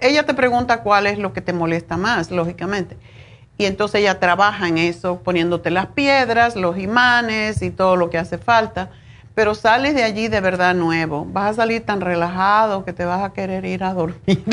ella 0.00 0.24
te 0.24 0.34
pregunta 0.34 0.82
cuál 0.82 1.06
es 1.06 1.18
lo 1.18 1.32
que 1.32 1.40
te 1.40 1.52
molesta 1.52 1.96
más, 1.96 2.30
lógicamente. 2.30 2.96
Y 3.58 3.64
entonces 3.64 4.02
ella 4.02 4.20
trabaja 4.20 4.68
en 4.68 4.78
eso, 4.78 5.22
poniéndote 5.22 5.70
las 5.70 5.86
piedras, 5.86 6.56
los 6.56 6.78
imanes 6.78 7.62
y 7.62 7.70
todo 7.70 7.96
lo 7.96 8.10
que 8.10 8.18
hace 8.18 8.38
falta. 8.38 8.90
Pero 9.34 9.54
sales 9.54 9.94
de 9.94 10.02
allí 10.02 10.28
de 10.28 10.40
verdad 10.40 10.74
nuevo. 10.74 11.26
Vas 11.26 11.52
a 11.52 11.54
salir 11.54 11.84
tan 11.84 12.00
relajado 12.00 12.84
que 12.84 12.92
te 12.92 13.04
vas 13.04 13.22
a 13.22 13.32
querer 13.32 13.64
ir 13.64 13.84
a 13.84 13.94
dormir. 13.94 14.18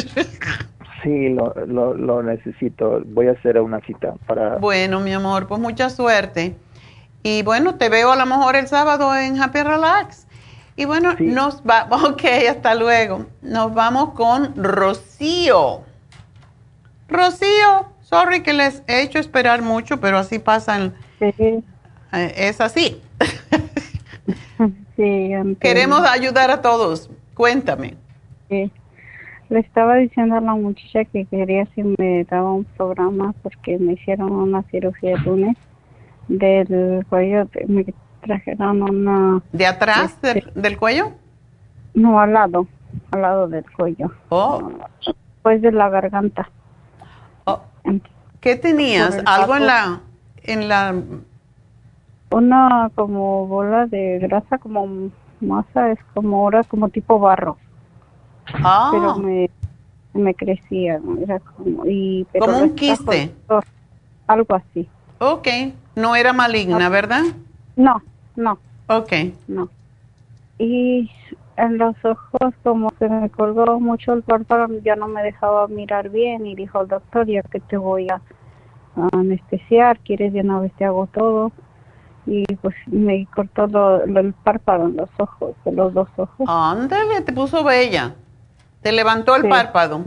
Sí, 1.03 1.27
lo, 1.27 1.53
lo, 1.67 1.93
lo 1.95 2.23
necesito. 2.23 3.01
Voy 3.07 3.27
a 3.27 3.31
hacer 3.31 3.59
una 3.59 3.81
cita 3.81 4.13
para... 4.25 4.55
Bueno, 4.59 5.01
mi 5.01 5.11
amor, 5.11 5.47
pues 5.47 5.59
mucha 5.59 5.89
suerte. 5.89 6.55
Y 7.23 7.43
bueno, 7.43 7.75
te 7.75 7.89
veo 7.89 8.13
a 8.13 8.15
lo 8.15 8.25
mejor 8.25 8.55
el 8.55 8.67
sábado 8.67 9.13
en 9.13 9.41
Happy 9.41 9.63
Relax. 9.63 10.25
Y 10.75 10.85
bueno, 10.85 11.13
nos 11.19 11.61
va, 11.61 11.87
ok, 12.09 12.23
hasta 12.49 12.75
luego. 12.75 13.25
Nos 13.41 13.73
vamos 13.73 14.13
con 14.13 14.55
Rocío. 14.55 15.81
Rocío, 17.07 17.87
sorry 18.01 18.41
que 18.41 18.53
les 18.53 18.81
he 18.87 19.01
hecho 19.01 19.19
esperar 19.19 19.61
mucho, 19.61 19.99
pero 19.99 20.17
así 20.17 20.39
pasan. 20.39 20.93
Sí. 21.19 21.33
Eh, 22.13 22.33
es 22.35 22.61
así. 22.61 23.01
sí, 24.95 25.31
Queremos 25.59 26.01
ayudar 26.01 26.49
a 26.51 26.61
todos. 26.61 27.09
Cuéntame. 27.33 27.95
Sí. 28.49 28.71
Le 29.49 29.59
estaba 29.59 29.97
diciendo 29.97 30.35
a 30.35 30.41
la 30.41 30.55
muchacha 30.55 31.05
que 31.05 31.25
quería 31.25 31.67
si 31.75 31.83
me 31.83 32.23
daba 32.23 32.53
un 32.53 32.63
programa 32.63 33.35
porque 33.43 33.77
me 33.77 33.93
hicieron 33.93 34.31
una 34.31 34.63
cirugía 34.63 35.11
de 35.11 35.17
lunes 35.19 35.57
del 36.27 37.05
cuello, 37.09 37.47
me 37.67 37.85
trajeron 38.23 38.81
una... 38.81 39.41
¿De 39.51 39.65
atrás 39.65 40.17
este, 40.23 40.45
del, 40.55 40.77
cuello? 40.77 41.11
No, 41.93 42.19
al 42.19 42.33
lado, 42.33 42.67
al 43.11 43.21
lado 43.21 43.47
del 43.47 43.65
cuello. 43.71 44.11
Oh. 44.29 44.71
Después 45.05 45.61
de 45.61 45.71
la 45.71 45.89
garganta. 45.89 46.49
Oh. 47.45 47.61
¿Qué 48.39 48.55
tenías? 48.55 49.21
¿Algo 49.25 49.55
en 49.55 49.67
la, 49.67 50.01
en 50.43 50.67
la...? 50.67 50.95
Una 52.31 52.89
como 52.95 53.45
bola 53.45 53.85
de 53.85 54.17
grasa, 54.19 54.57
como 54.57 55.11
masa, 55.39 55.91
es 55.91 55.99
como 56.15 56.37
ahora 56.37 56.63
como 56.63 56.89
tipo 56.89 57.19
barro. 57.19 57.57
Ah. 58.45 58.89
Pero 58.91 59.17
me, 59.17 59.49
me 60.13 60.33
crecía, 60.33 60.99
era 61.21 61.39
como... 61.39 61.85
Y, 61.85 62.25
¿Como 62.39 62.57
un 62.57 62.75
quiste? 62.75 63.35
Algo 64.25 64.55
así. 64.55 64.89
Ok, 65.19 65.47
no 65.95 66.15
era 66.15 66.33
maligna, 66.33 66.89
¿verdad? 66.89 67.23
No, 67.75 68.01
no. 68.35 68.59
Ok. 68.87 69.11
No. 69.47 69.69
Y 70.57 71.09
en 71.57 71.77
los 71.77 71.95
ojos 72.03 72.53
como 72.63 72.91
se 72.99 73.07
me 73.09 73.29
colgó 73.29 73.79
mucho 73.79 74.13
el 74.13 74.23
párpado, 74.23 74.67
ya 74.83 74.95
no 74.95 75.07
me 75.07 75.23
dejaba 75.23 75.67
mirar 75.67 76.09
bien 76.09 76.45
y 76.45 76.55
dijo 76.55 76.81
el 76.81 76.87
doctor, 76.87 77.27
ya 77.27 77.41
que 77.43 77.59
te 77.59 77.77
voy 77.77 78.07
a, 78.09 78.21
anestesiar, 79.11 79.99
quieres 79.99 80.33
de 80.33 80.41
una 80.41 80.59
vez 80.59 80.71
te 80.73 80.85
hago 80.85 81.07
todo. 81.07 81.51
Y 82.25 82.45
pues 82.57 82.75
me 82.85 83.27
cortó 83.35 83.67
lo, 83.67 84.03
el 84.03 84.33
párpado 84.33 84.85
en 84.85 84.95
los 84.95 85.09
ojos, 85.17 85.55
de 85.65 85.73
los 85.73 85.93
dos 85.93 86.07
ojos. 86.15 86.47
Ándale, 86.47 87.21
te 87.21 87.33
puso 87.33 87.63
bella. 87.63 88.15
Te 88.81 88.91
levantó 88.91 89.35
el 89.35 89.49
párpado. 89.49 90.03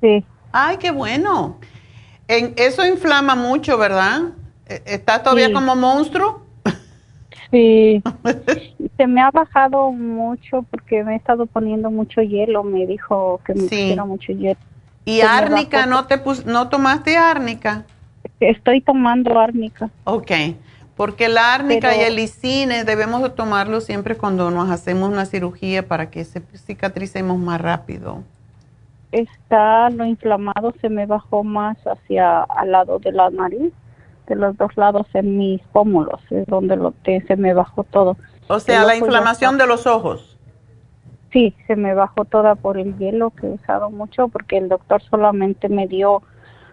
Sí. 0.00 0.24
Ay, 0.52 0.76
qué 0.76 0.90
bueno. 0.92 1.58
En, 2.28 2.54
eso 2.56 2.86
inflama 2.86 3.34
mucho, 3.34 3.76
¿verdad? 3.76 4.34
¿E, 4.66 4.82
¿Estás 4.86 5.22
todavía 5.22 5.52
como 5.52 5.74
monstruo? 5.74 6.45
Sí, 7.56 8.02
se 8.98 9.06
me 9.06 9.22
ha 9.22 9.30
bajado 9.30 9.90
mucho 9.90 10.62
porque 10.70 11.02
me 11.04 11.14
he 11.14 11.16
estado 11.16 11.46
poniendo 11.46 11.90
mucho 11.90 12.20
hielo, 12.20 12.62
me 12.62 12.86
dijo 12.86 13.40
que 13.46 13.54
me 13.54 13.62
pusiera 13.62 14.04
mucho 14.04 14.32
hielo. 14.32 14.60
¿Y 15.06 15.22
árnica? 15.22 15.86
¿No 15.86 16.06
te 16.06 16.20
no 16.44 16.68
tomaste 16.68 17.16
árnica? 17.16 17.84
Estoy 18.40 18.82
tomando 18.82 19.38
árnica. 19.38 19.88
Ok, 20.04 20.32
porque 20.96 21.28
la 21.28 21.54
árnica 21.54 21.96
y 21.96 22.00
el 22.00 22.16
lisine 22.16 22.84
debemos 22.84 23.34
tomarlo 23.34 23.80
siempre 23.80 24.16
cuando 24.16 24.50
nos 24.50 24.68
hacemos 24.68 25.10
una 25.10 25.24
cirugía 25.24 25.88
para 25.88 26.10
que 26.10 26.24
se 26.24 26.42
cicatricemos 26.56 27.38
más 27.38 27.58
rápido. 27.58 28.22
Está 29.12 29.88
lo 29.88 30.04
inflamado, 30.04 30.74
se 30.82 30.90
me 30.90 31.06
bajó 31.06 31.42
más 31.42 31.78
hacia 31.86 32.42
al 32.42 32.72
lado 32.72 32.98
de 32.98 33.12
la 33.12 33.30
nariz 33.30 33.72
de 34.26 34.36
los 34.36 34.56
dos 34.56 34.76
lados 34.76 35.06
en 35.14 35.38
mis 35.38 35.60
pómulos, 35.72 36.20
es 36.30 36.46
donde 36.46 36.76
lo 36.76 36.94
que 37.02 37.20
se 37.22 37.36
me 37.36 37.54
bajó 37.54 37.84
todo. 37.84 38.16
O 38.48 38.60
sea, 38.60 38.84
la 38.84 38.96
inflamación 38.96 39.58
de 39.58 39.66
los 39.66 39.86
ojos. 39.86 40.36
Sí, 41.32 41.54
se 41.66 41.76
me 41.76 41.94
bajó 41.94 42.24
toda 42.24 42.54
por 42.54 42.78
el 42.78 42.96
hielo 42.98 43.30
que 43.30 43.46
he 43.46 43.50
usado 43.50 43.90
mucho 43.90 44.28
porque 44.28 44.58
el 44.58 44.68
doctor 44.68 45.02
solamente 45.02 45.68
me 45.68 45.86
dio 45.86 46.22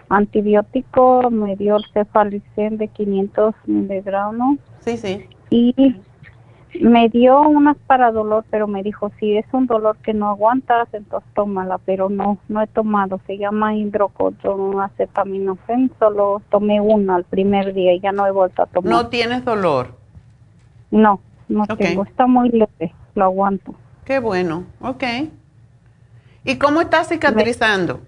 antibiótico, 0.10 1.30
me 1.32 1.56
dio 1.56 1.78
el 1.78 1.86
cefalicen 1.94 2.78
de 2.78 2.88
500 2.88 3.56
miligramos. 3.66 4.60
Sí, 4.80 4.98
sí. 4.98 5.28
Y 5.50 5.96
me 6.82 7.10
dio 7.10 7.42
unas 7.42 7.76
para 7.88 8.12
dolor, 8.12 8.46
pero 8.50 8.68
me 8.68 8.84
dijo, 8.84 9.12
si 9.20 9.38
es 9.38 9.46
un 9.52 9.68
dolor 9.68 9.98
que 9.98 10.14
no 10.14 10.30
aguantas, 10.30 10.88
entonces 10.94 11.30
tómala, 11.34 11.78
pero 11.80 12.08
no, 12.10 12.38
no 12.48 12.62
he 12.62 12.68
tomado, 12.68 13.20
se 13.28 13.38
llama 13.38 13.76
hidrocortisoacetaminofén, 13.76 15.92
solo 16.00 16.42
tomé 16.50 16.80
una 16.82 17.18
el 17.18 17.24
primer 17.24 17.74
día 17.74 17.94
y 17.94 18.00
ya 18.00 18.12
no 18.12 18.28
he 18.28 18.32
vuelto 18.32 18.64
a 18.64 18.66
tomar. 18.66 18.92
¿No 18.92 19.10
tienes 19.10 19.46
dolor? 19.46 19.96
No, 20.92 21.22
no 21.48 21.68
tengo, 21.68 22.04
está 22.04 22.26
muy 22.28 22.50
leve, 22.50 22.94
lo 23.16 23.24
aguanto. 23.26 23.76
Qué 24.06 24.20
bueno, 24.20 24.66
ok. 24.82 25.04
¿Y 26.46 26.58
cómo 26.58 26.82
está 26.82 27.04
cicatrizando? 27.04 28.02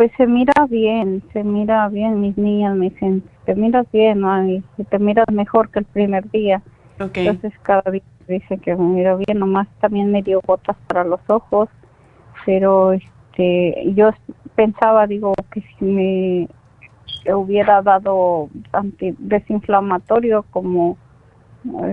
pues 0.00 0.12
se 0.16 0.26
mira 0.26 0.54
bien, 0.66 1.22
se 1.34 1.44
mira 1.44 1.86
bien, 1.90 2.22
mis 2.22 2.34
niñas 2.38 2.74
me 2.74 2.88
dicen, 2.88 3.22
te 3.44 3.54
miras 3.54 3.86
bien, 3.92 4.24
ay, 4.24 4.64
te 4.88 4.98
miras 4.98 5.26
mejor 5.30 5.68
que 5.68 5.80
el 5.80 5.84
primer 5.84 6.30
día. 6.30 6.62
Entonces 7.00 7.52
cada 7.62 7.90
día 7.90 8.02
dice 8.28 8.58
que 8.58 8.76
me 8.76 8.84
miro 8.84 9.16
bien, 9.16 9.38
nomás 9.38 9.66
también 9.80 10.10
me 10.12 10.22
dio 10.22 10.40
gotas 10.46 10.76
para 10.86 11.02
los 11.04 11.20
ojos, 11.28 11.68
pero 12.44 12.92
este 12.92 13.92
yo 13.94 14.10
pensaba, 14.54 15.06
digo, 15.06 15.32
que 15.50 15.62
si 15.78 15.84
me 15.84 16.48
hubiera 17.34 17.80
dado 17.80 18.50
anti 18.72 19.14
desinflamatorio 19.18 20.44
como 20.50 20.98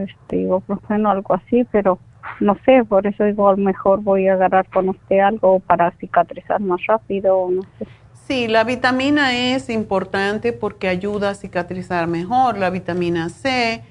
este 0.06 0.38
ibuprofeno 0.38 1.10
o 1.10 1.12
algo 1.14 1.34
así, 1.36 1.66
pero 1.72 2.00
no 2.40 2.58
sé, 2.66 2.84
por 2.84 3.08
eso 3.08 3.24
digo, 3.24 3.48
a 3.48 3.52
lo 3.52 3.58
mejor 3.58 4.02
voy 4.02 4.28
a 4.28 4.34
agarrar 4.34 4.68
con 4.70 4.90
usted 4.90 5.20
algo 5.20 5.60
para 5.62 5.92
cicatrizar 5.92 6.60
más 6.60 6.86
rápido, 6.86 7.48
no 7.50 7.62
sé. 7.80 7.88
Sí, 8.14 8.50
la 8.50 8.66
vitamina 8.66 9.34
E 9.34 9.56
es 9.56 9.70
importante 9.70 10.52
porque 10.52 10.90
ayuda 10.90 11.30
a 11.30 11.36
cicatrizar 11.36 12.08
mejor, 12.08 12.58
la 12.58 12.70
vitamina 12.70 13.30
C, 13.30 13.82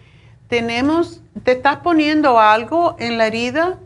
tenemos, 0.49 1.23
¿te 1.45 1.53
estás 1.53 1.77
poniendo 1.77 2.39
algo 2.39 2.97
en 2.99 3.19
la 3.19 3.27
herida? 3.27 3.79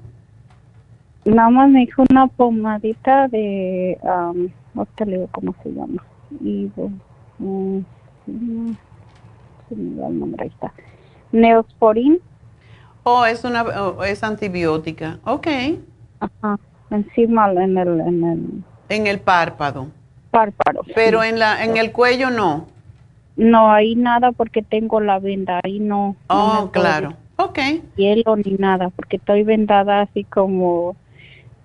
Nada 1.24 1.50
más 1.50 1.68
me 1.68 1.80
dijo 1.80 2.04
una 2.10 2.26
pomadita 2.28 3.28
de, 3.28 3.98
no 4.74 4.86
te 4.94 5.04
digo 5.04 5.28
cómo 5.32 5.54
se 5.62 5.70
llama. 5.70 6.02
Y, 6.40 6.70
um, 7.38 7.84
se 9.68 9.76
me 9.76 10.00
da 10.00 10.08
el 10.08 10.18
nombre, 10.18 10.44
ahí 10.44 10.48
está. 10.48 10.72
Neosporin. 11.32 12.18
Oh, 13.02 13.24
es 13.24 13.44
una, 13.44 13.62
oh, 13.62 14.04
es 14.04 14.22
antibiótica, 14.22 15.18
ok. 15.24 15.46
Ajá, 16.20 16.58
encima 16.90 17.50
en 17.52 17.78
el, 17.78 18.00
en 18.00 18.24
el. 18.24 18.64
En 18.88 19.06
el 19.06 19.20
párpado. 19.20 19.88
Párpado. 20.30 20.82
Pero 20.94 21.22
en 21.22 21.38
la, 21.38 21.64
en 21.64 21.76
el 21.76 21.92
cuello 21.92 22.30
no. 22.30 22.66
No, 23.40 23.72
ahí 23.72 23.94
nada 23.94 24.32
porque 24.32 24.60
tengo 24.60 25.00
la 25.00 25.18
venda, 25.18 25.60
ahí 25.64 25.80
no. 25.80 26.14
Oh, 26.26 26.68
claro. 26.70 27.14
Ok. 27.36 27.58
Hielo 27.96 28.36
ni 28.36 28.52
nada, 28.58 28.90
porque 28.90 29.16
estoy 29.16 29.44
vendada 29.44 30.02
así 30.02 30.24
como, 30.24 30.94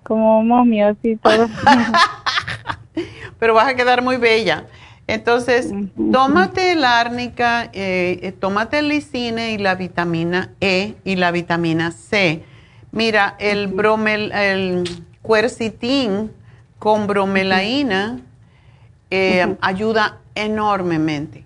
como 0.02 0.42
momia, 0.42 0.88
así 0.88 1.16
todo. 1.16 1.48
Pero 3.38 3.52
vas 3.52 3.68
a 3.68 3.76
quedar 3.76 4.00
muy 4.02 4.16
bella. 4.16 4.64
Entonces, 5.06 5.72
tómate 6.12 6.72
el 6.72 6.82
árnica, 6.82 7.64
eh, 7.74 8.20
eh, 8.22 8.32
tómate 8.32 8.78
el 8.78 8.88
lisine 8.88 9.52
y 9.52 9.58
la 9.58 9.74
vitamina 9.74 10.52
E 10.62 10.94
y 11.04 11.16
la 11.16 11.30
vitamina 11.30 11.90
C. 11.90 12.42
Mira, 12.90 13.36
el 13.38 13.68
bromel, 13.68 14.32
el 14.32 14.84
quercitín 15.22 16.32
con 16.78 17.06
bromelaína 17.06 18.20
eh, 19.10 19.56
ayuda 19.60 20.18
enormemente, 20.34 21.45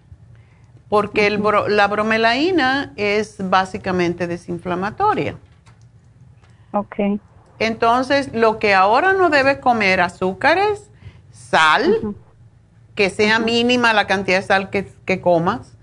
porque 0.91 1.29
el 1.29 1.41
la 1.69 1.87
bromelaína 1.87 2.93
es 2.97 3.37
básicamente 3.39 4.27
desinflamatoria. 4.27 5.37
Ok. 6.73 6.97
Entonces, 7.61 8.35
lo 8.35 8.59
que 8.59 8.75
ahora 8.75 9.12
no 9.12 9.31
debes 9.31 9.59
comer 9.59 10.01
azúcares, 10.01 10.91
sal, 11.31 12.17
que 12.97 13.09
sea 13.09 13.39
mínima 13.39 13.93
la 13.93 14.07
cantidad 14.07 14.39
de 14.39 14.43
sal 14.43 14.71
que, 14.71 15.21
comas, 15.21 15.77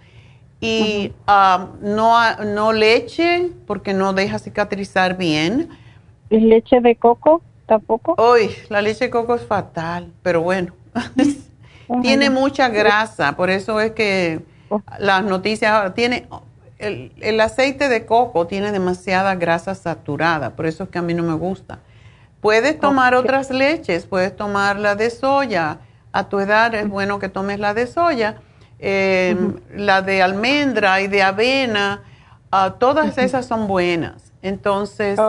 y 0.60 1.14
ah, 1.26 1.68
no, 1.82 2.44
no 2.44 2.74
leche, 2.74 3.50
porque 3.66 3.94
no 3.94 4.12
deja 4.12 4.40
cicatrizar 4.40 5.18
bien. 5.18 5.70
¿Y 6.30 6.42
leche 6.42 6.82
de 6.82 6.98
coco 6.98 7.42
tampoco? 7.66 8.16
Uy, 8.34 8.50
la 8.68 8.82
leche 8.82 9.06
de 9.06 9.12
coco 9.12 9.36
es 9.36 9.46
fatal, 9.46 10.12
pero 10.22 10.42
bueno. 10.42 10.74
tiene 12.02 12.30
mucha 12.30 12.68
grasa, 12.68 13.38
por 13.38 13.50
eso 13.50 13.80
es 13.80 13.94
que. 13.94 14.57
Las 15.00 15.24
noticias 15.24 15.94
tiene 15.94 16.28
el, 16.80 17.40
aceite 17.42 17.90
de 17.90 18.06
coco 18.06 18.48
tiene 18.48 18.72
demasiada 18.72 19.36
grasa 19.36 19.76
saturada, 19.76 20.56
por 20.56 20.66
eso 20.66 20.84
es 20.84 20.90
que 20.90 21.00
a 21.00 21.02
mí 21.02 21.14
no 21.14 21.24
me 21.24 21.34
gusta. 21.34 21.80
Puedes 22.42 22.80
tomar 22.80 23.16
otras 23.16 23.50
leches, 23.50 24.06
puedes 24.06 24.36
tomar 24.36 24.78
la 24.78 24.96
de 24.96 25.10
soya. 25.10 25.80
A 26.12 26.30
tu 26.30 26.40
edad 26.40 26.74
es 26.76 26.88
bueno 26.88 27.20
que 27.20 27.30
tomes 27.30 27.60
la 27.60 27.74
de 27.74 27.88
soya, 27.88 28.38
em, 28.80 29.60
la 29.76 30.02
de 30.02 30.22
almendra 30.22 31.02
y 31.02 31.08
de 31.08 31.24
avena, 31.24 32.04
ah, 32.52 32.76
todas 32.80 33.18
esas 33.18 33.46
son 33.46 33.68
buenas. 33.68 34.32
Entonces... 34.42 35.20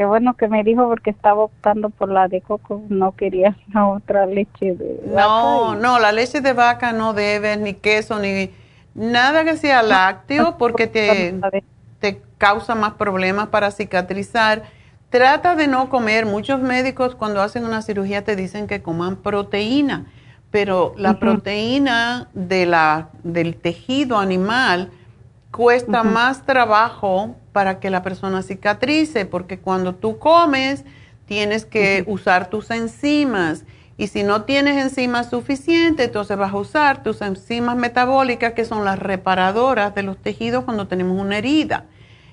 Qué 0.00 0.06
bueno 0.06 0.32
que 0.32 0.48
me 0.48 0.64
dijo 0.64 0.88
porque 0.88 1.10
estaba 1.10 1.42
optando 1.42 1.90
por 1.90 2.10
la 2.10 2.26
de 2.26 2.40
coco, 2.40 2.82
no 2.88 3.12
quería 3.12 3.54
la 3.74 3.86
otra 3.86 4.24
leche 4.24 4.74
de 4.74 4.98
vaca. 5.04 5.26
No, 5.26 5.74
no, 5.74 5.98
la 5.98 6.10
leche 6.10 6.40
de 6.40 6.54
vaca 6.54 6.94
no 6.94 7.12
debes 7.12 7.58
ni 7.58 7.74
queso 7.74 8.18
ni 8.18 8.48
nada 8.94 9.44
que 9.44 9.58
sea 9.58 9.82
lácteo 9.82 10.56
porque 10.56 10.86
te, 10.86 11.38
te 11.98 12.22
causa 12.38 12.74
más 12.74 12.94
problemas 12.94 13.48
para 13.48 13.70
cicatrizar. 13.70 14.62
Trata 15.10 15.54
de 15.54 15.68
no 15.68 15.90
comer. 15.90 16.24
Muchos 16.24 16.62
médicos 16.62 17.14
cuando 17.14 17.42
hacen 17.42 17.66
una 17.66 17.82
cirugía 17.82 18.24
te 18.24 18.36
dicen 18.36 18.68
que 18.68 18.80
coman 18.80 19.16
proteína, 19.16 20.06
pero 20.50 20.94
la 20.96 21.18
proteína 21.18 22.30
de 22.32 22.64
la, 22.64 23.10
del 23.22 23.54
tejido 23.54 24.16
animal 24.16 24.92
cuesta 25.50 26.02
más 26.02 26.46
trabajo 26.46 27.34
para 27.52 27.80
que 27.80 27.90
la 27.90 28.02
persona 28.02 28.42
cicatrice, 28.42 29.26
porque 29.26 29.58
cuando 29.58 29.94
tú 29.94 30.18
comes 30.18 30.84
tienes 31.26 31.64
que 31.64 32.04
usar 32.06 32.50
tus 32.50 32.70
enzimas 32.70 33.64
y 33.96 34.06
si 34.06 34.22
no 34.22 34.42
tienes 34.44 34.82
enzimas 34.82 35.30
suficientes, 35.30 36.06
entonces 36.06 36.36
vas 36.36 36.52
a 36.52 36.56
usar 36.56 37.02
tus 37.02 37.20
enzimas 37.20 37.76
metabólicas 37.76 38.54
que 38.54 38.64
son 38.64 38.84
las 38.84 38.98
reparadoras 38.98 39.94
de 39.94 40.02
los 40.02 40.16
tejidos 40.16 40.64
cuando 40.64 40.86
tenemos 40.86 41.20
una 41.20 41.38
herida. 41.38 41.84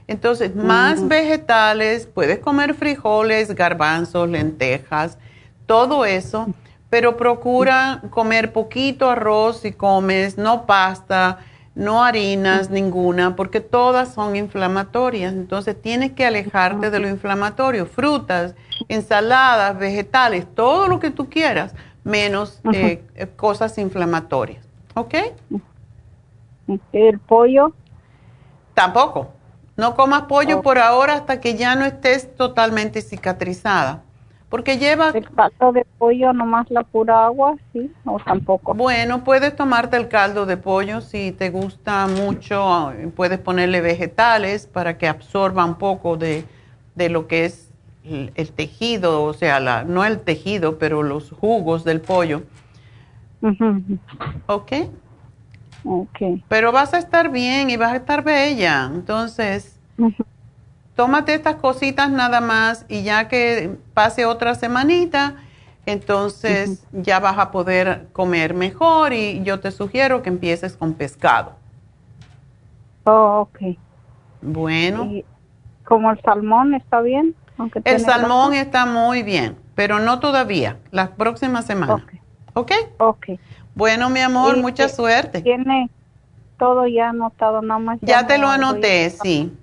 Entonces, 0.07 0.56
más 0.56 1.06
vegetales, 1.06 2.07
puedes 2.07 2.39
comer 2.39 2.73
frijoles, 2.73 3.53
garbanzos, 3.53 4.30
lentejas, 4.30 5.18
todo 5.65 6.06
eso, 6.06 6.48
pero 6.89 7.18
procura 7.18 8.02
comer 8.11 8.53
poquito 8.53 9.10
arroz 9.10 9.60
si 9.60 9.73
comes, 9.73 10.38
no 10.38 10.65
pasta, 10.65 11.39
no 11.78 12.04
harinas 12.04 12.72
ninguna, 12.72 13.36
porque 13.36 13.62
todas 13.62 14.12
son 14.12 14.36
inflamatorias. 14.36 15.32
Entonces 15.34 15.80
tienes 15.80 16.12
que 16.14 16.26
alejarte 16.26 16.90
de 16.90 16.99
lo 16.99 17.08
inflamatorio, 17.08 17.86
frutas, 17.86 18.56
ensaladas, 18.90 19.78
vegetales, 19.78 20.48
todo 20.56 20.88
lo 20.88 20.99
que 20.99 21.12
tú 21.12 21.30
quieras, 21.30 21.76
menos 22.04 22.60
eh, 22.74 23.04
cosas 23.36 23.78
inflamatorias. 23.78 24.66
¿Ok? 24.95 25.14
¿El 26.91 27.20
pollo? 27.20 27.74
Tampoco. 28.74 29.30
No 29.76 29.94
comas 29.94 30.24
pollo 30.24 30.64
por 30.64 30.80
ahora 30.80 31.14
hasta 31.14 31.40
que 31.40 31.54
ya 31.54 31.76
no 31.76 31.86
estés 31.86 32.36
totalmente 32.36 33.04
cicatrizada. 33.04 34.02
Porque 34.49 34.78
lleva... 34.78 35.10
¿El 35.10 35.30
caldo 35.30 35.74
de 35.74 35.86
pollo 35.98 36.32
nomás 36.32 36.69
la 36.72 36.84
pura 36.84 37.26
agua, 37.26 37.56
sí? 37.74 37.91
¿O 38.06 38.18
tampoco? 38.19 38.74
Bueno, 38.74 39.24
puedes 39.24 39.56
tomarte 39.56 39.98
el 39.98 40.07
caldo 40.07 40.45
de 40.45 40.56
pollo 40.56 41.02
si 41.02 41.34
te 41.34 41.49
gusta 41.49 42.07
mucho. 42.07 42.94
Puedes 43.15 43.40
ponerle 43.40 43.82
vegetales 43.82 44.65
para 44.65 44.98
que 44.98 45.07
absorba 45.07 45.65
un 45.65 45.76
poco 45.76 46.15
de, 46.15 46.45
lo 46.95 47.28
que 47.28 47.45
es 47.45 47.72
el, 48.06 48.52
tejido, 48.53 49.24
o 49.24 49.34
sea, 49.34 49.60
la, 49.60 49.84
no 49.84 50.06
el 50.06 50.22
tejido, 50.22 50.80
pero 50.80 51.03
los 51.03 51.32
jugos 51.32 51.84
del 51.84 51.99
pollo. 51.99 52.44
¿Ok? 54.48 54.72
Ok. 55.84 56.19
Pero 56.48 56.72
vas 56.72 56.94
a 56.94 56.99
estar 56.99 57.30
bien 57.32 57.69
y 57.69 57.76
vas 57.76 57.91
a 57.91 57.98
estar 57.98 58.24
bella. 58.24 58.90
Entonces 58.94 59.78
tómate 60.98 61.36
estas 61.36 61.57
cositas 61.57 62.10
nada 62.10 62.41
más 62.41 62.86
y 62.90 63.03
ya 63.03 63.28
que 63.30 63.78
pase 63.94 64.26
otra 64.26 64.56
semanita, 64.56 65.36
entonces 65.86 66.86
ya 66.91 67.19
vas 67.19 67.38
a 67.38 67.52
poder 67.52 68.07
comer 68.11 68.56
mejor 68.56 69.14
y 69.14 69.41
yo 69.44 69.60
te 69.60 69.72
sugiero 69.72 70.24
que 70.24 70.30
empieces 70.30 70.76
con 70.76 70.95
pescado. 70.95 71.53
Oh, 73.06 73.48
ok. 73.48 73.78
Bueno. 74.41 75.10
¿Como 75.86 76.11
el 76.11 76.19
salmón 76.22 76.74
está 76.74 76.99
bien? 76.99 77.36
el 77.86 77.99
salmón 77.99 78.53
está 78.53 78.86
muy 78.86 79.24
bien, 79.24 79.56
pero 79.76 79.99
no 79.99 80.19
todavía, 80.19 80.78
la 80.91 81.11
próxima 81.11 81.61
semana. 81.61 82.06
¿Ok? 82.53 82.74
Ok. 82.98 83.26
Bueno, 83.76 84.10
mi 84.10 84.19
amor, 84.19 84.57
mucha 84.57 84.90
suerte. 84.90 85.41
Tiene 85.41 85.90
todo 86.57 86.88
ya 86.88 87.10
anotado, 87.10 87.61
nada 87.61 87.80
más. 87.80 87.99
Ya, 88.02 88.26
te 88.26 88.40
lo 88.40 88.49
anoté, 88.49 89.11
sí. 89.11 89.56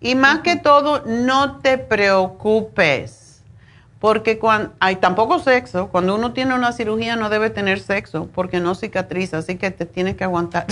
Y 0.00 0.14
más 0.14 0.40
que 0.40 0.56
todo, 0.56 1.02
no 1.06 1.58
te 1.58 1.76
preocupes, 1.76 3.42
porque 3.98 4.38
cuando 4.38 4.72
hay 4.80 4.96
tampoco 4.96 5.38
sexo, 5.40 5.88
cuando 5.88 6.14
uno 6.14 6.32
tiene 6.32 6.54
una 6.54 6.72
cirugía 6.72 7.16
no 7.16 7.28
debe 7.28 7.50
tener 7.50 7.80
sexo, 7.80 8.28
porque 8.34 8.60
no 8.60 8.74
cicatriza, 8.74 9.38
así 9.38 9.56
que 9.56 9.70
te 9.70 9.84
tienes 9.84 10.16
que 10.16 10.24
aguantar. 10.24 10.66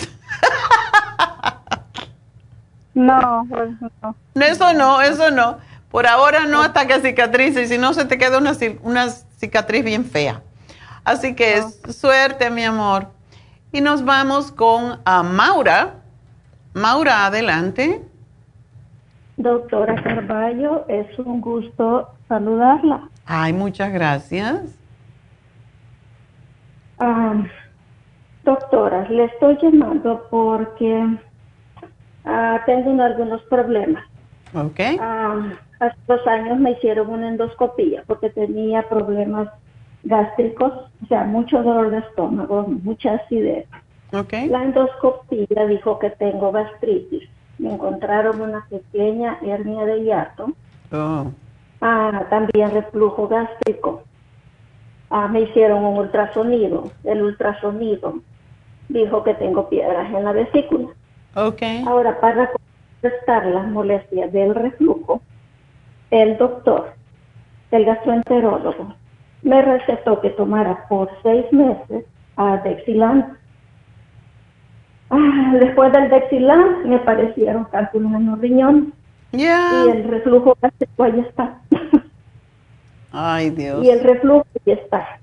No, 2.95 3.47
pues 3.49 3.71
no. 4.03 4.17
Eso 4.35 4.73
no, 4.73 5.01
eso 5.01 5.31
no. 5.31 5.59
Por 5.89 6.09
ahora 6.09 6.47
no 6.47 6.63
hasta 6.63 6.89
que 6.89 7.01
cicatrice, 7.01 7.63
y 7.63 7.69
si 7.69 7.79
no 7.79 7.95
se 7.95 8.07
te 8.07 8.19
queda 8.19 8.39
una, 8.39 8.57
una 8.83 9.09
cicatriz 9.11 9.85
bien 9.85 10.05
fea. 10.05 10.43
Así 11.05 11.35
que 11.37 11.63
suerte, 11.91 12.51
mi 12.51 12.65
amor. 12.65 13.09
Y 13.71 13.83
nos 13.83 14.05
vamos 14.05 14.51
con 14.51 15.01
a 15.05 15.23
Maura. 15.23 15.95
Maura, 16.75 17.27
adelante. 17.27 18.03
Doctora 19.39 19.95
Carballo, 20.03 20.85
es 20.89 21.17
un 21.17 21.41
gusto 21.41 22.09
saludarla. 22.27 23.09
Ay, 23.25 23.53
muchas 23.53 23.93
gracias. 23.93 24.77
Ah, 26.99 27.35
doctora, 28.43 29.09
le 29.09 29.27
estoy 29.27 29.57
llamando 29.63 30.27
porque 30.29 31.19
ah, 32.25 32.61
tengo 32.67 33.01
algunos 33.01 33.41
problemas. 33.43 34.05
Ok. 34.55 34.81
Ah, 35.01 35.53
hace 35.79 35.97
dos 36.09 36.27
años 36.27 36.59
me 36.59 36.73
hicieron 36.73 37.09
una 37.09 37.29
endoscopía 37.29 38.03
porque 38.09 38.31
tenía 38.31 38.89
problemas 38.89 39.51
gástricos, 40.03 40.73
o 41.05 41.07
sea, 41.07 41.23
mucho 41.23 41.63
dolor 41.63 41.93
de 41.93 41.99
estómago, 41.99 42.67
mucha 42.83 43.15
acidez. 43.15 43.69
Okay. 44.13 44.49
La 44.49 44.65
endoscopía 44.65 45.67
dijo 45.69 46.01
que 46.01 46.11
tengo 46.11 46.51
gastritis 46.51 47.29
me 47.59 47.75
encontraron 47.75 48.41
una 48.41 48.67
pequeña 48.69 49.39
hernia 49.43 49.85
de 49.85 50.05
hiato. 50.05 50.53
Oh. 50.93 51.27
Ah, 51.81 52.25
también 52.31 52.71
reflujo 52.71 53.29
gástrico. 53.29 54.03
Ah, 55.11 55.29
me 55.29 55.43
hicieron 55.43 55.85
un 55.85 55.99
ultrasonido. 55.99 56.91
El 57.05 57.23
ultrasonido 57.23 58.21
dijo 58.89 59.23
que 59.25 59.35
tengo 59.35 59.69
piedras 59.69 60.13
en 60.13 60.25
la 60.25 60.33
vesícula. 60.33 60.89
Okay. 61.35 61.85
Ahora, 61.87 62.21
para 62.21 62.51
contrarrestar 62.51 63.47
las 63.47 63.69
molestias 63.69 64.33
del 64.33 64.55
reflujo, 64.55 65.21
el 66.11 66.37
doctor, 66.39 66.93
el 67.71 67.85
gastroenterólogo, 67.85 68.95
me 69.43 69.63
recetó 69.63 70.21
que 70.21 70.31
tomara 70.31 70.87
por 70.89 71.11
seis 71.23 71.45
meses 71.53 72.05
a 72.37 72.57
Dexilant 72.59 73.38
después 75.61 75.93
del 75.93 76.11
Dexilan 76.11 76.89
me 76.89 76.99
parecieron 76.99 77.65
cálculos 77.65 78.13
en 78.13 78.27
los 78.27 78.39
riñones. 78.41 78.85
Y 79.33 79.45
el 79.45 80.05
reflujo 80.05 80.57
gástrico 80.61 81.05
ahí 81.05 81.21
está. 81.21 81.59
Ay, 83.13 83.51
Dios. 83.51 83.85
Y 83.85 83.91
el 83.91 84.03
reflujo 84.03 84.47
ahí 84.67 84.73
está. 84.73 85.21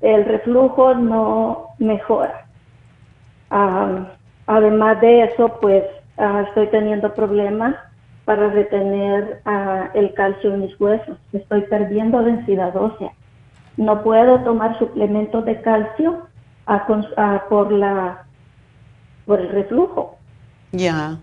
el 0.00 0.24
reflujo 0.24 0.94
no 0.94 1.68
mejora. 1.78 2.46
Ah, 3.50 4.08
además 4.46 5.00
de 5.00 5.24
eso, 5.24 5.58
pues 5.60 5.84
ah, 6.18 6.44
estoy 6.48 6.68
teniendo 6.68 7.12
problemas 7.14 7.76
para 8.24 8.48
retener 8.48 9.40
ah, 9.44 9.90
el 9.94 10.12
calcio 10.14 10.54
en 10.54 10.62
mis 10.62 10.80
huesos. 10.80 11.18
Estoy 11.32 11.62
perdiendo 11.62 12.22
densidad 12.22 12.76
ósea. 12.76 13.12
No 13.76 14.02
puedo 14.02 14.40
tomar 14.40 14.78
suplementos 14.78 15.44
de 15.44 15.60
calcio 15.60 16.26
por 17.48 17.72
la 17.72 18.24
por 19.26 19.40
el 19.40 19.48
reflujo. 19.50 20.18
Ya. 20.72 21.18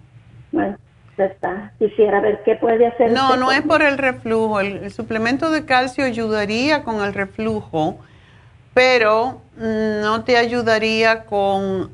Bueno, 0.51 0.77
ya 1.17 1.25
está. 1.25 1.73
Quisiera 1.79 2.21
ver 2.21 2.41
qué 2.43 2.55
puede 2.55 2.87
hacer. 2.87 3.11
No, 3.11 3.37
no 3.37 3.51
es 3.51 3.61
por 3.61 3.81
el 3.81 3.97
reflujo. 3.97 4.59
El, 4.59 4.91
suplemento 4.91 5.51
de 5.51 5.65
calcio 5.65 6.05
ayudaría 6.05 6.83
con 6.83 7.03
el 7.03 7.13
reflujo, 7.13 7.97
pero 8.73 9.41
no 9.57 10.23
te 10.23 10.37
ayudaría 10.37 11.25
con 11.25 11.91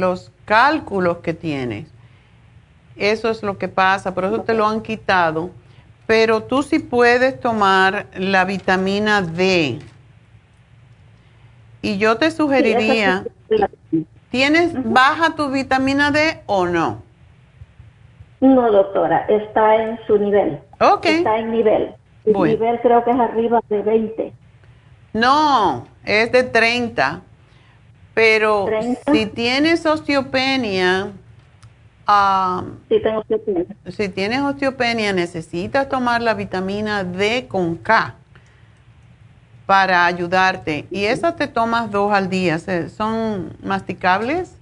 los 0.00 0.32
cálculos 0.44 1.18
que 1.18 1.34
tienes. 1.34 1.86
Eso 2.96 3.30
es 3.30 3.42
lo 3.42 3.56
que 3.56 3.68
pasa, 3.68 4.14
por 4.14 4.24
eso 4.24 4.42
te 4.42 4.52
lo 4.52 4.66
han 4.66 4.82
quitado. 4.82 5.50
Pero 6.06 6.42
tú 6.42 6.62
sí 6.62 6.80
puedes 6.80 7.38
tomar 7.38 8.06
la 8.16 8.44
vitamina 8.44 9.22
D. 9.22 9.78
Y 11.82 11.98
yo 11.98 12.18
te 12.18 12.30
sugeriría, 12.30 13.24
¿tienes 14.30 14.72
baja 14.84 15.34
tu 15.36 15.50
vitamina 15.50 16.10
D 16.10 16.42
o 16.46 16.66
no? 16.66 17.02
No, 18.40 18.72
doctora, 18.72 19.26
está 19.28 19.76
en 19.76 19.98
su 20.06 20.18
nivel. 20.18 20.60
Ok. 20.80 21.06
Está 21.06 21.38
en 21.38 21.52
nivel. 21.52 21.94
El 22.24 22.34
nivel 22.34 22.80
creo 22.80 23.04
que 23.04 23.10
es 23.10 23.20
arriba 23.20 23.60
de 23.68 23.82
20. 23.82 24.32
No, 25.12 25.86
es 26.04 26.32
de 26.32 26.42
30. 26.44 27.22
Pero 28.14 28.66
si 29.12 29.26
tienes 29.26 29.86
osteopenia, 29.86 31.12
si 32.88 34.08
tienes 34.08 34.42
osteopenia, 34.42 35.12
necesitas 35.12 35.88
tomar 35.88 36.20
la 36.22 36.34
vitamina 36.34 37.04
D 37.04 37.46
con 37.46 37.76
K 37.76 38.16
para 39.70 40.04
ayudarte. 40.04 40.88
Y 40.90 41.04
esa 41.04 41.36
te 41.36 41.46
tomas 41.46 41.92
dos 41.92 42.12
al 42.12 42.28
día. 42.28 42.58
Son 42.88 43.56
masticables 43.62 44.56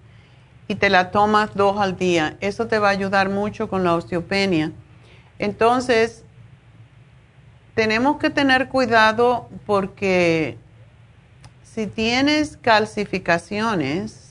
y 0.67 0.75
te 0.75 0.91
la 0.91 1.11
tomas 1.11 1.55
dos 1.55 1.79
al 1.81 1.97
día. 1.97 2.37
Eso 2.43 2.67
te 2.67 2.79
va 2.79 2.89
a 2.89 2.91
ayudar 2.91 3.31
mucho 3.31 3.71
con 3.71 3.85
la 3.85 3.95
osteopenia. 3.95 4.71
Entonces, 5.39 6.25
tenemos 7.75 8.19
que 8.19 8.29
tener 8.29 8.69
cuidado 8.69 9.49
porque 9.65 10.59
si 11.63 11.87
tienes 11.87 12.59
calcificaciones, 12.59 14.27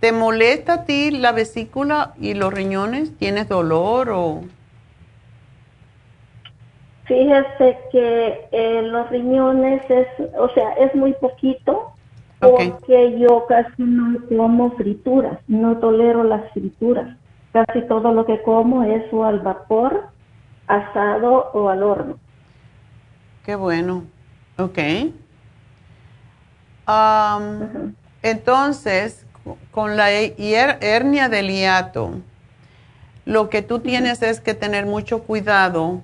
¿Te 0.00 0.12
molesta 0.12 0.74
a 0.74 0.84
ti 0.84 1.10
la 1.10 1.32
vesícula 1.32 2.14
y 2.20 2.34
los 2.34 2.52
riñones? 2.52 3.16
¿Tienes 3.18 3.48
dolor 3.48 4.10
o...? 4.10 4.44
Fíjese 7.08 7.78
que 7.90 8.48
eh, 8.52 8.82
los 8.82 9.08
riñones 9.08 9.82
es, 9.88 10.06
o 10.38 10.50
sea, 10.50 10.72
es 10.74 10.94
muy 10.94 11.14
poquito 11.14 11.92
porque 12.38 13.18
yo 13.18 13.46
casi 13.48 13.82
no 13.82 14.20
como 14.28 14.72
frituras, 14.72 15.38
no 15.48 15.78
tolero 15.78 16.22
las 16.22 16.52
frituras. 16.52 17.16
Casi 17.52 17.80
todo 17.88 18.12
lo 18.12 18.26
que 18.26 18.42
como 18.42 18.84
es 18.84 19.10
o 19.10 19.24
al 19.24 19.40
vapor, 19.40 20.08
asado 20.66 21.50
o 21.54 21.70
al 21.70 21.82
horno. 21.82 22.18
Qué 23.42 23.56
bueno. 23.56 24.04
Ok. 24.58 24.78
Entonces, 28.22 29.26
con 29.70 29.96
la 29.96 30.10
hernia 30.10 31.30
del 31.30 31.48
hiato, 31.48 32.10
lo 33.24 33.48
que 33.48 33.62
tú 33.62 33.78
tienes 33.78 34.22
es 34.22 34.40
que 34.40 34.52
tener 34.52 34.84
mucho 34.84 35.22
cuidado 35.22 36.02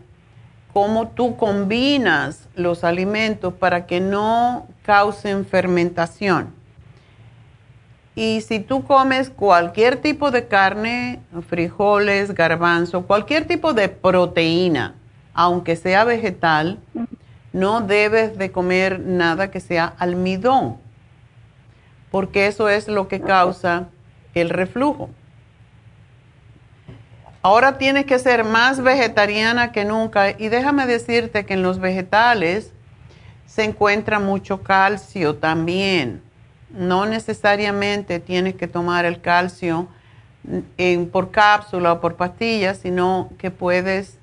cómo 0.74 1.08
tú 1.08 1.36
combinas 1.36 2.46
los 2.54 2.84
alimentos 2.84 3.54
para 3.54 3.86
que 3.86 4.00
no 4.00 4.66
causen 4.82 5.46
fermentación. 5.46 6.52
Y 8.14 8.42
si 8.42 8.60
tú 8.60 8.84
comes 8.84 9.30
cualquier 9.30 9.96
tipo 9.96 10.30
de 10.30 10.46
carne, 10.46 11.20
frijoles, 11.48 12.34
garbanzo, 12.34 13.06
cualquier 13.06 13.46
tipo 13.46 13.72
de 13.72 13.88
proteína, 13.88 14.94
aunque 15.32 15.76
sea 15.76 16.04
vegetal, 16.04 16.78
no 17.54 17.80
debes 17.80 18.36
de 18.36 18.52
comer 18.52 19.00
nada 19.00 19.50
que 19.50 19.60
sea 19.60 19.94
almidón 19.98 20.84
porque 22.14 22.46
eso 22.46 22.68
es 22.68 22.86
lo 22.86 23.08
que 23.08 23.20
causa 23.20 23.88
el 24.34 24.48
reflujo. 24.48 25.10
Ahora 27.46 27.76
tienes 27.76 28.06
que 28.06 28.18
ser 28.18 28.42
más 28.42 28.82
vegetariana 28.82 29.70
que 29.70 29.84
nunca 29.84 30.30
y 30.30 30.48
déjame 30.48 30.86
decirte 30.86 31.44
que 31.44 31.52
en 31.52 31.62
los 31.62 31.78
vegetales 31.78 32.72
se 33.44 33.64
encuentra 33.64 34.18
mucho 34.18 34.62
calcio 34.62 35.36
también. 35.36 36.22
No 36.70 37.04
necesariamente 37.04 38.18
tienes 38.18 38.54
que 38.54 38.66
tomar 38.66 39.04
el 39.04 39.20
calcio 39.20 39.88
por 41.12 41.32
cápsula 41.32 41.92
o 41.92 42.00
por 42.00 42.16
pastillas, 42.16 42.78
sino 42.78 43.28
que 43.36 43.50
puedes... 43.50 44.18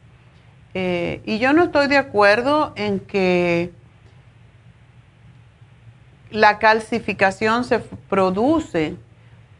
Eh, 0.73 1.21
y 1.23 1.37
yo 1.37 1.53
no 1.53 1.65
estoy 1.65 1.85
de 1.89 1.97
acuerdo 1.97 2.73
en 2.75 2.99
que 2.99 3.71
la 6.31 6.57
calcificación 6.57 7.65
se 7.65 7.77
produce 7.77 8.95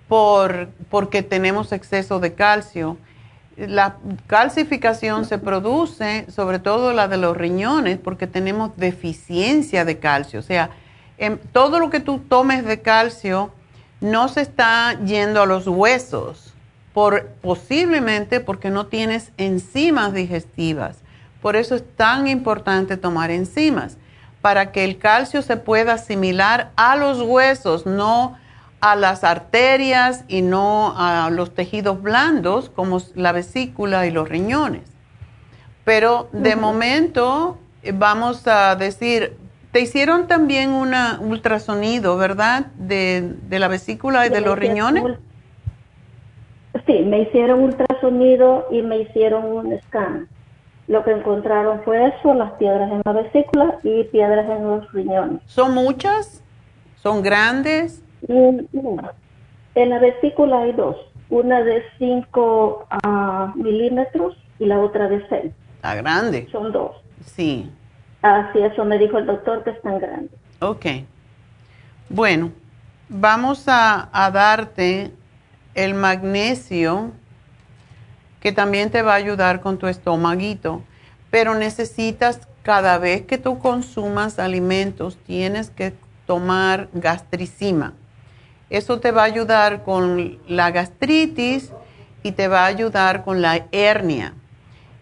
por, 0.08 0.70
porque 0.90 1.22
tenemos 1.22 1.72
exceso 1.72 2.20
de 2.20 2.34
calcio. 2.34 2.98
La 3.68 3.98
calcificación 4.28 5.26
se 5.26 5.38
produce, 5.38 6.26
sobre 6.32 6.60
todo 6.60 6.94
la 6.94 7.08
de 7.08 7.18
los 7.18 7.36
riñones, 7.38 7.98
porque 7.98 8.28
tenemos 8.28 8.76
deficiencia 8.78 9.86
de 9.86 10.00
calcio. 10.00 10.40
O 10.40 10.44
sea, 10.44 10.72
en, 11.18 11.38
todo 11.38 11.80
lo 11.80 11.90
que 11.90 12.00
tú 12.00 12.20
tomes 12.20 12.66
de 12.66 12.82
calcio 12.82 13.52
no 14.00 14.28
se 14.28 14.42
está 14.42 15.00
yendo 15.06 15.42
a 15.42 15.46
los 15.46 15.68
huesos, 15.68 16.54
por, 16.94 17.28
posiblemente 17.42 18.40
porque 18.40 18.70
no 18.70 18.88
tienes 18.88 19.32
enzimas 19.38 20.14
digestivas. 20.14 20.98
Por 21.42 21.56
eso 21.56 21.76
es 21.76 21.84
tan 21.96 22.28
importante 22.28 22.98
tomar 22.98 23.32
enzimas 23.32 23.98
para 24.42 24.72
que 24.72 24.84
el 24.84 24.98
calcio 24.98 25.42
se 25.42 25.58
pueda 25.58 25.94
asimilar 25.94 26.72
a 26.76 26.96
los 26.96 27.22
huesos, 27.22 27.86
no 27.86 28.38
a 28.82 28.96
las 28.96 29.24
arterias 29.24 30.26
y 30.28 30.42
no 30.42 30.94
a 30.98 31.30
los 31.30 31.54
tejidos 31.54 32.02
blandos 32.02 32.70
como 32.70 33.00
la 33.16 33.32
vesícula 33.32 34.08
y 34.08 34.12
los 34.12 34.28
riñones. 34.28 34.82
Pero 35.86 36.30
de 36.32 36.56
momento 36.56 37.58
eh, 37.84 37.94
vamos 37.94 38.48
a 38.48 38.76
decir, 38.76 39.38
te 39.72 39.82
hicieron 39.82 40.28
también 40.28 40.72
un 40.72 40.94
ultrasonido, 41.22 42.18
¿verdad? 42.18 42.68
De, 42.76 43.36
de 43.48 43.60
la 43.60 43.68
vesícula 43.68 44.26
y 44.26 44.30
de 44.30 44.42
los 44.42 44.58
riñones. 44.58 45.04
Sí, 46.86 47.00
me 47.00 47.22
hicieron 47.22 47.62
ultrasonido 47.62 48.68
y 48.72 48.82
me 48.82 49.00
hicieron 49.00 49.46
un 49.46 49.80
scan. 49.88 50.28
Lo 50.88 51.04
que 51.04 51.12
encontraron 51.12 51.84
fue 51.84 52.08
eso, 52.08 52.34
las 52.34 52.54
piedras 52.54 52.92
en 52.92 53.02
la 53.06 53.14
vesícula 53.14 53.78
y 53.84 54.04
piedras 54.06 54.50
en 54.50 54.68
los 54.68 54.92
riñones. 54.92 55.42
¿Son 55.46 55.74
muchas? 55.74 56.44
¿Son 56.96 57.22
grandes? 57.22 58.04
En 58.28 59.90
la 59.90 60.00
vesícula 60.00 60.62
hay 60.62 60.74
dos, 60.74 60.98
una 61.30 61.64
de 61.64 61.84
5 61.98 62.88
ah, 62.90 63.54
milímetros 63.56 64.36
y 64.60 64.66
la 64.66 64.80
otra 64.80 65.08
de 65.08 65.28
6. 65.28 65.54
¿Está 65.76 65.96
grande? 65.96 66.48
Son 66.52 66.72
dos. 66.72 66.96
Sí. 67.26 67.70
Así 68.22 68.60
eso 68.60 68.86
me 68.86 68.98
dijo 68.98 69.18
el 69.18 69.26
doctor 69.26 69.64
que 69.64 69.72
están 69.72 70.00
grandes. 70.00 70.32
Ok. 70.60 70.86
Bueno, 72.10 72.52
vamos 73.10 73.68
a, 73.68 74.10
a 74.12 74.30
darte 74.30 75.12
el 75.74 75.94
magnesio 75.94 77.12
que 78.42 78.52
también 78.52 78.90
te 78.90 79.02
va 79.02 79.14
a 79.14 79.16
ayudar 79.16 79.62
con 79.62 79.78
tu 79.78 79.88
estomaguito. 79.88 80.84
Pero 81.30 81.56
necesitas, 81.56 82.48
cada 82.64 82.98
vez 82.98 83.22
que 83.22 83.38
tú 83.38 83.60
consumas 83.60 84.38
alimentos, 84.38 85.18
tienes 85.26 85.70
que 85.70 85.94
tomar 86.26 86.90
gastricima. 86.94 87.94
Eso 88.72 89.00
te 89.00 89.12
va 89.12 89.22
a 89.22 89.26
ayudar 89.26 89.84
con 89.84 90.40
la 90.48 90.72
gastritis 90.72 91.72
y 92.24 92.32
te 92.32 92.48
va 92.48 92.64
a 92.64 92.68
ayudar 92.68 93.24
con 93.24 93.44
la 93.44 93.68
hernia. 93.72 94.34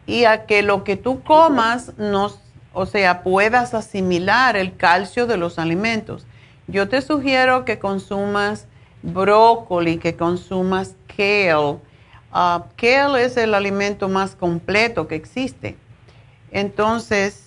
Y 0.06 0.26
a 0.26 0.46
que 0.46 0.62
lo 0.62 0.84
que 0.84 0.98
tú 0.98 1.24
comas, 1.24 1.94
no, 1.98 2.32
o 2.74 2.86
sea, 2.86 3.24
puedas 3.24 3.74
asimilar 3.74 4.58
el 4.58 4.76
calcio 4.76 5.28
de 5.28 5.38
los 5.38 5.60
alimentos. 5.60 6.26
Yo 6.68 6.90
te 6.90 7.02
sugiero 7.02 7.64
que 7.64 7.80
consumas 7.80 8.68
brócoli, 9.04 10.00
que 10.00 10.18
consumas 10.18 10.96
kale, 11.08 11.78
Uh, 12.32 12.62
kale 12.76 13.26
es 13.26 13.38
el 13.38 13.56
alimento 13.56 14.08
más 14.08 14.36
completo 14.36 15.08
que 15.08 15.16
existe. 15.16 15.78
Entonces, 16.52 17.46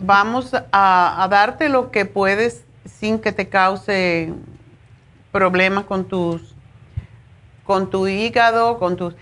vamos 0.00 0.52
a, 0.72 1.28
darte 1.30 1.68
lo 1.68 1.92
que 1.92 2.04
puedes, 2.04 2.64
sin 2.84 3.20
que 3.20 3.30
te 3.30 3.48
cause 3.48 4.32
problemas 5.32 5.84
con 5.84 6.04
tus 6.04 6.54
con 7.64 7.90
tu 7.90 8.08
hígado, 8.08 8.78
con 8.78 8.96
tus 8.96 9.14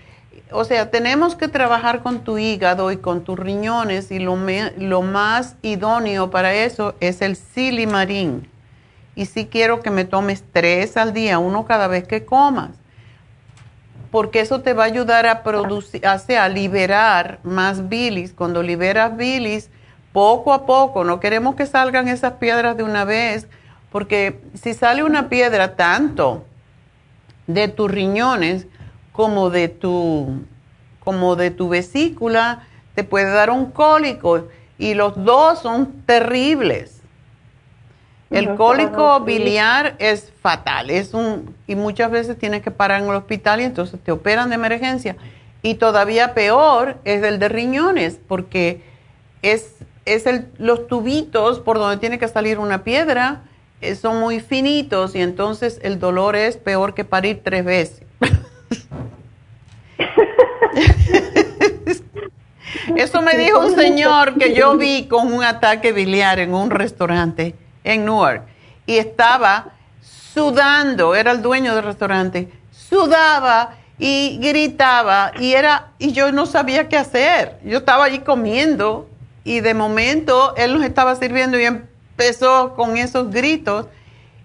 o 0.51 0.63
sea, 0.63 0.89
tenemos 0.91 1.35
que 1.35 1.47
trabajar 1.47 2.01
con 2.01 2.23
tu 2.23 2.37
hígado 2.37 2.91
y 2.91 2.97
con 2.97 3.23
tus 3.23 3.37
riñones 3.37 4.11
y 4.11 4.19
lo, 4.19 4.37
lo 4.77 5.01
más 5.01 5.55
idóneo 5.61 6.29
para 6.31 6.53
eso 6.53 6.95
es 6.99 7.21
el 7.21 7.35
silimarín. 7.35 8.49
Y 9.15 9.25
sí 9.25 9.47
quiero 9.47 9.81
que 9.81 9.89
me 9.89 10.05
tomes 10.05 10.43
tres 10.51 10.95
al 10.95 11.11
día, 11.13 11.39
uno 11.39 11.65
cada 11.65 11.87
vez 11.87 12.07
que 12.07 12.23
comas, 12.23 12.69
porque 14.11 14.39
eso 14.39 14.61
te 14.61 14.73
va 14.73 14.83
a 14.83 14.87
ayudar 14.87 15.25
a 15.25 15.43
producir, 15.43 16.01
a 16.05 16.49
liberar 16.49 17.39
más 17.43 17.89
bilis. 17.89 18.31
Cuando 18.31 18.61
liberas 18.61 19.17
bilis, 19.17 19.69
poco 20.13 20.53
a 20.53 20.65
poco, 20.65 21.03
no 21.03 21.19
queremos 21.19 21.55
que 21.55 21.65
salgan 21.65 22.07
esas 22.07 22.33
piedras 22.33 22.77
de 22.77 22.83
una 22.83 23.05
vez, 23.05 23.47
porque 23.91 24.39
si 24.53 24.73
sale 24.73 25.03
una 25.03 25.29
piedra 25.29 25.75
tanto 25.75 26.45
de 27.47 27.67
tus 27.67 27.89
riñones 27.89 28.67
como 29.11 29.49
de 29.49 29.69
tu, 29.69 30.43
como 31.03 31.35
de 31.35 31.51
tu 31.51 31.69
vesícula, 31.69 32.67
te 32.95 33.03
puede 33.03 33.31
dar 33.31 33.49
un 33.49 33.71
cólico 33.71 34.47
y 34.77 34.93
los 34.93 35.23
dos 35.23 35.59
son 35.59 36.03
terribles. 36.05 37.01
El 38.29 38.55
cólico 38.55 39.21
biliar 39.21 39.95
es 39.99 40.33
fatal, 40.41 40.89
es 40.89 41.13
un 41.13 41.55
y 41.65 41.75
muchas 41.75 42.11
veces 42.11 42.37
tienes 42.37 42.61
que 42.61 42.71
parar 42.71 43.01
en 43.01 43.07
el 43.07 43.15
hospital 43.15 43.61
y 43.61 43.63
entonces 43.63 44.01
te 44.01 44.11
operan 44.11 44.49
de 44.49 44.55
emergencia. 44.55 45.15
Y 45.61 45.75
todavía 45.75 46.33
peor 46.33 46.97
es 47.05 47.23
el 47.23 47.39
de 47.39 47.47
riñones, 47.47 48.19
porque 48.27 48.83
es, 49.41 49.75
es 50.05 50.25
el, 50.25 50.47
los 50.57 50.87
tubitos 50.87 51.61
por 51.61 51.77
donde 51.77 51.97
tiene 51.97 52.19
que 52.19 52.27
salir 52.27 52.59
una 52.59 52.83
piedra 52.83 53.43
son 53.99 54.19
muy 54.19 54.39
finitos 54.39 55.15
y 55.15 55.21
entonces 55.21 55.79
el 55.83 55.99
dolor 55.99 56.35
es 56.35 56.57
peor 56.57 56.93
que 56.93 57.05
parir 57.05 57.41
tres 57.43 57.63
veces. 57.63 58.01
Eso 62.95 63.21
me 63.21 63.37
dijo 63.37 63.59
un 63.59 63.75
señor 63.75 64.35
que 64.37 64.53
yo 64.53 64.77
vi 64.77 65.07
con 65.07 65.31
un 65.33 65.43
ataque 65.43 65.91
biliar 65.91 66.39
en 66.39 66.53
un 66.53 66.69
restaurante 66.69 67.55
en 67.83 68.05
Newark 68.05 68.43
y 68.85 68.97
estaba 68.97 69.73
sudando, 70.01 71.15
era 71.15 71.31
el 71.31 71.41
dueño 71.41 71.75
del 71.75 71.83
restaurante, 71.83 72.49
sudaba 72.71 73.75
y 73.99 74.37
gritaba 74.41 75.31
y 75.39 75.53
era 75.53 75.91
y 75.97 76.11
yo 76.11 76.31
no 76.31 76.45
sabía 76.45 76.87
qué 76.87 76.97
hacer. 76.97 77.59
Yo 77.63 77.79
estaba 77.79 78.05
allí 78.05 78.19
comiendo 78.19 79.09
y 79.43 79.61
de 79.61 79.73
momento 79.73 80.53
él 80.55 80.73
nos 80.73 80.83
estaba 80.83 81.15
sirviendo 81.15 81.59
y 81.59 81.65
empezó 82.17 82.73
con 82.73 82.97
esos 82.97 83.29
gritos 83.29 83.85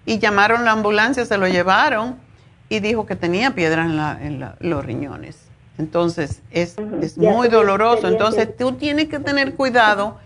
y 0.05 0.19
llamaron 0.19 0.63
la 0.63 0.73
ambulancia, 0.73 1.25
se 1.25 1.37
lo 1.39 1.47
llevaron 1.47 2.17
y 2.69 2.79
dijo 2.79 3.07
que 3.07 3.15
tenía 3.15 3.55
piedra 3.55 4.19
en, 4.21 4.45
los 4.59 4.85
riñones. 4.85 5.47
Entonces 5.79 6.43
es, 6.51 6.75
es 7.01 7.17
muy 7.17 7.47
doloroso. 7.47 8.07
Entonces 8.07 8.55
tú 8.55 8.73
tienes 8.73 9.07
que 9.07 9.19
tener 9.19 9.55
cuidado 9.55 10.17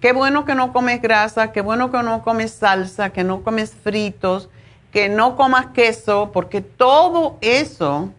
qué 0.00 0.12
bueno 0.12 0.44
que 0.44 0.56
no 0.56 0.72
comes 0.72 1.00
grasa, 1.00 1.52
qué 1.52 1.60
bueno 1.60 1.92
que 1.92 2.02
no 2.02 2.24
comes 2.24 2.50
salsa, 2.50 3.10
que 3.10 3.22
no 3.22 3.42
comes 3.42 3.72
fritos, 3.72 4.48
que 4.92 5.08
no 5.08 5.36
comas 5.36 5.66
queso, 5.66 6.30
porque 6.32 6.60
todo 6.60 7.38
eso 7.40 8.10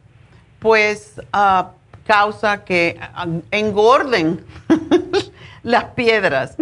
pues 0.59 1.21
ah, 1.33 1.71
causa 2.07 2.63
que 2.63 2.97
ah, 3.01 3.27
engorden 3.51 4.45
las 5.63 5.83
piedras. 5.85 6.55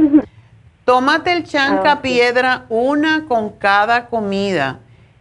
Tómate 0.86 1.32
el 1.32 1.44
chanca 1.44 1.94
ah, 1.94 2.02
piedra 2.02 2.66
una 2.70 3.26
con 3.26 3.52
cada 3.52 4.08
comida 4.08 4.80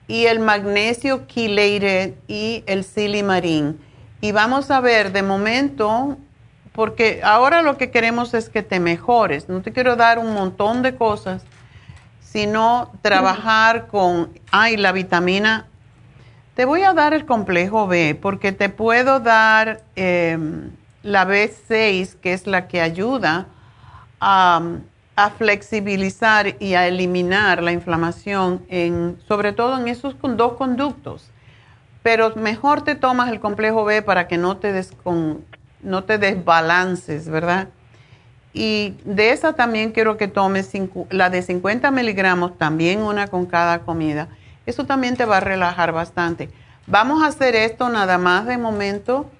y 0.08 0.26
el 0.26 0.40
magnesio 0.40 1.26
quileire 1.26 2.16
y 2.26 2.64
el 2.66 2.84
silimarín. 2.84 3.80
Y 4.20 4.32
vamos 4.32 4.70
a 4.70 4.80
ver, 4.80 5.12
de 5.12 5.22
momento 5.22 6.16
porque 6.72 7.20
ahora 7.22 7.62
lo 7.62 7.76
que 7.76 7.90
queremos 7.90 8.34
es 8.34 8.48
que 8.48 8.62
te 8.62 8.80
mejores. 8.80 9.48
No 9.48 9.62
te 9.62 9.72
quiero 9.72 9.96
dar 9.96 10.18
un 10.18 10.32
montón 10.32 10.82
de 10.82 10.96
cosas, 10.96 11.44
sino 12.20 12.90
trabajar 13.02 13.86
con, 13.88 14.30
ay, 14.50 14.76
la 14.76 14.92
vitamina. 14.92 15.66
Te 16.54 16.64
voy 16.64 16.82
a 16.82 16.94
dar 16.94 17.14
el 17.14 17.26
complejo 17.26 17.86
B, 17.86 18.18
porque 18.20 18.52
te 18.52 18.68
puedo 18.68 19.20
dar 19.20 19.82
em, 19.96 20.70
la 21.02 21.26
B6, 21.26 22.16
que 22.16 22.32
es 22.32 22.46
la 22.46 22.68
que 22.68 22.80
ayuda 22.80 23.46
a, 24.20 24.62
a, 25.16 25.30
flexibilizar 25.30 26.56
y 26.58 26.74
a 26.74 26.86
eliminar 26.86 27.62
la 27.62 27.72
inflamación, 27.72 28.64
en, 28.68 29.18
sobre 29.26 29.52
todo 29.52 29.78
en 29.78 29.88
esos 29.88 30.16
dos 30.20 30.54
conductos. 30.54 31.30
Pero 32.02 32.34
mejor 32.36 32.82
te 32.82 32.94
tomas 32.94 33.30
el 33.30 33.40
complejo 33.40 33.84
B 33.84 34.02
para 34.02 34.26
que 34.26 34.38
no 34.38 34.56
te 34.56 34.72
des 34.72 34.92
con 35.02 35.44
no 35.82 36.04
te 36.04 36.18
desbalances, 36.18 37.28
¿verdad? 37.28 37.68
Y 38.52 38.96
de 39.04 39.30
esa 39.30 39.54
también 39.54 39.92
quiero 39.92 40.16
que 40.16 40.28
tomes 40.28 40.70
la 41.10 41.30
de 41.30 41.42
50 41.42 41.90
miligramos, 41.90 42.58
también 42.58 43.00
una 43.00 43.26
con 43.28 43.46
cada 43.46 43.80
comida. 43.80 44.28
Eso 44.66 44.84
también 44.84 45.16
te 45.16 45.24
va 45.24 45.38
a 45.38 45.40
relajar 45.40 45.92
bastante. 45.92 46.50
Vamos 46.86 47.22
a 47.22 47.26
hacer 47.26 47.56
esto 47.56 47.88
nada 47.88 48.18
más 48.18 48.46
de 48.46 48.58
momento, 48.58 49.30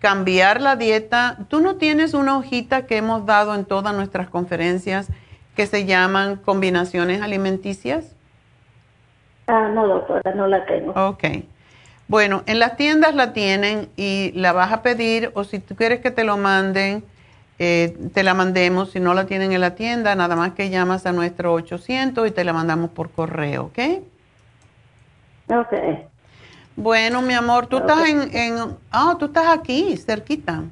cambiar 0.00 0.60
la 0.60 0.76
dieta. 0.76 1.38
Tú 1.48 1.60
no 1.60 1.76
tienes 1.76 2.14
una 2.14 2.36
hojita 2.36 2.86
que 2.86 2.96
hemos 2.96 3.26
dado 3.26 3.54
en 3.54 3.64
todas 3.64 3.94
nuestras 3.94 4.28
conferencias 4.28 5.08
que 5.56 5.66
se 5.66 5.86
llaman 5.86 6.36
combinaciones 6.36 7.20
alimenticias. 7.20 8.14
Ah, 9.48 9.68
no, 9.72 9.86
doctora, 9.88 10.34
no 10.34 10.46
la 10.46 10.64
tengo. 10.66 10.92
Ok. 10.92 11.24
Bueno, 12.06 12.42
en 12.46 12.58
las 12.58 12.76
tiendas 12.76 13.14
la 13.14 13.32
tienen 13.32 13.88
y 13.96 14.32
la 14.34 14.52
vas 14.52 14.72
a 14.72 14.82
pedir 14.82 15.30
o 15.34 15.44
si 15.44 15.58
tú 15.58 15.74
quieres 15.74 16.00
que 16.00 16.10
te 16.10 16.24
lo 16.24 16.36
manden, 16.36 17.04
eh, 17.58 17.96
te 18.14 18.22
la 18.22 18.34
mandemos. 18.34 18.92
Si 18.92 19.00
no 19.00 19.14
la 19.14 19.26
tienen 19.26 19.52
en 19.52 19.60
la 19.60 19.74
tienda, 19.74 20.14
nada 20.14 20.36
más 20.36 20.52
que 20.52 20.70
llamas 20.70 21.06
a 21.06 21.12
nuestro 21.12 21.52
800 21.54 22.28
y 22.28 22.30
te 22.30 22.44
la 22.44 22.52
mandamos 22.52 22.90
por 22.90 23.10
correo, 23.10 23.64
¿ok? 23.64 23.78
Ok. 25.50 25.74
Bueno, 26.78 27.22
mi 27.22 27.34
amor, 27.34 27.66
tú 27.66 27.78
estás 27.78 28.08
en, 28.08 28.32
en... 28.32 28.76
Ah, 28.92 29.16
tú 29.18 29.24
estás 29.24 29.48
aquí, 29.48 29.96
cerquita. 29.96 30.62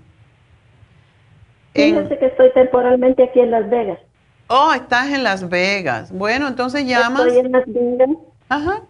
Fíjese 1.74 2.16
que 2.16 2.26
estoy 2.26 2.52
temporalmente 2.52 3.24
aquí 3.24 3.40
en 3.40 3.50
Las 3.50 3.68
Vegas. 3.68 3.98
Oh, 4.46 4.72
estás 4.72 5.08
en 5.08 5.24
Las 5.24 5.48
Vegas. 5.48 6.12
Bueno, 6.12 6.46
entonces 6.46 6.86
llamas. 6.86 7.26
Estoy 7.26 7.38
en 7.38 7.50
Las 7.50 7.64
Vegas. 7.66 8.08
Ajá. 8.48 8.82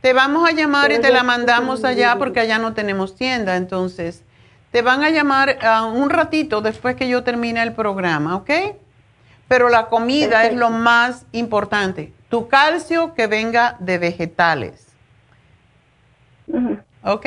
Te 0.00 0.12
vamos 0.12 0.48
a 0.48 0.52
llamar 0.52 0.90
y 0.90 0.98
te 0.98 1.12
la 1.12 1.22
mandamos 1.22 1.84
allá 1.84 2.16
porque 2.18 2.40
allá 2.40 2.58
no 2.58 2.74
tenemos 2.74 3.14
tienda, 3.14 3.54
entonces 3.54 4.24
te 4.72 4.82
van 4.82 5.04
a 5.04 5.10
llamar 5.10 5.58
uh, 5.62 5.86
un 5.86 6.10
ratito 6.10 6.60
después 6.60 6.96
que 6.96 7.06
yo 7.08 7.22
termine 7.22 7.62
el 7.62 7.72
programa, 7.72 8.34
¿ok? 8.34 8.50
Pero 9.46 9.68
la 9.68 9.86
comida 9.86 10.44
es 10.46 10.56
lo 10.56 10.70
más 10.70 11.24
importante. 11.30 12.12
Tu 12.30 12.48
calcio 12.48 13.14
que 13.14 13.28
venga 13.28 13.76
de 13.78 13.98
vegetales. 13.98 14.91
¿Ok? 17.04 17.26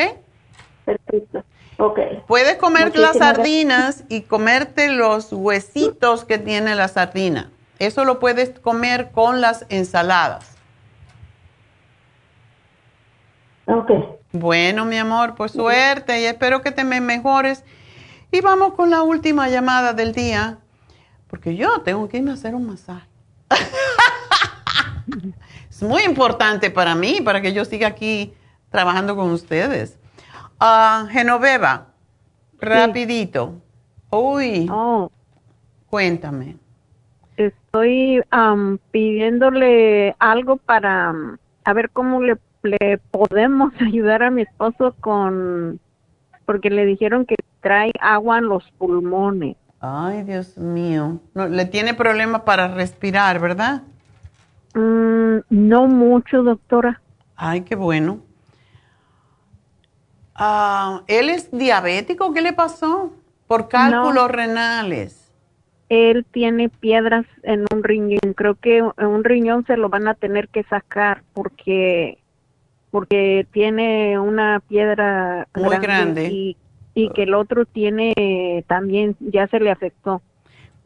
Perfecto. 0.85 1.43
Ok. 1.77 1.99
Puedes 2.27 2.55
comer 2.55 2.97
las 2.97 3.17
sardinas 3.17 4.05
y 4.07 4.21
comerte 4.21 4.89
los 4.89 5.33
huesitos 5.33 6.23
que 6.23 6.37
tiene 6.37 6.75
la 6.75 6.87
sardina. 6.87 7.51
Eso 7.79 8.05
lo 8.05 8.19
puedes 8.19 8.57
comer 8.59 9.11
con 9.11 9.41
las 9.41 9.65
ensaladas. 9.69 10.55
Ok. 13.65 13.91
Bueno, 14.31 14.85
mi 14.85 14.97
amor, 14.97 15.35
pues 15.35 15.51
suerte 15.51 16.21
y 16.21 16.25
espero 16.25 16.61
que 16.61 16.71
te 16.71 16.83
me 16.83 17.01
mejores. 17.01 17.63
Y 18.31 18.41
vamos 18.41 18.73
con 18.73 18.89
la 18.89 19.01
última 19.01 19.49
llamada 19.49 19.93
del 19.93 20.13
día, 20.13 20.57
porque 21.29 21.55
yo 21.55 21.81
tengo 21.81 22.07
que 22.09 22.17
irme 22.17 22.31
a 22.31 22.35
hacer 22.35 22.55
un 22.55 22.67
masaje. 22.67 23.07
es 25.69 25.83
muy 25.83 26.03
importante 26.03 26.69
para 26.69 26.95
mí, 26.95 27.21
para 27.21 27.41
que 27.41 27.53
yo 27.53 27.65
siga 27.65 27.87
aquí 27.87 28.33
trabajando 28.75 29.15
con 29.15 29.31
ustedes. 29.31 29.97
Uh, 30.59 31.07
Genoveva, 31.07 31.87
rapidito. 32.59 33.61
Uy, 34.11 34.67
oh. 34.71 35.09
cuéntame. 35.89 36.57
Estoy 37.37 38.21
pidiéndole 38.91 40.15
algo 40.19 40.57
para 40.57 41.13
a 41.63 41.73
ver 41.73 41.89
cómo 41.89 42.21
le 42.21 42.37
le 42.65 42.97
podemos 43.11 43.73
ayudar 43.79 44.23
a 44.23 44.31
mi 44.31 44.41
esposo 44.41 44.95
con, 44.99 45.79
porque 46.45 46.69
le 46.69 46.85
dijeron 46.85 47.25
que 47.25 47.35
trae 47.61 47.91
agua 48.01 48.39
en 48.39 48.49
los 48.49 48.69
pulmones. 48.77 49.55
Ay, 49.79 50.23
Dios 50.23 50.57
mío. 50.57 51.19
No, 51.33 51.47
le 51.47 51.65
tiene 51.65 51.93
problemas 51.93 52.41
para 52.41 52.67
respirar, 52.67 53.39
¿verdad? 53.39 53.83
Mm, 54.73 55.39
no 55.49 55.87
mucho, 55.87 56.43
doctora. 56.43 57.01
Ay, 57.35 57.61
qué 57.61 57.75
bueno. 57.75 58.19
Ah, 60.35 61.01
¿Él 61.07 61.29
es 61.29 61.49
diabético? 61.51 62.33
¿Qué 62.33 62.41
le 62.41 62.53
pasó? 62.53 63.13
Por 63.47 63.69
cálculos 63.69 64.29
renales. 64.29 65.31
él 65.87 66.25
tiene 66.31 66.69
piedras 66.69 67.25
en 67.43 67.65
un 67.71 67.83
riñón. 67.83 68.33
Creo 68.35 68.55
que 68.55 68.81
un 68.81 69.23
riñón 69.23 69.65
se 69.65 69.77
lo 69.77 69.87
van 69.89 70.07
a 70.07 70.15
tener 70.15 70.49
que 70.49 70.63
sacar 70.63 71.23
porque 71.33 72.17
porque 72.91 73.45
tiene 73.51 74.17
una 74.19 74.61
piedra 74.61 75.47
muy 75.53 75.77
grande, 75.77 76.29
Y, 76.31 76.57
y, 76.93 77.09
que 77.09 77.23
el 77.23 77.33
otro 77.33 77.65
tiene 77.65 78.63
también 78.67 79.15
ya 79.19 79.47
se 79.47 79.59
le 79.59 79.69
afectó. 79.69 80.21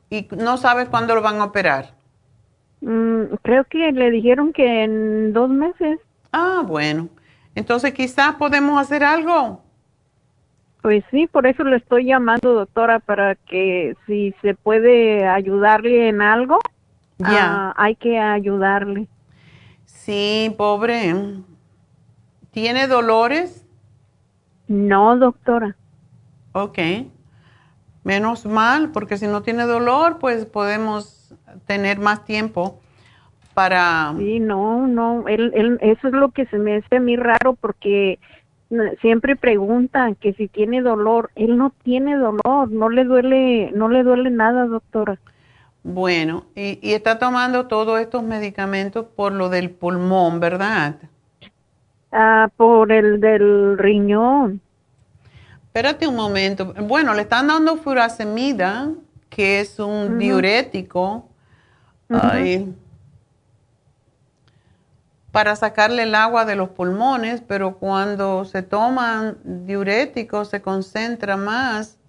¿Y 0.09 0.27
no 0.35 0.57
sabes 0.57 0.89
cuándo 0.89 1.13
lo 1.13 1.21
van 1.21 1.39
a 1.39 1.45
operar? 1.45 1.93
Mm, 2.81 3.35
creo 3.43 3.63
que 3.65 3.91
le 3.91 4.09
dijeron 4.09 4.53
que 4.53 4.83
en 4.83 5.33
dos 5.33 5.49
meses. 5.51 5.99
Ah, 6.33 6.63
bueno. 6.65 7.09
Entonces 7.59 7.93
quizás 7.93 8.35
podemos 8.35 8.81
hacer 8.81 9.03
algo. 9.03 9.61
Pues 10.81 11.03
sí, 11.11 11.27
por 11.27 11.45
eso 11.45 11.65
le 11.65 11.75
estoy 11.75 12.05
llamando, 12.05 12.53
doctora, 12.53 12.99
para 12.99 13.35
que 13.35 13.97
si 14.07 14.33
se 14.41 14.55
puede 14.55 15.27
ayudarle 15.27 16.07
en 16.07 16.21
algo, 16.21 16.59
ya 17.17 17.73
hay 17.75 17.97
que 17.97 18.17
ayudarle. 18.17 19.09
Sí, 19.83 20.55
pobre. 20.57 21.13
¿Tiene 22.51 22.87
dolores? 22.87 23.65
No, 24.69 25.17
doctora. 25.17 25.75
Ok. 26.53 26.79
Menos 28.05 28.45
mal, 28.45 28.91
porque 28.91 29.17
si 29.17 29.27
no 29.27 29.41
tiene 29.41 29.63
dolor, 29.63 30.17
pues 30.17 30.45
podemos 30.45 31.35
tener 31.65 31.99
más 31.99 32.23
tiempo 32.23 32.79
para... 33.53 34.13
Sí, 34.17 34.39
no, 34.39 34.87
no, 34.87 35.27
él, 35.27 35.51
él, 35.55 35.77
eso 35.81 36.07
es 36.07 36.13
lo 36.13 36.31
que 36.31 36.45
se 36.47 36.57
me 36.57 36.77
hace 36.77 36.97
a 36.97 36.99
mí 36.99 37.15
raro 37.15 37.53
porque 37.53 38.19
siempre 39.01 39.35
preguntan 39.35 40.15
que 40.15 40.33
si 40.33 40.47
tiene 40.47 40.81
dolor, 40.81 41.31
él 41.35 41.57
no 41.57 41.73
tiene 41.83 42.15
dolor, 42.15 42.71
no 42.71 42.89
le 42.89 43.03
duele, 43.03 43.71
no 43.73 43.89
le 43.89 44.03
duele 44.03 44.29
nada, 44.29 44.65
doctora. 44.67 45.19
Bueno, 45.83 46.45
y, 46.55 46.79
y 46.81 46.93
está 46.93 47.17
tomando 47.19 47.67
todos 47.67 47.99
estos 47.99 48.23
medicamentos 48.23 49.05
por 49.15 49.31
lo 49.33 49.49
del 49.49 49.71
pulmón, 49.71 50.39
¿verdad? 50.39 50.95
Ah, 52.11 52.49
por 52.55 52.91
el 52.91 53.19
del 53.21 53.77
riñón. 53.77 54.61
Espérate 55.65 56.07
un 56.07 56.15
momento. 56.15 56.73
Bueno, 56.81 57.13
le 57.13 57.21
están 57.21 57.47
dando 57.47 57.77
furasemida, 57.77 58.89
que 59.29 59.61
es 59.61 59.79
un 59.79 60.17
diurético. 60.17 61.27
Ay, 62.09 62.73
para 65.31 65.55
sacarle 65.55 66.03
el 66.03 66.15
agua 66.15 66.45
de 66.45 66.55
los 66.55 66.69
pulmones, 66.69 67.41
pero 67.41 67.77
cuando 67.77 68.45
se 68.45 68.63
toman 68.63 69.37
diuréticos 69.43 70.49
se 70.49 70.61
concentra 70.61 71.37
más 71.37 71.99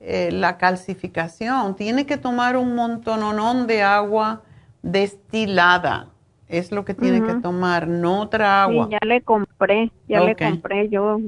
eh, 0.00 0.30
la 0.32 0.56
calcificación. 0.56 1.76
Tiene 1.76 2.06
que 2.06 2.16
tomar 2.16 2.56
un 2.56 2.74
montononón 2.74 3.66
de 3.66 3.82
agua 3.82 4.42
destilada. 4.82 6.08
Es 6.48 6.70
lo 6.70 6.84
que 6.84 6.94
tiene 6.94 7.26
que 7.26 7.34
tomar, 7.34 7.88
no 7.88 8.20
otra 8.20 8.62
agua. 8.62 8.86
Sí, 8.86 8.92
ya 8.92 9.06
le 9.06 9.20
compré, 9.20 9.90
ya 10.08 10.20
le 10.20 10.36
compré. 10.36 10.88
Yo 10.88 11.18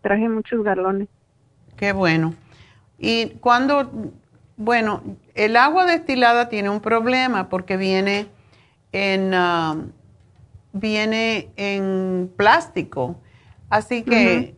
traje 0.00 0.28
muchos 0.28 0.62
galones. 0.62 1.08
Qué 1.76 1.92
bueno. 1.92 2.34
Y 2.96 3.30
cuando, 3.40 3.90
bueno, 4.56 5.02
el 5.34 5.56
agua 5.56 5.86
destilada 5.86 6.48
tiene 6.48 6.70
un 6.70 6.80
problema 6.80 7.48
porque 7.48 7.76
viene 7.76 8.28
en... 8.92 9.34
Ah, 9.34 9.76
viene 10.72 11.50
en 11.56 12.30
plástico. 12.36 13.20
Así 13.68 14.02
que 14.02 14.54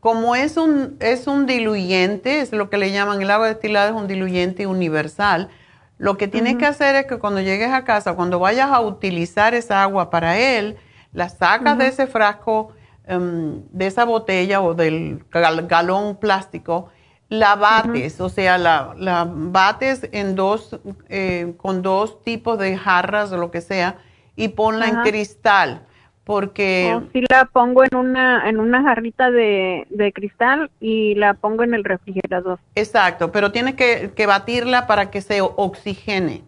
como 0.00 0.34
es 0.34 0.56
un, 0.56 0.96
es 1.00 1.26
un 1.26 1.46
diluyente, 1.46 2.40
es 2.40 2.52
lo 2.52 2.70
que 2.70 2.78
le 2.78 2.90
llaman 2.90 3.20
el 3.20 3.30
agua 3.30 3.48
destilada, 3.48 3.90
es 3.90 3.94
un 3.94 4.08
diluyente 4.08 4.66
universal. 4.66 5.50
Lo 5.98 6.16
que 6.16 6.28
tienes 6.28 6.56
que 6.56 6.64
hacer 6.64 6.94
es 6.96 7.06
que 7.06 7.18
cuando 7.18 7.40
llegues 7.40 7.70
a 7.70 7.84
casa, 7.84 8.14
cuando 8.14 8.38
vayas 8.38 8.70
a 8.70 8.80
utilizar 8.80 9.54
esa 9.54 9.82
agua 9.82 10.08
para 10.08 10.38
él, 10.38 10.78
la 11.12 11.28
sacas 11.28 11.76
de 11.76 11.88
ese 11.88 12.06
frasco, 12.06 12.72
em, 13.06 13.62
de 13.70 13.86
esa 13.86 14.04
botella 14.04 14.62
o 14.62 14.72
del 14.72 15.24
galón 15.30 16.16
plástico, 16.16 16.88
la 17.28 17.54
bates, 17.54 18.20
o 18.20 18.30
sea, 18.30 18.56
la, 18.56 18.94
la 18.96 19.30
bates 19.30 20.08
en 20.12 20.34
dos, 20.34 20.80
eh, 21.10 21.52
con 21.58 21.82
dos 21.82 22.22
tipos 22.22 22.58
de 22.58 22.76
jarras 22.78 23.30
o 23.32 23.36
lo 23.36 23.50
que 23.50 23.60
sea, 23.60 23.98
y 24.36 24.48
ponla 24.48 24.88
en 24.88 25.02
cristal 25.02 25.82
porque 26.24 26.92
oh, 26.94 27.02
si 27.12 27.24
la 27.28 27.46
pongo 27.46 27.82
en 27.82 27.94
una 27.96 28.48
en 28.48 28.60
una 28.60 28.82
jarrita 28.82 29.30
de, 29.30 29.86
de, 29.90 30.12
cristal 30.12 30.70
y 30.80 31.14
la 31.16 31.34
pongo 31.34 31.64
en 31.64 31.74
el 31.74 31.82
refrigerador. 31.84 32.58
Exacto 32.74 33.32
pero 33.32 33.52
tienes 33.52 33.74
que, 33.74 34.12
que 34.14 34.26
batirla 34.26 34.86
para 34.86 35.10
que 35.10 35.20
se 35.20 35.40
oxigene. 35.40 36.42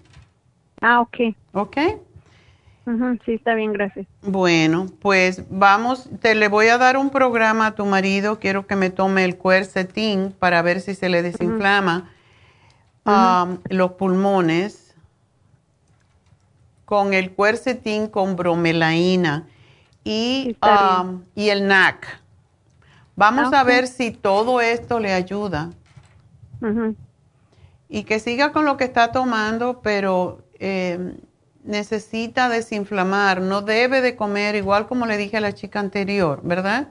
Ah 0.80 1.00
ok. 1.00 1.16
Ok 1.52 1.78
sí 3.24 3.34
está 3.34 3.54
bien 3.54 3.72
gracias. 3.72 4.06
Bueno 4.22 4.86
pues 5.00 5.44
vamos 5.50 6.08
te 6.20 6.34
le 6.34 6.48
voy 6.48 6.68
a 6.68 6.78
dar 6.78 6.96
un 6.96 7.10
programa 7.10 7.68
a 7.68 7.74
tu 7.74 7.84
marido 7.86 8.38
quiero 8.38 8.66
que 8.66 8.76
me 8.76 8.90
tome 8.90 9.24
el 9.24 9.36
cuercetín 9.36 10.34
para 10.38 10.62
ver 10.62 10.80
si 10.80 10.94
se 10.94 11.08
le 11.08 11.22
desinflama 11.22 12.10
los 13.68 13.92
pulmones 13.92 14.81
con 16.92 17.14
el 17.14 17.32
cuercetín 17.32 18.06
con 18.06 18.36
bromelaína 18.36 19.48
y, 20.04 20.58
um, 20.60 21.22
y 21.34 21.48
el 21.48 21.66
NAC. 21.66 22.20
Vamos 23.16 23.50
ah, 23.54 23.60
a 23.60 23.64
ver 23.64 23.86
si 23.86 24.10
todo 24.10 24.60
esto 24.60 25.00
le 25.00 25.14
ayuda. 25.14 25.70
Y 27.88 28.04
que 28.04 28.20
siga 28.20 28.52
con 28.52 28.66
lo 28.66 28.76
que 28.76 28.84
está 28.84 29.10
tomando, 29.10 29.80
pero 29.80 30.42
eh, 30.58 31.16
necesita 31.64 32.50
desinflamar. 32.50 33.40
No 33.40 33.62
debe 33.62 34.02
de 34.02 34.14
comer, 34.14 34.54
igual 34.54 34.86
como 34.86 35.06
le 35.06 35.16
dije 35.16 35.38
a 35.38 35.40
la 35.40 35.54
chica 35.54 35.80
anterior, 35.80 36.40
¿verdad? 36.44 36.88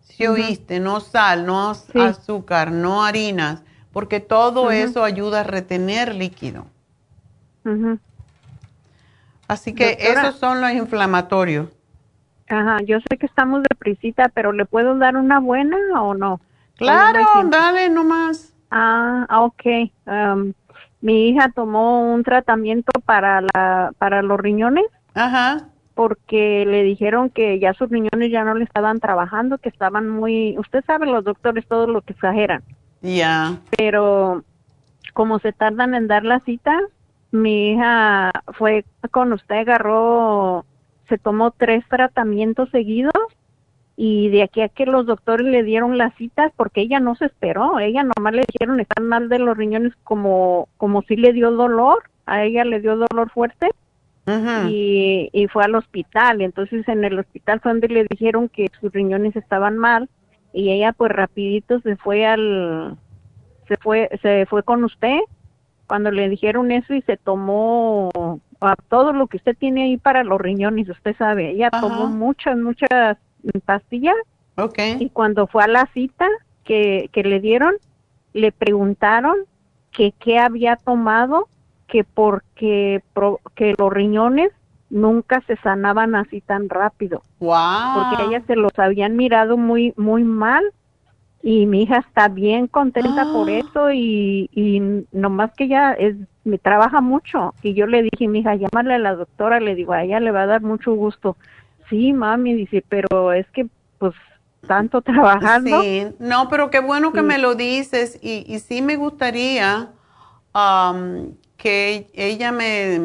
Si 0.00 0.26
oíste, 0.26 0.80
no 0.80 1.00
sal, 1.00 1.44
no 1.44 1.68
azúcar, 1.68 2.72
no 2.72 3.04
harinas, 3.04 3.60
porque 3.92 4.20
todo 4.20 4.70
eso 4.70 5.04
ayuda 5.04 5.40
a 5.40 5.44
retener 5.44 6.14
líquido. 6.14 6.64
Así 9.48 9.74
que 9.74 9.96
esos 9.98 10.36
son 10.36 10.60
los 10.60 10.70
inflamatorios. 10.72 11.68
Ajá, 12.48 12.78
yo 12.82 12.98
sé 13.00 13.16
que 13.18 13.26
estamos 13.26 13.62
de 13.62 13.74
prisita, 13.78 14.30
pero 14.32 14.52
¿le 14.52 14.64
puedo 14.64 14.96
dar 14.96 15.16
una 15.16 15.40
buena 15.40 15.76
o 16.00 16.14
no? 16.14 16.40
Claro, 16.76 17.20
dale 17.46 17.88
nomás. 17.88 18.54
Ah, 18.70 19.26
ok. 19.30 19.90
Um, 20.06 20.52
mi 21.00 21.28
hija 21.28 21.50
tomó 21.54 22.12
un 22.12 22.22
tratamiento 22.22 22.92
para 23.04 23.40
la 23.40 23.92
para 23.98 24.22
los 24.22 24.38
riñones. 24.38 24.84
Ajá. 25.14 25.68
Porque 25.94 26.64
le 26.66 26.84
dijeron 26.84 27.28
que 27.28 27.58
ya 27.58 27.74
sus 27.74 27.90
riñones 27.90 28.30
ya 28.30 28.44
no 28.44 28.54
le 28.54 28.64
estaban 28.64 29.00
trabajando, 29.00 29.58
que 29.58 29.68
estaban 29.68 30.08
muy, 30.08 30.56
usted 30.58 30.84
sabe 30.86 31.06
los 31.06 31.24
doctores 31.24 31.66
todo 31.66 31.88
lo 31.88 32.02
que 32.02 32.12
exageran. 32.12 32.62
Ya. 33.02 33.56
Pero 33.76 34.44
como 35.12 35.40
se 35.40 35.52
tardan 35.52 35.94
en 35.94 36.06
dar 36.06 36.24
la 36.24 36.38
cita, 36.40 36.78
mi 37.30 37.72
hija 37.72 38.30
fue 38.54 38.84
con 39.10 39.32
usted, 39.32 39.56
agarró, 39.56 40.64
se 41.08 41.18
tomó 41.18 41.50
tres 41.50 41.84
tratamientos 41.88 42.70
seguidos 42.70 43.12
y 43.96 44.28
de 44.28 44.42
aquí 44.44 44.60
a 44.60 44.68
que 44.68 44.86
los 44.86 45.06
doctores 45.06 45.46
le 45.46 45.62
dieron 45.64 45.98
las 45.98 46.14
citas, 46.14 46.52
porque 46.56 46.82
ella 46.82 47.00
no 47.00 47.16
se 47.16 47.26
esperó, 47.26 47.80
ella 47.80 48.04
nomás 48.04 48.32
le 48.32 48.44
dijeron 48.46 48.80
están 48.80 49.06
mal 49.06 49.28
de 49.28 49.40
los 49.40 49.56
riñones 49.56 49.92
como, 50.04 50.68
como 50.76 51.02
si 51.02 51.16
le 51.16 51.32
dio 51.32 51.50
dolor, 51.50 52.04
a 52.24 52.44
ella 52.44 52.64
le 52.64 52.80
dio 52.80 52.96
dolor 52.96 53.30
fuerte 53.30 53.68
y, 54.68 55.30
y 55.32 55.48
fue 55.48 55.64
al 55.64 55.74
hospital, 55.74 56.42
entonces 56.42 56.86
en 56.86 57.02
el 57.04 57.18
hospital 57.18 57.60
fue 57.60 57.72
donde 57.72 57.88
le 57.88 58.06
dijeron 58.08 58.48
que 58.48 58.70
sus 58.78 58.92
riñones 58.92 59.34
estaban 59.36 59.78
mal 59.78 60.08
y 60.52 60.70
ella 60.70 60.92
pues 60.92 61.10
rapidito 61.10 61.80
se 61.80 61.96
fue 61.96 62.26
al, 62.26 62.96
se 63.66 63.76
fue, 63.78 64.10
se 64.22 64.46
fue 64.46 64.62
con 64.62 64.84
usted 64.84 65.18
cuando 65.88 66.10
le 66.10 66.28
dijeron 66.28 66.70
eso 66.70 66.94
y 66.94 67.02
se 67.02 67.16
tomó 67.16 68.10
a 68.60 68.76
todo 68.88 69.12
lo 69.12 69.26
que 69.26 69.38
usted 69.38 69.56
tiene 69.56 69.84
ahí 69.84 69.96
para 69.96 70.22
los 70.22 70.40
riñones, 70.40 70.88
usted 70.88 71.16
sabe, 71.16 71.50
ella 71.50 71.70
tomó 71.70 72.06
muchas, 72.06 72.56
muchas 72.56 73.16
pastillas. 73.64 74.16
Okay. 74.56 74.96
Y 75.00 75.10
cuando 75.10 75.46
fue 75.46 75.64
a 75.64 75.68
la 75.68 75.88
cita 75.94 76.26
que, 76.64 77.08
que 77.12 77.22
le 77.22 77.40
dieron, 77.40 77.74
le 78.34 78.52
preguntaron 78.52 79.36
que 79.90 80.12
qué 80.12 80.38
había 80.38 80.76
tomado, 80.76 81.48
que 81.86 82.04
porque 82.04 83.02
que 83.54 83.74
los 83.78 83.92
riñones 83.92 84.50
nunca 84.90 85.42
se 85.46 85.56
sanaban 85.56 86.14
así 86.14 86.40
tan 86.40 86.68
rápido. 86.68 87.22
Wow. 87.40 87.94
Porque 87.94 88.24
ella 88.24 88.42
se 88.46 88.56
los 88.56 88.76
habían 88.78 89.16
mirado 89.16 89.56
muy 89.56 89.94
muy 89.96 90.24
mal 90.24 90.64
y 91.42 91.66
mi 91.66 91.82
hija 91.82 91.98
está 91.98 92.28
bien 92.28 92.66
contenta 92.66 93.24
por 93.32 93.48
ah. 93.48 93.52
eso 93.52 93.92
y, 93.92 94.50
y 94.52 94.80
nomás 95.12 95.52
que 95.54 95.64
ella 95.64 95.92
es 95.92 96.16
me 96.44 96.58
trabaja 96.58 97.00
mucho. 97.00 97.54
Y 97.62 97.74
yo 97.74 97.86
le 97.86 98.02
dije 98.02 98.28
mi 98.28 98.40
hija 98.40 98.54
llámale 98.54 98.94
a 98.94 98.98
la 98.98 99.14
doctora 99.14 99.60
le 99.60 99.74
digo 99.74 99.92
a 99.92 100.04
ella 100.04 100.20
le 100.20 100.30
va 100.30 100.42
a 100.42 100.46
dar 100.46 100.62
mucho 100.62 100.94
gusto 100.94 101.36
sí 101.88 102.12
mami 102.12 102.54
dice 102.54 102.82
pero 102.88 103.32
es 103.32 103.46
que 103.50 103.66
pues 103.98 104.14
tanto 104.66 105.02
trabajando 105.02 105.82
sí. 105.82 106.06
No 106.18 106.48
pero 106.48 106.70
qué 106.70 106.80
bueno 106.80 107.12
que 107.12 107.22
me 107.22 107.38
lo 107.38 107.54
dices. 107.54 108.18
Y, 108.22 108.44
y 108.46 108.60
sí 108.60 108.82
me 108.82 108.96
gustaría 108.96 109.90
que 111.56 112.10
ella 112.14 112.52
me, 112.52 113.00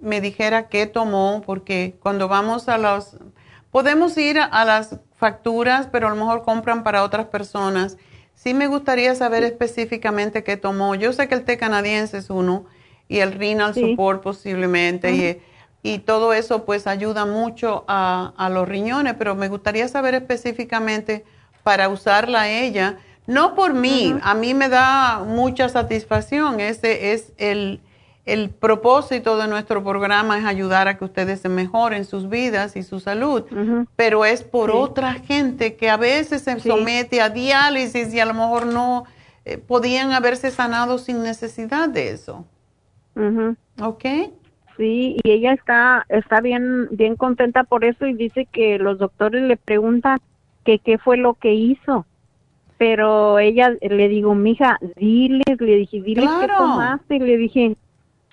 me, 0.00 0.20
dijera 0.20 0.68
qué 0.68 0.86
tomó, 0.86 1.42
porque 1.44 1.96
cuando 2.00 2.28
vamos 2.28 2.68
a 2.68 2.78
los... 2.78 3.16
Podemos 3.70 4.16
ir 4.18 4.38
a, 4.38 4.64
las 4.64 5.00
facturas, 5.18 5.88
pero 5.90 6.06
a 6.06 6.10
lo 6.10 6.16
mejor 6.16 6.42
compran 6.42 6.82
para 6.82 7.02
otras 7.02 7.26
personas. 7.26 7.98
Sí 8.34 8.54
me 8.54 8.68
gustaría 8.68 9.14
saber 9.14 9.42
específicamente 9.42 10.44
qué 10.44 10.56
tomó. 10.56 10.94
Yo 10.94 11.12
sé 11.12 11.28
que 11.28 11.34
el 11.34 11.44
té 11.44 11.58
canadiense 11.58 12.18
es 12.18 12.30
uno 12.30 12.64
y 13.08 13.18
el 13.18 13.32
renal 13.32 13.74
support 13.74 14.22
posiblemente. 14.22 15.12
y, 15.12 15.42
y, 15.82 15.98
todo 15.98 16.32
eso 16.32 16.64
pues 16.64 16.86
ayuda 16.86 17.26
mucho 17.26 17.84
a, 17.88 18.32
a, 18.36 18.48
los 18.48 18.66
riñones, 18.66 19.14
pero 19.18 19.34
me 19.34 19.48
gustaría 19.48 19.88
saber 19.88 20.14
específicamente 20.14 21.24
para 21.62 21.88
usarla 21.88 22.48
ella 22.48 22.98
no 23.28 23.54
por 23.54 23.74
mí, 23.74 24.14
a 24.22 24.32
mí 24.32 24.54
me 24.54 24.70
da 24.70 25.22
mucha 25.22 25.68
satisfacción. 25.68 26.60
Ese 26.60 27.12
es 27.12 27.34
el, 27.36 27.82
propósito 28.58 29.38
de 29.38 29.48
nuestro 29.48 29.82
programa, 29.82 30.38
es 30.38 30.44
ayudar 30.44 30.88
a 30.88 30.98
que 30.98 31.04
ustedes 31.04 31.40
se 31.40 31.48
mejoren 31.48 32.04
sus 32.04 32.28
vidas 32.28 32.76
y 32.76 32.82
su 32.82 33.00
salud. 33.00 33.44
Pero 33.96 34.24
es 34.24 34.42
por 34.42 34.70
otra 34.70 35.14
gente 35.14 35.76
que 35.76 35.90
a 35.90 35.96
veces 35.96 36.42
se 36.42 36.60
somete 36.60 37.20
a 37.20 37.30
diálisis 37.30 38.12
y 38.12 38.20
a 38.20 38.26
lo 38.26 38.34
mejor 38.34 38.66
no 38.66 39.04
eh, 39.44 39.58
podían 39.58 40.12
haberse 40.12 40.50
sanado 40.50 40.98
sin 40.98 41.22
necesidad 41.22 41.88
de 41.88 42.10
eso. 42.10 42.44
¿Ok? 43.80 44.04
Sí, 44.76 45.16
y 45.24 45.30
ella 45.30 45.52
está, 45.52 46.06
está 46.08 46.40
bien, 46.40 46.88
bien 46.92 47.16
contenta 47.16 47.64
por 47.64 47.84
eso 47.84 48.06
y 48.06 48.14
dice 48.14 48.46
que 48.46 48.78
los 48.78 48.98
doctores 48.98 49.42
le 49.42 49.56
preguntan 49.56 50.18
que 50.64 50.78
qué 50.78 50.98
fue 50.98 51.16
lo 51.16 51.34
que 51.34 51.54
hizo 51.54 52.06
pero 52.78 53.40
ella 53.40 53.76
le 53.82 54.08
digo, 54.08 54.34
mija, 54.36 54.78
diles, 54.96 55.60
le 55.60 55.76
dije, 55.78 56.00
diles 56.00 56.30
qué 56.40 56.46
tomaste, 56.46 57.18
le 57.18 57.36
dije, 57.36 57.76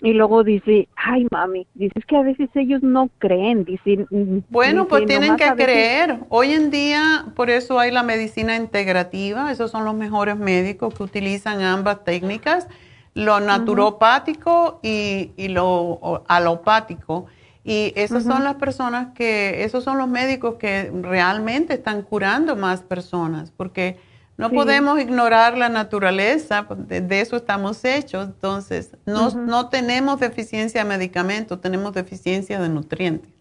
y 0.01 0.13
luego 0.13 0.43
dice, 0.43 0.89
ay 0.95 1.25
mami, 1.31 1.67
dices 1.73 2.05
que 2.05 2.17
a 2.17 2.21
veces 2.21 2.49
ellos 2.55 2.83
no 2.83 3.09
creen, 3.17 3.63
dice. 3.63 4.05
Bueno, 4.49 4.87
pues 4.87 5.05
tienen 5.05 5.37
que 5.37 5.49
creer. 5.53 6.19
Hoy 6.29 6.51
en 6.51 6.69
día, 6.69 7.27
por 7.35 7.49
eso 7.49 7.79
hay 7.79 7.91
la 7.91 8.03
medicina 8.03 8.55
integrativa, 8.57 9.51
esos 9.51 9.71
son 9.71 9.85
los 9.85 9.95
mejores 9.95 10.37
médicos 10.37 10.93
que 10.93 11.03
utilizan 11.03 11.61
ambas 11.61 12.03
técnicas, 12.03 12.67
lo 13.13 13.39
naturopático 13.39 14.79
y, 14.83 15.31
y, 15.37 15.47
lo 15.47 16.23
alopático. 16.27 17.27
Y 17.63 17.93
esas 17.95 18.25
son 18.25 18.43
las 18.43 18.55
personas 18.55 19.13
que, 19.15 19.63
esos 19.63 19.83
son 19.83 19.97
los 19.97 20.09
médicos 20.09 20.55
que 20.55 20.91
realmente 21.01 21.73
están 21.73 22.03
curando 22.03 22.55
más 22.55 22.81
personas, 22.81 23.51
porque 23.51 23.97
no 24.37 24.49
podemos 24.49 24.99
ignorar 24.99 25.57
la 25.57 25.69
naturaleza, 25.69 26.67
de, 26.77 27.21
eso 27.21 27.37
estamos 27.37 27.85
hechos, 27.85 28.25
entonces 28.25 28.97
no, 29.05 29.29
no 29.31 29.69
tenemos 29.69 30.19
deficiencia 30.19 30.83
de 30.83 30.89
medicamentos, 30.89 31.61
tenemos 31.61 31.93
deficiencia 31.93 32.59
de 32.59 32.67
nutrientes. 32.67 33.31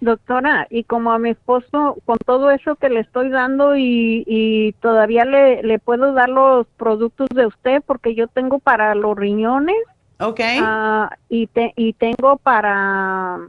Doctora, 0.00 0.66
y 0.68 0.84
como 0.84 1.12
a 1.12 1.18
mi 1.18 1.30
esposo, 1.30 1.96
con 2.04 2.18
todo 2.18 2.50
eso 2.50 2.74
que 2.76 2.90
le 2.90 3.00
estoy 3.00 3.30
dando 3.30 3.76
y, 3.76 4.24
y 4.26 4.72
todavía 4.80 5.24
le, 5.24 5.62
le, 5.62 5.78
puedo 5.78 6.12
dar 6.12 6.28
los 6.28 6.66
productos 6.76 7.28
de 7.28 7.46
usted 7.46 7.82
porque 7.86 8.14
yo 8.14 8.26
tengo 8.26 8.58
para 8.58 8.94
los 8.94 9.16
riñones. 9.16 9.76
Ok. 10.18 10.40
Uh, 10.60 11.06
y, 11.28 11.46
te, 11.46 11.72
y 11.76 11.94
tengo 11.94 12.36
para, 12.36 13.48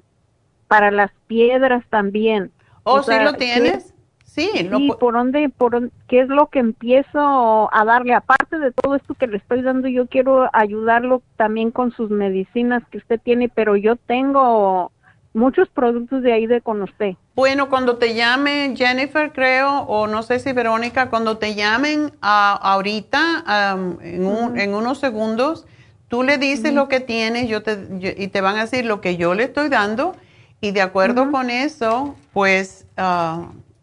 para 0.67 0.91
las 0.91 1.11
piedras 1.27 1.83
también. 1.89 2.51
¿Oh, 2.83 3.01
sí 3.03 3.13
lo 3.21 3.33
tienes? 3.33 3.94
Sí, 4.35 4.69
por 4.99 5.13
dónde, 5.13 5.47
por 5.47 5.89
qué 6.09 6.19
es 6.19 6.27
lo 6.27 6.47
que 6.47 6.59
empiezo 6.59 7.69
a 7.73 7.85
darle, 7.85 8.13
aparte 8.13 8.59
de 8.59 8.73
todo 8.73 8.95
esto 8.95 9.13
que 9.13 9.27
le 9.27 9.37
estoy 9.37 9.61
dando, 9.61 9.87
yo 9.87 10.07
quiero 10.07 10.49
ayudarlo 10.51 11.21
también 11.37 11.71
con 11.71 11.93
sus 11.93 12.09
medicinas 12.09 12.83
que 12.91 12.97
usted 12.97 13.17
tiene, 13.23 13.47
pero 13.47 13.77
yo 13.77 13.95
tengo 13.95 14.91
muchos 15.33 15.69
productos 15.69 16.21
de 16.21 16.33
ahí 16.33 16.47
de 16.47 16.59
con 16.59 16.81
usted. 16.81 17.13
Bueno, 17.33 17.69
cuando 17.69 17.95
te 17.95 18.13
llame 18.13 18.73
Jennifer, 18.75 19.31
creo, 19.31 19.83
o 19.83 20.05
no 20.07 20.21
sé 20.21 20.39
si 20.39 20.51
Verónica, 20.51 21.09
cuando 21.09 21.37
te 21.37 21.55
llamen 21.55 22.11
ahorita, 22.19 23.77
en, 24.01 24.73
unos 24.73 24.97
segundos, 24.97 25.65
tú 26.09 26.23
le 26.23 26.37
dices 26.37 26.73
lo 26.73 26.89
que 26.89 26.99
tienes 26.99 27.47
yo 27.47 27.63
te, 27.63 27.87
y 28.17 28.27
te 28.27 28.41
van 28.41 28.57
a 28.57 28.61
decir 28.63 28.85
lo 28.85 28.99
que 28.99 29.15
yo 29.15 29.33
le 29.33 29.43
estoy 29.43 29.69
dando 29.69 30.13
y 30.59 30.71
de 30.71 30.81
acuerdo 30.81 31.31
con 31.31 31.49
eso, 31.49 32.17
pues... 32.33 32.85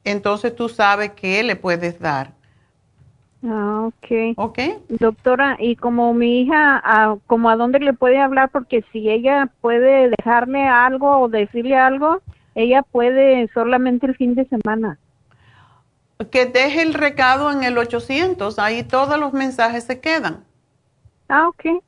Entonces 0.04 0.54
tú 0.54 0.68
sabes 0.68 1.12
qué 1.12 1.42
le 1.42 1.56
puedes 1.56 1.98
dar. 2.00 2.32
Ah, 3.44 3.88
ok. 3.88 4.36
Ok. 4.36 4.58
Doctora, 4.88 5.56
y 5.58 5.76
como 5.76 6.14
mi 6.14 6.42
hija, 6.42 6.80
a, 6.84 7.16
como 7.26 7.50
a 7.50 7.56
dónde 7.56 7.80
le 7.80 7.92
puede 7.92 8.18
hablar, 8.20 8.50
porque 8.50 8.84
si 8.92 9.10
ella 9.10 9.50
puede 9.60 10.10
dejarme 10.10 10.68
algo 10.68 11.18
o 11.18 11.28
decirle 11.28 11.76
algo, 11.76 12.20
ella 12.54 12.82
puede 12.82 13.48
solamente 13.52 14.06
el 14.06 14.16
fin 14.16 14.34
de 14.34 14.44
semana. 14.46 14.98
Que 16.30 16.46
deje 16.46 16.82
el 16.82 16.94
recado 16.94 17.50
en 17.50 17.64
el 17.64 17.78
800, 17.78 18.58
ahí 18.60 18.84
todos 18.84 19.18
los 19.18 19.32
mensajes 19.32 19.84
se 19.84 20.00
quedan. 20.00 20.44
Ah, 21.28 21.48
ok. 21.48 21.82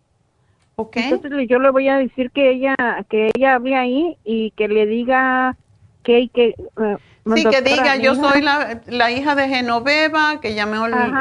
Ok. 0.77 0.97
Entonces 0.97 1.49
yo 1.49 1.61
le 1.61 1.71
voy 1.71 1.87
a 1.89 1.99
decir 1.99 2.33
que 2.33 2.51
ella, 2.51 2.75
que 3.09 3.31
ella 3.33 3.55
hable 3.55 3.77
ahí 3.77 4.17
y 4.25 4.51
que 4.53 4.67
le 4.67 4.87
diga 4.87 5.57
que, 6.05 6.29
que 6.33 6.55
uh, 6.77 6.97
Sí, 7.35 7.45
que 7.45 7.63
diga, 7.63 7.97
yo 7.97 8.15
soy 8.15 8.43
la, 8.43 9.11
hija 9.11 9.35
de 9.35 9.49
Genoveva, 9.49 10.41
que 10.43 10.55
llamé 10.55 10.77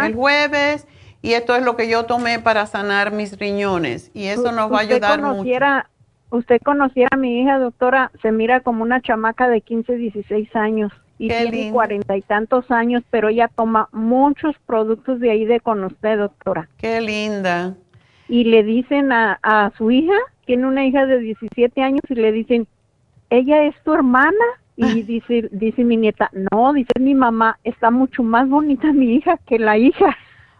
el, 0.05 0.13
jueves, 0.13 0.85
y 1.21 1.33
esto 1.33 1.55
es 1.55 1.63
lo 1.63 1.77
que 1.77 1.87
yo 1.87 2.03
tomé 2.03 2.39
para 2.39 2.65
sanar 2.65 3.13
mis 3.13 3.39
riñones, 3.39 4.11
y 4.13 4.25
eso 4.25 4.51
nos 4.51 4.71
va 4.71 4.79
a 4.79 4.81
ayudar 4.81 5.21
mucho. 5.21 5.49
Usted 6.29 6.59
conociera 6.61 7.09
a 7.11 7.17
mi 7.17 7.41
hija, 7.41 7.59
doctora, 7.59 8.11
se 8.21 8.31
mira 8.31 8.59
como 8.61 8.81
una 8.81 9.01
chamaca 9.01 9.47
de 9.47 9.61
15, 9.61 9.95
16 9.95 10.55
años, 10.55 10.91
y 11.19 11.29
tiene 11.29 11.71
cuarenta 11.71 12.17
y 12.17 12.21
tantos 12.21 12.69
años, 12.69 13.03
pero 13.09 13.29
ella 13.29 13.49
toma 13.55 13.87
muchos 13.93 14.55
productos 14.65 15.19
de 15.19 15.29
ahí 15.29 15.45
de 15.45 15.59
con 15.59 15.83
usted, 15.83 16.17
doctora. 16.17 16.67
Qué 16.77 16.99
linda. 16.99 17.75
Y 18.27 18.45
le 18.45 18.63
dicen 18.63 19.11
a, 19.11 19.39
a 19.43 19.71
su 19.77 19.91
hija, 19.91 20.15
tiene 20.45 20.67
una 20.67 20.85
hija 20.85 21.05
de 21.05 21.19
17 21.19 21.81
años, 21.81 22.01
y 22.09 22.15
le 22.15 22.31
dicen, 22.31 22.67
¿ella 23.29 23.63
es 23.65 23.75
tu 23.83 23.93
hermana? 23.93 24.43
Y 24.75 24.85
ah. 24.85 24.93
dice, 25.05 25.49
dice 25.51 25.83
mi 25.83 25.97
nieta, 25.97 26.31
no, 26.51 26.73
dice 26.73 26.93
mi 26.99 27.13
mamá, 27.13 27.59
está 27.63 27.91
mucho 27.91 28.23
más 28.23 28.49
bonita 28.49 28.91
mi 28.91 29.15
hija 29.15 29.37
que 29.45 29.59
la 29.59 29.77
hija. 29.77 30.17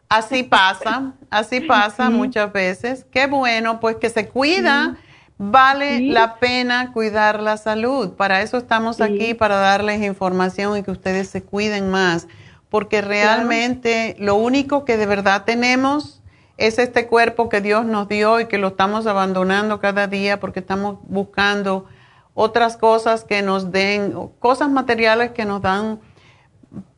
Así 0.09 0.43
pasa, 0.43 1.13
así 1.31 1.61
pasa 1.61 2.11
muchas 2.11 2.53
veces. 2.53 3.05
Qué 3.11 3.25
bueno, 3.25 3.79
pues 3.79 3.95
que 3.95 4.09
se 4.09 4.27
cuida. 4.29 4.97
Vale 5.39 5.99
la 6.01 6.35
pena 6.35 6.91
cuidar 6.93 7.41
la 7.41 7.57
salud. 7.57 8.11
Para 8.13 8.43
eso 8.43 8.57
estamos 8.57 9.01
aquí, 9.01 9.33
para 9.33 9.55
darles 9.55 10.03
información 10.03 10.77
y 10.77 10.83
que 10.83 10.91
ustedes 10.91 11.29
se 11.29 11.41
cuiden 11.41 11.89
más. 11.89 12.27
Porque 12.69 13.01
realmente 13.01 14.15
lo 14.19 14.35
único 14.35 14.85
que 14.85 14.97
de 14.97 15.07
verdad 15.07 15.45
tenemos 15.45 16.21
es 16.57 16.77
este 16.77 17.07
cuerpo 17.07 17.49
que 17.49 17.61
Dios 17.61 17.85
nos 17.85 18.07
dio 18.07 18.39
y 18.39 18.45
que 18.45 18.59
lo 18.59 18.69
estamos 18.69 19.07
abandonando 19.07 19.79
cada 19.79 20.07
día 20.07 20.39
porque 20.39 20.59
estamos 20.59 20.99
buscando 21.03 21.87
otras 22.33 22.77
cosas 22.77 23.23
que 23.23 23.41
nos 23.41 23.71
den, 23.71 24.13
cosas 24.39 24.69
materiales 24.69 25.31
que 25.31 25.45
nos 25.45 25.61
dan, 25.61 25.99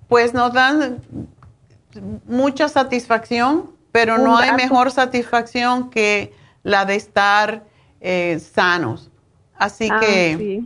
pues 0.08 0.34
nos 0.34 0.54
dan 0.54 1.02
mucha 2.26 2.70
satisfacción, 2.70 3.72
pero 3.92 4.18
no 4.18 4.38
hay 4.38 4.52
mejor 4.54 4.92
satisfacción 4.92 5.90
que 5.90 6.34
la 6.64 6.86
de 6.86 6.96
estar 6.96 7.64
eh, 8.02 8.40
sanos. 8.40 9.10
Así 9.58 9.88
ah, 9.92 10.00
que, 10.00 10.64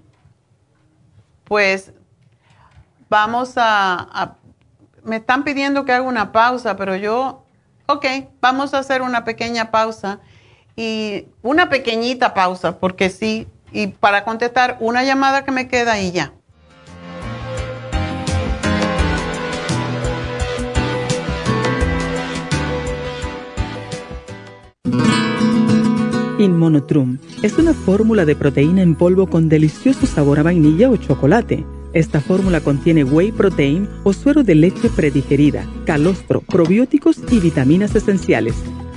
pues, 1.43 1.91
vamos 3.09 3.53
a, 3.57 4.35
me 5.03 5.17
están 5.17 5.43
pidiendo 5.43 5.85
que 5.85 5.91
haga 5.93 6.03
una 6.03 6.31
pausa, 6.31 6.75
pero 6.75 6.95
yo, 6.95 7.43
ok, 7.87 8.05
vamos 8.41 8.73
a 8.73 8.79
hacer 8.79 9.01
una 9.01 9.23
pequeña 9.23 9.71
pausa 9.71 10.19
y 10.75 11.27
una 11.41 11.69
pequeñita 11.69 12.33
pausa, 12.33 12.79
porque 12.79 13.09
sí, 13.09 13.47
y 13.71 13.87
para 13.87 14.23
contestar 14.23 14.77
una 14.79 15.03
llamada 15.03 15.43
que 15.45 15.51
me 15.51 15.67
queda 15.67 15.99
y 15.99 16.11
ya. 16.11 16.33
Inmonotrum 26.39 27.17
es 27.43 27.57
una 27.57 27.73
fórmula 27.73 28.23
de 28.23 28.33
proteína 28.33 28.81
en 28.81 28.95
polvo 28.95 29.27
con 29.27 29.49
delicioso 29.49 30.05
sabor 30.05 30.39
a 30.39 30.43
vainilla 30.43 30.89
o 30.89 30.95
chocolate. 30.95 31.65
Esta 31.91 32.21
fórmula 32.21 32.61
contiene 32.61 33.03
whey 33.03 33.31
protein 33.33 33.89
o 34.03 34.13
suero 34.13 34.43
de 34.43 34.55
leche 34.55 34.89
predigerida, 34.89 35.67
calostro, 35.85 36.41
probióticos 36.41 37.17
y 37.29 37.39
vitaminas 37.39 37.93
esenciales 37.95 38.55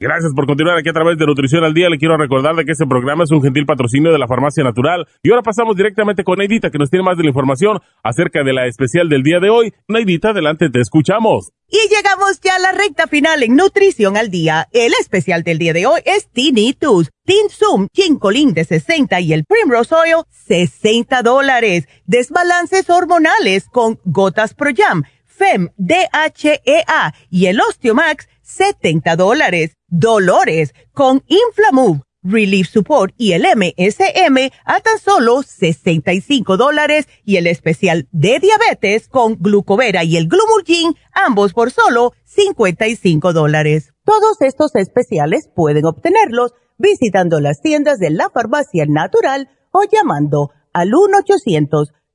Gracias 0.00 0.32
por 0.32 0.46
continuar 0.46 0.78
aquí 0.78 0.88
a 0.90 0.92
través 0.92 1.18
de 1.18 1.26
Nutrición 1.26 1.64
al 1.64 1.74
Día. 1.74 1.90
Le 1.90 1.98
quiero 1.98 2.16
recordar 2.16 2.54
de 2.54 2.64
que 2.64 2.70
este 2.70 2.86
programa 2.86 3.24
es 3.24 3.32
un 3.32 3.42
gentil 3.42 3.66
patrocinio 3.66 4.12
de 4.12 4.18
la 4.18 4.28
Farmacia 4.28 4.62
Natural. 4.62 5.08
Y 5.24 5.30
ahora 5.30 5.42
pasamos 5.42 5.74
directamente 5.74 6.22
con 6.22 6.38
Neidita, 6.38 6.70
que 6.70 6.78
nos 6.78 6.88
tiene 6.88 7.04
más 7.04 7.16
de 7.16 7.24
la 7.24 7.30
información 7.30 7.80
acerca 8.04 8.44
de 8.44 8.52
la 8.52 8.66
especial 8.66 9.08
del 9.08 9.24
día 9.24 9.40
de 9.40 9.50
hoy. 9.50 9.74
Neidita, 9.88 10.30
adelante, 10.30 10.70
te 10.70 10.80
escuchamos. 10.80 11.50
Y 11.68 11.78
llegamos 11.92 12.40
ya 12.40 12.54
a 12.54 12.58
la 12.60 12.70
recta 12.70 13.08
final 13.08 13.42
en 13.42 13.56
Nutrición 13.56 14.16
al 14.16 14.30
Día. 14.30 14.68
El 14.70 14.92
especial 15.00 15.42
del 15.42 15.58
día 15.58 15.72
de 15.72 15.86
hoy 15.86 16.00
es 16.04 16.30
Tinnitus, 16.30 17.10
Tinsum, 17.24 17.88
Chincolin 17.92 18.54
de 18.54 18.66
60 18.66 19.20
y 19.20 19.32
el 19.32 19.46
Primrose 19.46 19.96
Oil, 19.96 20.22
60 20.30 21.22
dólares. 21.22 21.88
Desbalances 22.06 22.88
hormonales 22.88 23.66
con 23.68 23.98
Gotas 24.04 24.54
Pro 24.54 24.70
Jam, 24.76 25.02
FEM, 25.26 25.70
DHEA 25.76 27.14
y 27.30 27.46
el 27.46 27.60
Osteomax, 27.60 28.28
70 28.48 29.16
dólares. 29.16 29.76
Dolores 29.86 30.74
con 30.92 31.22
Inflamove, 31.28 32.02
Relief 32.22 32.68
Support 32.68 33.14
y 33.16 33.32
el 33.32 33.42
MSM 33.42 34.50
a 34.64 34.80
tan 34.80 34.98
solo 34.98 35.42
65 35.42 36.56
dólares 36.56 37.06
y 37.24 37.36
el 37.36 37.46
especial 37.46 38.08
de 38.10 38.40
diabetes 38.40 39.08
con 39.08 39.36
Glucovera 39.38 40.04
y 40.04 40.16
el 40.16 40.28
Glumulgin, 40.28 40.96
ambos 41.12 41.54
por 41.54 41.70
solo 41.70 42.12
55 42.24 43.32
dólares. 43.32 43.92
Todos 44.04 44.40
estos 44.40 44.74
especiales 44.74 45.48
pueden 45.54 45.86
obtenerlos 45.86 46.54
visitando 46.76 47.40
las 47.40 47.60
tiendas 47.60 47.98
de 47.98 48.10
la 48.10 48.30
farmacia 48.30 48.84
natural 48.86 49.48
o 49.70 49.82
llamando 49.90 50.50
al 50.72 50.90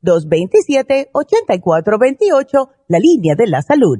1-800-227-8428, 0.04 2.70
la 2.88 3.00
línea 3.00 3.36
de 3.36 3.48
la 3.48 3.62
salud 3.62 4.00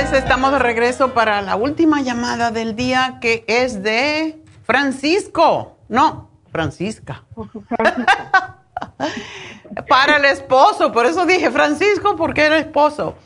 Estamos 0.00 0.52
de 0.52 0.58
regreso 0.58 1.12
para 1.12 1.42
la 1.42 1.56
última 1.56 2.00
llamada 2.00 2.50
del 2.50 2.74
día 2.74 3.18
que 3.20 3.44
es 3.46 3.82
de 3.82 4.42
Francisco. 4.62 5.76
No, 5.90 6.30
Francisca. 6.50 7.22
para 9.88 10.16
el 10.16 10.24
esposo, 10.24 10.90
por 10.90 11.04
eso 11.04 11.26
dije 11.26 11.50
Francisco 11.50 12.16
porque 12.16 12.46
era 12.46 12.58
esposo. 12.58 13.16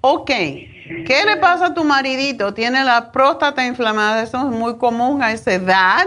Ok, 0.00 0.26
¿qué 0.26 1.22
le 1.24 1.36
pasa 1.36 1.66
a 1.66 1.74
tu 1.74 1.84
maridito? 1.84 2.52
Tiene 2.52 2.82
la 2.82 3.12
próstata 3.12 3.64
inflamada, 3.64 4.24
eso 4.24 4.38
es 4.38 4.46
muy 4.46 4.78
común 4.78 5.22
a 5.22 5.30
esa 5.30 5.52
edad. 5.52 6.06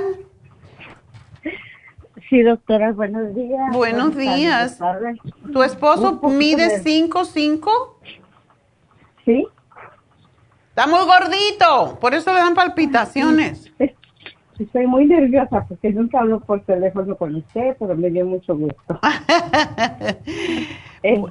Sí, 2.29 2.41
doctora, 2.41 2.91
buenos 2.91 3.33
días. 3.33 3.71
Buenos 3.71 4.17
días. 4.17 4.79
¿Tu 5.53 5.63
esposo 5.63 6.19
mide 6.23 6.83
5'5"? 6.83 7.69
Sí. 9.23 9.47
Está 10.79 10.89
muy 10.89 11.05
gordito, 11.05 11.99
por 11.99 12.13
eso 12.13 12.31
le 12.31 12.39
dan 12.39 12.53
palpitaciones. 12.53 13.69
Estoy 14.57 14.87
muy 14.87 15.07
nerviosa 15.07 15.65
porque 15.67 15.91
nunca 15.91 16.21
hablo 16.21 16.39
por 16.39 16.61
teléfono 16.61 17.17
con 17.17 17.35
usted, 17.35 17.75
pero 17.77 17.97
me 17.97 18.09
dio 18.09 18.25
mucho 18.25 18.55
gusto. 18.55 18.99
Eh, 21.03 21.21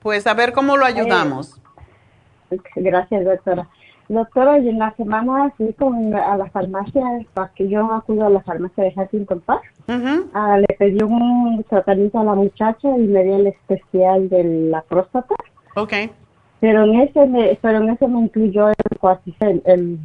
pues 0.00 0.26
a 0.26 0.34
ver 0.34 0.52
cómo 0.52 0.76
lo 0.76 0.84
ayudamos. 0.84 1.60
Eh, 2.50 2.58
gracias, 2.76 3.24
doctora. 3.24 3.68
Doctora, 4.08 4.56
en 4.58 4.78
la 4.78 4.94
semana 4.96 5.52
fui 5.56 5.72
con, 5.72 6.14
a 6.14 6.36
la 6.36 6.48
farmacia, 6.50 7.02
para 7.34 7.52
que 7.54 7.68
yo 7.68 7.92
acudo 7.92 8.26
a 8.26 8.30
la 8.30 8.40
farmacia 8.42 8.84
de 8.84 8.92
Huntington 8.96 9.40
Park. 9.40 9.62
Ah, 10.32 10.58
le 10.58 10.76
pedí 10.76 11.02
un 11.02 11.64
tratamiento 11.68 12.20
a 12.20 12.24
la 12.24 12.34
muchacha 12.34 12.88
y 12.96 13.06
me 13.06 13.24
dio 13.24 13.36
el 13.36 13.48
especial 13.48 14.28
de 14.28 14.44
la 14.44 14.82
próstata. 14.82 15.34
Ok 15.74 15.92
pero 16.62 16.84
en 16.84 17.00
ese 17.00 17.26
me, 17.26 17.58
pero 17.60 17.78
en 17.78 17.90
ese 17.90 18.06
me 18.06 18.20
incluyó 18.20 18.68
el 18.68 18.74
el, 19.40 19.62
el, 19.64 19.98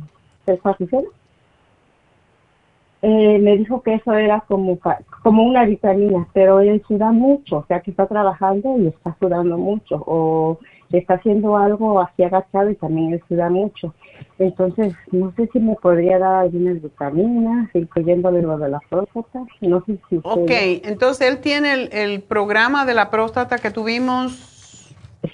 eh, 3.03 3.37
me 3.39 3.57
dijo 3.57 3.83
que 3.83 3.93
eso 3.93 4.11
era 4.13 4.39
como, 4.47 4.79
como 5.21 5.43
una 5.43 5.65
vitamina, 5.65 6.27
pero 6.33 6.59
él 6.61 6.81
suda 6.87 7.11
mucho, 7.11 7.57
o 7.57 7.65
sea 7.67 7.81
que 7.81 7.91
está 7.91 8.07
trabajando 8.07 8.75
y 8.79 8.87
está 8.87 9.15
sudando 9.19 9.55
mucho, 9.59 10.01
o 10.07 10.57
está 10.91 11.13
haciendo 11.13 11.55
algo 11.57 11.99
así 11.99 12.23
agachado 12.23 12.71
y 12.71 12.75
también 12.75 13.13
él 13.13 13.21
suda 13.27 13.51
mucho. 13.51 13.93
Entonces, 14.39 14.95
no 15.11 15.31
sé 15.35 15.47
si 15.53 15.59
me 15.59 15.75
podría 15.75 16.17
dar 16.17 16.45
algunas 16.45 16.81
vitaminas, 16.81 17.69
incluyéndole 17.75 18.41
lo 18.41 18.57
de 18.57 18.69
la 18.69 18.79
próstata, 18.89 19.43
no 19.61 19.85
sé 19.85 19.99
si... 20.09 20.19
Ok, 20.23 20.49
entonces 20.85 21.29
él 21.29 21.37
tiene 21.37 21.73
el, 21.73 21.89
el 21.93 22.21
programa 22.21 22.83
de 22.87 22.95
la 22.95 23.11
próstata 23.11 23.59
que 23.59 23.69
tuvimos 23.69 24.56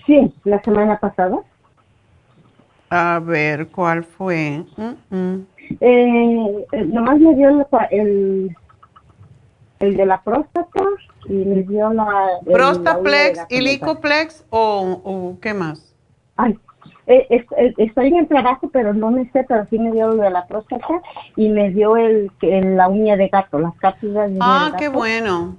Sí, 0.06 0.34
la 0.44 0.62
semana 0.64 1.00
pasada. 1.00 1.40
A 2.90 3.20
ver, 3.20 3.68
¿cuál 3.68 4.04
fue? 4.04 4.64
Eh, 5.80 6.66
nomás 6.86 7.20
me 7.20 7.34
dio 7.36 7.50
el, 7.90 8.56
el, 9.80 9.98
de 9.98 10.06
la 10.06 10.22
próstata 10.22 10.84
y 11.28 11.34
me 11.34 11.64
dio 11.64 11.92
la... 11.92 12.08
¿Prostaplex 12.46 13.46
y 13.50 13.62
Licoplex 13.62 14.46
o, 14.52 15.36
qué 15.42 15.54
más? 15.54 15.96
Ay, 16.38 16.58
eh, 17.08 17.46
estoy 17.78 18.08
en 18.08 18.18
el 18.18 18.28
trabajo, 18.28 18.70
pero 18.72 18.94
no 18.94 19.10
me 19.10 19.30
sé, 19.32 19.44
pero 19.48 19.66
sí 19.70 19.80
me 19.80 19.92
dio 19.92 20.10
lo 20.10 20.24
de 20.24 20.30
la 20.30 20.46
próstata 20.46 21.02
y 21.36 21.50
me 21.50 21.72
dio 21.72 21.98
el, 21.98 22.32
la 22.42 22.88
uña 22.90 23.18
de 23.18 23.28
gato, 23.28 23.58
las 23.58 23.76
cápsulas 23.78 24.32
de 24.32 24.38
Ah, 24.40 24.74
qué 24.78 24.90
bueno. 24.90 25.58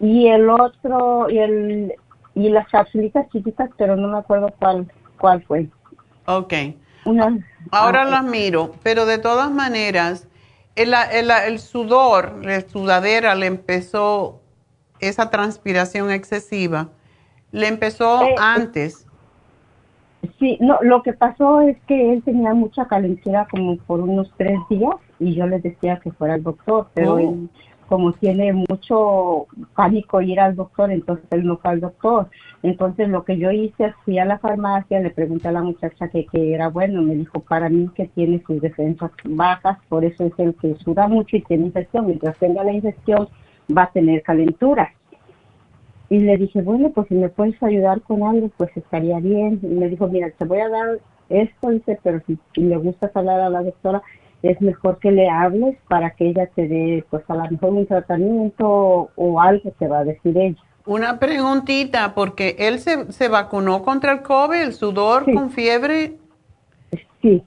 Y 0.00 0.26
el 0.26 0.50
otro, 0.50 1.30
y 1.30 1.38
el, 1.38 1.94
y 2.36 2.50
las 2.50 2.68
capsulitas 2.68 3.28
chiquitas, 3.30 3.70
pero 3.78 3.96
no 3.96 4.08
me 4.08 4.18
acuerdo 4.18 4.52
cuál, 4.58 4.86
cuál 5.18 5.42
fue. 5.42 5.68
Ok. 6.26 6.52
Ahora 7.70 8.04
las 8.04 8.24
miro, 8.24 8.72
pero 8.82 9.06
de 9.06 9.18
todas 9.18 9.50
maneras, 9.50 10.28
el, 10.76 10.92
el, 11.12 11.30
el 11.30 11.58
sudor, 11.58 12.44
la 12.44 12.60
sudadera 12.60 13.34
le 13.34 13.46
empezó, 13.46 14.42
esa 15.00 15.30
transpiración 15.30 16.10
excesiva, 16.10 16.90
le 17.52 17.68
empezó 17.68 18.22
eh, 18.22 18.34
antes. 18.38 19.06
Sí, 20.38 20.58
no, 20.60 20.78
lo 20.82 21.02
que 21.02 21.14
pasó 21.14 21.62
es 21.62 21.78
que 21.86 22.12
él 22.12 22.22
tenía 22.22 22.52
mucha 22.52 22.86
calentura 22.86 23.46
como 23.50 23.78
por 23.78 24.00
unos 24.00 24.30
tres 24.36 24.58
días 24.68 24.96
y 25.18 25.34
yo 25.34 25.46
le 25.46 25.60
decía 25.60 26.00
que 26.02 26.10
fuera 26.10 26.34
al 26.34 26.42
doctor, 26.42 26.88
pero 26.92 27.14
oh 27.14 27.48
como 27.88 28.12
tiene 28.12 28.52
mucho 28.52 29.46
pánico 29.74 30.20
ir 30.20 30.40
al 30.40 30.56
doctor, 30.56 30.90
entonces 30.90 31.24
él 31.30 31.44
no 31.44 31.56
fue 31.58 31.70
al 31.72 31.80
doctor. 31.80 32.28
Entonces 32.62 33.08
lo 33.08 33.24
que 33.24 33.38
yo 33.38 33.50
hice, 33.50 33.94
fui 34.04 34.18
a 34.18 34.24
la 34.24 34.38
farmacia, 34.38 35.00
le 35.00 35.10
pregunté 35.10 35.48
a 35.48 35.52
la 35.52 35.62
muchacha 35.62 36.08
que, 36.08 36.26
era 36.32 36.68
bueno, 36.68 37.02
me 37.02 37.14
dijo 37.14 37.40
para 37.40 37.68
mí 37.68 37.88
que 37.94 38.06
tiene 38.08 38.42
sus 38.46 38.60
defensas 38.60 39.10
bajas, 39.24 39.78
por 39.88 40.04
eso 40.04 40.24
es 40.24 40.32
el 40.38 40.54
que 40.54 40.74
suda 40.76 41.06
mucho 41.06 41.36
y 41.36 41.42
tiene 41.42 41.66
infección. 41.66 42.06
Mientras 42.06 42.36
tenga 42.38 42.64
la 42.64 42.72
infección 42.72 43.28
va 43.76 43.84
a 43.84 43.92
tener 43.92 44.22
calentura. 44.22 44.92
y 46.08 46.20
le 46.20 46.36
dije, 46.36 46.62
bueno, 46.62 46.90
pues 46.90 47.08
si 47.08 47.14
me 47.14 47.28
puedes 47.28 47.60
ayudar 47.62 48.00
con 48.02 48.22
algo, 48.22 48.48
pues 48.56 48.70
estaría 48.76 49.18
bien. 49.18 49.58
Y 49.62 49.66
me 49.66 49.88
dijo, 49.88 50.06
mira, 50.08 50.30
te 50.30 50.44
voy 50.44 50.60
a 50.60 50.68
dar 50.68 50.98
esto, 51.28 51.70
dice, 51.70 51.98
pero 52.02 52.20
si, 52.26 52.38
me 52.60 52.76
gusta 52.76 53.10
hablar 53.14 53.40
a 53.40 53.50
la 53.50 53.62
doctora, 53.62 54.02
es 54.50 54.60
mejor 54.60 54.98
que 54.98 55.10
le 55.10 55.28
hables 55.28 55.76
para 55.88 56.10
que 56.10 56.28
ella 56.28 56.48
te 56.54 56.68
dé, 56.68 57.04
pues 57.10 57.22
a 57.28 57.34
lo 57.34 57.50
mejor 57.50 57.70
un 57.70 57.86
tratamiento 57.86 59.10
o, 59.14 59.40
algo 59.40 59.70
te 59.78 59.88
va 59.88 60.00
a 60.00 60.04
decir 60.04 60.36
ella. 60.36 60.60
Una 60.84 61.18
preguntita, 61.18 62.14
porque 62.14 62.56
él 62.58 62.78
se, 62.78 63.12
se 63.12 63.28
vacunó 63.28 63.82
contra 63.82 64.12
el 64.12 64.22
COVID, 64.22 64.60
el 64.60 64.72
sudor 64.72 65.24
con 65.32 65.50
fiebre. 65.50 66.14
Sí, 67.20 67.42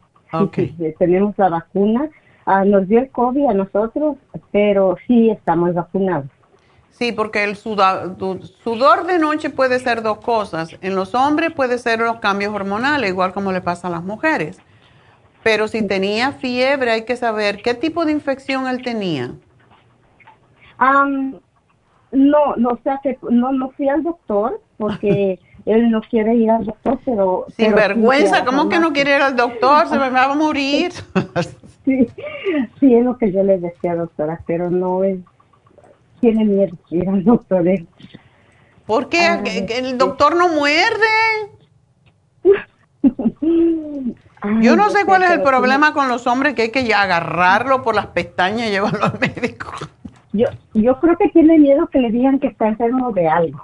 sí, 0.55 0.76
tenemos 0.97 1.38
la 1.38 1.49
vacuna. 1.49 2.09
Ah, 2.45 2.65
nos 2.65 2.88
dio 2.88 2.99
el 2.99 3.09
COVID 3.09 3.45
a 3.45 3.53
nosotros, 3.53 4.17
pero 4.51 4.97
sí 5.07 5.30
estamos 5.30 5.73
vacunados. 5.73 6.30
Sí, 6.89 7.13
porque 7.13 7.45
el 7.45 7.55
sudor, 7.55 8.17
sudor 8.61 9.05
de 9.05 9.19
noche 9.19 9.49
puede 9.49 9.80
ser 9.80 10.01
dos 10.01 10.17
cosas. 10.17 10.77
En 10.81 10.95
los 10.95 11.15
hombres 11.15 11.53
puede 11.53 11.77
ser 11.77 11.99
los 11.99 12.17
cambios 12.17 12.53
hormonales, 12.53 13.11
igual 13.11 13.31
como 13.31 13.53
le 13.53 13.61
pasa 13.61 13.88
a 13.88 13.91
las 13.91 14.03
mujeres. 14.03 14.59
Pero 15.44 15.68
si 15.68 15.86
tenía 15.88 16.34
fiebre, 16.34 16.91
hay 16.91 17.06
que 17.06 17.16
saber 17.16 17.61
qué 17.61 17.74
tipo 17.74 18.06
de 18.06 18.11
infección 18.11 18.68
él 18.68 18.82
tenía. 18.82 19.34
no, 22.11 22.56
no, 22.56 22.70
o 22.70 22.80
sea 22.84 22.99
que 23.02 23.18
no, 23.30 23.52
no 23.52 23.70
fui 23.72 23.88
al 23.88 24.03
doctor 24.03 24.61
porque 24.78 25.40
él 25.66 25.91
no 25.91 26.02
quiere 26.02 26.36
ir 26.36 26.52
al 26.52 26.66
doctor, 26.66 26.99
pero... 27.06 27.45
Sin 27.56 27.74
vergüenza, 27.74 28.44
¿cómo 28.44 28.70
que 28.70 28.80
no 28.80 28.91
quiere 28.91 29.16
ir 29.16 29.22
al 29.22 29.36
doctor? 29.36 29.88
Se 29.88 29.98
me 29.98 30.10
va 30.10 30.26
a 30.26 30.36
morir. 30.36 30.91
sí, 31.86 32.07
sí, 32.80 32.95
es 32.95 33.06
lo 33.06 33.18
que 33.18 33.32
yo 33.32 33.44
le 33.44 33.60
decía, 33.60 33.95
doctora, 33.95 34.41
pero 34.45 34.70
no 34.70 35.03
es 35.03 35.20
tiene 36.20 36.45
miedo 36.45 36.78
ir 36.90 37.10
al 37.10 37.24
doctor. 37.24 37.68
¿eh? 37.68 37.86
¿Por 38.86 39.10
qué? 39.10 39.68
¿El 39.70 39.98
doctor 39.98 40.36
no 40.36 40.49
muerde? 40.49 41.06
Yo 44.61 44.76
no 44.76 44.90
sé 44.90 45.06
cuál 45.06 45.24
es 45.24 45.32
el 45.32 45.41
problema 45.41 45.94
con 45.94 46.07
los 46.07 46.26
hombres 46.28 46.53
que 46.53 46.64
hay 46.64 46.72
que 46.72 46.94
agarrarlo 46.94 47.82
por 47.82 47.95
las 47.95 48.07
pestañas 48.07 48.68
y 48.68 48.72
llevarlo 48.72 49.06
al 49.06 49.20
médico. 49.20 49.72
Yo, 50.32 50.48
yo 50.74 50.99
creo 50.99 51.18
que 51.18 51.30
tiene 51.30 51.57
miedo 51.57 51.88
que 51.88 51.99
le 51.99 52.10
digan 52.11 52.40
que 52.40 52.48
está 52.48 52.68
enfermo 52.68 53.11
de 53.11 53.28
algo. 53.28 53.64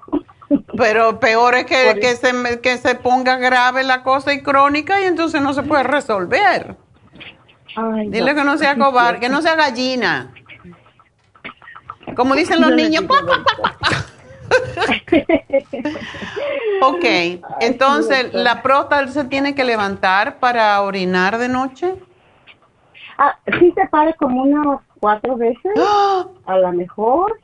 Pero 0.78 1.20
peor 1.20 1.56
es 1.56 1.66
que, 1.66 1.98
que, 2.00 2.16
se, 2.16 2.62
que 2.62 2.78
se 2.78 2.96
ponga 2.96 3.38
grave 3.38 3.84
la 3.84 4.04
cosa 4.04 4.34
y 4.34 4.42
crónica 4.42 5.02
y 5.02 5.06
entonces 5.06 5.42
no 5.42 5.54
se 5.54 5.64
puede 5.64 5.84
resolver. 5.84 6.76
Dile 8.08 8.36
que 8.36 8.44
no 8.44 8.58
sea 8.58 8.78
cobarde, 8.78 9.20
que 9.20 9.30
no 9.30 9.42
sea 9.42 9.56
gallina. 9.56 10.32
Como 12.16 12.36
dicen 12.36 12.62
los 12.62 12.72
niños. 12.72 13.04
ok, 16.82 17.06
entonces, 17.62 18.34
¿la 18.34 18.62
próstata 18.62 19.08
se 19.08 19.24
tiene 19.26 19.56
que 19.56 19.64
levantar 19.64 20.40
para 20.40 20.82
orinar 20.82 21.38
de 21.38 21.50
noche? 21.50 21.96
Ah, 23.18 23.38
sí 23.60 23.74
se 23.76 23.88
para 23.88 24.14
como 24.14 24.44
unas 24.44 24.82
cuatro 25.00 25.38
veces, 25.38 25.72
¡Ah! 25.78 26.26
a 26.46 26.58
lo 26.58 26.72
mejor. 26.74 27.40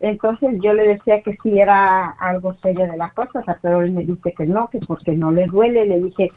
Entonces 0.00 0.50
yo 0.62 0.74
le 0.74 0.88
decía 0.88 1.22
que 1.22 1.36
sí 1.42 1.58
era 1.58 2.10
algo 2.20 2.54
serio 2.62 2.86
de 2.86 2.96
la 2.96 3.10
próstata, 3.10 3.58
pero 3.62 3.80
él 3.80 3.92
me 3.92 4.04
dice 4.04 4.34
que 4.36 4.44
no, 4.44 4.68
que 4.68 4.78
porque 4.80 5.12
no 5.12 5.30
le 5.30 5.46
duele. 5.46 5.86
Le 5.86 6.00
dije, 6.00 6.30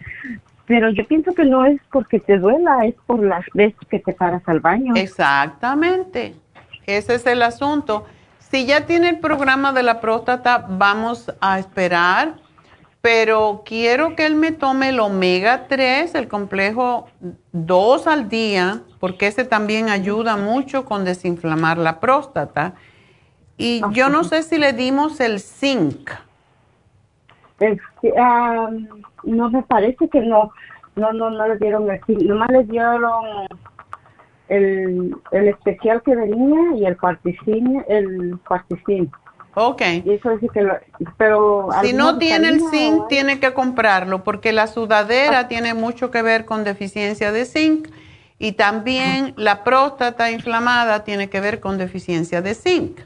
pero 0.65 0.89
yo 0.91 1.05
pienso 1.05 1.33
que 1.33 1.45
no 1.45 1.65
es 1.65 1.79
porque 1.91 2.19
te 2.19 2.37
duela, 2.37 2.85
es 2.85 2.95
por 3.05 3.21
las 3.21 3.45
veces 3.53 3.79
que 3.89 3.99
te 3.99 4.13
paras 4.13 4.43
al 4.45 4.61
baño. 4.61 4.93
Exactamente. 4.95 6.35
Ese 6.85 7.15
es 7.15 7.25
el 7.25 7.41
asunto. 7.41 8.05
Si 8.49 8.65
ya 8.65 8.87
tiene 8.87 9.09
el 9.09 9.19
programa 9.19 9.73
de 9.73 9.83
la 9.83 10.01
próstata, 10.01 10.65
vamos 10.67 11.31
a 11.39 11.59
esperar, 11.59 12.33
pero 12.99 13.61
quiero 13.63 14.15
que 14.15 14.25
él 14.25 14.35
me 14.35 14.51
tome 14.51 14.89
el 14.89 14.99
omega 14.99 15.67
3, 15.67 16.15
el 16.15 16.27
complejo 16.27 17.07
2 17.51 18.07
al 18.07 18.27
día, 18.27 18.81
porque 18.99 19.27
ese 19.27 19.45
también 19.45 19.89
ayuda 19.89 20.35
mucho 20.35 20.83
con 20.83 21.05
desinflamar 21.05 21.77
la 21.77 21.99
próstata. 21.99 22.73
Y 23.55 23.81
yo 23.91 24.09
no 24.09 24.23
sé 24.23 24.41
si 24.41 24.57
le 24.57 24.73
dimos 24.73 25.19
el 25.19 25.39
zinc. 25.39 26.09
no 29.23 29.49
me 29.51 29.61
parece 29.63 30.09
que 30.09 30.21
no. 30.21 30.51
No, 30.95 31.13
no, 31.13 31.29
no 31.29 31.47
le 31.47 31.57
dieron 31.57 31.89
el 31.91 32.03
zinc. 32.03 32.23
Nomás 32.23 32.49
le 32.49 32.63
dieron 32.63 33.47
el, 34.49 35.15
el 35.31 35.47
especial 35.47 36.01
que 36.03 36.15
venía 36.15 36.75
y 36.75 36.85
el 36.85 36.95
particín, 36.97 37.83
el 37.87 38.37
particín. 38.47 39.11
Ok. 39.55 39.81
Y 40.05 40.11
eso 40.11 40.37
sí 40.39 40.47
que 40.53 40.67
pero 41.17 41.69
si 41.81 41.93
no 41.93 42.17
tiene 42.17 42.49
el 42.49 42.61
zinc, 42.69 43.07
tiene 43.07 43.39
que 43.39 43.53
comprarlo 43.53 44.23
porque 44.23 44.51
la 44.51 44.67
sudadera 44.67 45.39
ah. 45.39 45.47
tiene 45.47 45.73
mucho 45.73 46.11
que 46.11 46.21
ver 46.21 46.45
con 46.45 46.63
deficiencia 46.63 47.31
de 47.31 47.45
zinc 47.45 47.89
y 48.37 48.53
también 48.53 49.33
la 49.37 49.63
próstata 49.63 50.31
inflamada 50.31 51.03
tiene 51.03 51.29
que 51.29 51.41
ver 51.41 51.59
con 51.59 51.77
deficiencia 51.77 52.41
de 52.41 52.53
zinc. 52.53 52.99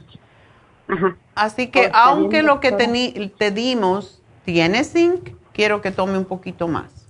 Ajá. 0.86 1.16
Así 1.34 1.68
que 1.68 1.90
aunque 1.92 2.42
lo 2.42 2.60
que 2.60 2.72
te 2.72 3.50
dimos 3.50 4.22
tiene 4.44 4.84
zinc, 4.84 5.30
quiero 5.52 5.80
que 5.80 5.90
tome 5.90 6.18
un 6.18 6.26
poquito 6.26 6.68
más. 6.68 7.06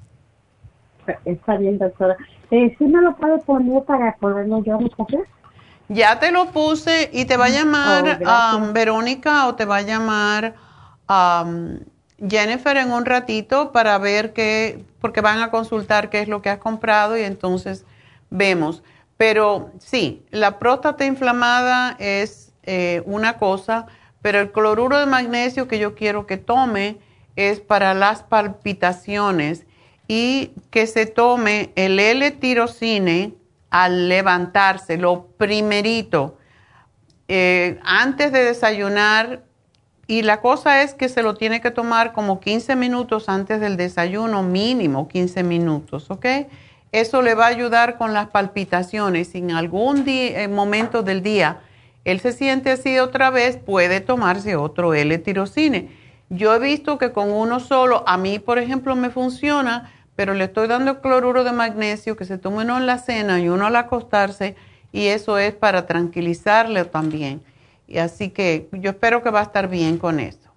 Está 1.24 1.56
bien, 1.56 1.78
doctora. 1.78 2.16
Eh, 2.50 2.74
¿Sí 2.78 2.84
me 2.84 3.00
lo 3.00 3.16
puede 3.16 3.38
poner 3.38 3.82
para 3.84 4.16
poderlo 4.16 4.62
yo 4.62 4.78
recoger? 4.78 5.24
Ya 5.88 6.18
te 6.18 6.32
lo 6.32 6.46
puse 6.46 7.10
y 7.12 7.26
te 7.26 7.36
va 7.36 7.46
a 7.46 7.50
llamar 7.50 8.20
oh, 8.26 8.72
Verónica 8.72 9.46
o 9.48 9.54
te 9.54 9.64
va 9.64 9.78
a 9.78 9.82
llamar 9.82 10.54
Jennifer 12.26 12.76
en 12.76 12.90
un 12.90 13.04
ratito 13.04 13.70
para 13.72 13.98
ver 13.98 14.32
qué, 14.32 14.84
porque 15.00 15.20
van 15.20 15.40
a 15.40 15.50
consultar 15.50 16.08
qué 16.08 16.20
es 16.20 16.28
lo 16.28 16.40
que 16.40 16.48
has 16.48 16.58
comprado 16.58 17.18
y 17.18 17.22
entonces 17.22 17.84
vemos. 18.30 18.82
Pero 19.16 19.70
sí, 19.78 20.24
la 20.30 20.58
próstata 20.58 21.04
inflamada 21.04 21.96
es 21.98 22.52
eh, 22.62 23.02
una 23.04 23.36
cosa, 23.36 23.86
pero 24.22 24.40
el 24.40 24.52
cloruro 24.52 24.98
de 24.98 25.06
magnesio 25.06 25.68
que 25.68 25.78
yo 25.78 25.94
quiero 25.94 26.26
que 26.26 26.38
tome 26.38 26.98
es 27.36 27.60
para 27.60 27.94
las 27.94 28.22
palpitaciones 28.22 29.66
y 30.08 30.52
que 30.70 30.86
se 30.86 31.06
tome 31.06 31.72
el 31.76 31.98
L-tirocine 31.98 33.34
al 33.70 34.08
levantarse, 34.08 34.96
lo 34.96 35.26
primerito, 35.36 36.38
eh, 37.28 37.80
antes 37.82 38.32
de 38.32 38.44
desayunar. 38.44 39.42
Y 40.06 40.22
la 40.22 40.42
cosa 40.42 40.82
es 40.82 40.92
que 40.92 41.08
se 41.08 41.22
lo 41.22 41.34
tiene 41.34 41.62
que 41.62 41.70
tomar 41.70 42.12
como 42.12 42.38
15 42.38 42.76
minutos 42.76 43.30
antes 43.30 43.58
del 43.60 43.78
desayuno, 43.78 44.42
mínimo 44.42 45.08
15 45.08 45.42
minutos, 45.42 46.10
¿ok? 46.10 46.26
Eso 46.92 47.22
le 47.22 47.34
va 47.34 47.46
a 47.46 47.48
ayudar 47.48 47.96
con 47.96 48.12
las 48.12 48.28
palpitaciones. 48.28 49.28
Si 49.28 49.38
en 49.38 49.52
algún 49.52 50.04
eh, 50.06 50.46
momento 50.48 51.02
del 51.02 51.22
día 51.22 51.60
él 52.04 52.20
se 52.20 52.32
siente 52.32 52.70
así 52.70 52.98
otra 52.98 53.30
vez, 53.30 53.56
puede 53.56 54.00
tomarse 54.00 54.56
otro 54.56 54.92
L-tirocine. 54.94 55.88
Yo 56.28 56.54
he 56.54 56.58
visto 56.58 56.98
que 56.98 57.12
con 57.12 57.32
uno 57.32 57.60
solo, 57.60 58.04
a 58.06 58.18
mí 58.18 58.38
por 58.38 58.58
ejemplo 58.58 58.94
me 58.94 59.10
funciona, 59.10 59.90
pero 60.16 60.34
le 60.34 60.44
estoy 60.44 60.68
dando 60.68 61.00
cloruro 61.00 61.44
de 61.44 61.52
magnesio 61.52 62.16
que 62.16 62.24
se 62.24 62.38
tome 62.38 62.64
uno 62.64 62.78
en 62.78 62.86
la 62.86 62.98
cena 62.98 63.40
y 63.40 63.48
uno 63.48 63.66
al 63.66 63.76
acostarse 63.76 64.54
y 64.92 65.06
eso 65.06 65.38
es 65.38 65.54
para 65.54 65.86
tranquilizarle 65.86 66.84
también. 66.84 67.42
Y 67.88 67.98
así 67.98 68.30
que 68.30 68.68
yo 68.72 68.90
espero 68.90 69.22
que 69.22 69.30
va 69.30 69.40
a 69.40 69.44
estar 69.44 69.68
bien 69.68 69.98
con 69.98 70.20
eso. 70.20 70.50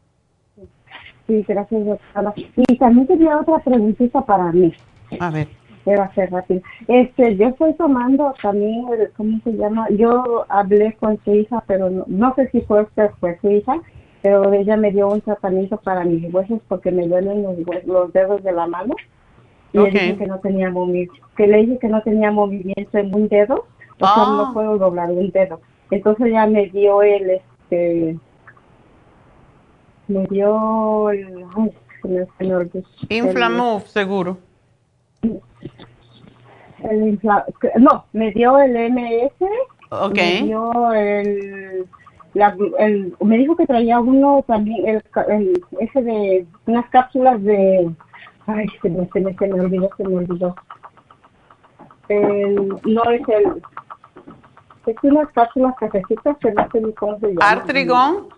Sí, 1.26 1.44
gracias, 1.48 1.86
doctora. 1.86 2.34
Y 2.36 2.78
también 2.78 3.08
tenía 3.08 3.40
otra 3.40 3.60
preguntita 3.60 4.22
para 4.22 4.52
mí. 4.52 4.74
A 5.20 5.32
ver. 5.32 5.48
Va 5.88 6.04
a 6.04 6.14
ser 6.14 6.30
rápido. 6.32 6.62
Este, 6.88 7.38
yo 7.38 7.48
estoy 7.48 7.74
tomando 7.76 8.34
también, 8.42 8.86
¿cómo 9.16 9.40
se 9.44 9.54
llama? 9.54 9.88
Yo 9.92 10.46
hablé 10.50 10.94
con 11.00 11.18
su 11.24 11.34
hija, 11.34 11.64
pero 11.66 11.90
no, 11.90 12.36
sé 12.36 12.50
si 12.50 12.62
fue 12.62 12.84
usted, 12.84 13.10
fue 13.22 13.40
su 13.40 13.50
hija, 13.50 13.80
pero 14.22 14.52
ella 14.52 14.76
me 14.76 14.92
dio 14.92 15.08
un 15.08 15.22
tratamiento 15.22 15.78
para 15.78 16.04
mis 16.04 16.32
huesos 16.34 16.60
porque 16.68 16.92
me 16.92 17.08
duelen 17.08 17.44
los, 17.44 17.58
los 17.86 18.12
dedos 18.12 18.44
de 18.44 18.52
la 18.52 18.68
mano 18.68 18.96
le 19.84 19.92
dije 19.92 20.18
que 20.18 20.28
no 20.28 20.40
tenía 20.40 20.70
movimiento, 20.70 21.14
que 21.36 21.48
le 21.48 21.58
dije 21.58 21.80
que 21.80 21.88
no 21.88 22.02
tenía 22.02 22.32
movimiento 22.32 22.98
en 22.98 23.14
un 23.14 23.28
dedo, 23.28 23.66
o 24.00 24.06
sea, 24.06 24.26
no 24.26 24.42
ah. 24.48 24.52
puedo 24.54 24.78
doblar 24.78 25.12
un 25.12 25.32
dedo. 25.32 25.60
Entonces 25.92 26.32
ya 26.32 26.46
me 26.48 26.68
dio 26.68 27.02
el, 27.02 27.30
este, 27.30 28.18
me 30.08 30.26
dio 30.28 31.10
el, 31.10 31.46
ay, 31.56 31.72
Inflamó, 33.10 33.82
seguro. 33.82 34.38
El 35.22 37.08
infla, 37.08 37.46
no, 37.80 38.06
me 38.14 38.32
dio 38.32 38.60
el 38.60 38.92
MS, 38.92 39.34
okay. 39.90 40.42
me 40.42 40.48
dio 40.48 40.94
el, 40.94 41.88
la, 42.34 42.56
el, 42.80 43.16
me 43.20 43.38
dijo 43.38 43.56
que 43.56 43.66
traía 43.66 44.00
uno 44.00 44.44
también, 44.48 44.88
el, 44.88 45.04
el 45.30 45.64
ese 45.80 46.02
de 46.04 46.46
unas 46.68 46.88
cápsulas 46.90 47.42
de 47.44 47.90
Ay, 48.48 48.66
se 48.82 48.90
me, 48.90 49.08
se 49.10 49.20
me, 49.20 49.34
se 49.36 49.48
me 49.48 49.60
olvidó, 49.60 49.90
se 49.98 50.04
me 50.08 50.18
olvidó. 50.18 50.56
El, 52.08 52.70
no 52.86 53.04
es 53.12 53.22
el... 53.28 53.62
Es 54.86 54.96
unas 55.04 55.30
cápsulas 55.34 55.76
cafecitas 55.78 56.38
que 56.38 56.52
no 56.54 56.70
sé 56.72 56.80
ni 56.80 56.94
cómo 56.94 57.20
se 57.20 57.28
llama. 57.28 57.50
¿Artrigón? 57.50 58.30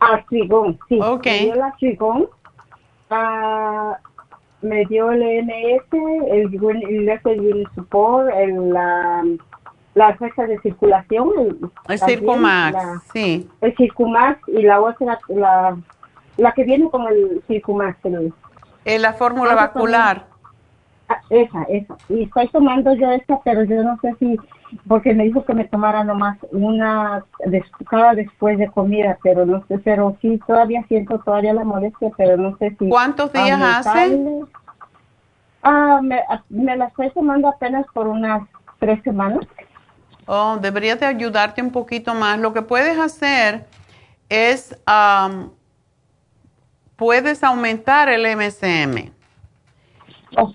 Artrigón, 0.00 0.78
sí. 0.88 0.98
Ok. 1.02 1.26
Me 1.26 1.38
dio 1.40 1.54
el 1.54 1.62
Artrigón. 1.62 2.28
Ah, 3.10 3.98
me 4.62 4.86
dio 4.86 5.10
el 5.10 5.22
EMS, 5.22 5.92
el, 5.92 6.54
el, 6.54 7.08
el 7.26 7.68
Support, 7.74 8.30
el, 8.34 8.72
la, 8.72 9.24
la 9.94 10.16
fecha 10.16 10.46
de 10.46 10.58
circulación. 10.60 11.28
El, 11.36 11.70
el 11.88 11.98
Circumax, 11.98 13.02
sí. 13.12 13.46
El 13.60 13.76
Circumax 13.76 14.40
y 14.48 14.62
la 14.62 14.80
otra, 14.80 15.18
la, 15.28 15.76
la 16.38 16.52
que 16.52 16.64
viene 16.64 16.88
con 16.88 17.06
el 17.08 17.42
Circumax. 17.46 18.02
El, 18.06 18.32
eh, 18.84 18.98
la 18.98 19.12
fórmula 19.12 19.54
vascular. 19.54 20.26
Ah, 21.08 21.20
esa, 21.30 21.62
esa. 21.64 21.96
Y 22.08 22.24
estoy 22.24 22.48
tomando 22.48 22.94
yo 22.94 23.10
esta, 23.10 23.40
pero 23.44 23.64
yo 23.64 23.82
no 23.82 23.98
sé 24.00 24.14
si, 24.18 24.38
porque 24.88 25.14
me 25.14 25.24
dijo 25.24 25.44
que 25.44 25.54
me 25.54 25.64
tomara 25.64 26.04
nomás 26.04 26.38
una 26.50 27.24
cada 27.88 28.14
después 28.14 28.58
de 28.58 28.68
comida, 28.68 29.18
pero 29.22 29.44
no 29.44 29.64
sé, 29.66 29.78
pero 29.78 30.16
sí, 30.22 30.40
todavía 30.46 30.84
siento 30.88 31.18
todavía 31.18 31.52
la 31.54 31.64
molestia, 31.64 32.10
pero 32.16 32.36
no 32.36 32.56
sé 32.58 32.76
si... 32.78 32.88
¿Cuántos 32.88 33.32
días 33.32 33.60
hace? 33.60 34.42
Ah, 35.62 36.00
me, 36.02 36.20
me 36.48 36.76
la 36.76 36.86
estoy 36.86 37.10
tomando 37.10 37.48
apenas 37.48 37.86
por 37.92 38.08
unas 38.08 38.42
tres 38.78 39.02
semanas. 39.02 39.46
Oh, 40.26 40.56
debería 40.60 40.96
de 40.96 41.06
ayudarte 41.06 41.62
un 41.62 41.70
poquito 41.70 42.14
más. 42.14 42.38
Lo 42.38 42.52
que 42.52 42.62
puedes 42.62 42.98
hacer 42.98 43.66
es, 44.28 44.76
puedes 46.96 47.42
aumentar 47.42 48.08
el 48.08 48.24
MSM. 48.36 49.10
Oh, 50.36 50.54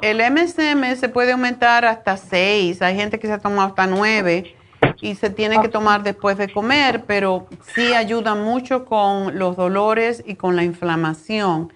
el 0.00 0.18
MSM 0.18 0.96
se 0.96 1.08
puede 1.08 1.32
aumentar 1.32 1.84
hasta 1.84 2.16
6. 2.16 2.82
Hay 2.82 2.96
gente 2.96 3.18
que 3.18 3.26
se 3.26 3.34
ha 3.34 3.38
tomado 3.38 3.68
hasta 3.68 3.86
9 3.86 4.56
y 5.00 5.14
se 5.14 5.30
tiene 5.30 5.60
que 5.60 5.68
tomar 5.68 6.02
después 6.02 6.36
de 6.36 6.52
comer, 6.52 7.04
pero 7.06 7.46
sí 7.74 7.92
ayuda 7.92 8.34
mucho 8.34 8.84
con 8.84 9.38
los 9.38 9.56
dolores 9.56 10.22
y 10.26 10.34
con 10.34 10.56
la 10.56 10.64
inflamación. 10.64 11.72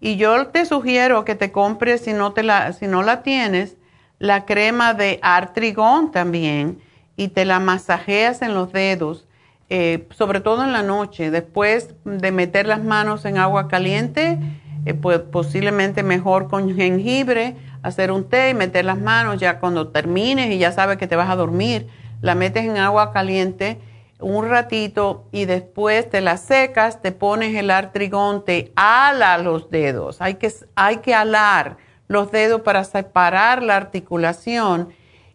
Y 0.00 0.16
yo 0.16 0.48
te 0.48 0.64
sugiero 0.64 1.24
que 1.24 1.34
te 1.34 1.52
compres, 1.52 2.02
si 2.02 2.12
no, 2.12 2.32
te 2.32 2.42
la, 2.42 2.72
si 2.72 2.86
no 2.86 3.02
la 3.02 3.22
tienes, 3.22 3.76
la 4.18 4.44
crema 4.44 4.94
de 4.94 5.18
artrigón 5.22 6.10
también 6.10 6.80
y 7.16 7.28
te 7.28 7.44
la 7.44 7.60
masajeas 7.60 8.42
en 8.42 8.54
los 8.54 8.72
dedos, 8.72 9.27
eh, 9.70 10.08
sobre 10.10 10.40
todo 10.40 10.64
en 10.64 10.72
la 10.72 10.82
noche, 10.82 11.30
después 11.30 11.94
de 12.04 12.32
meter 12.32 12.66
las 12.66 12.82
manos 12.82 13.24
en 13.24 13.38
agua 13.38 13.68
caliente, 13.68 14.38
eh, 14.86 14.94
pues 14.94 15.20
posiblemente 15.20 16.02
mejor 16.02 16.48
con 16.48 16.74
jengibre, 16.74 17.56
hacer 17.82 18.10
un 18.10 18.28
té 18.28 18.50
y 18.50 18.54
meter 18.54 18.84
las 18.84 18.98
manos 18.98 19.38
ya 19.38 19.58
cuando 19.58 19.88
termines 19.88 20.50
y 20.50 20.58
ya 20.58 20.72
sabes 20.72 20.96
que 20.96 21.06
te 21.06 21.16
vas 21.16 21.30
a 21.30 21.36
dormir, 21.36 21.88
la 22.22 22.34
metes 22.34 22.64
en 22.64 22.78
agua 22.78 23.12
caliente 23.12 23.78
un 24.20 24.48
ratito 24.48 25.26
y 25.30 25.44
después 25.44 26.10
te 26.10 26.20
la 26.20 26.36
secas, 26.36 27.00
te 27.02 27.12
pones 27.12 27.54
el 27.54 27.70
artrigón, 27.70 28.44
te 28.44 28.72
ala 28.74 29.38
los 29.38 29.70
dedos. 29.70 30.20
Hay 30.20 30.34
que, 30.34 30.52
hay 30.74 30.98
que 30.98 31.14
alar 31.14 31.76
los 32.08 32.32
dedos 32.32 32.62
para 32.62 32.84
separar 32.84 33.62
la 33.62 33.76
articulación 33.76 34.88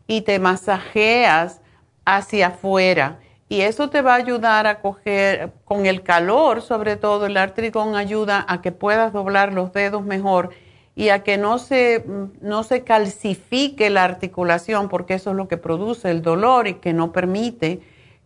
y 0.07 0.21
te 0.21 0.39
masajeas 0.39 1.61
hacia 2.05 2.47
afuera. 2.47 3.19
Y 3.53 3.61
eso 3.61 3.91
te 3.91 4.01
va 4.01 4.13
a 4.13 4.17
ayudar 4.17 4.65
a 4.65 4.81
coger, 4.81 5.51
con 5.63 5.85
el 5.85 6.01
calor 6.01 6.63
sobre 6.63 6.95
todo, 6.95 7.27
el 7.27 7.37
artrigón 7.37 7.95
ayuda 7.95 8.43
a 8.49 8.63
que 8.63 8.71
puedas 8.71 9.13
doblar 9.13 9.53
los 9.53 9.71
dedos 9.73 10.03
mejor 10.03 10.49
y 10.95 11.09
a 11.09 11.21
que 11.21 11.37
no 11.37 11.59
se, 11.59 12.03
no 12.41 12.63
se 12.63 12.83
calcifique 12.83 13.91
la 13.91 14.05
articulación, 14.05 14.89
porque 14.89 15.13
eso 15.13 15.29
es 15.29 15.35
lo 15.35 15.47
que 15.47 15.57
produce 15.57 16.09
el 16.09 16.23
dolor 16.23 16.67
y 16.67 16.73
que 16.73 16.93
no 16.93 17.11
permite 17.11 17.81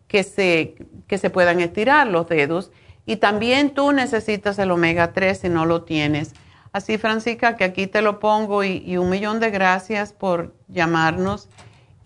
que 0.08 0.24
se, 0.24 0.76
que 1.08 1.18
se 1.18 1.30
puedan 1.30 1.60
estirar 1.60 2.08
los 2.08 2.30
dedos. 2.30 2.72
Y 3.06 3.18
también 3.18 3.72
tú 3.72 3.92
necesitas 3.92 4.58
el 4.60 4.72
omega 4.72 5.12
3 5.12 5.40
si 5.40 5.50
no 5.50 5.66
lo 5.66 5.84
tienes. 5.84 6.36
Así, 6.72 6.98
Francisca, 6.98 7.58
que 7.58 7.66
aquí 7.66 7.88
te 7.88 8.02
lo 8.02 8.20
pongo 8.20 8.64
y, 8.64 8.96
un 8.96 9.10
millón 9.10 9.42
de 9.42 9.50
gracias 9.50 10.14
por 10.14 10.54
llamarnos. 10.70 11.50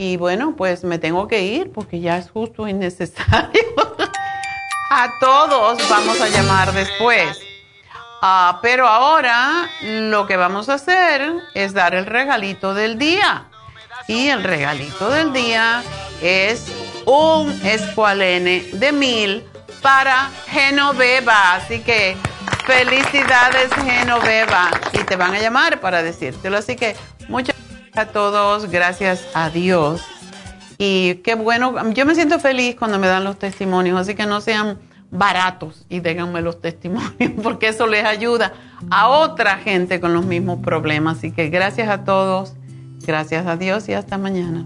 Y 0.01 0.17
bueno, 0.17 0.55
pues 0.57 0.83
me 0.83 0.97
tengo 0.97 1.27
que 1.27 1.43
ir 1.43 1.71
porque 1.71 1.99
ya 1.99 2.17
es 2.17 2.31
justo 2.31 2.67
y 2.67 2.73
necesario. 2.73 3.61
a 4.89 5.13
todos 5.19 5.87
vamos 5.87 6.19
a 6.19 6.27
llamar 6.27 6.73
después. 6.73 7.39
Ah, 8.19 8.57
pero 8.63 8.87
ahora 8.87 9.69
lo 9.83 10.25
que 10.25 10.37
vamos 10.37 10.69
a 10.69 10.73
hacer 10.73 11.31
es 11.53 11.75
dar 11.75 11.93
el 11.93 12.07
regalito 12.07 12.73
del 12.73 12.97
día. 12.97 13.45
Y 14.07 14.29
el 14.29 14.43
regalito 14.43 15.07
del 15.11 15.33
día 15.33 15.83
es 16.19 16.65
un 17.05 17.51
escualene 17.63 18.69
de 18.73 18.91
mil 18.91 19.43
para 19.83 20.31
Genoveva. 20.47 21.53
Así 21.53 21.79
que 21.81 22.17
felicidades 22.65 23.71
Genoveva. 23.75 24.71
Y 24.93 25.03
te 25.03 25.15
van 25.15 25.35
a 25.35 25.39
llamar 25.39 25.79
para 25.79 26.01
decírtelo. 26.01 26.57
Así 26.57 26.75
que 26.75 26.95
muchas 27.27 27.55
gracias 27.55 27.60
a 27.95 28.05
todos. 28.07 28.69
Gracias 28.69 29.27
a 29.33 29.49
Dios. 29.49 30.01
Y 30.77 31.15
qué 31.23 31.35
bueno. 31.35 31.91
Yo 31.91 32.05
me 32.05 32.15
siento 32.15 32.39
feliz 32.39 32.75
cuando 32.75 32.99
me 32.99 33.07
dan 33.07 33.23
los 33.23 33.37
testimonios. 33.37 33.99
Así 33.99 34.15
que 34.15 34.25
no 34.25 34.41
sean 34.41 34.79
baratos 35.11 35.85
y 35.89 35.99
déganme 35.99 36.41
los 36.41 36.61
testimonios 36.61 37.33
porque 37.43 37.67
eso 37.67 37.85
les 37.85 38.05
ayuda 38.05 38.53
a 38.89 39.09
otra 39.09 39.57
gente 39.57 39.99
con 39.99 40.13
los 40.13 40.25
mismos 40.25 40.59
problemas. 40.63 41.17
Así 41.17 41.31
que 41.31 41.49
gracias 41.49 41.89
a 41.89 42.03
todos. 42.03 42.53
Gracias 43.05 43.47
a 43.47 43.57
Dios 43.57 43.89
y 43.89 43.93
hasta 43.93 44.17
mañana. 44.17 44.65